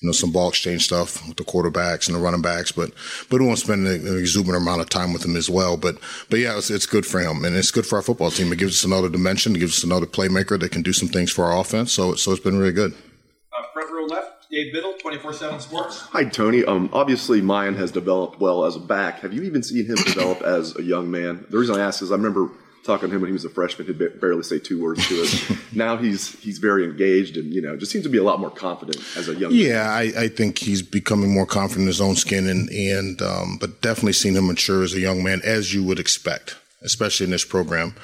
you 0.00 0.08
know, 0.08 0.12
some 0.12 0.32
ball 0.32 0.48
exchange 0.48 0.84
stuff 0.84 1.26
with 1.28 1.36
the 1.36 1.44
quarterbacks 1.44 2.08
and 2.08 2.16
the 2.16 2.20
running 2.20 2.40
backs, 2.40 2.72
but 2.72 2.90
but 3.28 3.40
we 3.40 3.46
won't 3.46 3.58
spend 3.58 3.86
an 3.86 4.18
exuberant 4.18 4.62
amount 4.62 4.80
of 4.80 4.88
time 4.88 5.12
with 5.12 5.24
him 5.24 5.36
as 5.36 5.50
well. 5.50 5.76
But 5.76 5.98
but 6.30 6.38
yeah, 6.38 6.56
it's, 6.56 6.70
it's 6.70 6.86
good 6.86 7.04
for 7.04 7.20
him 7.20 7.44
and 7.44 7.54
it's 7.54 7.70
good 7.70 7.86
for 7.86 7.96
our 7.96 8.02
football 8.02 8.30
team. 8.30 8.52
It 8.52 8.58
gives 8.58 8.78
us 8.78 8.84
another 8.84 9.10
dimension. 9.10 9.54
It 9.54 9.60
gives 9.60 9.78
us 9.78 9.84
another 9.84 10.06
playmaker 10.06 10.58
that 10.58 10.72
can 10.72 10.82
do 10.82 10.92
some 10.92 11.08
things 11.08 11.30
for 11.30 11.44
our 11.44 11.60
offense. 11.60 11.92
So 11.92 12.14
so 12.14 12.32
it's 12.32 12.42
been 12.42 12.58
really 12.58 12.72
good. 12.72 12.92
Uh, 12.92 13.62
front 13.74 13.92
row 13.92 14.06
left, 14.06 14.29
Dave 14.50 14.72
Biddle, 14.72 14.94
24 14.94 15.32
7 15.32 15.60
Sports. 15.60 16.00
Hi, 16.10 16.24
Tony. 16.24 16.64
Um, 16.64 16.90
obviously, 16.92 17.40
Miyan 17.40 17.76
has 17.76 17.92
developed 17.92 18.40
well 18.40 18.64
as 18.64 18.74
a 18.74 18.80
back. 18.80 19.20
Have 19.20 19.32
you 19.32 19.42
even 19.42 19.62
seen 19.62 19.86
him 19.86 19.94
develop 19.94 20.42
as 20.44 20.76
a 20.76 20.82
young 20.82 21.08
man? 21.08 21.46
The 21.50 21.58
reason 21.58 21.76
I 21.76 21.84
ask 21.84 22.02
is 22.02 22.10
I 22.10 22.16
remember 22.16 22.50
talking 22.82 23.08
to 23.08 23.14
him 23.14 23.20
when 23.20 23.28
he 23.28 23.32
was 23.32 23.44
a 23.44 23.50
freshman. 23.50 23.86
He'd 23.86 24.20
barely 24.20 24.42
say 24.42 24.58
two 24.58 24.82
words 24.82 25.06
to 25.06 25.22
us. 25.22 25.52
now 25.72 25.96
he's 25.96 26.36
he's 26.40 26.58
very 26.58 26.84
engaged 26.84 27.36
and 27.36 27.54
you 27.54 27.62
know 27.62 27.76
just 27.76 27.92
seems 27.92 28.02
to 28.04 28.10
be 28.10 28.18
a 28.18 28.24
lot 28.24 28.40
more 28.40 28.50
confident 28.50 28.98
as 29.16 29.28
a 29.28 29.36
young. 29.36 29.52
Yeah, 29.52 29.88
I, 29.88 30.12
I 30.16 30.28
think 30.28 30.58
he's 30.58 30.82
becoming 30.82 31.32
more 31.32 31.46
confident 31.46 31.82
in 31.82 31.86
his 31.86 32.00
own 32.00 32.16
skin, 32.16 32.48
and 32.48 32.68
and 32.70 33.22
um, 33.22 33.56
but 33.60 33.80
definitely 33.80 34.14
seen 34.14 34.34
him 34.34 34.48
mature 34.48 34.82
as 34.82 34.94
a 34.94 35.00
young 35.00 35.22
man, 35.22 35.42
as 35.44 35.72
you 35.72 35.84
would 35.84 36.00
expect, 36.00 36.56
especially 36.82 37.24
in 37.24 37.30
this 37.30 37.44
program. 37.44 37.94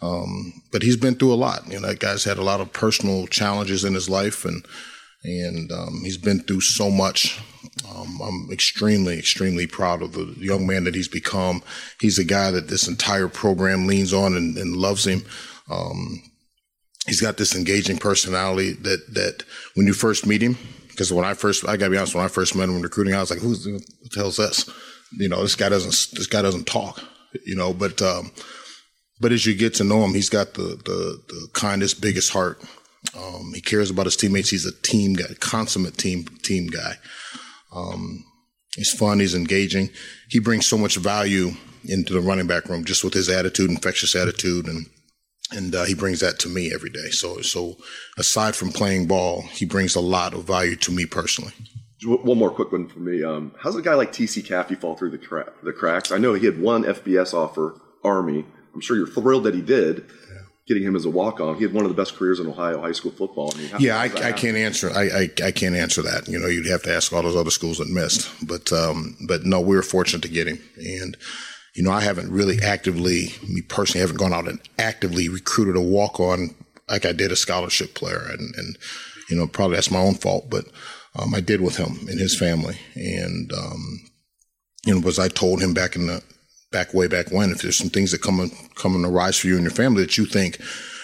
Um, 0.00 0.62
but 0.70 0.82
he's 0.82 0.96
been 0.96 1.16
through 1.16 1.32
a 1.32 1.34
lot. 1.34 1.66
You 1.66 1.80
know, 1.80 1.88
that 1.88 1.98
guy's 1.98 2.22
had 2.22 2.38
a 2.38 2.44
lot 2.44 2.60
of 2.60 2.72
personal 2.72 3.26
challenges 3.26 3.82
in 3.84 3.94
his 3.94 4.08
life, 4.08 4.44
and 4.44 4.64
and 5.26 5.72
um, 5.72 6.00
he's 6.02 6.18
been 6.18 6.40
through 6.40 6.60
so 6.60 6.90
much. 6.90 7.40
Um, 7.88 8.20
I'm 8.22 8.48
extremely, 8.52 9.18
extremely 9.18 9.66
proud 9.66 10.02
of 10.02 10.12
the 10.12 10.34
young 10.38 10.66
man 10.66 10.84
that 10.84 10.94
he's 10.94 11.08
become. 11.08 11.62
He's 12.00 12.18
a 12.18 12.24
guy 12.24 12.50
that 12.52 12.68
this 12.68 12.88
entire 12.88 13.28
program 13.28 13.86
leans 13.86 14.12
on 14.12 14.34
and, 14.34 14.56
and 14.56 14.76
loves 14.76 15.06
him. 15.06 15.24
Um, 15.70 16.22
he's 17.06 17.20
got 17.20 17.36
this 17.36 17.54
engaging 17.54 17.98
personality 17.98 18.72
that 18.72 19.14
that 19.14 19.42
when 19.74 19.86
you 19.86 19.92
first 19.92 20.26
meet 20.26 20.42
him, 20.42 20.56
because 20.88 21.12
when 21.12 21.24
I 21.24 21.34
first, 21.34 21.68
I 21.68 21.76
gotta 21.76 21.90
be 21.90 21.98
honest, 21.98 22.14
when 22.14 22.24
I 22.24 22.28
first 22.28 22.54
met 22.54 22.68
him 22.68 22.76
in 22.76 22.82
recruiting, 22.82 23.14
I 23.14 23.20
was 23.20 23.30
like, 23.30 23.40
"Who's 23.40 23.66
what 23.66 23.82
the 24.12 24.20
hell's 24.20 24.36
this?" 24.36 24.70
You 25.12 25.28
know, 25.28 25.42
this 25.42 25.56
guy 25.56 25.68
doesn't 25.68 26.16
this 26.16 26.26
guy 26.26 26.42
doesn't 26.42 26.66
talk. 26.66 27.02
You 27.44 27.56
know, 27.56 27.74
but 27.74 28.00
um, 28.00 28.30
but 29.20 29.32
as 29.32 29.44
you 29.44 29.54
get 29.54 29.74
to 29.74 29.84
know 29.84 30.04
him, 30.04 30.14
he's 30.14 30.30
got 30.30 30.54
the 30.54 30.80
the, 30.84 31.20
the 31.28 31.48
kindest, 31.52 32.00
biggest 32.00 32.32
heart. 32.32 32.62
Um, 33.16 33.52
he 33.54 33.60
cares 33.60 33.90
about 33.90 34.06
his 34.06 34.16
teammates. 34.16 34.50
He's 34.50 34.66
a 34.66 34.72
team 34.82 35.14
guy, 35.14 35.26
consummate 35.40 35.96
team 35.96 36.24
team 36.42 36.66
guy. 36.66 36.94
Um, 37.74 38.24
he's 38.74 38.92
fun. 38.92 39.20
He's 39.20 39.34
engaging. 39.34 39.90
He 40.28 40.38
brings 40.38 40.66
so 40.66 40.78
much 40.78 40.96
value 40.96 41.52
into 41.84 42.12
the 42.12 42.20
running 42.20 42.46
back 42.46 42.66
room 42.68 42.84
just 42.84 43.04
with 43.04 43.14
his 43.14 43.28
attitude, 43.28 43.70
infectious 43.70 44.14
attitude, 44.14 44.66
and 44.66 44.86
and 45.52 45.74
uh, 45.74 45.84
he 45.84 45.94
brings 45.94 46.20
that 46.20 46.38
to 46.40 46.48
me 46.48 46.72
every 46.74 46.90
day. 46.90 47.10
So 47.10 47.40
so 47.40 47.76
aside 48.18 48.56
from 48.56 48.70
playing 48.70 49.06
ball, 49.06 49.42
he 49.42 49.64
brings 49.64 49.94
a 49.94 50.00
lot 50.00 50.34
of 50.34 50.44
value 50.44 50.76
to 50.76 50.92
me 50.92 51.06
personally. 51.06 51.52
One 52.04 52.38
more 52.38 52.50
quick 52.50 52.72
one 52.72 52.88
for 52.88 52.98
me. 52.98 53.24
Um, 53.24 53.54
how's 53.58 53.74
a 53.74 53.82
guy 53.82 53.94
like 53.94 54.12
TC 54.12 54.46
Caffey 54.46 54.78
fall 54.78 54.96
through 54.96 55.10
the, 55.10 55.18
cra- 55.18 55.52
the 55.62 55.72
cracks? 55.72 56.12
I 56.12 56.18
know 56.18 56.34
he 56.34 56.44
had 56.44 56.60
one 56.60 56.84
FBS 56.84 57.32
offer, 57.32 57.80
Army. 58.04 58.44
I'm 58.74 58.82
sure 58.82 58.96
you're 58.98 59.06
thrilled 59.06 59.44
that 59.44 59.54
he 59.54 59.62
did. 59.62 60.04
Getting 60.66 60.82
him 60.82 60.96
as 60.96 61.04
a 61.04 61.10
walk 61.10 61.40
on, 61.40 61.56
he 61.56 61.62
had 61.62 61.72
one 61.72 61.84
of 61.84 61.90
the 61.90 61.96
best 61.96 62.16
careers 62.16 62.40
in 62.40 62.48
Ohio 62.48 62.80
high 62.80 62.92
school 62.92 63.12
football. 63.12 63.52
I 63.54 63.58
mean, 63.58 63.70
Yeah, 63.78 63.98
I, 63.98 64.08
how 64.08 64.14
does 64.14 64.22
that 64.22 64.24
I 64.24 64.32
can't 64.32 64.56
answer. 64.56 64.90
I, 64.90 65.02
I 65.02 65.30
I 65.44 65.50
can't 65.52 65.76
answer 65.76 66.02
that. 66.02 66.26
You 66.26 66.40
know, 66.40 66.48
you'd 66.48 66.66
have 66.66 66.82
to 66.84 66.92
ask 66.92 67.12
all 67.12 67.22
those 67.22 67.36
other 67.36 67.50
schools 67.50 67.78
that 67.78 67.88
missed. 67.88 68.28
But 68.44 68.72
um, 68.72 69.16
but 69.28 69.44
no, 69.44 69.60
we 69.60 69.76
were 69.76 69.82
fortunate 69.82 70.22
to 70.22 70.28
get 70.28 70.48
him. 70.48 70.58
And 70.76 71.16
you 71.76 71.84
know, 71.84 71.92
I 71.92 72.00
haven't 72.00 72.32
really 72.32 72.58
actively, 72.62 73.34
me 73.46 73.62
personally, 73.62 74.00
haven't 74.00 74.18
gone 74.18 74.32
out 74.32 74.48
and 74.48 74.60
actively 74.78 75.28
recruited 75.28 75.76
a 75.76 75.80
walk 75.80 76.18
on 76.18 76.54
like 76.88 77.04
I 77.04 77.12
did 77.12 77.30
a 77.30 77.36
scholarship 77.36 77.94
player. 77.94 78.26
And 78.28 78.54
and 78.56 78.76
you 79.30 79.36
know, 79.36 79.46
probably 79.46 79.76
that's 79.76 79.90
my 79.90 80.00
own 80.00 80.14
fault. 80.14 80.50
But 80.50 80.64
um, 81.16 81.34
I 81.34 81.40
did 81.40 81.60
with 81.60 81.76
him 81.76 82.08
and 82.08 82.18
his 82.18 82.36
family. 82.36 82.78
And 82.94 83.52
um, 83.52 84.00
you 84.84 84.94
know, 84.94 85.00
was 85.00 85.18
I 85.18 85.28
told 85.28 85.60
him 85.60 85.74
back 85.74 85.96
in 85.96 86.06
the 86.06 86.22
back 86.76 86.92
way 86.92 87.06
back 87.06 87.32
when, 87.32 87.50
if 87.50 87.62
there's 87.62 87.78
some 87.78 87.88
things 87.88 88.12
that 88.12 88.20
come 88.20 88.50
come 88.74 88.94
on 88.94 89.00
the 89.00 89.08
rise 89.08 89.38
for 89.38 89.46
you 89.46 89.54
and 89.54 89.64
your 89.64 89.70
family 89.70 90.02
that 90.02 90.18
you 90.18 90.26
think 90.26 90.60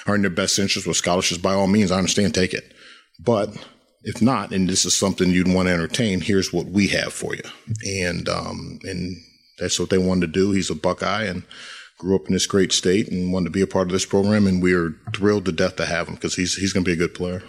are 0.06 0.14
in 0.14 0.20
their 0.20 0.30
best 0.30 0.58
interest 0.58 0.86
with 0.86 0.98
scholarships, 0.98 1.40
by 1.40 1.54
all 1.54 1.66
means, 1.66 1.90
I 1.90 1.96
understand, 1.96 2.34
take 2.34 2.52
it. 2.52 2.74
But 3.18 3.48
if 4.02 4.20
not, 4.20 4.52
and 4.52 4.68
this 4.68 4.84
is 4.84 4.94
something 4.94 5.30
you'd 5.30 5.52
want 5.52 5.68
to 5.68 5.72
entertain, 5.72 6.20
here's 6.20 6.52
what 6.52 6.66
we 6.66 6.88
have 6.88 7.14
for 7.14 7.34
you. 7.34 7.44
And 8.04 8.28
um, 8.28 8.80
and 8.82 9.16
that's 9.58 9.80
what 9.80 9.88
they 9.88 9.96
wanted 9.96 10.26
to 10.26 10.40
do. 10.40 10.52
He's 10.52 10.68
a 10.68 10.74
Buckeye 10.74 11.24
and 11.24 11.42
grew 11.98 12.16
up 12.16 12.26
in 12.26 12.34
this 12.34 12.46
great 12.46 12.72
state 12.72 13.08
and 13.08 13.32
wanted 13.32 13.46
to 13.46 13.50
be 13.52 13.62
a 13.62 13.66
part 13.66 13.86
of 13.86 13.92
this 13.92 14.04
program. 14.04 14.46
And 14.46 14.62
we're 14.62 14.94
thrilled 15.14 15.46
to 15.46 15.52
death 15.52 15.76
to 15.76 15.86
have 15.86 16.06
him 16.06 16.16
because 16.16 16.34
he's 16.34 16.54
he's 16.56 16.74
going 16.74 16.84
to 16.84 16.90
be 16.90 16.94
a 16.94 17.06
good 17.06 17.14
player. 17.14 17.42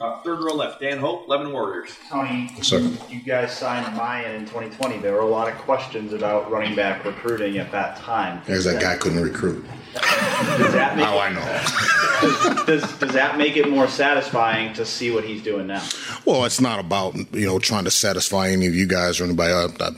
Uh, 0.00 0.22
third 0.22 0.40
row 0.42 0.54
left, 0.54 0.80
Dan 0.80 0.98
Hope, 0.98 1.26
Eleven 1.26 1.52
Warriors. 1.52 1.90
Tony, 2.08 2.50
Yes, 2.56 2.68
sir. 2.68 2.78
you 3.10 3.20
guys 3.20 3.54
signed 3.54 3.84
Miyan 3.98 4.34
in 4.36 4.40
2020. 4.46 4.98
There 4.98 5.12
were 5.12 5.20
a 5.20 5.26
lot 5.26 5.48
of 5.48 5.58
questions 5.58 6.14
about 6.14 6.50
running 6.50 6.74
back 6.74 7.04
recruiting 7.04 7.58
at 7.58 7.70
that 7.72 7.96
time. 7.98 8.40
Because 8.46 8.64
that 8.64 8.80
guy 8.80 8.96
couldn't 8.96 9.20
recruit. 9.22 9.64
Does 9.94 10.72
that 10.72 10.96
make 10.96 11.04
Now 11.04 11.18
I 11.18 11.32
know. 11.32 12.64
does, 12.66 12.98
does 12.98 13.12
that 13.12 13.36
make 13.36 13.56
it 13.56 13.68
more 13.68 13.88
satisfying 13.88 14.72
to 14.74 14.86
see 14.86 15.10
what 15.10 15.24
he's 15.24 15.42
doing 15.42 15.66
now? 15.66 15.86
Well, 16.24 16.44
it's 16.44 16.60
not 16.60 16.78
about 16.78 17.14
you 17.34 17.46
know 17.46 17.58
trying 17.58 17.84
to 17.84 17.90
satisfy 17.90 18.48
any 18.48 18.66
of 18.66 18.74
you 18.74 18.86
guys 18.86 19.20
or 19.20 19.24
anybody. 19.24 19.52
I, 19.52 19.66
I, 19.84 19.90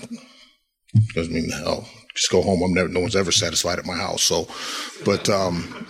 doesn't 1.15 1.33
mean 1.33 1.51
hell. 1.51 1.87
Just 2.17 2.31
go 2.33 2.43
home. 2.43 2.63
I'm 2.63 2.75
never. 2.75 2.89
No 2.89 3.01
one's 3.01 3.15
ever 3.17 3.31
satisfied 3.31 3.79
at 3.79 3.87
my 3.87 3.95
house. 3.95 4.23
So, 4.23 4.49
but 5.05 5.29
um, 5.29 5.87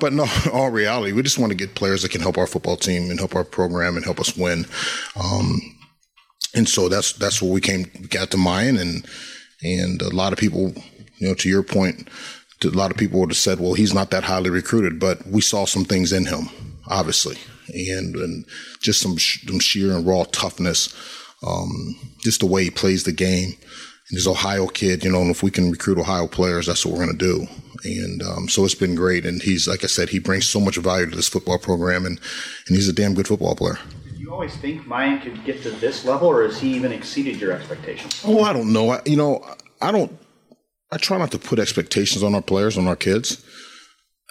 but 0.00 0.12
no. 0.12 0.26
All 0.52 0.70
reality, 0.70 1.12
we 1.12 1.22
just 1.22 1.38
want 1.38 1.50
to 1.50 1.56
get 1.56 1.74
players 1.74 2.02
that 2.02 2.10
can 2.10 2.20
help 2.20 2.38
our 2.38 2.46
football 2.46 2.76
team 2.76 3.10
and 3.10 3.18
help 3.18 3.34
our 3.34 3.44
program 3.44 3.96
and 3.96 4.04
help 4.04 4.20
us 4.20 4.36
win. 4.36 4.66
Um, 5.22 5.60
and 6.54 6.68
so 6.68 6.88
that's 6.88 7.12
that's 7.12 7.42
what 7.42 7.52
we 7.52 7.60
came 7.60 7.84
got 8.10 8.30
to 8.30 8.36
Miyan 8.36 8.80
and 8.80 9.06
and 9.62 10.02
a 10.02 10.14
lot 10.14 10.32
of 10.32 10.38
people, 10.38 10.72
you 11.18 11.28
know, 11.28 11.34
to 11.34 11.48
your 11.48 11.62
point, 11.62 12.08
a 12.64 12.68
lot 12.68 12.90
of 12.90 12.96
people 12.96 13.20
would 13.20 13.30
have 13.30 13.36
said, 13.36 13.60
well, 13.60 13.74
he's 13.74 13.94
not 13.94 14.10
that 14.10 14.24
highly 14.24 14.50
recruited, 14.50 14.98
but 14.98 15.26
we 15.26 15.40
saw 15.40 15.64
some 15.64 15.84
things 15.84 16.12
in 16.12 16.26
him, 16.26 16.48
obviously, 16.88 17.36
and 17.68 18.14
and 18.16 18.46
just 18.80 19.00
some, 19.00 19.18
some 19.18 19.60
sheer 19.60 19.92
and 19.92 20.06
raw 20.06 20.24
toughness, 20.32 20.94
um, 21.46 21.96
just 22.20 22.40
the 22.40 22.46
way 22.46 22.64
he 22.64 22.70
plays 22.70 23.04
the 23.04 23.12
game. 23.12 23.54
And 24.08 24.16
he's 24.16 24.26
Ohio 24.26 24.68
kid, 24.68 25.04
you 25.04 25.10
know, 25.10 25.20
and 25.20 25.30
if 25.30 25.42
we 25.42 25.50
can 25.50 25.70
recruit 25.70 25.98
Ohio 25.98 26.28
players, 26.28 26.66
that's 26.66 26.86
what 26.86 26.92
we're 26.92 27.04
going 27.04 27.18
to 27.18 27.24
do. 27.24 27.46
And 27.84 28.22
um, 28.22 28.48
so 28.48 28.64
it's 28.64 28.74
been 28.74 28.94
great. 28.94 29.26
And 29.26 29.42
he's, 29.42 29.66
like 29.66 29.82
I 29.82 29.88
said, 29.88 30.08
he 30.10 30.20
brings 30.20 30.46
so 30.46 30.60
much 30.60 30.76
value 30.76 31.10
to 31.10 31.16
this 31.16 31.28
football 31.28 31.58
program, 31.58 32.06
and, 32.06 32.20
and 32.66 32.76
he's 32.76 32.88
a 32.88 32.92
damn 32.92 33.14
good 33.14 33.26
football 33.26 33.56
player. 33.56 33.78
Did 34.04 34.20
you 34.20 34.32
always 34.32 34.56
think 34.56 34.82
Miyan 34.82 35.22
could 35.22 35.44
get 35.44 35.62
to 35.62 35.70
this 35.70 36.04
level, 36.04 36.28
or 36.28 36.44
has 36.44 36.60
he 36.60 36.74
even 36.74 36.92
exceeded 36.92 37.36
your 37.40 37.52
expectations? 37.52 38.22
Oh, 38.24 38.42
I 38.42 38.52
don't 38.52 38.72
know. 38.72 38.90
I, 38.90 39.02
you 39.04 39.16
know, 39.16 39.44
I 39.80 39.90
don't. 39.90 40.16
I 40.92 40.98
try 40.98 41.18
not 41.18 41.32
to 41.32 41.38
put 41.38 41.58
expectations 41.58 42.22
on 42.22 42.34
our 42.34 42.42
players, 42.42 42.78
on 42.78 42.86
our 42.86 42.96
kids. 42.96 43.44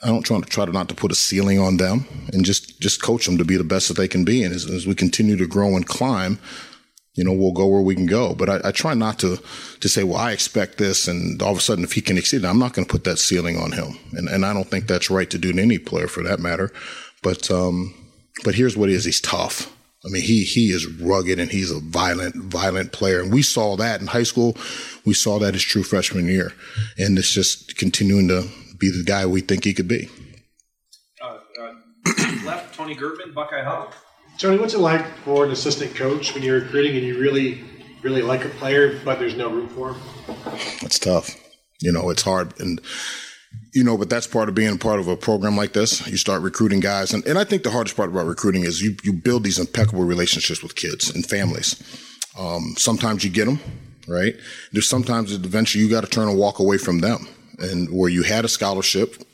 I 0.04 0.08
don't 0.08 0.24
try 0.24 0.40
to 0.40 0.46
try 0.46 0.66
to 0.66 0.72
not 0.72 0.88
to 0.90 0.96
put 0.96 1.12
a 1.12 1.16
ceiling 1.16 1.60
on 1.60 1.78
them, 1.78 2.06
and 2.32 2.46
just 2.46 2.80
just 2.80 3.02
coach 3.02 3.26
them 3.26 3.38
to 3.38 3.46
be 3.46 3.58
the 3.58 3.64
best 3.64 3.90
that 3.90 3.98
they 3.98 4.08
can 4.08 4.24
be. 4.24 4.42
And 4.44 4.54
as, 4.54 4.70
as 4.70 4.88
we 4.88 4.96
continue 4.96 5.36
to 5.36 5.48
grow 5.48 5.76
and 5.76 5.86
climb, 5.86 6.40
you 7.16 7.24
know, 7.24 7.34
we'll 7.34 7.54
go 7.54 7.66
where 7.66 7.82
we 7.82 7.96
can 7.96 8.06
go. 8.06 8.36
But 8.36 8.50
I, 8.50 8.70
I 8.70 8.72
try 8.72 8.94
not 8.94 9.20
to 9.20 9.40
to 9.80 9.90
say, 9.90 10.04
well, 10.04 10.18
I 10.18 10.32
expect 10.32 10.78
this, 10.78 11.08
and 11.08 11.42
all 11.42 11.52
of 11.52 11.58
a 11.58 11.62
sudden, 11.62 11.84
if 11.84 11.94
he 11.94 12.02
can 12.02 12.18
exceed 12.18 12.44
it, 12.44 12.46
I'm 12.46 12.60
not 12.60 12.74
going 12.74 12.86
to 12.86 12.92
put 12.92 13.06
that 13.06 13.18
ceiling 13.18 13.58
on 13.58 13.72
him. 13.72 13.98
And 14.14 14.28
and 14.28 14.46
I 14.46 14.54
don't 14.54 14.70
think 14.70 14.88
that's 14.88 15.10
right 15.10 15.30
to 15.30 15.38
do 15.38 15.54
to 15.54 15.62
any 15.62 15.80
player 15.80 16.08
for 16.08 16.24
that 16.24 16.40
matter. 16.40 16.72
But 17.24 17.50
um, 17.50 17.94
but 18.44 18.56
here's 18.56 18.78
what 18.78 18.90
he 18.90 18.96
is: 18.96 19.06
he's 19.06 19.22
tough. 19.22 19.72
I 20.06 20.10
mean, 20.10 20.22
he 20.22 20.44
he 20.44 20.68
is 20.68 20.88
rugged 20.88 21.40
and 21.40 21.50
he's 21.52 21.72
a 21.72 21.80
violent, 21.80 22.36
violent 22.36 22.92
player. 22.92 23.22
And 23.22 23.34
we 23.34 23.42
saw 23.42 23.76
that 23.78 24.02
in 24.02 24.08
high 24.08 24.24
school. 24.24 24.56
We 25.04 25.16
saw 25.16 25.40
that 25.40 25.56
his 25.56 25.64
true 25.64 25.82
freshman 25.84 26.28
year, 26.28 26.54
and 26.98 27.18
it's 27.18 27.34
just 27.34 27.76
continuing 27.78 28.28
to 28.28 28.48
be 28.78 28.92
the 28.92 29.04
guy 29.04 29.26
we 29.26 29.42
think 29.42 29.64
he 29.64 29.74
could 29.74 29.88
be. 29.88 30.10
Uh, 31.22 31.40
uh, 31.60 31.74
left, 32.46 32.76
Tony 32.76 32.96
Gerdeman, 32.96 33.34
Buckeye 33.34 33.64
Hub. 33.64 33.94
Tony, 34.38 34.58
what's 34.58 34.74
it 34.74 34.80
like 34.80 35.06
for 35.20 35.46
an 35.46 35.52
assistant 35.52 35.96
coach 35.96 36.34
when 36.34 36.44
you're 36.44 36.60
recruiting 36.60 36.98
and 36.98 37.06
you 37.06 37.18
really, 37.18 37.64
really 38.02 38.22
like 38.22 38.44
a 38.44 38.50
player, 38.50 39.00
but 39.06 39.18
there's 39.18 39.36
no 39.36 39.50
room 39.50 39.70
for 39.70 39.94
him? 39.94 40.02
It's 40.82 41.00
tough. 41.00 41.36
You 41.80 41.92
know, 41.92 42.10
it's 42.10 42.22
hard. 42.22 42.60
And, 42.60 42.82
you 43.74 43.84
know, 43.84 43.98
but 43.98 44.10
that's 44.10 44.28
part 44.28 44.50
of 44.50 44.56
being 44.56 44.78
part 44.78 45.00
of 45.00 45.08
a 45.08 45.16
program 45.16 45.56
like 45.56 45.72
this. 45.72 46.06
You 46.08 46.18
start 46.18 46.42
recruiting 46.42 46.82
guys. 46.82 47.14
And, 47.14 47.26
and 47.26 47.40
I 47.40 47.46
think 47.46 47.64
the 47.64 47.72
hardest 47.72 47.96
part 47.96 48.10
about 48.10 48.26
recruiting 48.26 48.64
is 48.64 48.82
you, 48.82 48.98
you 49.04 49.14
build 49.14 49.46
these 49.46 49.60
impeccable 49.60 50.04
relationships 50.04 50.62
with 50.62 50.76
kids 50.76 51.10
and 51.10 51.26
families. 51.26 51.82
Um, 52.38 52.74
sometimes 52.78 53.24
you 53.24 53.30
get 53.30 53.46
them, 53.46 53.60
right? 54.06 54.36
There's 54.74 54.90
sometimes 54.90 55.32
eventually 55.32 55.84
you 55.84 55.90
got 55.90 56.02
to 56.02 56.10
turn 56.10 56.28
and 56.28 56.38
walk 56.38 56.60
away 56.60 56.78
from 56.78 57.00
them. 57.00 57.28
And 57.58 57.90
where 57.90 58.10
you 58.10 58.24
had 58.24 58.44
a 58.44 58.50
scholarship 58.50 59.25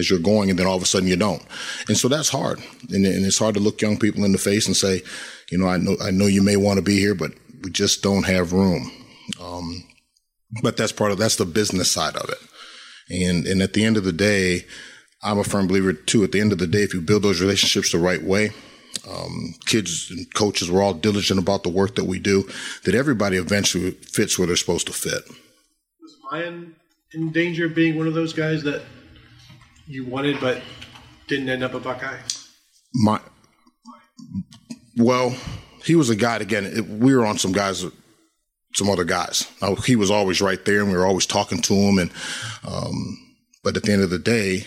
as 0.00 0.10
you're 0.10 0.18
going, 0.18 0.50
and 0.50 0.58
then 0.58 0.66
all 0.66 0.76
of 0.76 0.82
a 0.82 0.86
sudden 0.86 1.08
you 1.08 1.16
don't. 1.16 1.42
And 1.86 1.96
so 1.96 2.08
that's 2.08 2.28
hard. 2.28 2.58
And, 2.88 3.06
and 3.06 3.24
it's 3.24 3.38
hard 3.38 3.54
to 3.54 3.60
look 3.60 3.80
young 3.80 3.98
people 3.98 4.24
in 4.24 4.32
the 4.32 4.38
face 4.38 4.66
and 4.66 4.76
say, 4.76 5.02
you 5.50 5.58
know, 5.58 5.68
I 5.68 5.76
know, 5.76 5.96
I 6.02 6.10
know 6.10 6.26
you 6.26 6.42
may 6.42 6.56
want 6.56 6.78
to 6.78 6.82
be 6.82 6.98
here, 6.98 7.14
but 7.14 7.30
we 7.62 7.70
just 7.70 8.02
don't 8.02 8.26
have 8.26 8.52
room. 8.52 8.90
Um, 9.40 9.84
but 10.62 10.76
that's 10.76 10.92
part 10.92 11.12
of 11.12 11.18
that's 11.18 11.36
the 11.36 11.44
business 11.44 11.90
side 11.90 12.16
of 12.16 12.28
it. 12.28 12.38
And 13.10 13.46
and 13.46 13.62
at 13.62 13.72
the 13.72 13.84
end 13.84 13.96
of 13.96 14.04
the 14.04 14.12
day, 14.12 14.64
I'm 15.22 15.38
a 15.38 15.44
firm 15.44 15.66
believer 15.66 15.92
too. 15.92 16.24
At 16.24 16.32
the 16.32 16.40
end 16.40 16.52
of 16.52 16.58
the 16.58 16.66
day, 16.66 16.82
if 16.82 16.94
you 16.94 17.00
build 17.00 17.22
those 17.22 17.40
relationships 17.40 17.92
the 17.92 17.98
right 17.98 18.22
way, 18.22 18.50
um, 19.08 19.54
kids 19.66 20.10
and 20.10 20.32
coaches 20.34 20.70
were 20.70 20.82
all 20.82 20.94
diligent 20.94 21.38
about 21.38 21.62
the 21.62 21.68
work 21.68 21.94
that 21.96 22.04
we 22.04 22.18
do, 22.18 22.48
that 22.84 22.94
everybody 22.94 23.36
eventually 23.36 23.92
fits 23.92 24.38
where 24.38 24.46
they're 24.46 24.56
supposed 24.56 24.86
to 24.86 24.92
fit. 24.92 25.22
Was 26.00 26.16
Miyan 26.32 26.72
in 27.12 27.32
danger 27.32 27.66
of 27.66 27.74
being 27.74 27.96
one 27.96 28.06
of 28.06 28.14
those 28.14 28.32
guys 28.32 28.62
that 28.62 28.82
you 29.90 30.04
wanted 30.04 30.40
but 30.40 30.62
didn't 31.26 31.48
end 31.48 31.64
up 31.64 31.74
a 31.74 31.80
Buckeye? 31.80 32.18
My, 32.94 33.20
well, 34.96 35.34
he 35.84 35.96
was 35.96 36.10
a 36.10 36.16
guy. 36.16 36.36
Again, 36.36 36.64
it, 36.64 36.86
we 36.86 37.14
were 37.14 37.26
on 37.26 37.38
some 37.38 37.52
guys, 37.52 37.84
some 38.74 38.88
other 38.88 39.04
guys. 39.04 39.50
Now, 39.60 39.74
he 39.74 39.96
was 39.96 40.10
always 40.10 40.40
right 40.40 40.64
there, 40.64 40.80
and 40.80 40.90
we 40.90 40.96
were 40.96 41.06
always 41.06 41.26
talking 41.26 41.60
to 41.62 41.74
him. 41.74 41.98
And 41.98 42.10
um, 42.66 43.18
but 43.64 43.76
at 43.76 43.82
the 43.82 43.92
end 43.92 44.02
of 44.02 44.10
the 44.10 44.18
day, 44.18 44.66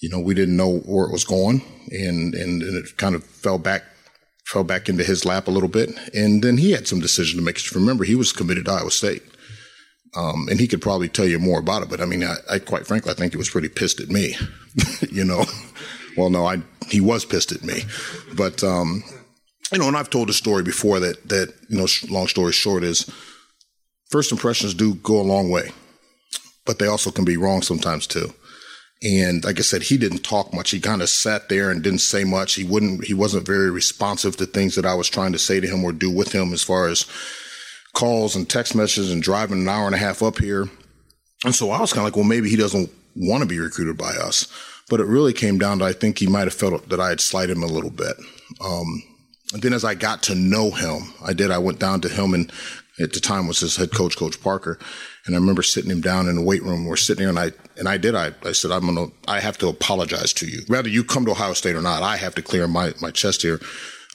you 0.00 0.08
know, 0.08 0.20
we 0.20 0.34
didn't 0.34 0.56
know 0.56 0.78
where 0.78 1.06
it 1.06 1.12
was 1.12 1.24
going, 1.24 1.62
and 1.90 2.34
and, 2.34 2.62
and 2.62 2.76
it 2.76 2.96
kind 2.96 3.14
of 3.14 3.24
fell 3.24 3.58
back 3.58 3.82
fell 4.46 4.64
back 4.64 4.88
into 4.88 5.04
his 5.04 5.24
lap 5.24 5.48
a 5.48 5.50
little 5.50 5.68
bit, 5.68 5.90
and 6.14 6.42
then 6.42 6.56
he 6.56 6.72
had 6.72 6.88
some 6.88 7.00
decision 7.00 7.38
to 7.38 7.44
make. 7.44 7.58
Remember, 7.74 8.04
he 8.04 8.14
was 8.14 8.32
committed 8.32 8.64
to 8.66 8.72
Iowa 8.72 8.90
State. 8.90 9.22
Um, 10.14 10.48
and 10.48 10.58
he 10.58 10.68
could 10.68 10.80
probably 10.80 11.08
tell 11.08 11.26
you 11.26 11.38
more 11.38 11.60
about 11.60 11.82
it, 11.82 11.90
but 11.90 12.00
I 12.00 12.06
mean, 12.06 12.24
I, 12.24 12.36
I 12.50 12.58
quite 12.58 12.86
frankly, 12.86 13.12
I 13.12 13.14
think 13.14 13.32
he 13.32 13.38
was 13.38 13.50
pretty 13.50 13.68
pissed 13.68 14.00
at 14.00 14.08
me, 14.08 14.34
you 15.10 15.24
know. 15.24 15.44
Well, 16.16 16.30
no, 16.30 16.46
I 16.46 16.62
he 16.88 17.00
was 17.00 17.24
pissed 17.24 17.52
at 17.52 17.62
me, 17.62 17.82
but 18.34 18.64
um, 18.64 19.02
you 19.72 19.78
know, 19.78 19.88
and 19.88 19.96
I've 19.96 20.10
told 20.10 20.30
a 20.30 20.34
story 20.34 20.62
before 20.62 21.00
that 21.00 21.28
that 21.28 21.52
you 21.68 21.76
know, 21.76 21.86
long 22.08 22.28
story 22.28 22.52
short 22.52 22.82
is 22.82 23.10
first 24.08 24.32
impressions 24.32 24.72
do 24.72 24.94
go 24.94 25.20
a 25.20 25.22
long 25.22 25.50
way, 25.50 25.72
but 26.64 26.78
they 26.78 26.86
also 26.86 27.10
can 27.10 27.24
be 27.24 27.36
wrong 27.36 27.60
sometimes 27.60 28.06
too. 28.06 28.32
And 29.02 29.44
like 29.44 29.58
I 29.58 29.62
said, 29.62 29.82
he 29.82 29.98
didn't 29.98 30.24
talk 30.24 30.54
much. 30.54 30.70
He 30.70 30.80
kind 30.80 31.02
of 31.02 31.10
sat 31.10 31.50
there 31.50 31.70
and 31.70 31.82
didn't 31.82 31.98
say 31.98 32.24
much. 32.24 32.54
He 32.54 32.64
wouldn't. 32.64 33.04
He 33.04 33.14
wasn't 33.14 33.46
very 33.46 33.70
responsive 33.70 34.36
to 34.38 34.46
things 34.46 34.74
that 34.74 34.86
I 34.86 34.94
was 34.94 35.10
trying 35.10 35.32
to 35.32 35.38
say 35.38 35.60
to 35.60 35.66
him 35.66 35.84
or 35.84 35.92
do 35.92 36.10
with 36.10 36.32
him, 36.32 36.54
as 36.54 36.62
far 36.62 36.88
as 36.88 37.04
calls 37.96 38.36
and 38.36 38.48
text 38.48 38.74
messages 38.74 39.10
and 39.10 39.22
driving 39.22 39.62
an 39.62 39.68
hour 39.68 39.86
and 39.86 39.94
a 39.94 39.98
half 39.98 40.22
up 40.22 40.38
here. 40.38 40.68
And 41.44 41.54
so 41.54 41.70
I 41.70 41.80
was 41.80 41.92
kind 41.92 42.00
of 42.00 42.04
like, 42.04 42.16
well, 42.16 42.24
maybe 42.24 42.50
he 42.50 42.56
doesn't 42.56 42.90
want 43.16 43.42
to 43.42 43.48
be 43.48 43.58
recruited 43.58 43.96
by 43.96 44.10
us. 44.10 44.46
But 44.88 45.00
it 45.00 45.06
really 45.06 45.32
came 45.32 45.58
down 45.58 45.78
to 45.78 45.86
I 45.86 45.92
think 45.92 46.18
he 46.18 46.26
might 46.26 46.44
have 46.44 46.54
felt 46.54 46.88
that 46.90 47.00
I 47.00 47.08
had 47.08 47.20
slighted 47.20 47.56
him 47.56 47.62
a 47.62 47.66
little 47.66 47.90
bit. 47.90 48.16
Um, 48.64 49.02
and 49.52 49.62
then 49.62 49.72
as 49.72 49.84
I 49.84 49.94
got 49.94 50.22
to 50.24 50.34
know 50.34 50.70
him, 50.70 51.12
I 51.24 51.32
did. 51.32 51.50
I 51.50 51.58
went 51.58 51.80
down 51.80 52.02
to 52.02 52.08
him 52.08 52.34
and 52.34 52.52
at 53.00 53.12
the 53.12 53.20
time 53.20 53.46
was 53.46 53.60
his 53.60 53.76
head 53.76 53.92
coach, 53.92 54.16
Coach 54.16 54.40
Parker. 54.42 54.78
And 55.24 55.34
I 55.34 55.38
remember 55.38 55.62
sitting 55.62 55.90
him 55.90 56.00
down 56.00 56.28
in 56.28 56.36
the 56.36 56.42
weight 56.42 56.62
room. 56.62 56.84
We're 56.84 56.96
sitting 56.96 57.22
there, 57.22 57.30
and 57.30 57.38
I 57.38 57.52
and 57.78 57.88
I 57.88 57.96
did. 57.96 58.14
I, 58.14 58.32
I 58.44 58.52
said, 58.52 58.70
I'm 58.70 58.86
gonna. 58.86 59.08
I 59.26 59.40
have 59.40 59.58
to 59.58 59.68
apologize 59.68 60.32
to 60.34 60.46
you. 60.46 60.62
Whether 60.68 60.88
you 60.88 61.02
come 61.02 61.24
to 61.26 61.32
Ohio 61.32 61.52
State 61.52 61.76
or 61.76 61.82
not, 61.82 62.02
I 62.02 62.16
have 62.16 62.34
to 62.36 62.42
clear 62.42 62.68
my 62.68 62.94
my 63.02 63.10
chest 63.10 63.42
here. 63.42 63.60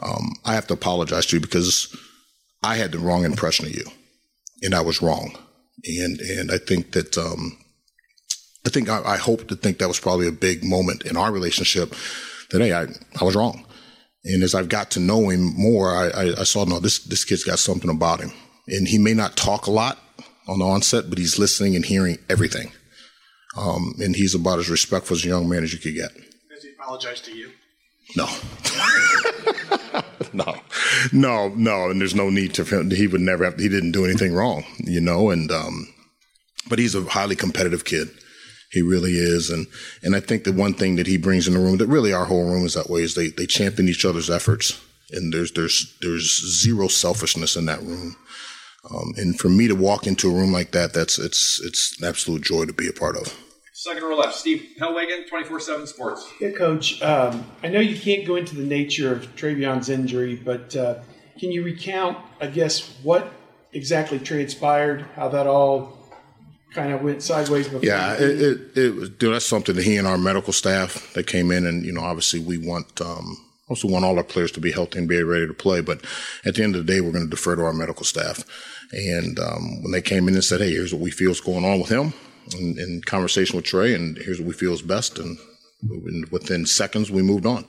Um, 0.01 0.33
I 0.45 0.53
have 0.55 0.67
to 0.67 0.73
apologize 0.73 1.25
to 1.27 1.35
you 1.35 1.41
because 1.41 1.95
I 2.63 2.75
had 2.75 2.91
the 2.91 2.99
wrong 2.99 3.25
impression 3.25 3.65
of 3.65 3.75
you, 3.75 3.85
and 4.61 4.73
I 4.73 4.81
was 4.81 5.01
wrong. 5.01 5.37
And 5.83 6.19
and 6.19 6.51
I 6.51 6.57
think 6.57 6.91
that 6.91 7.17
um, 7.17 7.57
I 8.65 8.69
think 8.69 8.89
I, 8.89 9.01
I 9.03 9.17
hope 9.17 9.47
to 9.47 9.55
think 9.55 9.79
that 9.79 9.87
was 9.87 9.99
probably 9.99 10.27
a 10.27 10.31
big 10.31 10.63
moment 10.63 11.03
in 11.03 11.17
our 11.17 11.31
relationship. 11.31 11.95
That 12.51 12.61
hey, 12.61 12.73
I 12.73 12.87
I 13.19 13.23
was 13.23 13.35
wrong. 13.35 13.65
And 14.23 14.43
as 14.43 14.53
I've 14.53 14.69
got 14.69 14.91
to 14.91 14.99
know 14.99 15.29
him 15.29 15.55
more, 15.55 15.95
I, 15.95 16.09
I, 16.09 16.41
I 16.41 16.43
saw 16.43 16.63
no, 16.65 16.79
this 16.79 16.99
this 16.99 17.25
kid's 17.25 17.43
got 17.43 17.57
something 17.57 17.89
about 17.89 18.19
him, 18.19 18.31
and 18.67 18.87
he 18.87 18.99
may 18.99 19.15
not 19.15 19.35
talk 19.35 19.65
a 19.65 19.71
lot 19.71 19.97
on 20.47 20.59
the 20.59 20.65
onset, 20.65 21.09
but 21.09 21.17
he's 21.17 21.39
listening 21.39 21.75
and 21.75 21.85
hearing 21.85 22.17
everything. 22.29 22.71
Um, 23.57 23.95
and 23.99 24.15
he's 24.15 24.35
about 24.35 24.59
as 24.59 24.69
respectful 24.69 25.17
as 25.17 25.25
a 25.25 25.29
young 25.29 25.49
man 25.49 25.63
as 25.63 25.73
you 25.73 25.79
could 25.79 25.95
get. 25.95 26.11
Has 26.51 26.63
he 26.63 26.71
apologized 26.79 27.25
to 27.25 27.35
you? 27.35 27.51
No. 28.15 28.27
no, 30.33 30.55
no, 31.11 31.49
no. 31.49 31.89
And 31.89 31.99
there's 31.99 32.15
no 32.15 32.29
need 32.29 32.53
to, 32.55 32.63
he 32.89 33.07
would 33.07 33.21
never 33.21 33.45
have, 33.45 33.59
he 33.59 33.69
didn't 33.69 33.91
do 33.91 34.05
anything 34.05 34.33
wrong, 34.33 34.63
you 34.79 35.01
know, 35.01 35.29
and, 35.29 35.51
um, 35.51 35.93
but 36.69 36.79
he's 36.79 36.95
a 36.95 37.03
highly 37.03 37.35
competitive 37.35 37.85
kid. 37.85 38.09
He 38.71 38.81
really 38.81 39.11
is. 39.11 39.49
And, 39.49 39.67
and 40.01 40.15
I 40.15 40.21
think 40.21 40.43
the 40.43 40.53
one 40.53 40.73
thing 40.73 40.95
that 40.95 41.07
he 41.07 41.17
brings 41.17 41.47
in 41.47 41.53
the 41.53 41.59
room 41.59 41.77
that 41.77 41.87
really 41.87 42.13
our 42.13 42.25
whole 42.25 42.45
room 42.45 42.65
is 42.65 42.75
that 42.75 42.89
way 42.89 43.01
is 43.01 43.15
they, 43.15 43.27
they 43.29 43.45
champion 43.45 43.89
each 43.89 44.05
other's 44.05 44.29
efforts. 44.29 44.81
And 45.11 45.33
there's, 45.33 45.51
there's, 45.51 45.97
there's 46.01 46.61
zero 46.61 46.87
selfishness 46.87 47.57
in 47.57 47.65
that 47.65 47.81
room. 47.81 48.15
Um, 48.89 49.13
and 49.17 49.39
for 49.39 49.49
me 49.49 49.67
to 49.67 49.75
walk 49.75 50.07
into 50.07 50.29
a 50.29 50.33
room 50.33 50.51
like 50.51 50.71
that, 50.71 50.93
that's 50.93 51.19
it's 51.19 51.61
it's 51.63 52.01
an 52.01 52.07
absolute 52.07 52.41
joy 52.41 52.65
to 52.65 52.73
be 52.73 52.87
a 52.87 52.93
part 52.93 53.15
of. 53.15 53.37
Second 53.81 54.03
row 54.03 54.15
left, 54.15 54.35
Steve 54.35 54.75
Helwagen, 54.79 55.27
24-7 55.27 55.87
Sports. 55.87 56.31
Yeah, 56.39 56.51
Coach. 56.51 57.01
Um, 57.01 57.43
I 57.63 57.67
know 57.67 57.79
you 57.79 57.99
can't 57.99 58.27
go 58.27 58.35
into 58.35 58.55
the 58.55 58.61
nature 58.61 59.11
of 59.11 59.35
TreVeyon's 59.35 59.89
injury, 59.89 60.35
but 60.35 60.75
uh, 60.75 60.99
can 61.39 61.51
you 61.51 61.63
recount, 61.63 62.19
I 62.39 62.45
guess, 62.45 62.95
what 63.01 63.33
exactly 63.73 64.19
transpired, 64.19 65.01
how 65.15 65.29
that 65.29 65.47
all 65.47 65.97
kind 66.75 66.93
of 66.93 67.01
went 67.01 67.23
sideways 67.23 67.69
before? 67.69 67.83
Yeah, 67.83 68.13
it, 68.13 68.39
it, 68.39 68.77
it 68.77 68.93
was. 68.93 69.09
Dude, 69.09 69.33
that's 69.33 69.47
something 69.47 69.73
that 69.73 69.83
he 69.83 69.97
and 69.97 70.07
our 70.07 70.19
medical 70.19 70.53
staff 70.53 71.11
that 71.13 71.25
came 71.25 71.49
in, 71.49 71.65
and 71.65 71.83
you 71.83 71.91
know, 71.91 72.01
obviously 72.01 72.39
we 72.39 72.59
want. 72.59 73.01
Um, 73.01 73.35
also 73.67 73.87
want 73.87 74.05
all 74.05 74.17
our 74.17 74.23
players 74.23 74.51
to 74.51 74.59
be 74.59 74.71
healthy 74.71 74.99
and 74.99 75.07
be 75.07 75.23
ready 75.23 75.47
to 75.47 75.53
play. 75.53 75.81
But 75.81 76.05
at 76.45 76.53
the 76.53 76.63
end 76.63 76.75
of 76.75 76.85
the 76.85 76.93
day, 76.93 76.99
we're 76.99 77.13
going 77.13 77.23
to 77.23 77.29
defer 77.29 77.55
to 77.55 77.63
our 77.63 77.71
medical 77.71 78.03
staff. 78.03 78.43
And 78.91 79.39
um, 79.39 79.81
when 79.81 79.93
they 79.93 80.01
came 80.01 80.27
in 80.27 80.35
and 80.35 80.43
said, 80.43 80.61
"Hey, 80.61 80.71
here's 80.71 80.93
what 80.93 81.01
we 81.01 81.09
feel 81.09 81.31
is 81.31 81.41
going 81.41 81.65
on 81.65 81.79
with 81.79 81.89
him," 81.89 82.13
in, 82.53 82.79
in 82.79 83.01
conversation 83.05 83.55
with 83.55 83.65
Trey, 83.65 83.93
and 83.93 84.17
here's 84.17 84.39
what 84.39 84.47
we 84.47 84.53
feel 84.53 84.73
is 84.73 84.81
best, 84.81 85.19
and 85.19 85.37
within 86.31 86.65
seconds 86.65 87.09
we 87.09 87.21
moved 87.21 87.45
on 87.45 87.65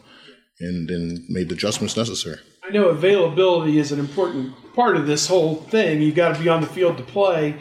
and, 0.60 0.88
then 0.88 1.24
made 1.28 1.48
the 1.48 1.54
adjustments 1.54 1.96
necessary. 1.96 2.38
I 2.62 2.70
know 2.70 2.88
availability 2.88 3.78
is 3.78 3.90
an 3.90 3.98
important 3.98 4.54
part 4.74 4.96
of 4.96 5.06
this 5.06 5.26
whole 5.26 5.56
thing. 5.56 6.00
You've 6.02 6.14
got 6.14 6.36
to 6.36 6.42
be 6.42 6.48
on 6.48 6.60
the 6.60 6.66
field 6.66 6.96
to 6.98 7.02
play. 7.02 7.56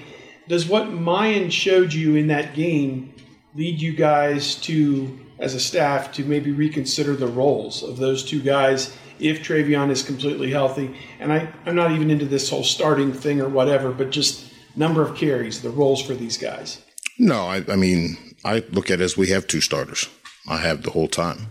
Does 0.47 0.67
what 0.67 0.87
Miyan 0.87 1.51
showed 1.51 1.93
you 1.93 2.15
in 2.15 2.27
that 2.27 2.53
game 2.53 3.13
lead 3.55 3.81
you 3.81 3.93
guys 3.93 4.55
to 4.55 5.19
as 5.39 5.55
a 5.55 5.59
staff 5.59 6.11
to 6.13 6.23
maybe 6.23 6.51
reconsider 6.51 7.15
the 7.15 7.27
roles 7.27 7.83
of 7.83 7.97
those 7.97 8.23
two 8.23 8.41
guys 8.41 8.95
if 9.19 9.43
TreVeyon 9.43 9.89
is 9.89 10.03
completely 10.03 10.51
healthy. 10.51 10.95
And 11.19 11.33
I, 11.33 11.51
I'm 11.65 11.75
not 11.75 11.91
even 11.91 12.09
into 12.11 12.25
this 12.25 12.49
whole 12.49 12.63
starting 12.63 13.11
thing 13.11 13.41
or 13.41 13.49
whatever, 13.49 13.91
but 13.91 14.11
just 14.11 14.51
number 14.75 15.01
of 15.01 15.15
carries, 15.15 15.61
the 15.61 15.69
roles 15.69 16.01
for 16.01 16.13
these 16.13 16.37
guys. 16.37 16.83
No, 17.21 17.45
I, 17.45 17.63
I 17.69 17.75
mean, 17.75 18.17
I 18.43 18.63
look 18.71 18.89
at 18.89 18.99
it 18.99 19.03
as 19.03 19.15
we 19.15 19.27
have 19.27 19.45
two 19.45 19.61
starters. 19.61 20.09
I 20.49 20.57
have 20.57 20.81
the 20.81 20.89
whole 20.89 21.07
time. 21.07 21.49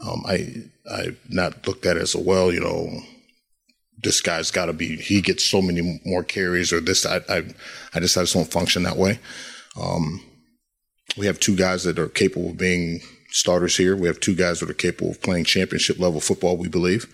Um, 0.00 0.24
I 0.26 0.64
I've 0.92 1.18
not 1.28 1.64
looked 1.64 1.86
at 1.86 1.96
it 1.96 2.02
as 2.02 2.16
a 2.16 2.20
well, 2.20 2.52
you 2.52 2.58
know, 2.58 2.88
this 4.02 4.20
guy's 4.20 4.50
got 4.50 4.66
to 4.66 4.72
be. 4.72 4.96
He 4.96 5.20
gets 5.20 5.44
so 5.44 5.62
many 5.62 6.00
more 6.04 6.24
carries, 6.24 6.72
or 6.72 6.80
this. 6.80 7.06
I 7.06 7.20
I, 7.28 7.44
I 7.94 8.00
just 8.00 8.18
I 8.18 8.22
just 8.22 8.34
don't 8.34 8.50
function 8.50 8.82
that 8.82 8.96
way. 8.96 9.20
Um, 9.80 10.24
we 11.16 11.26
have 11.26 11.38
two 11.38 11.54
guys 11.54 11.84
that 11.84 12.00
are 12.00 12.08
capable 12.08 12.50
of 12.50 12.58
being 12.58 13.00
starters 13.30 13.76
here. 13.76 13.94
We 13.96 14.08
have 14.08 14.18
two 14.18 14.34
guys 14.34 14.58
that 14.58 14.70
are 14.70 14.74
capable 14.74 15.12
of 15.12 15.22
playing 15.22 15.44
championship 15.44 16.00
level 16.00 16.20
football, 16.20 16.56
we 16.56 16.68
believe. 16.68 17.06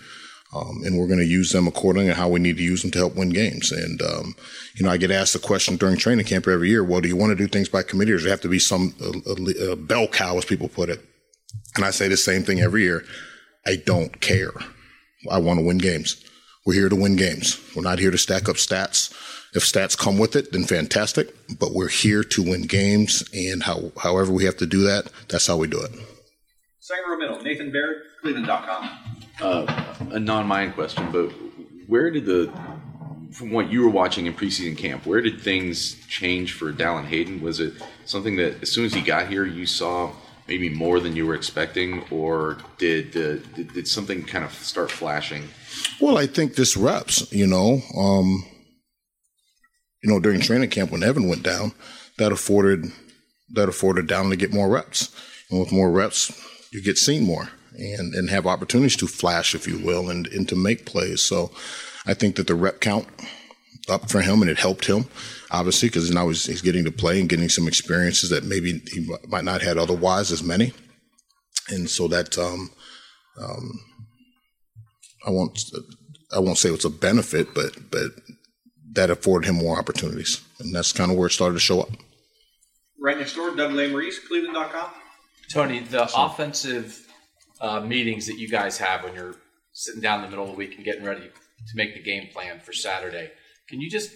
Um, 0.54 0.82
and 0.84 0.98
we're 0.98 1.06
going 1.06 1.18
to 1.18 1.24
use 1.24 1.50
them 1.50 1.66
accordingly 1.66 2.10
and 2.10 2.18
how 2.18 2.28
we 2.28 2.38
need 2.38 2.58
to 2.58 2.62
use 2.62 2.82
them 2.82 2.90
to 2.90 2.98
help 2.98 3.16
win 3.16 3.30
games. 3.30 3.72
And, 3.72 4.02
um, 4.02 4.34
you 4.74 4.84
know, 4.84 4.90
I 4.90 4.98
get 4.98 5.10
asked 5.10 5.32
the 5.32 5.38
question 5.38 5.76
during 5.76 5.96
training 5.96 6.26
camp 6.26 6.46
every 6.46 6.68
year, 6.68 6.84
well, 6.84 7.00
do 7.00 7.08
you 7.08 7.16
want 7.16 7.30
to 7.30 7.36
do 7.36 7.48
things 7.48 7.70
by 7.70 7.82
committee 7.82 8.12
or 8.12 8.16
does 8.16 8.26
it 8.26 8.30
have 8.30 8.42
to 8.42 8.48
be 8.48 8.58
some 8.58 8.94
a, 9.00 9.72
a 9.72 9.76
bell 9.76 10.06
cow, 10.08 10.36
as 10.36 10.44
people 10.44 10.68
put 10.68 10.90
it? 10.90 11.00
And 11.74 11.84
I 11.84 11.90
say 11.90 12.08
the 12.08 12.18
same 12.18 12.42
thing 12.42 12.60
every 12.60 12.82
year. 12.82 13.04
I 13.66 13.76
don't 13.76 14.20
care. 14.20 14.52
I 15.30 15.38
want 15.38 15.58
to 15.58 15.64
win 15.64 15.78
games. 15.78 16.22
We're 16.66 16.74
here 16.74 16.88
to 16.88 16.96
win 16.96 17.16
games. 17.16 17.58
We're 17.74 17.82
not 17.82 17.98
here 17.98 18.10
to 18.10 18.18
stack 18.18 18.48
up 18.48 18.56
stats. 18.56 19.10
If 19.54 19.64
stats 19.64 19.96
come 19.96 20.18
with 20.18 20.36
it, 20.36 20.52
then 20.52 20.64
fantastic. 20.64 21.34
But 21.58 21.72
we're 21.72 21.88
here 21.88 22.22
to 22.24 22.42
win 22.42 22.62
games, 22.62 23.24
and 23.34 23.62
how, 23.62 23.92
however 23.98 24.32
we 24.32 24.44
have 24.44 24.56
to 24.58 24.66
do 24.66 24.82
that, 24.84 25.10
that's 25.28 25.46
how 25.46 25.56
we 25.56 25.66
do 25.66 25.80
it. 25.80 25.90
Second 26.80 27.04
row 27.08 27.16
middle, 27.18 27.40
Nathan 27.42 27.70
Baird, 27.70 27.96
Cleveland.com. 28.20 29.01
Uh, 29.42 29.66
a 30.12 30.20
non-Miyan 30.20 30.72
question, 30.72 31.10
but 31.10 31.32
where 31.88 32.12
did 32.12 32.24
the, 32.26 32.52
from 33.32 33.50
what 33.50 33.72
you 33.72 33.82
were 33.82 33.90
watching 33.90 34.26
in 34.26 34.34
preseason 34.34 34.78
camp, 34.78 35.04
where 35.04 35.20
did 35.20 35.40
things 35.40 35.96
change 36.06 36.52
for 36.52 36.72
Dallan 36.72 37.06
Hayden? 37.06 37.40
Was 37.40 37.58
it 37.58 37.74
something 38.04 38.36
that 38.36 38.62
as 38.62 38.70
soon 38.70 38.84
as 38.84 38.94
he 38.94 39.00
got 39.00 39.28
here, 39.28 39.44
you 39.44 39.66
saw 39.66 40.12
maybe 40.46 40.68
more 40.68 41.00
than 41.00 41.16
you 41.16 41.26
were 41.26 41.34
expecting, 41.34 42.04
or 42.10 42.58
did 42.78 43.16
uh, 43.16 43.44
did, 43.56 43.72
did 43.72 43.88
something 43.88 44.22
kind 44.24 44.44
of 44.44 44.52
start 44.52 44.92
flashing? 44.92 45.48
Well, 46.00 46.18
I 46.18 46.26
think 46.26 46.54
this 46.54 46.76
reps, 46.76 47.32
you 47.32 47.46
know. 47.48 47.80
Um, 47.98 48.44
you 50.04 50.10
know, 50.10 50.20
during 50.20 50.40
training 50.40 50.70
camp 50.70 50.92
when 50.92 51.02
Evan 51.02 51.28
went 51.28 51.42
down, 51.42 51.72
that 52.18 52.30
afforded 52.30 52.92
that 53.54 53.68
afforded 53.68 54.06
Dallin 54.06 54.30
to 54.30 54.36
get 54.36 54.54
more 54.54 54.68
reps. 54.68 55.14
And 55.50 55.58
with 55.58 55.72
more 55.72 55.90
reps, 55.90 56.30
you 56.72 56.80
get 56.80 56.96
seen 56.96 57.24
more 57.24 57.48
and, 57.76 58.14
and 58.14 58.30
have 58.30 58.46
opportunities 58.46 58.96
to 58.96 59.06
flash, 59.06 59.54
if 59.54 59.66
you 59.66 59.78
will, 59.78 60.10
and, 60.10 60.26
and 60.28 60.48
to 60.48 60.56
make 60.56 60.86
plays. 60.86 61.22
So 61.22 61.50
I 62.06 62.14
think 62.14 62.36
that 62.36 62.46
the 62.46 62.54
rep 62.54 62.80
count 62.80 63.06
up 63.88 64.10
for 64.10 64.20
him 64.20 64.42
and 64.42 64.50
it 64.50 64.58
helped 64.58 64.86
him, 64.86 65.06
obviously, 65.50 65.88
because 65.88 66.10
now 66.10 66.28
he's, 66.28 66.46
he's 66.46 66.62
getting 66.62 66.84
to 66.84 66.92
play 66.92 67.20
and 67.20 67.28
getting 67.28 67.48
some 67.48 67.66
experiences 67.66 68.30
that 68.30 68.44
maybe 68.44 68.82
he 68.92 69.08
might 69.28 69.44
not 69.44 69.62
had 69.62 69.78
otherwise 69.78 70.30
as 70.30 70.42
many. 70.42 70.72
And 71.68 71.88
so 71.88 72.08
that 72.08 72.36
um, 72.38 72.70
um, 73.38 73.80
I 75.26 75.30
won't 75.30 75.58
I 76.34 76.40
won't 76.40 76.58
say 76.58 76.70
it's 76.70 76.84
a 76.84 76.90
benefit, 76.90 77.54
but 77.54 77.90
but 77.90 78.10
that 78.94 79.10
afforded 79.10 79.46
him 79.46 79.56
more 79.56 79.78
opportunities, 79.78 80.40
and 80.58 80.74
that's 80.74 80.92
kind 80.92 81.10
of 81.10 81.16
where 81.16 81.28
it 81.28 81.32
started 81.32 81.54
to 81.54 81.60
show 81.60 81.80
up. 81.80 81.90
Right 83.00 83.16
next 83.16 83.34
door, 83.34 83.54
Doug 83.54 83.72
Lesmerises, 83.72 84.26
Cleveland.com. 84.26 84.90
Tony, 85.52 85.80
the 85.80 86.10
offensive 86.16 87.06
uh, 87.62 87.80
meetings 87.80 88.26
that 88.26 88.38
you 88.38 88.48
guys 88.48 88.76
have 88.78 89.04
when 89.04 89.14
you're 89.14 89.36
sitting 89.72 90.02
down 90.02 90.18
in 90.18 90.24
the 90.24 90.30
middle 90.30 90.44
of 90.44 90.50
the 90.50 90.56
week 90.56 90.74
and 90.76 90.84
getting 90.84 91.04
ready 91.04 91.22
to 91.22 91.76
make 91.76 91.94
the 91.94 92.02
game 92.02 92.28
plan 92.32 92.60
for 92.60 92.72
Saturday, 92.72 93.30
can 93.68 93.80
you 93.80 93.88
just 93.88 94.10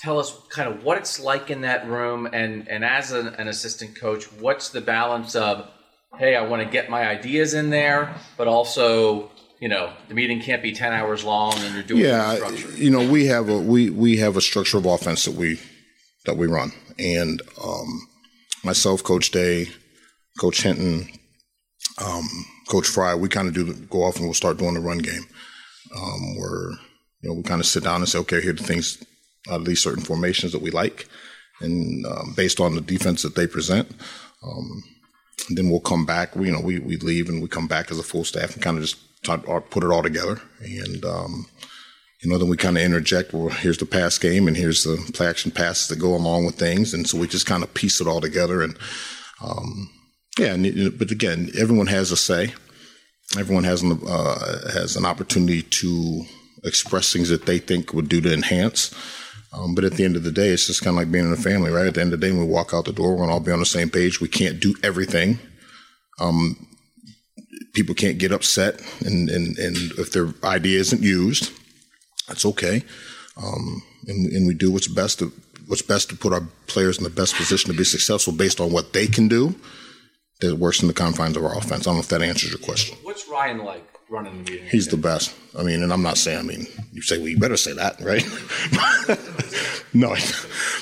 tell 0.00 0.18
us 0.18 0.38
kind 0.50 0.68
of 0.68 0.84
what 0.84 0.98
it's 0.98 1.18
like 1.18 1.50
in 1.50 1.62
that 1.62 1.88
room? 1.88 2.28
And 2.32 2.68
and 2.68 2.84
as 2.84 3.10
an, 3.10 3.28
an 3.28 3.48
assistant 3.48 3.96
coach, 3.96 4.30
what's 4.32 4.68
the 4.68 4.80
balance 4.80 5.34
of 5.34 5.68
hey, 6.18 6.36
I 6.36 6.42
want 6.42 6.62
to 6.62 6.68
get 6.68 6.88
my 6.88 7.08
ideas 7.08 7.54
in 7.54 7.70
there, 7.70 8.14
but 8.36 8.46
also 8.46 9.30
you 9.60 9.68
know 9.68 9.92
the 10.08 10.14
meeting 10.14 10.40
can't 10.40 10.62
be 10.62 10.72
ten 10.72 10.92
hours 10.92 11.24
long 11.24 11.54
and 11.58 11.74
you're 11.74 11.82
doing 11.82 12.02
yeah, 12.02 12.36
structure. 12.36 12.70
you 12.72 12.90
know 12.90 13.10
we 13.10 13.26
have 13.26 13.48
a 13.48 13.58
we 13.58 13.90
we 13.90 14.18
have 14.18 14.36
a 14.36 14.40
structure 14.40 14.78
of 14.78 14.86
offense 14.86 15.24
that 15.24 15.34
we 15.34 15.58
that 16.26 16.36
we 16.36 16.46
run, 16.46 16.72
and 16.98 17.40
um, 17.62 18.08
myself, 18.62 19.02
Coach 19.02 19.30
Day, 19.30 19.68
Coach 20.38 20.62
Hinton, 20.62 21.08
um, 22.04 22.26
Coach 22.68 22.86
Frye, 22.86 23.14
we 23.14 23.28
kind 23.28 23.48
of 23.48 23.54
do 23.54 23.72
go 23.72 24.04
off 24.04 24.16
and 24.16 24.24
we'll 24.24 24.34
start 24.34 24.58
doing 24.58 24.74
the 24.74 24.80
run 24.80 24.98
game. 24.98 25.26
Um, 25.94 26.36
where 26.38 26.70
you 27.20 27.28
know 27.28 27.34
we 27.34 27.42
kind 27.42 27.60
of 27.60 27.66
sit 27.66 27.84
down 27.84 28.00
and 28.00 28.08
say, 28.08 28.18
okay, 28.18 28.40
here 28.40 28.50
are 28.50 28.56
the 28.56 28.62
things, 28.62 29.02
uh, 29.48 29.58
these 29.58 29.82
certain 29.82 30.02
formations 30.02 30.52
that 30.52 30.62
we 30.62 30.70
like, 30.70 31.06
and 31.60 32.04
um, 32.06 32.34
based 32.36 32.60
on 32.60 32.74
the 32.74 32.80
defense 32.80 33.22
that 33.22 33.34
they 33.34 33.46
present. 33.46 33.90
Um, 34.42 34.82
then 35.50 35.70
we'll 35.70 35.80
come 35.80 36.06
back. 36.06 36.36
We, 36.36 36.46
you 36.46 36.52
know, 36.52 36.60
we, 36.60 36.78
we 36.78 36.96
leave 36.96 37.28
and 37.28 37.42
we 37.42 37.48
come 37.48 37.66
back 37.66 37.90
as 37.90 37.98
a 37.98 38.02
full 38.02 38.24
staff 38.24 38.54
and 38.54 38.62
kind 38.62 38.76
of 38.76 38.84
just 38.84 38.98
or 39.46 39.60
put 39.60 39.84
it 39.84 39.90
all 39.90 40.02
together. 40.02 40.40
And, 40.60 41.04
um, 41.04 41.46
you 42.22 42.30
know, 42.30 42.38
then 42.38 42.48
we 42.48 42.56
kind 42.56 42.76
of 42.76 42.82
interject, 42.82 43.32
well, 43.32 43.48
here's 43.48 43.78
the 43.78 43.86
pass 43.86 44.18
game 44.18 44.46
and 44.48 44.56
here's 44.56 44.84
the 44.84 44.96
play 45.12 45.26
action 45.26 45.50
passes 45.50 45.88
that 45.88 45.98
go 45.98 46.14
along 46.14 46.46
with 46.46 46.56
things. 46.56 46.94
And 46.94 47.06
so 47.06 47.18
we 47.18 47.26
just 47.26 47.46
kind 47.46 47.62
of 47.62 47.74
piece 47.74 48.00
it 48.00 48.06
all 48.06 48.20
together. 48.20 48.62
And, 48.62 48.78
um, 49.42 49.90
yeah, 50.38 50.56
but 50.90 51.10
again, 51.10 51.50
everyone 51.58 51.86
has 51.88 52.10
a 52.10 52.16
say. 52.16 52.54
Everyone 53.38 53.64
has 53.64 53.82
an, 53.82 54.00
uh, 54.06 54.72
has 54.72 54.96
an 54.96 55.04
opportunity 55.04 55.62
to 55.62 56.24
express 56.64 57.12
things 57.12 57.28
that 57.28 57.46
they 57.46 57.58
think 57.58 57.92
would 57.92 58.08
do 58.08 58.20
to 58.20 58.32
enhance. 58.32 58.94
Um, 59.52 59.74
but 59.74 59.84
at 59.84 59.92
the 59.92 60.04
end 60.04 60.16
of 60.16 60.24
the 60.24 60.32
day, 60.32 60.48
it's 60.48 60.66
just 60.66 60.82
kind 60.82 60.96
of 60.96 60.98
like 60.98 61.12
being 61.12 61.26
in 61.26 61.32
a 61.32 61.36
family, 61.36 61.70
right? 61.70 61.86
At 61.86 61.94
the 61.94 62.00
end 62.00 62.12
of 62.12 62.20
the 62.20 62.26
day, 62.26 62.32
when 62.32 62.46
we 62.46 62.52
walk 62.52 62.74
out 62.74 62.86
the 62.86 62.92
door, 62.92 63.10
we're 63.10 63.18
going 63.18 63.28
to 63.28 63.34
all 63.34 63.40
be 63.40 63.52
on 63.52 63.60
the 63.60 63.66
same 63.66 63.88
page. 63.88 64.20
We 64.20 64.28
can't 64.28 64.60
do 64.60 64.74
everything. 64.82 65.38
Um, 66.18 66.66
people 67.72 67.94
can't 67.94 68.18
get 68.18 68.32
upset, 68.32 68.80
and, 69.04 69.28
and, 69.28 69.56
and 69.58 69.76
if 69.98 70.12
their 70.12 70.34
idea 70.42 70.80
isn't 70.80 71.02
used, 71.02 71.52
that's 72.26 72.44
okay. 72.46 72.82
Um, 73.36 73.82
and, 74.06 74.32
and 74.32 74.46
we 74.46 74.54
do 74.54 74.72
what's 74.72 74.88
best 74.88 75.20
to 75.20 75.32
what's 75.66 75.82
best 75.82 76.10
to 76.10 76.16
put 76.16 76.32
our 76.32 76.42
players 76.66 76.98
in 76.98 77.04
the 77.04 77.10
best 77.10 77.34
position 77.36 77.70
to 77.70 77.76
be 77.76 77.84
successful 77.84 78.34
based 78.34 78.60
on 78.60 78.70
what 78.70 78.92
they 78.92 79.06
can 79.06 79.28
do. 79.28 79.54
That 80.40 80.56
works 80.56 80.82
in 80.82 80.88
the 80.88 80.94
confines 80.94 81.36
of 81.36 81.44
our 81.44 81.56
offense. 81.56 81.86
I 81.86 81.90
don't 81.90 81.94
know 81.94 82.00
if 82.00 82.08
that 82.08 82.22
answers 82.22 82.50
your 82.50 82.58
question. 82.58 82.98
What's 83.02 83.28
Ryan 83.28 83.64
like 83.64 83.86
running 84.10 84.44
the 84.44 84.50
meeting? 84.50 84.68
He's 84.68 84.88
the 84.88 84.96
best. 84.96 85.34
I 85.56 85.62
mean, 85.62 85.82
and 85.82 85.92
I'm 85.92 86.02
not 86.02 86.18
saying. 86.18 86.38
I 86.38 86.42
mean, 86.42 86.66
you 86.92 87.02
say, 87.02 87.18
well, 87.18 87.28
you 87.28 87.38
better 87.38 87.56
say 87.56 87.72
that, 87.72 88.00
right? 88.00 88.24
no, 89.94 90.16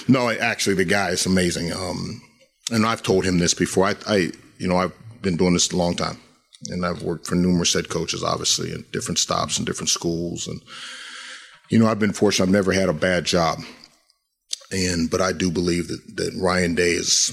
no. 0.09 0.31
Actually, 0.31 0.77
the 0.77 0.85
guy 0.87 1.11
is 1.11 1.27
amazing. 1.27 1.73
Um, 1.73 2.23
and 2.71 2.87
I've 2.87 3.03
told 3.03 3.25
him 3.25 3.39
this 3.39 3.55
before. 3.55 3.87
I, 3.87 3.95
I, 4.07 4.17
you 4.59 4.69
know, 4.69 4.77
I've 4.77 4.95
been 5.21 5.37
doing 5.37 5.53
this 5.53 5.71
a 5.71 5.77
long 5.77 5.95
time, 5.95 6.19
and 6.69 6.85
I've 6.85 7.03
worked 7.03 7.27
for 7.27 7.35
numerous 7.35 7.75
head 7.75 7.89
coaches, 7.89 8.23
obviously, 8.23 8.73
in 8.73 8.85
different 8.93 9.19
stops 9.19 9.59
and 9.59 9.67
different 9.67 9.91
schools, 9.91 10.47
and 10.47 10.61
you 11.71 11.79
know, 11.79 11.87
I've 11.87 11.99
been 11.99 12.13
fortunate. 12.13 12.47
I've 12.47 12.53
never 12.53 12.73
had 12.73 12.89
a 12.89 12.95
bad 12.95 13.25
job, 13.25 13.59
and 14.71 15.11
but 15.11 15.21
I 15.21 15.33
do 15.33 15.51
believe 15.51 15.89
that 15.89 16.17
that 16.17 16.39
Ryan 16.41 16.75
Day 16.75 16.93
is 16.93 17.33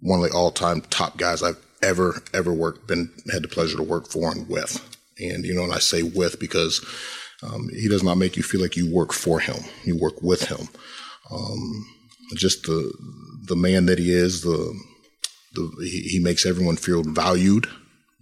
one 0.00 0.20
of 0.22 0.30
the 0.30 0.36
all-time 0.36 0.80
top 0.82 1.16
guys 1.16 1.42
I've 1.42 1.62
ever 1.82 2.22
ever 2.34 2.52
worked 2.52 2.86
been 2.86 3.12
had 3.30 3.42
the 3.42 3.48
pleasure 3.48 3.76
to 3.76 3.82
work 3.82 4.08
for 4.08 4.30
and 4.30 4.48
with. 4.48 4.84
And 5.18 5.44
you 5.44 5.54
know, 5.54 5.64
and 5.64 5.72
I 5.72 5.78
say 5.78 6.02
with 6.02 6.38
because 6.38 6.84
um, 7.42 7.68
he 7.68 7.88
does 7.88 8.02
not 8.02 8.18
make 8.18 8.36
you 8.36 8.42
feel 8.42 8.60
like 8.60 8.76
you 8.76 8.92
work 8.92 9.12
for 9.12 9.40
him; 9.40 9.56
you 9.84 9.96
work 9.96 10.22
with 10.22 10.44
him. 10.44 10.68
Um, 11.30 11.86
just 12.34 12.64
the 12.64 12.92
the 13.44 13.56
man 13.56 13.86
that 13.86 13.98
he 13.98 14.12
is, 14.12 14.42
the 14.42 14.74
the 15.54 15.76
he, 15.80 16.02
he 16.02 16.18
makes 16.20 16.46
everyone 16.46 16.76
feel 16.76 17.02
valued 17.02 17.68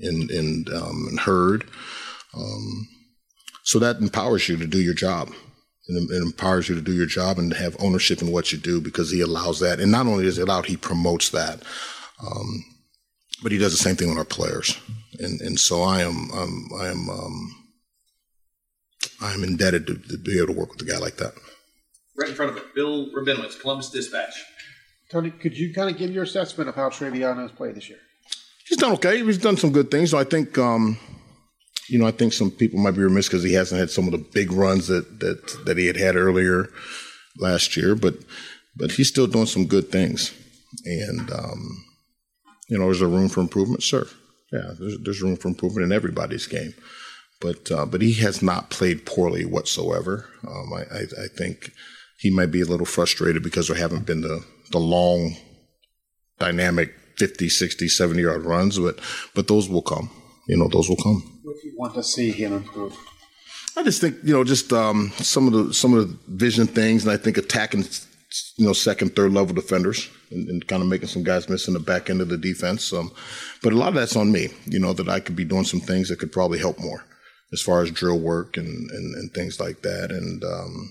and 0.01 0.31
and, 0.31 0.69
um, 0.70 1.07
and 1.09 1.20
heard. 1.20 1.69
Um, 2.35 2.89
so 3.65 3.78
that 3.78 3.97
empowers 3.97 4.48
you 4.48 4.57
to 4.59 4.66
do 4.66 4.81
your 4.81 4.94
job. 4.94 5.32
It, 5.89 6.11
it 6.11 6.23
empowers 6.23 6.69
you 6.69 6.75
to 6.75 6.81
do 6.81 6.93
your 6.93 7.07
job 7.07 7.39
and 7.39 7.51
to 7.51 7.57
have 7.57 7.77
ownership 7.79 8.23
in 8.23 8.33
what 8.33 8.53
you 8.53 8.59
do 8.59 8.81
because 8.81 9.11
he 9.11 9.21
allows 9.21 9.61
that. 9.61 9.81
And 9.81 9.93
not 9.93 10.07
only 10.07 10.25
does 10.25 10.37
he 10.37 10.43
allow 10.43 10.61
it, 10.61 10.67
he 10.67 10.77
promotes 10.77 11.31
that. 11.31 11.63
Um, 12.21 12.65
but 13.43 13.53
he 13.53 13.59
does 13.59 13.73
the 13.73 13.79
same 13.79 13.97
thing 13.97 14.09
with 14.09 14.19
our 14.19 14.25
players. 14.25 14.79
And 15.19 15.41
and 15.41 15.59
so 15.59 15.83
I 15.83 16.03
am 16.03 16.31
um, 16.33 16.69
I 16.79 16.89
am 16.89 17.09
um, 17.09 17.67
I 19.21 19.33
am 19.33 19.45
indebted 19.45 19.87
to, 19.87 19.95
to 19.95 20.19
be 20.19 20.39
able 20.39 20.55
to 20.55 20.59
work 20.59 20.73
with 20.73 20.83
a 20.83 20.91
guy 20.91 20.99
like 20.99 21.17
that. 21.17 21.35
Right 22.17 22.31
in 22.31 22.35
front 22.35 22.53
of 22.53 22.57
it, 22.57 22.75
Bill 22.75 23.11
Rabinowitz, 23.13 23.61
Columbus 23.61 23.91
Dispatch. 23.91 24.45
Tony, 25.11 25.31
could 25.31 25.57
you 25.57 25.73
kind 25.73 25.91
of 25.91 25.99
give 25.99 26.11
your 26.11 26.25
assessment 26.25 26.69
of 26.69 26.75
how 26.75 26.89
TreVeyon 26.89 27.37
has 27.37 27.53
played 27.53 27.77
this 27.77 27.89
year? 27.89 27.99
He's 28.67 28.79
done 28.79 28.93
okay. 28.93 29.23
He's 29.23 29.39
done 29.39 29.57
some 29.57 29.71
good 29.71 29.91
things. 29.91 30.11
So 30.11 30.19
I 30.19 30.25
think, 30.25 30.59
um, 30.59 30.99
you 31.89 31.99
know, 31.99 32.07
I 32.07 32.11
think 32.11 32.33
some 32.33 32.51
people 32.51 32.81
might 32.81 32.93
be 32.93 33.03
remiss 33.03 33.29
because 33.29 33.45
he 33.45 33.55
hasn't 33.55 33.81
had 33.81 33.91
some 33.91 34.07
of 34.07 34.13
the 34.13 34.19
big 34.19 34.53
runs 34.53 34.89
that 34.89 35.21
that 35.21 35.65
that 35.65 35.79
he 35.79 35.87
had 35.87 35.97
had 35.97 36.17
earlier 36.17 36.69
last 37.39 37.77
year. 37.77 37.95
But 37.95 38.15
but 38.77 38.93
he's 38.93 39.09
still 39.09 39.27
doing 39.27 39.47
some 39.47 39.67
good 39.67 39.91
things. 39.91 40.33
And 40.85 41.31
um, 41.31 41.85
you 42.69 42.79
know, 42.79 42.91
is 42.91 43.01
there 43.01 43.09
room 43.09 43.29
for 43.29 43.41
improvement? 43.41 43.83
Sure. 43.83 44.07
Yeah, 44.53 44.73
there's 44.79 44.99
there's 45.03 45.23
room 45.23 45.37
for 45.37 45.49
improvement 45.49 45.85
in 45.85 45.93
everybody's 45.93 46.47
game. 46.47 46.75
But 47.41 47.71
uh, 47.71 47.87
but 47.87 48.03
he 48.03 48.15
has 48.15 48.43
not 48.43 48.71
played 48.71 49.07
poorly 49.07 49.45
whatsoever. 49.45 50.27
Um, 50.47 50.73
I, 50.73 50.83
I 50.95 51.01
I 51.03 51.29
think 51.37 51.71
he 52.19 52.31
might 52.31 52.51
be 52.51 52.63
a 52.63 52.67
little 52.67 52.87
frustrated 52.87 53.43
because 53.43 53.69
there 53.69 53.77
haven't 53.77 54.07
been 54.07 54.23
the 54.23 54.45
the 54.71 54.79
long 54.79 55.37
dynamic 56.39 56.95
50 57.17 57.49
60 57.49 57.89
70 57.89 58.23
yard 58.23 58.45
runs 58.45 58.79
but 58.79 59.01
but 59.35 59.49
those 59.49 59.69
will 59.69 59.83
come 59.83 60.11
you 60.49 60.57
know 60.57 60.69
those 60.69 60.89
will 60.89 60.97
come 60.97 61.36
Do 61.47 61.68
you 61.68 61.74
want 61.77 61.94
to 61.94 62.02
see 62.02 62.32
him 62.32 62.52
improve? 62.52 62.97
i 63.77 63.82
just 63.82 64.01
think 64.01 64.16
you 64.24 64.32
know 64.32 64.43
just 64.43 64.73
um, 64.73 65.12
some 65.18 65.47
of 65.47 65.52
the 65.52 65.74
some 65.74 65.94
of 65.94 66.09
the 66.09 66.18
vision 66.28 66.66
things 66.66 67.05
and 67.05 67.12
i 67.12 67.16
think 67.16 67.36
attacking 67.36 67.85
you 68.56 68.66
know 68.66 68.73
second 68.73 69.14
third 69.14 69.32
level 69.32 69.55
defenders 69.55 70.09
and, 70.31 70.48
and 70.48 70.66
kind 70.66 70.82
of 70.82 70.89
making 70.89 71.09
some 71.09 71.23
guys 71.23 71.48
miss 71.48 71.68
in 71.68 71.74
the 71.74 71.81
back 71.81 72.10
end 72.10 72.20
of 72.20 72.28
the 72.28 72.39
defense 72.39 72.93
um, 72.93 73.10
but 73.62 73.73
a 73.73 73.77
lot 73.77 73.89
of 73.89 73.94
that's 73.94 74.16
on 74.16 74.32
me 74.32 74.48
you 74.64 74.78
know 74.78 74.93
that 74.93 75.09
i 75.09 75.20
could 75.20 75.36
be 75.36 75.44
doing 75.44 75.64
some 75.64 75.81
things 75.81 76.09
that 76.09 76.18
could 76.18 76.32
probably 76.32 76.59
help 76.59 76.78
more 76.78 77.05
as 77.52 77.62
far 77.62 77.82
as 77.82 77.90
drill 77.90 78.18
work 78.18 78.56
and 78.56 78.90
and, 78.90 79.14
and 79.14 79.32
things 79.32 79.60
like 79.60 79.82
that 79.82 80.10
and 80.10 80.43
um, 80.43 80.90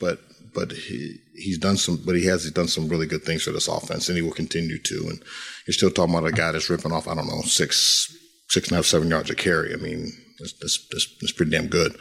but 0.00 0.20
but 0.54 0.72
he 0.72 1.16
he's 1.34 1.58
done 1.58 1.76
some 1.76 1.96
but 2.04 2.14
he 2.14 2.26
has 2.26 2.50
done 2.50 2.68
some 2.68 2.88
really 2.88 3.06
good 3.06 3.22
things 3.22 3.42
for 3.42 3.52
this 3.52 3.68
offense 3.68 4.08
and 4.08 4.16
he 4.16 4.22
will 4.22 4.32
continue 4.32 4.78
to 4.78 5.06
and 5.08 5.22
you're 5.66 5.74
still 5.74 5.90
talking 5.90 6.14
about 6.14 6.28
a 6.28 6.32
guy 6.32 6.52
that's 6.52 6.70
ripping 6.70 6.92
off 6.92 7.08
I 7.08 7.14
don't 7.14 7.26
know 7.26 7.42
six 7.42 8.14
six 8.48 8.68
and 8.68 8.74
a 8.74 8.76
half 8.76 8.86
seven 8.86 9.08
yards 9.08 9.30
a 9.30 9.34
carry. 9.34 9.72
I 9.72 9.76
mean 9.76 10.12
that's 10.38 10.52
that's, 10.60 10.88
that's, 10.90 11.16
that's 11.20 11.32
pretty 11.32 11.52
damn 11.52 11.68
good. 11.68 11.96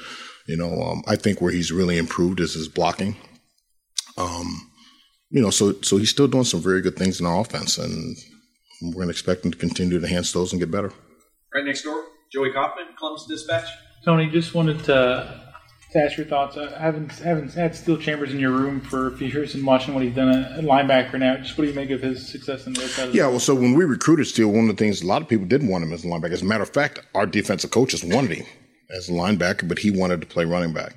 You 0.47 0.57
know 0.57 0.81
um, 0.81 1.03
I 1.07 1.15
think 1.15 1.41
where 1.41 1.51
he's 1.51 1.71
really 1.71 1.97
improved 1.97 2.39
is 2.39 2.53
his 2.53 2.67
blocking. 2.67 3.15
Um, 4.17 4.71
you 5.29 5.41
know 5.41 5.49
so 5.49 5.73
so 5.81 5.97
he's 5.97 6.09
still 6.09 6.27
doing 6.27 6.43
some 6.43 6.61
very 6.61 6.81
good 6.81 6.95
things 6.95 7.19
in 7.19 7.25
our 7.25 7.41
offense 7.41 7.77
and 7.77 8.17
we're 8.81 8.93
going 8.93 9.07
to 9.07 9.11
expect 9.11 9.45
him 9.45 9.51
to 9.51 9.57
continue 9.57 9.99
to 9.99 10.05
enhance 10.05 10.31
those 10.31 10.53
and 10.53 10.59
get 10.59 10.71
better. 10.71 10.91
Right 11.53 11.65
next 11.65 11.83
door, 11.83 12.03
Joey 12.31 12.51
Kaufman, 12.51 12.87
Columbus 12.97 13.25
Dispatch. 13.27 13.67
Tony, 14.05 14.29
just 14.29 14.53
wanted 14.53 14.83
to, 14.85 15.46
to 15.91 15.99
ask 15.99 16.17
your 16.17 16.25
thoughts. 16.25 16.57
Uh, 16.57 16.75
I 16.77 16.81
haven't 16.81 17.11
haven't 17.19 17.53
had 17.53 17.75
Steele 17.75 17.97
Chambers 17.97 18.33
in 18.33 18.39
your 18.39 18.51
room 18.51 18.81
for 18.81 19.07
a 19.07 19.17
few 19.17 19.27
years 19.27 19.55
and 19.55 19.65
watching 19.65 19.93
what 19.93 20.03
he's 20.03 20.15
done 20.15 20.29
uh, 20.29 20.55
at 20.57 20.63
linebacker 20.63 21.19
now. 21.19 21.37
Just 21.37 21.57
what 21.57 21.63
do 21.63 21.69
you 21.69 21.75
make 21.75 21.89
of 21.91 22.01
his 22.01 22.27
success 22.27 22.67
in 22.67 22.75
side 22.75 23.13
Yeah, 23.13 23.27
well, 23.27 23.39
so 23.39 23.55
when 23.55 23.73
we 23.73 23.85
recruited 23.85 24.27
Steele, 24.27 24.49
one 24.49 24.69
of 24.69 24.75
the 24.75 24.83
things 24.83 25.01
a 25.01 25.07
lot 25.07 25.21
of 25.21 25.27
people 25.27 25.45
didn't 25.45 25.69
want 25.69 25.83
him 25.83 25.93
as 25.93 26.03
a 26.03 26.07
linebacker. 26.07 26.31
As 26.33 26.41
a 26.41 26.45
matter 26.45 26.63
of 26.63 26.69
fact, 26.69 26.99
our 27.15 27.25
defensive 27.25 27.71
coaches 27.71 28.03
wanted 28.03 28.37
him 28.37 28.45
as 28.95 29.09
a 29.09 29.13
linebacker, 29.13 29.67
but 29.67 29.79
he 29.79 29.91
wanted 29.91 30.21
to 30.21 30.27
play 30.27 30.45
running 30.45 30.73
back. 30.73 30.95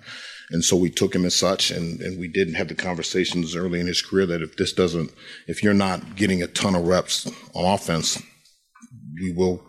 And 0.53 0.65
so 0.65 0.77
we 0.77 0.91
took 0.91 1.15
him 1.15 1.25
as 1.25 1.37
such, 1.37 1.71
and, 1.71 2.01
and 2.01 2.19
we 2.19 2.27
didn't 2.27 2.55
have 2.55 2.67
the 2.67 2.75
conversations 2.75 3.55
early 3.55 3.79
in 3.79 3.87
his 3.87 4.03
career 4.03 4.27
that 4.27 4.43
if 4.43 4.57
this 4.57 4.73
doesn't, 4.73 5.13
if 5.47 5.63
you're 5.63 5.73
not 5.75 6.17
getting 6.17 6.43
a 6.43 6.49
ton 6.49 6.75
of 6.75 6.89
reps 6.89 7.31
on 7.55 7.73
offense, 7.73 8.21
we 9.15 9.33
will 9.33 9.63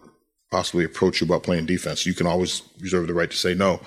possibly 0.49 0.83
approach 0.83 1.21
you 1.21 1.25
about 1.25 1.43
playing 1.43 1.67
defense. 1.67 2.07
You 2.07 2.15
can 2.15 2.25
always 2.25 2.63
reserve 2.79 3.05
the 3.05 3.13
right 3.13 3.29
to 3.29 3.37
say 3.37 3.53
no. 3.53 3.79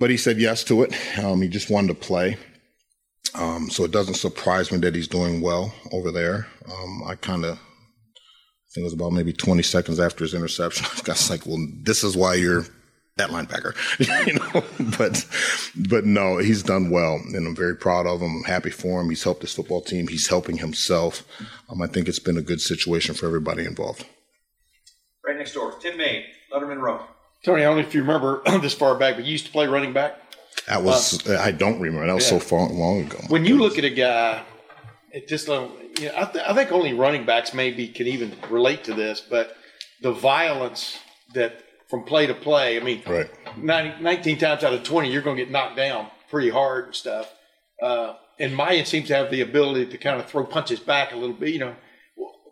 But 0.00 0.10
he 0.10 0.16
said 0.16 0.38
yes 0.38 0.64
to 0.64 0.82
it. 0.82 0.94
Um, 1.18 1.42
he 1.42 1.48
just 1.48 1.70
wanted 1.70 1.88
to 1.88 1.94
play. 1.94 2.36
Um, 3.34 3.70
so 3.70 3.84
it 3.84 3.92
doesn't 3.92 4.14
surprise 4.14 4.72
me 4.72 4.78
that 4.78 4.96
he's 4.96 5.06
doing 5.06 5.40
well 5.40 5.72
over 5.92 6.10
there. 6.10 6.48
Um, 6.68 7.02
I 7.06 7.14
kind 7.14 7.44
of, 7.44 7.58
think 8.72 8.82
it 8.82 8.84
was 8.84 8.92
about 8.92 9.12
maybe 9.12 9.32
20 9.32 9.62
seconds 9.62 10.00
after 10.00 10.24
his 10.24 10.34
interception. 10.34 10.86
I 11.06 11.10
was 11.10 11.30
like, 11.30 11.46
well, 11.46 11.64
this 11.82 12.02
is 12.02 12.16
why 12.16 12.34
you're 12.34 12.64
that 13.16 13.30
linebacker, 13.30 13.74
you 14.26 14.34
know. 14.34 14.96
But 14.96 15.26
but 15.90 16.04
no, 16.06 16.38
he's 16.38 16.62
done 16.62 16.90
well, 16.90 17.16
and 17.16 17.46
I'm 17.46 17.56
very 17.56 17.76
proud 17.76 18.06
of 18.06 18.22
him. 18.22 18.36
I'm 18.36 18.44
happy 18.44 18.70
for 18.70 19.00
him. 19.00 19.10
He's 19.10 19.24
helped 19.24 19.42
his 19.42 19.52
football 19.52 19.82
team. 19.82 20.08
He's 20.08 20.28
helping 20.28 20.56
himself. 20.56 21.24
Um, 21.68 21.82
I 21.82 21.86
think 21.86 22.08
it's 22.08 22.18
been 22.18 22.38
a 22.38 22.42
good 22.42 22.60
situation 22.60 23.14
for 23.14 23.26
everybody 23.26 23.66
involved. 23.66 24.06
Right 25.26 25.36
next 25.36 25.52
door, 25.52 25.74
Tim 25.78 25.98
May, 25.98 26.24
Lettermen 26.52 26.80
Row. 26.80 27.04
Tony, 27.44 27.62
I 27.62 27.66
don't 27.66 27.76
know 27.76 27.82
if 27.82 27.94
you 27.94 28.02
remember 28.02 28.42
this 28.60 28.74
far 28.74 28.96
back, 28.96 29.16
but 29.16 29.24
you 29.24 29.32
used 29.32 29.46
to 29.46 29.52
play 29.52 29.66
running 29.66 29.92
back. 29.92 30.16
That 30.66 30.82
was 30.82 31.26
I 31.28 31.52
don't 31.52 31.80
remember. 31.80 32.06
That 32.06 32.14
was 32.14 32.26
so 32.26 32.38
far 32.38 32.68
long 32.68 33.02
ago. 33.02 33.18
When 33.28 33.44
you 33.44 33.58
look 33.58 33.78
at 33.78 33.84
a 33.84 33.90
guy, 33.90 34.42
it 35.12 35.26
just 35.26 35.48
level, 35.48 35.72
you 35.98 36.06
know, 36.06 36.14
I, 36.16 36.24
th- 36.26 36.44
I 36.46 36.54
think 36.54 36.70
only 36.70 36.92
running 36.92 37.24
backs 37.24 37.54
maybe 37.54 37.88
can 37.88 38.06
even 38.06 38.34
relate 38.50 38.84
to 38.84 38.94
this, 38.94 39.20
but 39.20 39.56
the 40.02 40.12
violence 40.12 40.98
that 41.34 41.62
from 41.90 42.04
play 42.04 42.26
to 42.26 42.34
play. 42.34 42.80
I 42.80 42.82
mean, 42.82 43.02
right. 43.06 43.28
90, 43.58 44.02
19 44.02 44.38
times 44.38 44.62
out 44.62 44.72
of 44.72 44.84
20, 44.84 45.12
you're 45.12 45.22
going 45.22 45.36
to 45.36 45.42
get 45.42 45.50
knocked 45.50 45.76
down 45.76 46.06
pretty 46.30 46.48
hard 46.48 46.86
and 46.86 46.94
stuff. 46.94 47.34
Uh, 47.82 48.14
and 48.38 48.56
Miyan 48.56 48.86
seems 48.86 49.08
to 49.08 49.16
have 49.16 49.30
the 49.30 49.40
ability 49.40 49.86
to 49.86 49.98
kind 49.98 50.20
of 50.20 50.26
throw 50.26 50.44
punches 50.44 50.78
back 50.78 51.12
a 51.12 51.16
little 51.16 51.34
bit. 51.34 51.50
You 51.50 51.58
know, 51.58 51.76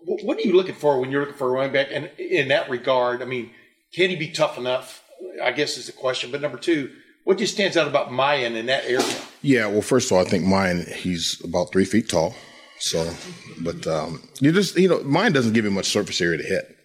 what, 0.04 0.24
what 0.24 0.38
are 0.38 0.40
you 0.42 0.54
looking 0.54 0.74
for 0.74 1.00
when 1.00 1.12
you're 1.12 1.20
looking 1.20 1.36
for 1.36 1.48
a 1.48 1.50
running 1.52 1.72
back? 1.72 1.88
And 1.92 2.10
in 2.18 2.48
that 2.48 2.68
regard, 2.68 3.22
I 3.22 3.26
mean, 3.26 3.52
can 3.94 4.10
he 4.10 4.16
be 4.16 4.28
tough 4.28 4.58
enough? 4.58 5.02
I 5.42 5.52
guess 5.52 5.76
is 5.76 5.86
the 5.86 5.92
question. 5.92 6.30
But 6.30 6.40
number 6.40 6.58
two, 6.58 6.90
what 7.24 7.38
just 7.38 7.54
stands 7.54 7.76
out 7.76 7.88
about 7.88 8.08
Miyan 8.08 8.54
in 8.54 8.66
that 8.66 8.84
area? 8.84 9.04
Yeah, 9.42 9.66
well, 9.66 9.82
first 9.82 10.10
of 10.10 10.16
all, 10.16 10.24
I 10.24 10.28
think 10.28 10.44
mine 10.44 10.86
he's 10.96 11.40
about 11.44 11.72
three 11.72 11.84
feet 11.84 12.08
tall. 12.08 12.34
So, 12.80 13.12
but 13.60 13.86
um, 13.86 14.22
you 14.40 14.52
just 14.52 14.76
you 14.78 14.88
know, 14.88 15.02
mine 15.02 15.32
doesn't 15.32 15.52
give 15.52 15.64
him 15.64 15.74
much 15.74 15.86
surface 15.86 16.20
area 16.20 16.38
to 16.38 16.44
hit. 16.44 16.76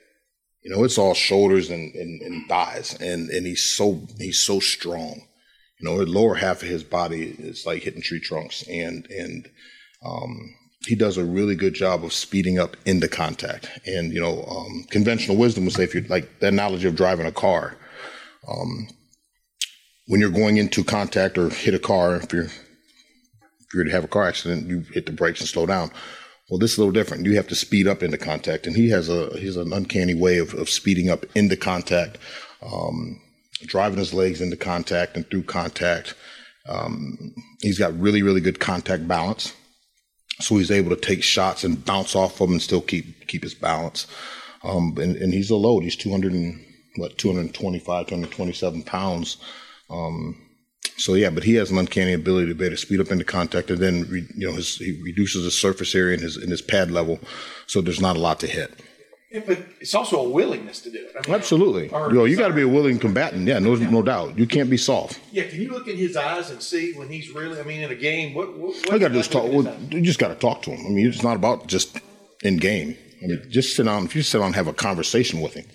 You 0.64 0.72
know, 0.72 0.84
it's 0.84 0.98
all 0.98 1.14
shoulders 1.14 1.70
and, 1.70 1.94
and, 1.94 2.22
and 2.22 2.48
thighs, 2.48 2.96
and 3.00 3.30
and 3.30 3.46
he's 3.46 3.64
so 3.64 4.02
he's 4.18 4.44
so 4.44 4.60
strong. 4.60 5.22
You 5.80 5.90
know, 5.90 5.98
the 6.00 6.06
lower 6.06 6.36
half 6.36 6.62
of 6.62 6.70
his 6.70 6.84
body 6.84 7.36
is 7.38 7.66
like 7.66 7.84
hitting 7.84 8.02
tree 8.02 8.20
trunks, 8.20 8.64
and 8.68 9.06
and 9.10 9.50
um, 10.06 10.56
he 10.86 10.96
does 10.96 11.18
a 11.18 11.24
really 11.24 11.56
good 11.56 11.74
job 11.74 12.04
of 12.04 12.14
speeding 12.14 12.60
up 12.60 12.76
into 12.86 13.08
contact. 13.08 13.70
And 13.86 14.12
you 14.12 14.20
know, 14.20 14.44
um, 14.44 14.86
conventional 14.90 15.38
wisdom 15.38 15.66
would 15.66 15.74
say 15.74 15.84
if 15.84 15.94
you're 15.94 16.04
like 16.04 16.40
the 16.40 16.48
analogy 16.48 16.88
of 16.88 16.96
driving 16.96 17.26
a 17.26 17.32
car, 17.32 17.78
um, 18.48 18.88
when 20.08 20.20
you're 20.20 20.30
going 20.30 20.58
into 20.58 20.84
contact 20.84 21.38
or 21.38 21.50
hit 21.50 21.74
a 21.74 21.80
car, 21.80 22.18
if 22.18 22.34
you're 22.34 22.46
if 22.46 23.74
you're 23.74 23.86
to 23.86 23.92
have 23.92 24.04
a 24.04 24.10
car 24.10 24.28
accident, 24.28 24.68
you 24.68 24.82
hit 24.94 25.06
the 25.06 25.12
brakes 25.12 25.40
and 25.40 25.50
slow 25.50 25.66
down. 25.66 25.92
Well, 26.50 26.60
this 26.60 26.74
is 26.74 26.78
a 26.78 26.82
little 26.82 26.92
different. 26.92 27.26
You 27.26 27.36
have 27.38 27.48
to 27.48 27.56
speed 27.56 27.88
up 27.88 28.04
into 28.04 28.18
contact, 28.18 28.68
and 28.68 28.76
he 28.76 28.90
has 28.90 29.10
a 29.10 29.30
he's 29.40 29.56
an 29.56 29.72
uncanny 29.72 30.14
way 30.14 30.38
of, 30.38 30.54
of 30.54 30.70
speeding 30.70 31.10
up 31.10 31.26
into 31.36 31.56
contact, 31.56 32.18
um, 32.62 33.22
driving 33.66 34.00
his 34.00 34.14
legs 34.14 34.42
into 34.42 34.58
contact 34.58 35.16
and 35.16 35.28
through 35.30 35.44
contact. 35.44 36.16
Um, 36.68 37.34
he's 37.62 37.80
got 37.80 37.98
really 37.98 38.22
really 38.22 38.42
good 38.42 38.60
contact 38.60 39.08
balance, 39.08 39.54
so 40.40 40.58
he's 40.58 40.72
able 40.72 40.90
to 40.90 41.02
take 41.02 41.24
shots 41.24 41.64
and 41.64 41.86
bounce 41.86 42.16
off 42.16 42.34
of 42.34 42.48
them 42.48 42.54
and 42.54 42.62
still 42.62 42.82
keep 42.82 43.28
keep 43.28 43.44
his 43.44 43.54
balance. 43.54 44.08
Um, 44.64 44.98
and, 44.98 45.16
and 45.18 45.34
he's 45.34 45.50
a 45.50 45.56
load. 45.56 45.84
He's 45.84 45.96
200 45.96 46.32
and 46.32 46.66
what 46.96 47.18
225, 47.18 48.08
227 48.08 48.84
pounds. 48.84 49.38
Um, 49.90 50.40
so 50.98 51.16
yeah, 51.16 51.30
but 51.30 51.44
he 51.44 51.56
has 51.56 51.72
an 51.72 51.78
uncanny 51.78 52.14
ability 52.14 52.48
to 52.48 52.56
be 52.56 52.66
able 52.66 52.76
to 52.76 52.82
speed 52.82 53.00
up 53.00 53.12
into 53.12 53.26
contact, 53.26 53.70
and 53.72 53.80
then 53.80 54.08
re, 54.10 54.28
you 54.36 54.48
know 54.48 54.54
his, 54.54 54.78
he 54.78 55.02
reduces 55.04 55.44
his 55.44 55.60
surface 55.60 55.96
area 55.96 56.14
and 56.14 56.24
his 56.24 56.38
in 56.38 56.50
his 56.50 56.62
pad 56.62 56.92
level, 56.92 57.20
so 57.68 57.82
there's 57.82 58.02
not 58.02 58.16
a 58.16 58.20
lot 58.20 58.40
to 58.42 58.48
hit. 58.48 58.80
Yeah, 59.34 59.42
but 59.48 59.58
it's 59.82 59.96
also 59.96 60.24
a 60.24 60.30
willingness 60.30 60.80
to 60.82 60.92
do 60.92 61.00
it. 61.00 61.12
I 61.18 61.28
mean, 61.28 61.36
Absolutely, 61.36 61.90
or- 61.90 62.14
you 62.14 62.24
you 62.26 62.38
got 62.38 62.50
to 62.50 62.54
be 62.54 62.62
a 62.62 62.68
willing 62.68 63.00
combatant. 63.00 63.48
Yeah, 63.48 63.58
no, 63.58 63.74
no 63.74 64.04
doubt. 64.04 64.38
You 64.38 64.46
can't 64.46 64.70
be 64.70 64.78
soft. 64.78 65.20
Yeah, 65.32 65.46
can 65.48 65.60
you 65.60 65.72
look 65.72 65.88
in 65.88 65.98
his 65.98 66.16
eyes 66.16 66.52
and 66.52 66.62
see 66.62 66.94
when 66.94 67.10
he's 67.10 67.32
really? 67.32 67.60
I 67.60 67.64
mean, 67.64 67.82
in 67.82 67.90
a 67.90 67.96
game, 67.96 68.36
what? 68.36 68.56
what, 68.56 68.76
what 68.76 68.92
you 68.92 69.00
got 69.00 69.08
to 69.08 69.18
is 69.18 69.28
talk. 69.28 69.52
Well, 69.52 69.76
you 69.90 70.02
just 70.02 70.20
got 70.20 70.28
to 70.28 70.36
talk 70.36 70.62
to 70.64 70.72
him. 70.72 70.86
I 70.86 70.90
mean, 70.90 71.08
it's 71.08 71.24
not 71.24 71.36
about 71.36 71.66
just 71.66 72.00
in 72.44 72.58
game. 72.58 72.96
I 73.24 73.26
mean, 73.26 73.42
just 73.50 73.76
sit 73.76 73.86
down. 73.86 74.06
If 74.06 74.16
you 74.16 74.22
sit 74.22 74.38
down 74.38 74.48
and 74.48 74.56
have 74.56 74.68
a 74.68 74.74
conversation 74.74 75.42
with 75.42 75.56
him, 75.56 75.66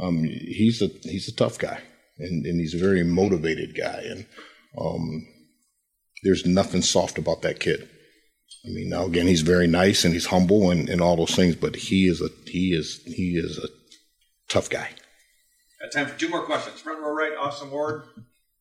um, 0.00 0.24
he's 0.24 0.82
a 0.82 0.88
he's 1.04 1.28
a 1.28 1.36
tough 1.36 1.58
guy, 1.58 1.78
and, 2.18 2.44
and 2.44 2.58
he's 2.58 2.74
a 2.74 2.78
very 2.78 3.04
motivated 3.04 3.76
guy, 3.76 4.02
and 4.04 4.26
um, 4.76 5.24
there's 6.24 6.44
nothing 6.44 6.82
soft 6.82 7.18
about 7.18 7.42
that 7.42 7.60
kid. 7.60 7.88
I 8.66 8.70
mean, 8.70 8.88
now 8.88 9.04
again, 9.04 9.26
he's 9.26 9.42
very 9.42 9.66
nice 9.66 10.04
and 10.04 10.12
he's 10.12 10.26
humble 10.26 10.70
and, 10.70 10.88
and 10.88 11.00
all 11.00 11.16
those 11.16 11.34
things, 11.34 11.54
but 11.54 11.76
he 11.76 12.08
is 12.08 12.20
a 12.20 12.28
he 12.46 12.74
is 12.74 13.00
he 13.06 13.36
is 13.36 13.58
a 13.58 13.68
tough 14.48 14.68
guy. 14.68 14.90
Got 15.80 15.92
time 15.92 16.06
for 16.06 16.18
two 16.18 16.28
more 16.28 16.42
questions. 16.42 16.80
Front 16.80 17.00
row 17.00 17.12
right, 17.12 17.36
Austin 17.38 17.70
Ward, 17.70 18.04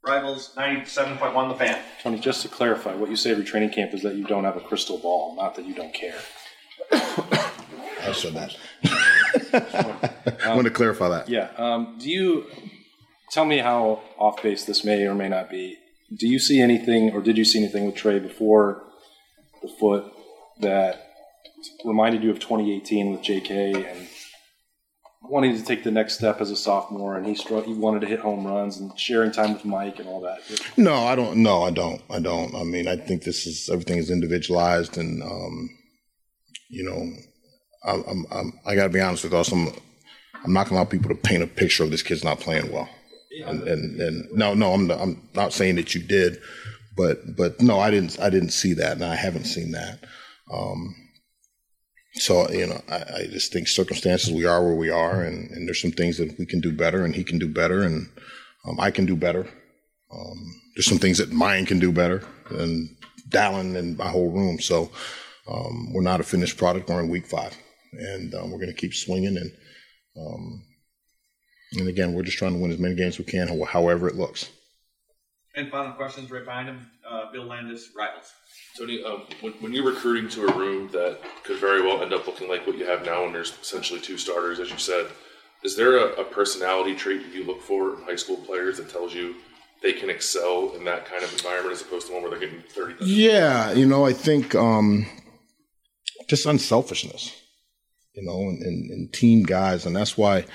Rivals 0.03 0.53
97.1 0.55 1.49
The 1.49 1.55
Fan. 1.55 1.81
Tony, 2.03 2.19
just 2.19 2.43
to 2.43 2.47
clarify, 2.47 2.93
what 2.93 3.09
you 3.09 3.15
say 3.15 3.31
every 3.31 3.45
training 3.45 3.71
camp 3.71 3.93
is 3.93 4.03
that 4.03 4.15
you 4.15 4.25
don't 4.25 4.43
have 4.43 4.57
a 4.57 4.61
crystal 4.61 4.99
ball, 4.99 5.35
not 5.35 5.55
that 5.55 5.65
you 5.65 5.73
don't 5.73 5.93
care. 5.93 6.19
I 6.91 8.11
said 8.13 8.33
that. 8.33 8.55
I 10.45 10.53
want 10.53 10.67
to 10.67 10.73
clarify 10.73 11.09
that. 11.09 11.29
Yeah. 11.29 11.49
Um, 11.57 11.97
do 11.99 12.09
you 12.09 12.45
tell 13.31 13.45
me 13.45 13.57
how 13.57 14.01
off 14.19 14.43
base 14.43 14.65
this 14.65 14.83
may 14.83 15.07
or 15.07 15.15
may 15.15 15.29
not 15.29 15.49
be? 15.49 15.77
Do 16.15 16.27
you 16.27 16.37
see 16.37 16.61
anything, 16.61 17.11
or 17.11 17.21
did 17.21 17.37
you 17.37 17.45
see 17.45 17.57
anything 17.57 17.87
with 17.87 17.95
Trey 17.95 18.19
before 18.19 18.83
the 19.65 19.73
foot 19.73 20.05
that 20.59 21.11
reminded 21.83 22.23
you 22.23 22.31
of 22.31 22.39
2018 22.39 23.11
with 23.11 23.21
J.K. 23.21 23.73
and 23.73 24.07
wanting 25.23 25.57
to 25.57 25.63
take 25.63 25.83
the 25.83 25.91
next 25.91 26.15
step 26.15 26.41
as 26.41 26.51
a 26.51 26.55
sophomore? 26.55 27.17
And 27.17 27.25
he 27.25 27.35
struck, 27.35 27.65
he 27.65 27.73
wanted 27.73 28.01
to 28.01 28.07
hit 28.07 28.19
home 28.19 28.45
runs 28.45 28.77
and 28.77 28.97
sharing 28.99 29.31
time 29.31 29.53
with 29.53 29.65
Mike 29.65 29.99
and 29.99 30.07
all 30.07 30.21
that. 30.21 30.39
No, 30.77 30.93
I 30.93 31.15
don't. 31.15 31.37
No, 31.37 31.63
I 31.63 31.71
don't. 31.71 32.01
I 32.09 32.19
don't. 32.19 32.53
I 32.55 32.63
mean, 32.63 32.87
I 32.87 32.95
think 32.95 33.23
this 33.23 33.45
is 33.45 33.69
everything 33.71 33.97
is 33.97 34.11
individualized, 34.11 34.97
and 34.97 35.23
um, 35.23 35.69
you 36.69 36.83
know, 36.83 37.91
I'm, 37.91 38.03
I'm, 38.07 38.25
I'm 38.31 38.53
I 38.65 38.75
got 38.75 38.83
to 38.83 38.89
be 38.89 39.01
honest 39.01 39.23
with 39.23 39.33
us. 39.33 39.51
I'm, 39.51 39.69
I'm 40.43 40.53
not 40.53 40.67
gonna 40.67 40.81
allow 40.81 40.89
people 40.89 41.09
to 41.09 41.15
paint 41.15 41.43
a 41.43 41.47
picture 41.47 41.83
of 41.83 41.91
this 41.91 42.03
kid's 42.03 42.23
not 42.23 42.39
playing 42.39 42.71
well. 42.71 42.89
And, 43.45 43.67
and 43.67 43.99
and 43.99 44.31
no, 44.31 44.53
no, 44.53 44.71
I'm 44.73 44.87
not, 44.87 45.01
I'm 45.01 45.21
not 45.33 45.51
saying 45.51 45.75
that 45.75 45.93
you 45.93 46.01
did, 46.01 46.39
but 46.95 47.35
but 47.35 47.61
no, 47.61 47.79
I 47.79 47.91
didn't. 47.91 48.19
I 48.19 48.29
didn't 48.29 48.51
see 48.51 48.73
that, 48.73 48.93
and 48.93 49.03
I 49.03 49.15
haven't 49.15 49.45
seen 49.45 49.71
that. 49.71 49.99
Um, 50.51 50.95
so 52.15 52.49
you 52.49 52.67
know, 52.67 52.81
I, 52.89 52.95
I 52.95 53.27
just 53.29 53.51
think 53.51 53.67
circumstances 53.67 54.31
we 54.31 54.45
are 54.45 54.63
where 54.63 54.75
we 54.75 54.89
are, 54.89 55.21
and, 55.21 55.49
and 55.51 55.67
there's 55.67 55.81
some 55.81 55.91
things 55.91 56.17
that 56.17 56.37
we 56.39 56.45
can 56.45 56.61
do 56.61 56.71
better, 56.71 57.03
and 57.03 57.15
he 57.15 57.23
can 57.23 57.39
do 57.39 57.47
better, 57.47 57.83
and 57.83 58.07
um, 58.65 58.79
I 58.79 58.91
can 58.91 59.05
do 59.05 59.15
better. 59.15 59.47
Um, 60.11 60.61
there's 60.75 60.85
some 60.85 60.99
things 60.99 61.17
that 61.17 61.31
Miyan 61.31 61.67
can 61.67 61.79
do 61.79 61.91
better, 61.91 62.23
and 62.49 62.89
Dallan 63.29 63.75
and 63.75 63.97
my 63.97 64.07
whole 64.07 64.31
room. 64.31 64.59
So 64.59 64.91
um, 65.49 65.93
we're 65.93 66.01
not 66.01 66.21
a 66.21 66.23
finished 66.23 66.57
product. 66.57 66.89
We're 66.89 67.01
in 67.01 67.09
week 67.09 67.27
five, 67.27 67.55
and 67.91 68.33
um, 68.35 68.51
we're 68.51 68.59
going 68.59 68.73
to 68.73 68.79
keep 68.81 68.93
swinging. 68.93 69.37
And 69.37 69.51
um, 70.17 70.63
and 71.73 71.87
again, 71.89 72.13
we're 72.13 72.23
just 72.23 72.37
trying 72.37 72.53
to 72.53 72.59
win 72.59 72.71
as 72.71 72.79
many 72.79 72.95
games 72.95 73.15
as 73.15 73.19
we 73.19 73.25
can, 73.25 73.65
however 73.65 74.07
it 74.07 74.15
looks. 74.15 74.49
And 75.57 75.71
final 75.71 75.93
questions 75.93 76.29
right 76.31 76.43
behind 76.43 76.67
him. 76.67 76.91
Uh, 77.09 77.31
Bill 77.31 77.45
Landis, 77.45 77.91
Rivals. 77.95 78.33
Tony, 78.77 79.03
um, 79.05 79.23
when, 79.39 79.53
when 79.53 79.73
you're 79.73 79.85
recruiting 79.85 80.29
to 80.31 80.47
a 80.47 80.57
room 80.57 80.89
that 80.91 81.19
could 81.43 81.59
very 81.59 81.81
well 81.81 82.01
end 82.01 82.13
up 82.13 82.27
looking 82.27 82.49
like 82.49 82.67
what 82.67 82.77
you 82.77 82.85
have 82.85 83.05
now, 83.05 83.25
and 83.25 83.33
there's 83.33 83.57
essentially 83.61 84.01
two 84.01 84.17
starters, 84.17 84.59
as 84.59 84.69
you 84.69 84.77
said, 84.77 85.07
is 85.63 85.77
there 85.77 85.97
a, 85.97 86.21
a 86.21 86.23
personality 86.25 86.93
trait 86.93 87.23
that 87.23 87.33
you 87.33 87.45
look 87.45 87.61
for 87.61 87.95
in 87.95 88.03
high 88.03 88.17
school 88.17 88.37
players 88.37 88.77
that 88.77 88.89
tells 88.89 89.13
you 89.13 89.35
they 89.81 89.93
can 89.93 90.09
excel 90.09 90.73
in 90.75 90.83
that 90.85 91.05
kind 91.05 91.23
of 91.23 91.31
environment 91.31 91.73
as 91.73 91.81
opposed 91.81 92.07
to 92.07 92.13
one 92.13 92.21
where 92.21 92.31
they're 92.31 92.39
getting 92.39 92.61
30? 92.61 93.05
Yeah, 93.05 93.71
you 93.71 93.85
know, 93.85 94.05
I 94.05 94.11
think 94.11 94.55
um, 94.55 95.05
just 96.27 96.45
unselfishness, 96.45 97.33
you 98.13 98.23
know, 98.25 98.41
and, 98.49 98.61
and, 98.61 98.91
and 98.91 99.13
team 99.13 99.43
guys, 99.43 99.85
and 99.85 99.95
that's 99.95 100.17
why 100.17 100.45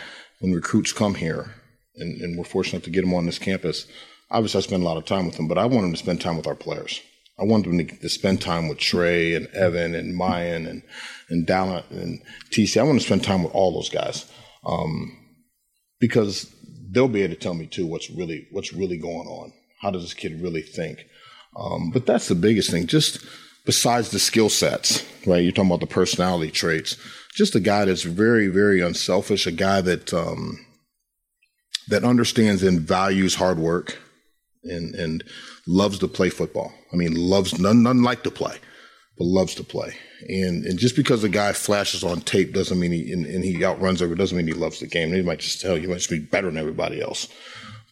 when 0.41 0.53
recruits 0.53 0.93
come 0.93 1.15
here, 1.15 1.55
and, 1.97 2.21
and 2.21 2.37
we're 2.37 2.45
fortunate 2.45 2.85
to 2.85 2.91
get 2.91 3.01
them 3.01 3.15
on 3.15 3.25
this 3.25 3.39
campus. 3.39 3.87
Obviously, 4.31 4.59
I 4.59 4.63
spend 4.63 4.83
a 4.83 4.87
lot 4.87 4.97
of 4.97 5.05
time 5.05 5.27
with 5.27 5.37
them, 5.37 5.49
but 5.49 5.59
I 5.59 5.67
want 5.67 5.83
them 5.83 5.93
to 5.93 5.99
spend 5.99 6.21
time 6.21 6.37
with 6.37 6.47
our 6.47 6.55
players. 6.55 7.01
I 7.39 7.45
want 7.45 7.65
them 7.65 7.79
to, 7.79 7.85
to 7.85 8.09
spend 8.09 8.41
time 8.41 8.69
with 8.69 8.79
Trey 8.79 9.35
and 9.35 9.47
Evan 9.49 9.95
and 9.95 10.19
Miyan 10.19 10.69
and 10.69 10.83
and 11.31 11.47
Dallan 11.47 11.91
and 11.91 12.21
TC. 12.51 12.79
I 12.79 12.85
want 12.85 13.01
to 13.01 13.07
spend 13.07 13.25
time 13.25 13.43
with 13.43 13.55
all 13.55 13.73
those 13.73 13.89
guys 13.89 14.31
um, 14.65 15.17
because 15.99 16.55
they'll 16.91 17.09
be 17.09 17.23
able 17.23 17.35
to 17.35 17.41
tell 17.41 17.55
me 17.55 17.67
too 17.67 17.87
what's 17.87 18.11
really 18.11 18.47
what's 18.51 18.73
really 18.73 18.99
going 18.99 19.27
on. 19.27 19.53
How 19.81 19.91
does 19.91 20.03
this 20.03 20.15
kid 20.15 20.41
really 20.41 20.63
think? 20.63 21.05
Um, 21.57 21.91
but 21.91 22.07
that's 22.07 22.29
the 22.29 22.35
biggest 22.35 22.71
thing. 22.71 22.87
Just 22.87 23.25
besides 23.65 24.11
the 24.11 24.19
skill 24.19 24.51
sets, 24.51 25.05
right? 25.27 25.43
You're 25.43 25.53
talking 25.53 25.71
about 25.71 25.81
the 25.81 25.87
personality 25.87 26.51
traits. 26.51 26.97
Just 27.35 27.55
a 27.55 27.61
guy 27.61 27.85
that's 27.85 28.03
very, 28.03 28.49
very 28.49 28.81
unselfish. 28.81 29.47
A 29.47 29.53
guy 29.53 29.81
that 29.81 30.13
um, 30.13 30.59
that 31.89 32.05
understands 32.05 32.63
and 32.63 32.81
values 32.81 33.37
hard 33.37 33.59
work, 33.59 33.99
and 34.65 34.95
and 34.95 35.25
loves 35.67 35.99
to 35.99 36.09
play 36.09 36.31
football. 36.31 36.73
I 36.93 36.97
mean, 36.97 37.15
loves 37.15 37.59
none 37.59 37.83
none 37.83 38.03
like 38.03 38.23
to 38.25 38.31
play, 38.31 38.57
but 39.19 39.25
loves 39.25 39.55
to 39.57 39.65
play. 39.65 39.95
And 40.29 40.65
and 40.65 40.79
just 40.79 40.97
because 40.97 41.25
a 41.25 41.29
guy 41.29 41.53
flashes 41.53 42.05
on 42.05 42.21
tape 42.21 42.53
doesn't 42.53 42.79
mean 42.79 42.93
he 42.93 43.13
and, 43.13 43.27
and 43.27 43.45
he 43.45 43.65
outruns 43.65 44.03
everyone 44.03 44.19
doesn't 44.19 44.37
mean 44.37 44.47
he 44.47 44.53
loves 44.53 44.81
the 44.81 44.87
game. 44.87 45.13
He 45.13 45.23
might 45.23 45.41
just 45.41 45.61
tell 45.61 45.77
you 45.77 45.83
he 45.83 45.87
might 45.87 45.99
just 45.99 46.11
be 46.11 46.19
better 46.19 46.49
than 46.49 46.59
everybody 46.59 47.01
else. 47.01 47.29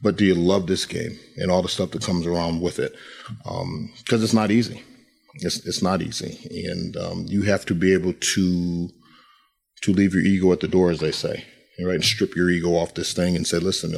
but 0.02 0.16
do 0.16 0.24
you 0.24 0.34
love 0.34 0.66
this 0.66 0.86
game 0.86 1.18
and 1.36 1.50
all 1.50 1.62
the 1.62 1.68
stuff 1.68 1.90
that 1.90 2.04
comes 2.04 2.26
around 2.26 2.60
with 2.60 2.78
it? 2.78 2.94
Because 3.98 4.22
it's 4.22 4.34
not 4.34 4.50
easy. 4.50 4.82
It's 5.34 5.64
it's 5.66 5.82
not 5.82 6.02
easy, 6.02 6.38
and 6.68 6.96
um, 6.96 7.24
you 7.28 7.42
have 7.42 7.64
to 7.66 7.74
be 7.74 7.92
able 7.92 8.12
to 8.12 8.88
to 9.82 9.92
leave 9.92 10.14
your 10.14 10.22
ego 10.24 10.52
at 10.52 10.60
the 10.60 10.68
door, 10.68 10.90
as 10.90 10.98
they 11.00 11.12
say, 11.12 11.44
right? 11.86 11.94
And 11.94 12.04
strip 12.04 12.34
your 12.34 12.50
ego 12.50 12.70
off 12.70 12.94
this 12.94 13.12
thing 13.12 13.36
and 13.36 13.46
say, 13.46 13.58
listen, 13.58 13.94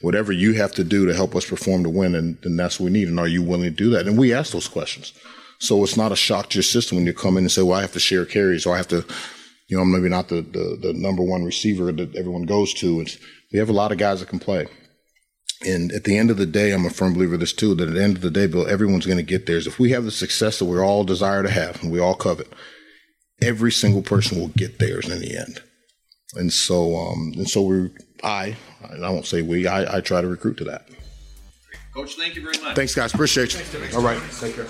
whatever 0.00 0.32
you 0.32 0.54
have 0.54 0.72
to 0.72 0.84
do 0.84 1.06
to 1.06 1.14
help 1.14 1.36
us 1.36 1.48
perform 1.48 1.84
to 1.84 1.90
win, 1.90 2.14
and 2.14 2.58
that's 2.58 2.80
what 2.80 2.86
we 2.86 2.92
need. 2.92 3.08
And 3.08 3.20
are 3.20 3.28
you 3.28 3.42
willing 3.42 3.64
to 3.64 3.70
do 3.70 3.90
that? 3.90 4.06
And 4.06 4.18
we 4.18 4.32
ask 4.32 4.52
those 4.52 4.68
questions. 4.68 5.12
So 5.58 5.84
it's 5.84 5.96
not 5.96 6.10
a 6.10 6.16
shock 6.16 6.50
to 6.50 6.56
your 6.56 6.64
system 6.64 6.96
when 6.96 7.06
you 7.06 7.14
come 7.14 7.36
in 7.36 7.44
and 7.44 7.52
say, 7.52 7.62
well, 7.62 7.78
I 7.78 7.82
have 7.82 7.92
to 7.92 8.00
share 8.00 8.26
carries 8.26 8.66
or 8.66 8.74
I 8.74 8.78
have 8.78 8.88
to, 8.88 9.04
you 9.68 9.76
know, 9.76 9.82
I'm 9.82 9.92
maybe 9.92 10.08
not 10.08 10.28
the, 10.28 10.42
the, 10.42 10.76
the 10.80 10.92
number 10.92 11.22
one 11.22 11.44
receiver 11.44 11.92
that 11.92 12.16
everyone 12.16 12.46
goes 12.46 12.74
to. 12.74 13.00
It's, 13.00 13.16
we 13.52 13.60
have 13.60 13.68
a 13.68 13.72
lot 13.72 13.92
of 13.92 13.98
guys 13.98 14.18
that 14.18 14.28
can 14.28 14.40
play. 14.40 14.66
And 15.64 15.92
at 15.92 16.02
the 16.02 16.18
end 16.18 16.32
of 16.32 16.36
the 16.36 16.46
day, 16.46 16.72
I'm 16.72 16.84
a 16.84 16.90
firm 16.90 17.14
believer 17.14 17.34
of 17.34 17.40
this 17.40 17.52
too, 17.52 17.76
that 17.76 17.88
at 17.88 17.94
the 17.94 18.02
end 18.02 18.16
of 18.16 18.22
the 18.22 18.30
day, 18.30 18.48
Bill, 18.48 18.66
everyone's 18.66 19.06
going 19.06 19.18
to 19.18 19.22
get 19.22 19.46
theirs. 19.46 19.68
If 19.68 19.78
we 19.78 19.92
have 19.92 20.04
the 20.04 20.10
success 20.10 20.58
that 20.58 20.64
we 20.64 20.80
all 20.80 21.04
desire 21.04 21.44
to 21.44 21.50
have 21.50 21.80
and 21.80 21.92
we 21.92 22.00
all 22.00 22.16
covet, 22.16 22.52
every 23.40 23.70
single 23.70 24.02
person 24.02 24.40
will 24.40 24.48
get 24.48 24.80
theirs 24.80 25.08
in 25.08 25.20
the 25.20 25.36
end. 25.36 25.62
And 26.34 26.52
so, 26.52 26.96
um, 26.96 27.32
and 27.36 27.48
so 27.48 27.62
we, 27.62 27.90
I, 28.24 28.56
I 29.02 29.10
won't 29.10 29.26
say 29.26 29.42
we, 29.42 29.66
I, 29.66 29.98
I 29.98 30.00
try 30.00 30.20
to 30.20 30.28
recruit 30.28 30.56
to 30.58 30.64
that. 30.64 30.88
Coach, 31.94 32.14
thank 32.16 32.36
you 32.36 32.42
very 32.42 32.56
much. 32.64 32.74
Thanks, 32.74 32.94
guys. 32.94 33.12
Appreciate 33.12 33.54
you. 33.54 33.60
All 33.96 34.02
right. 34.02 34.20
Take 34.40 34.54
care. 34.56 34.66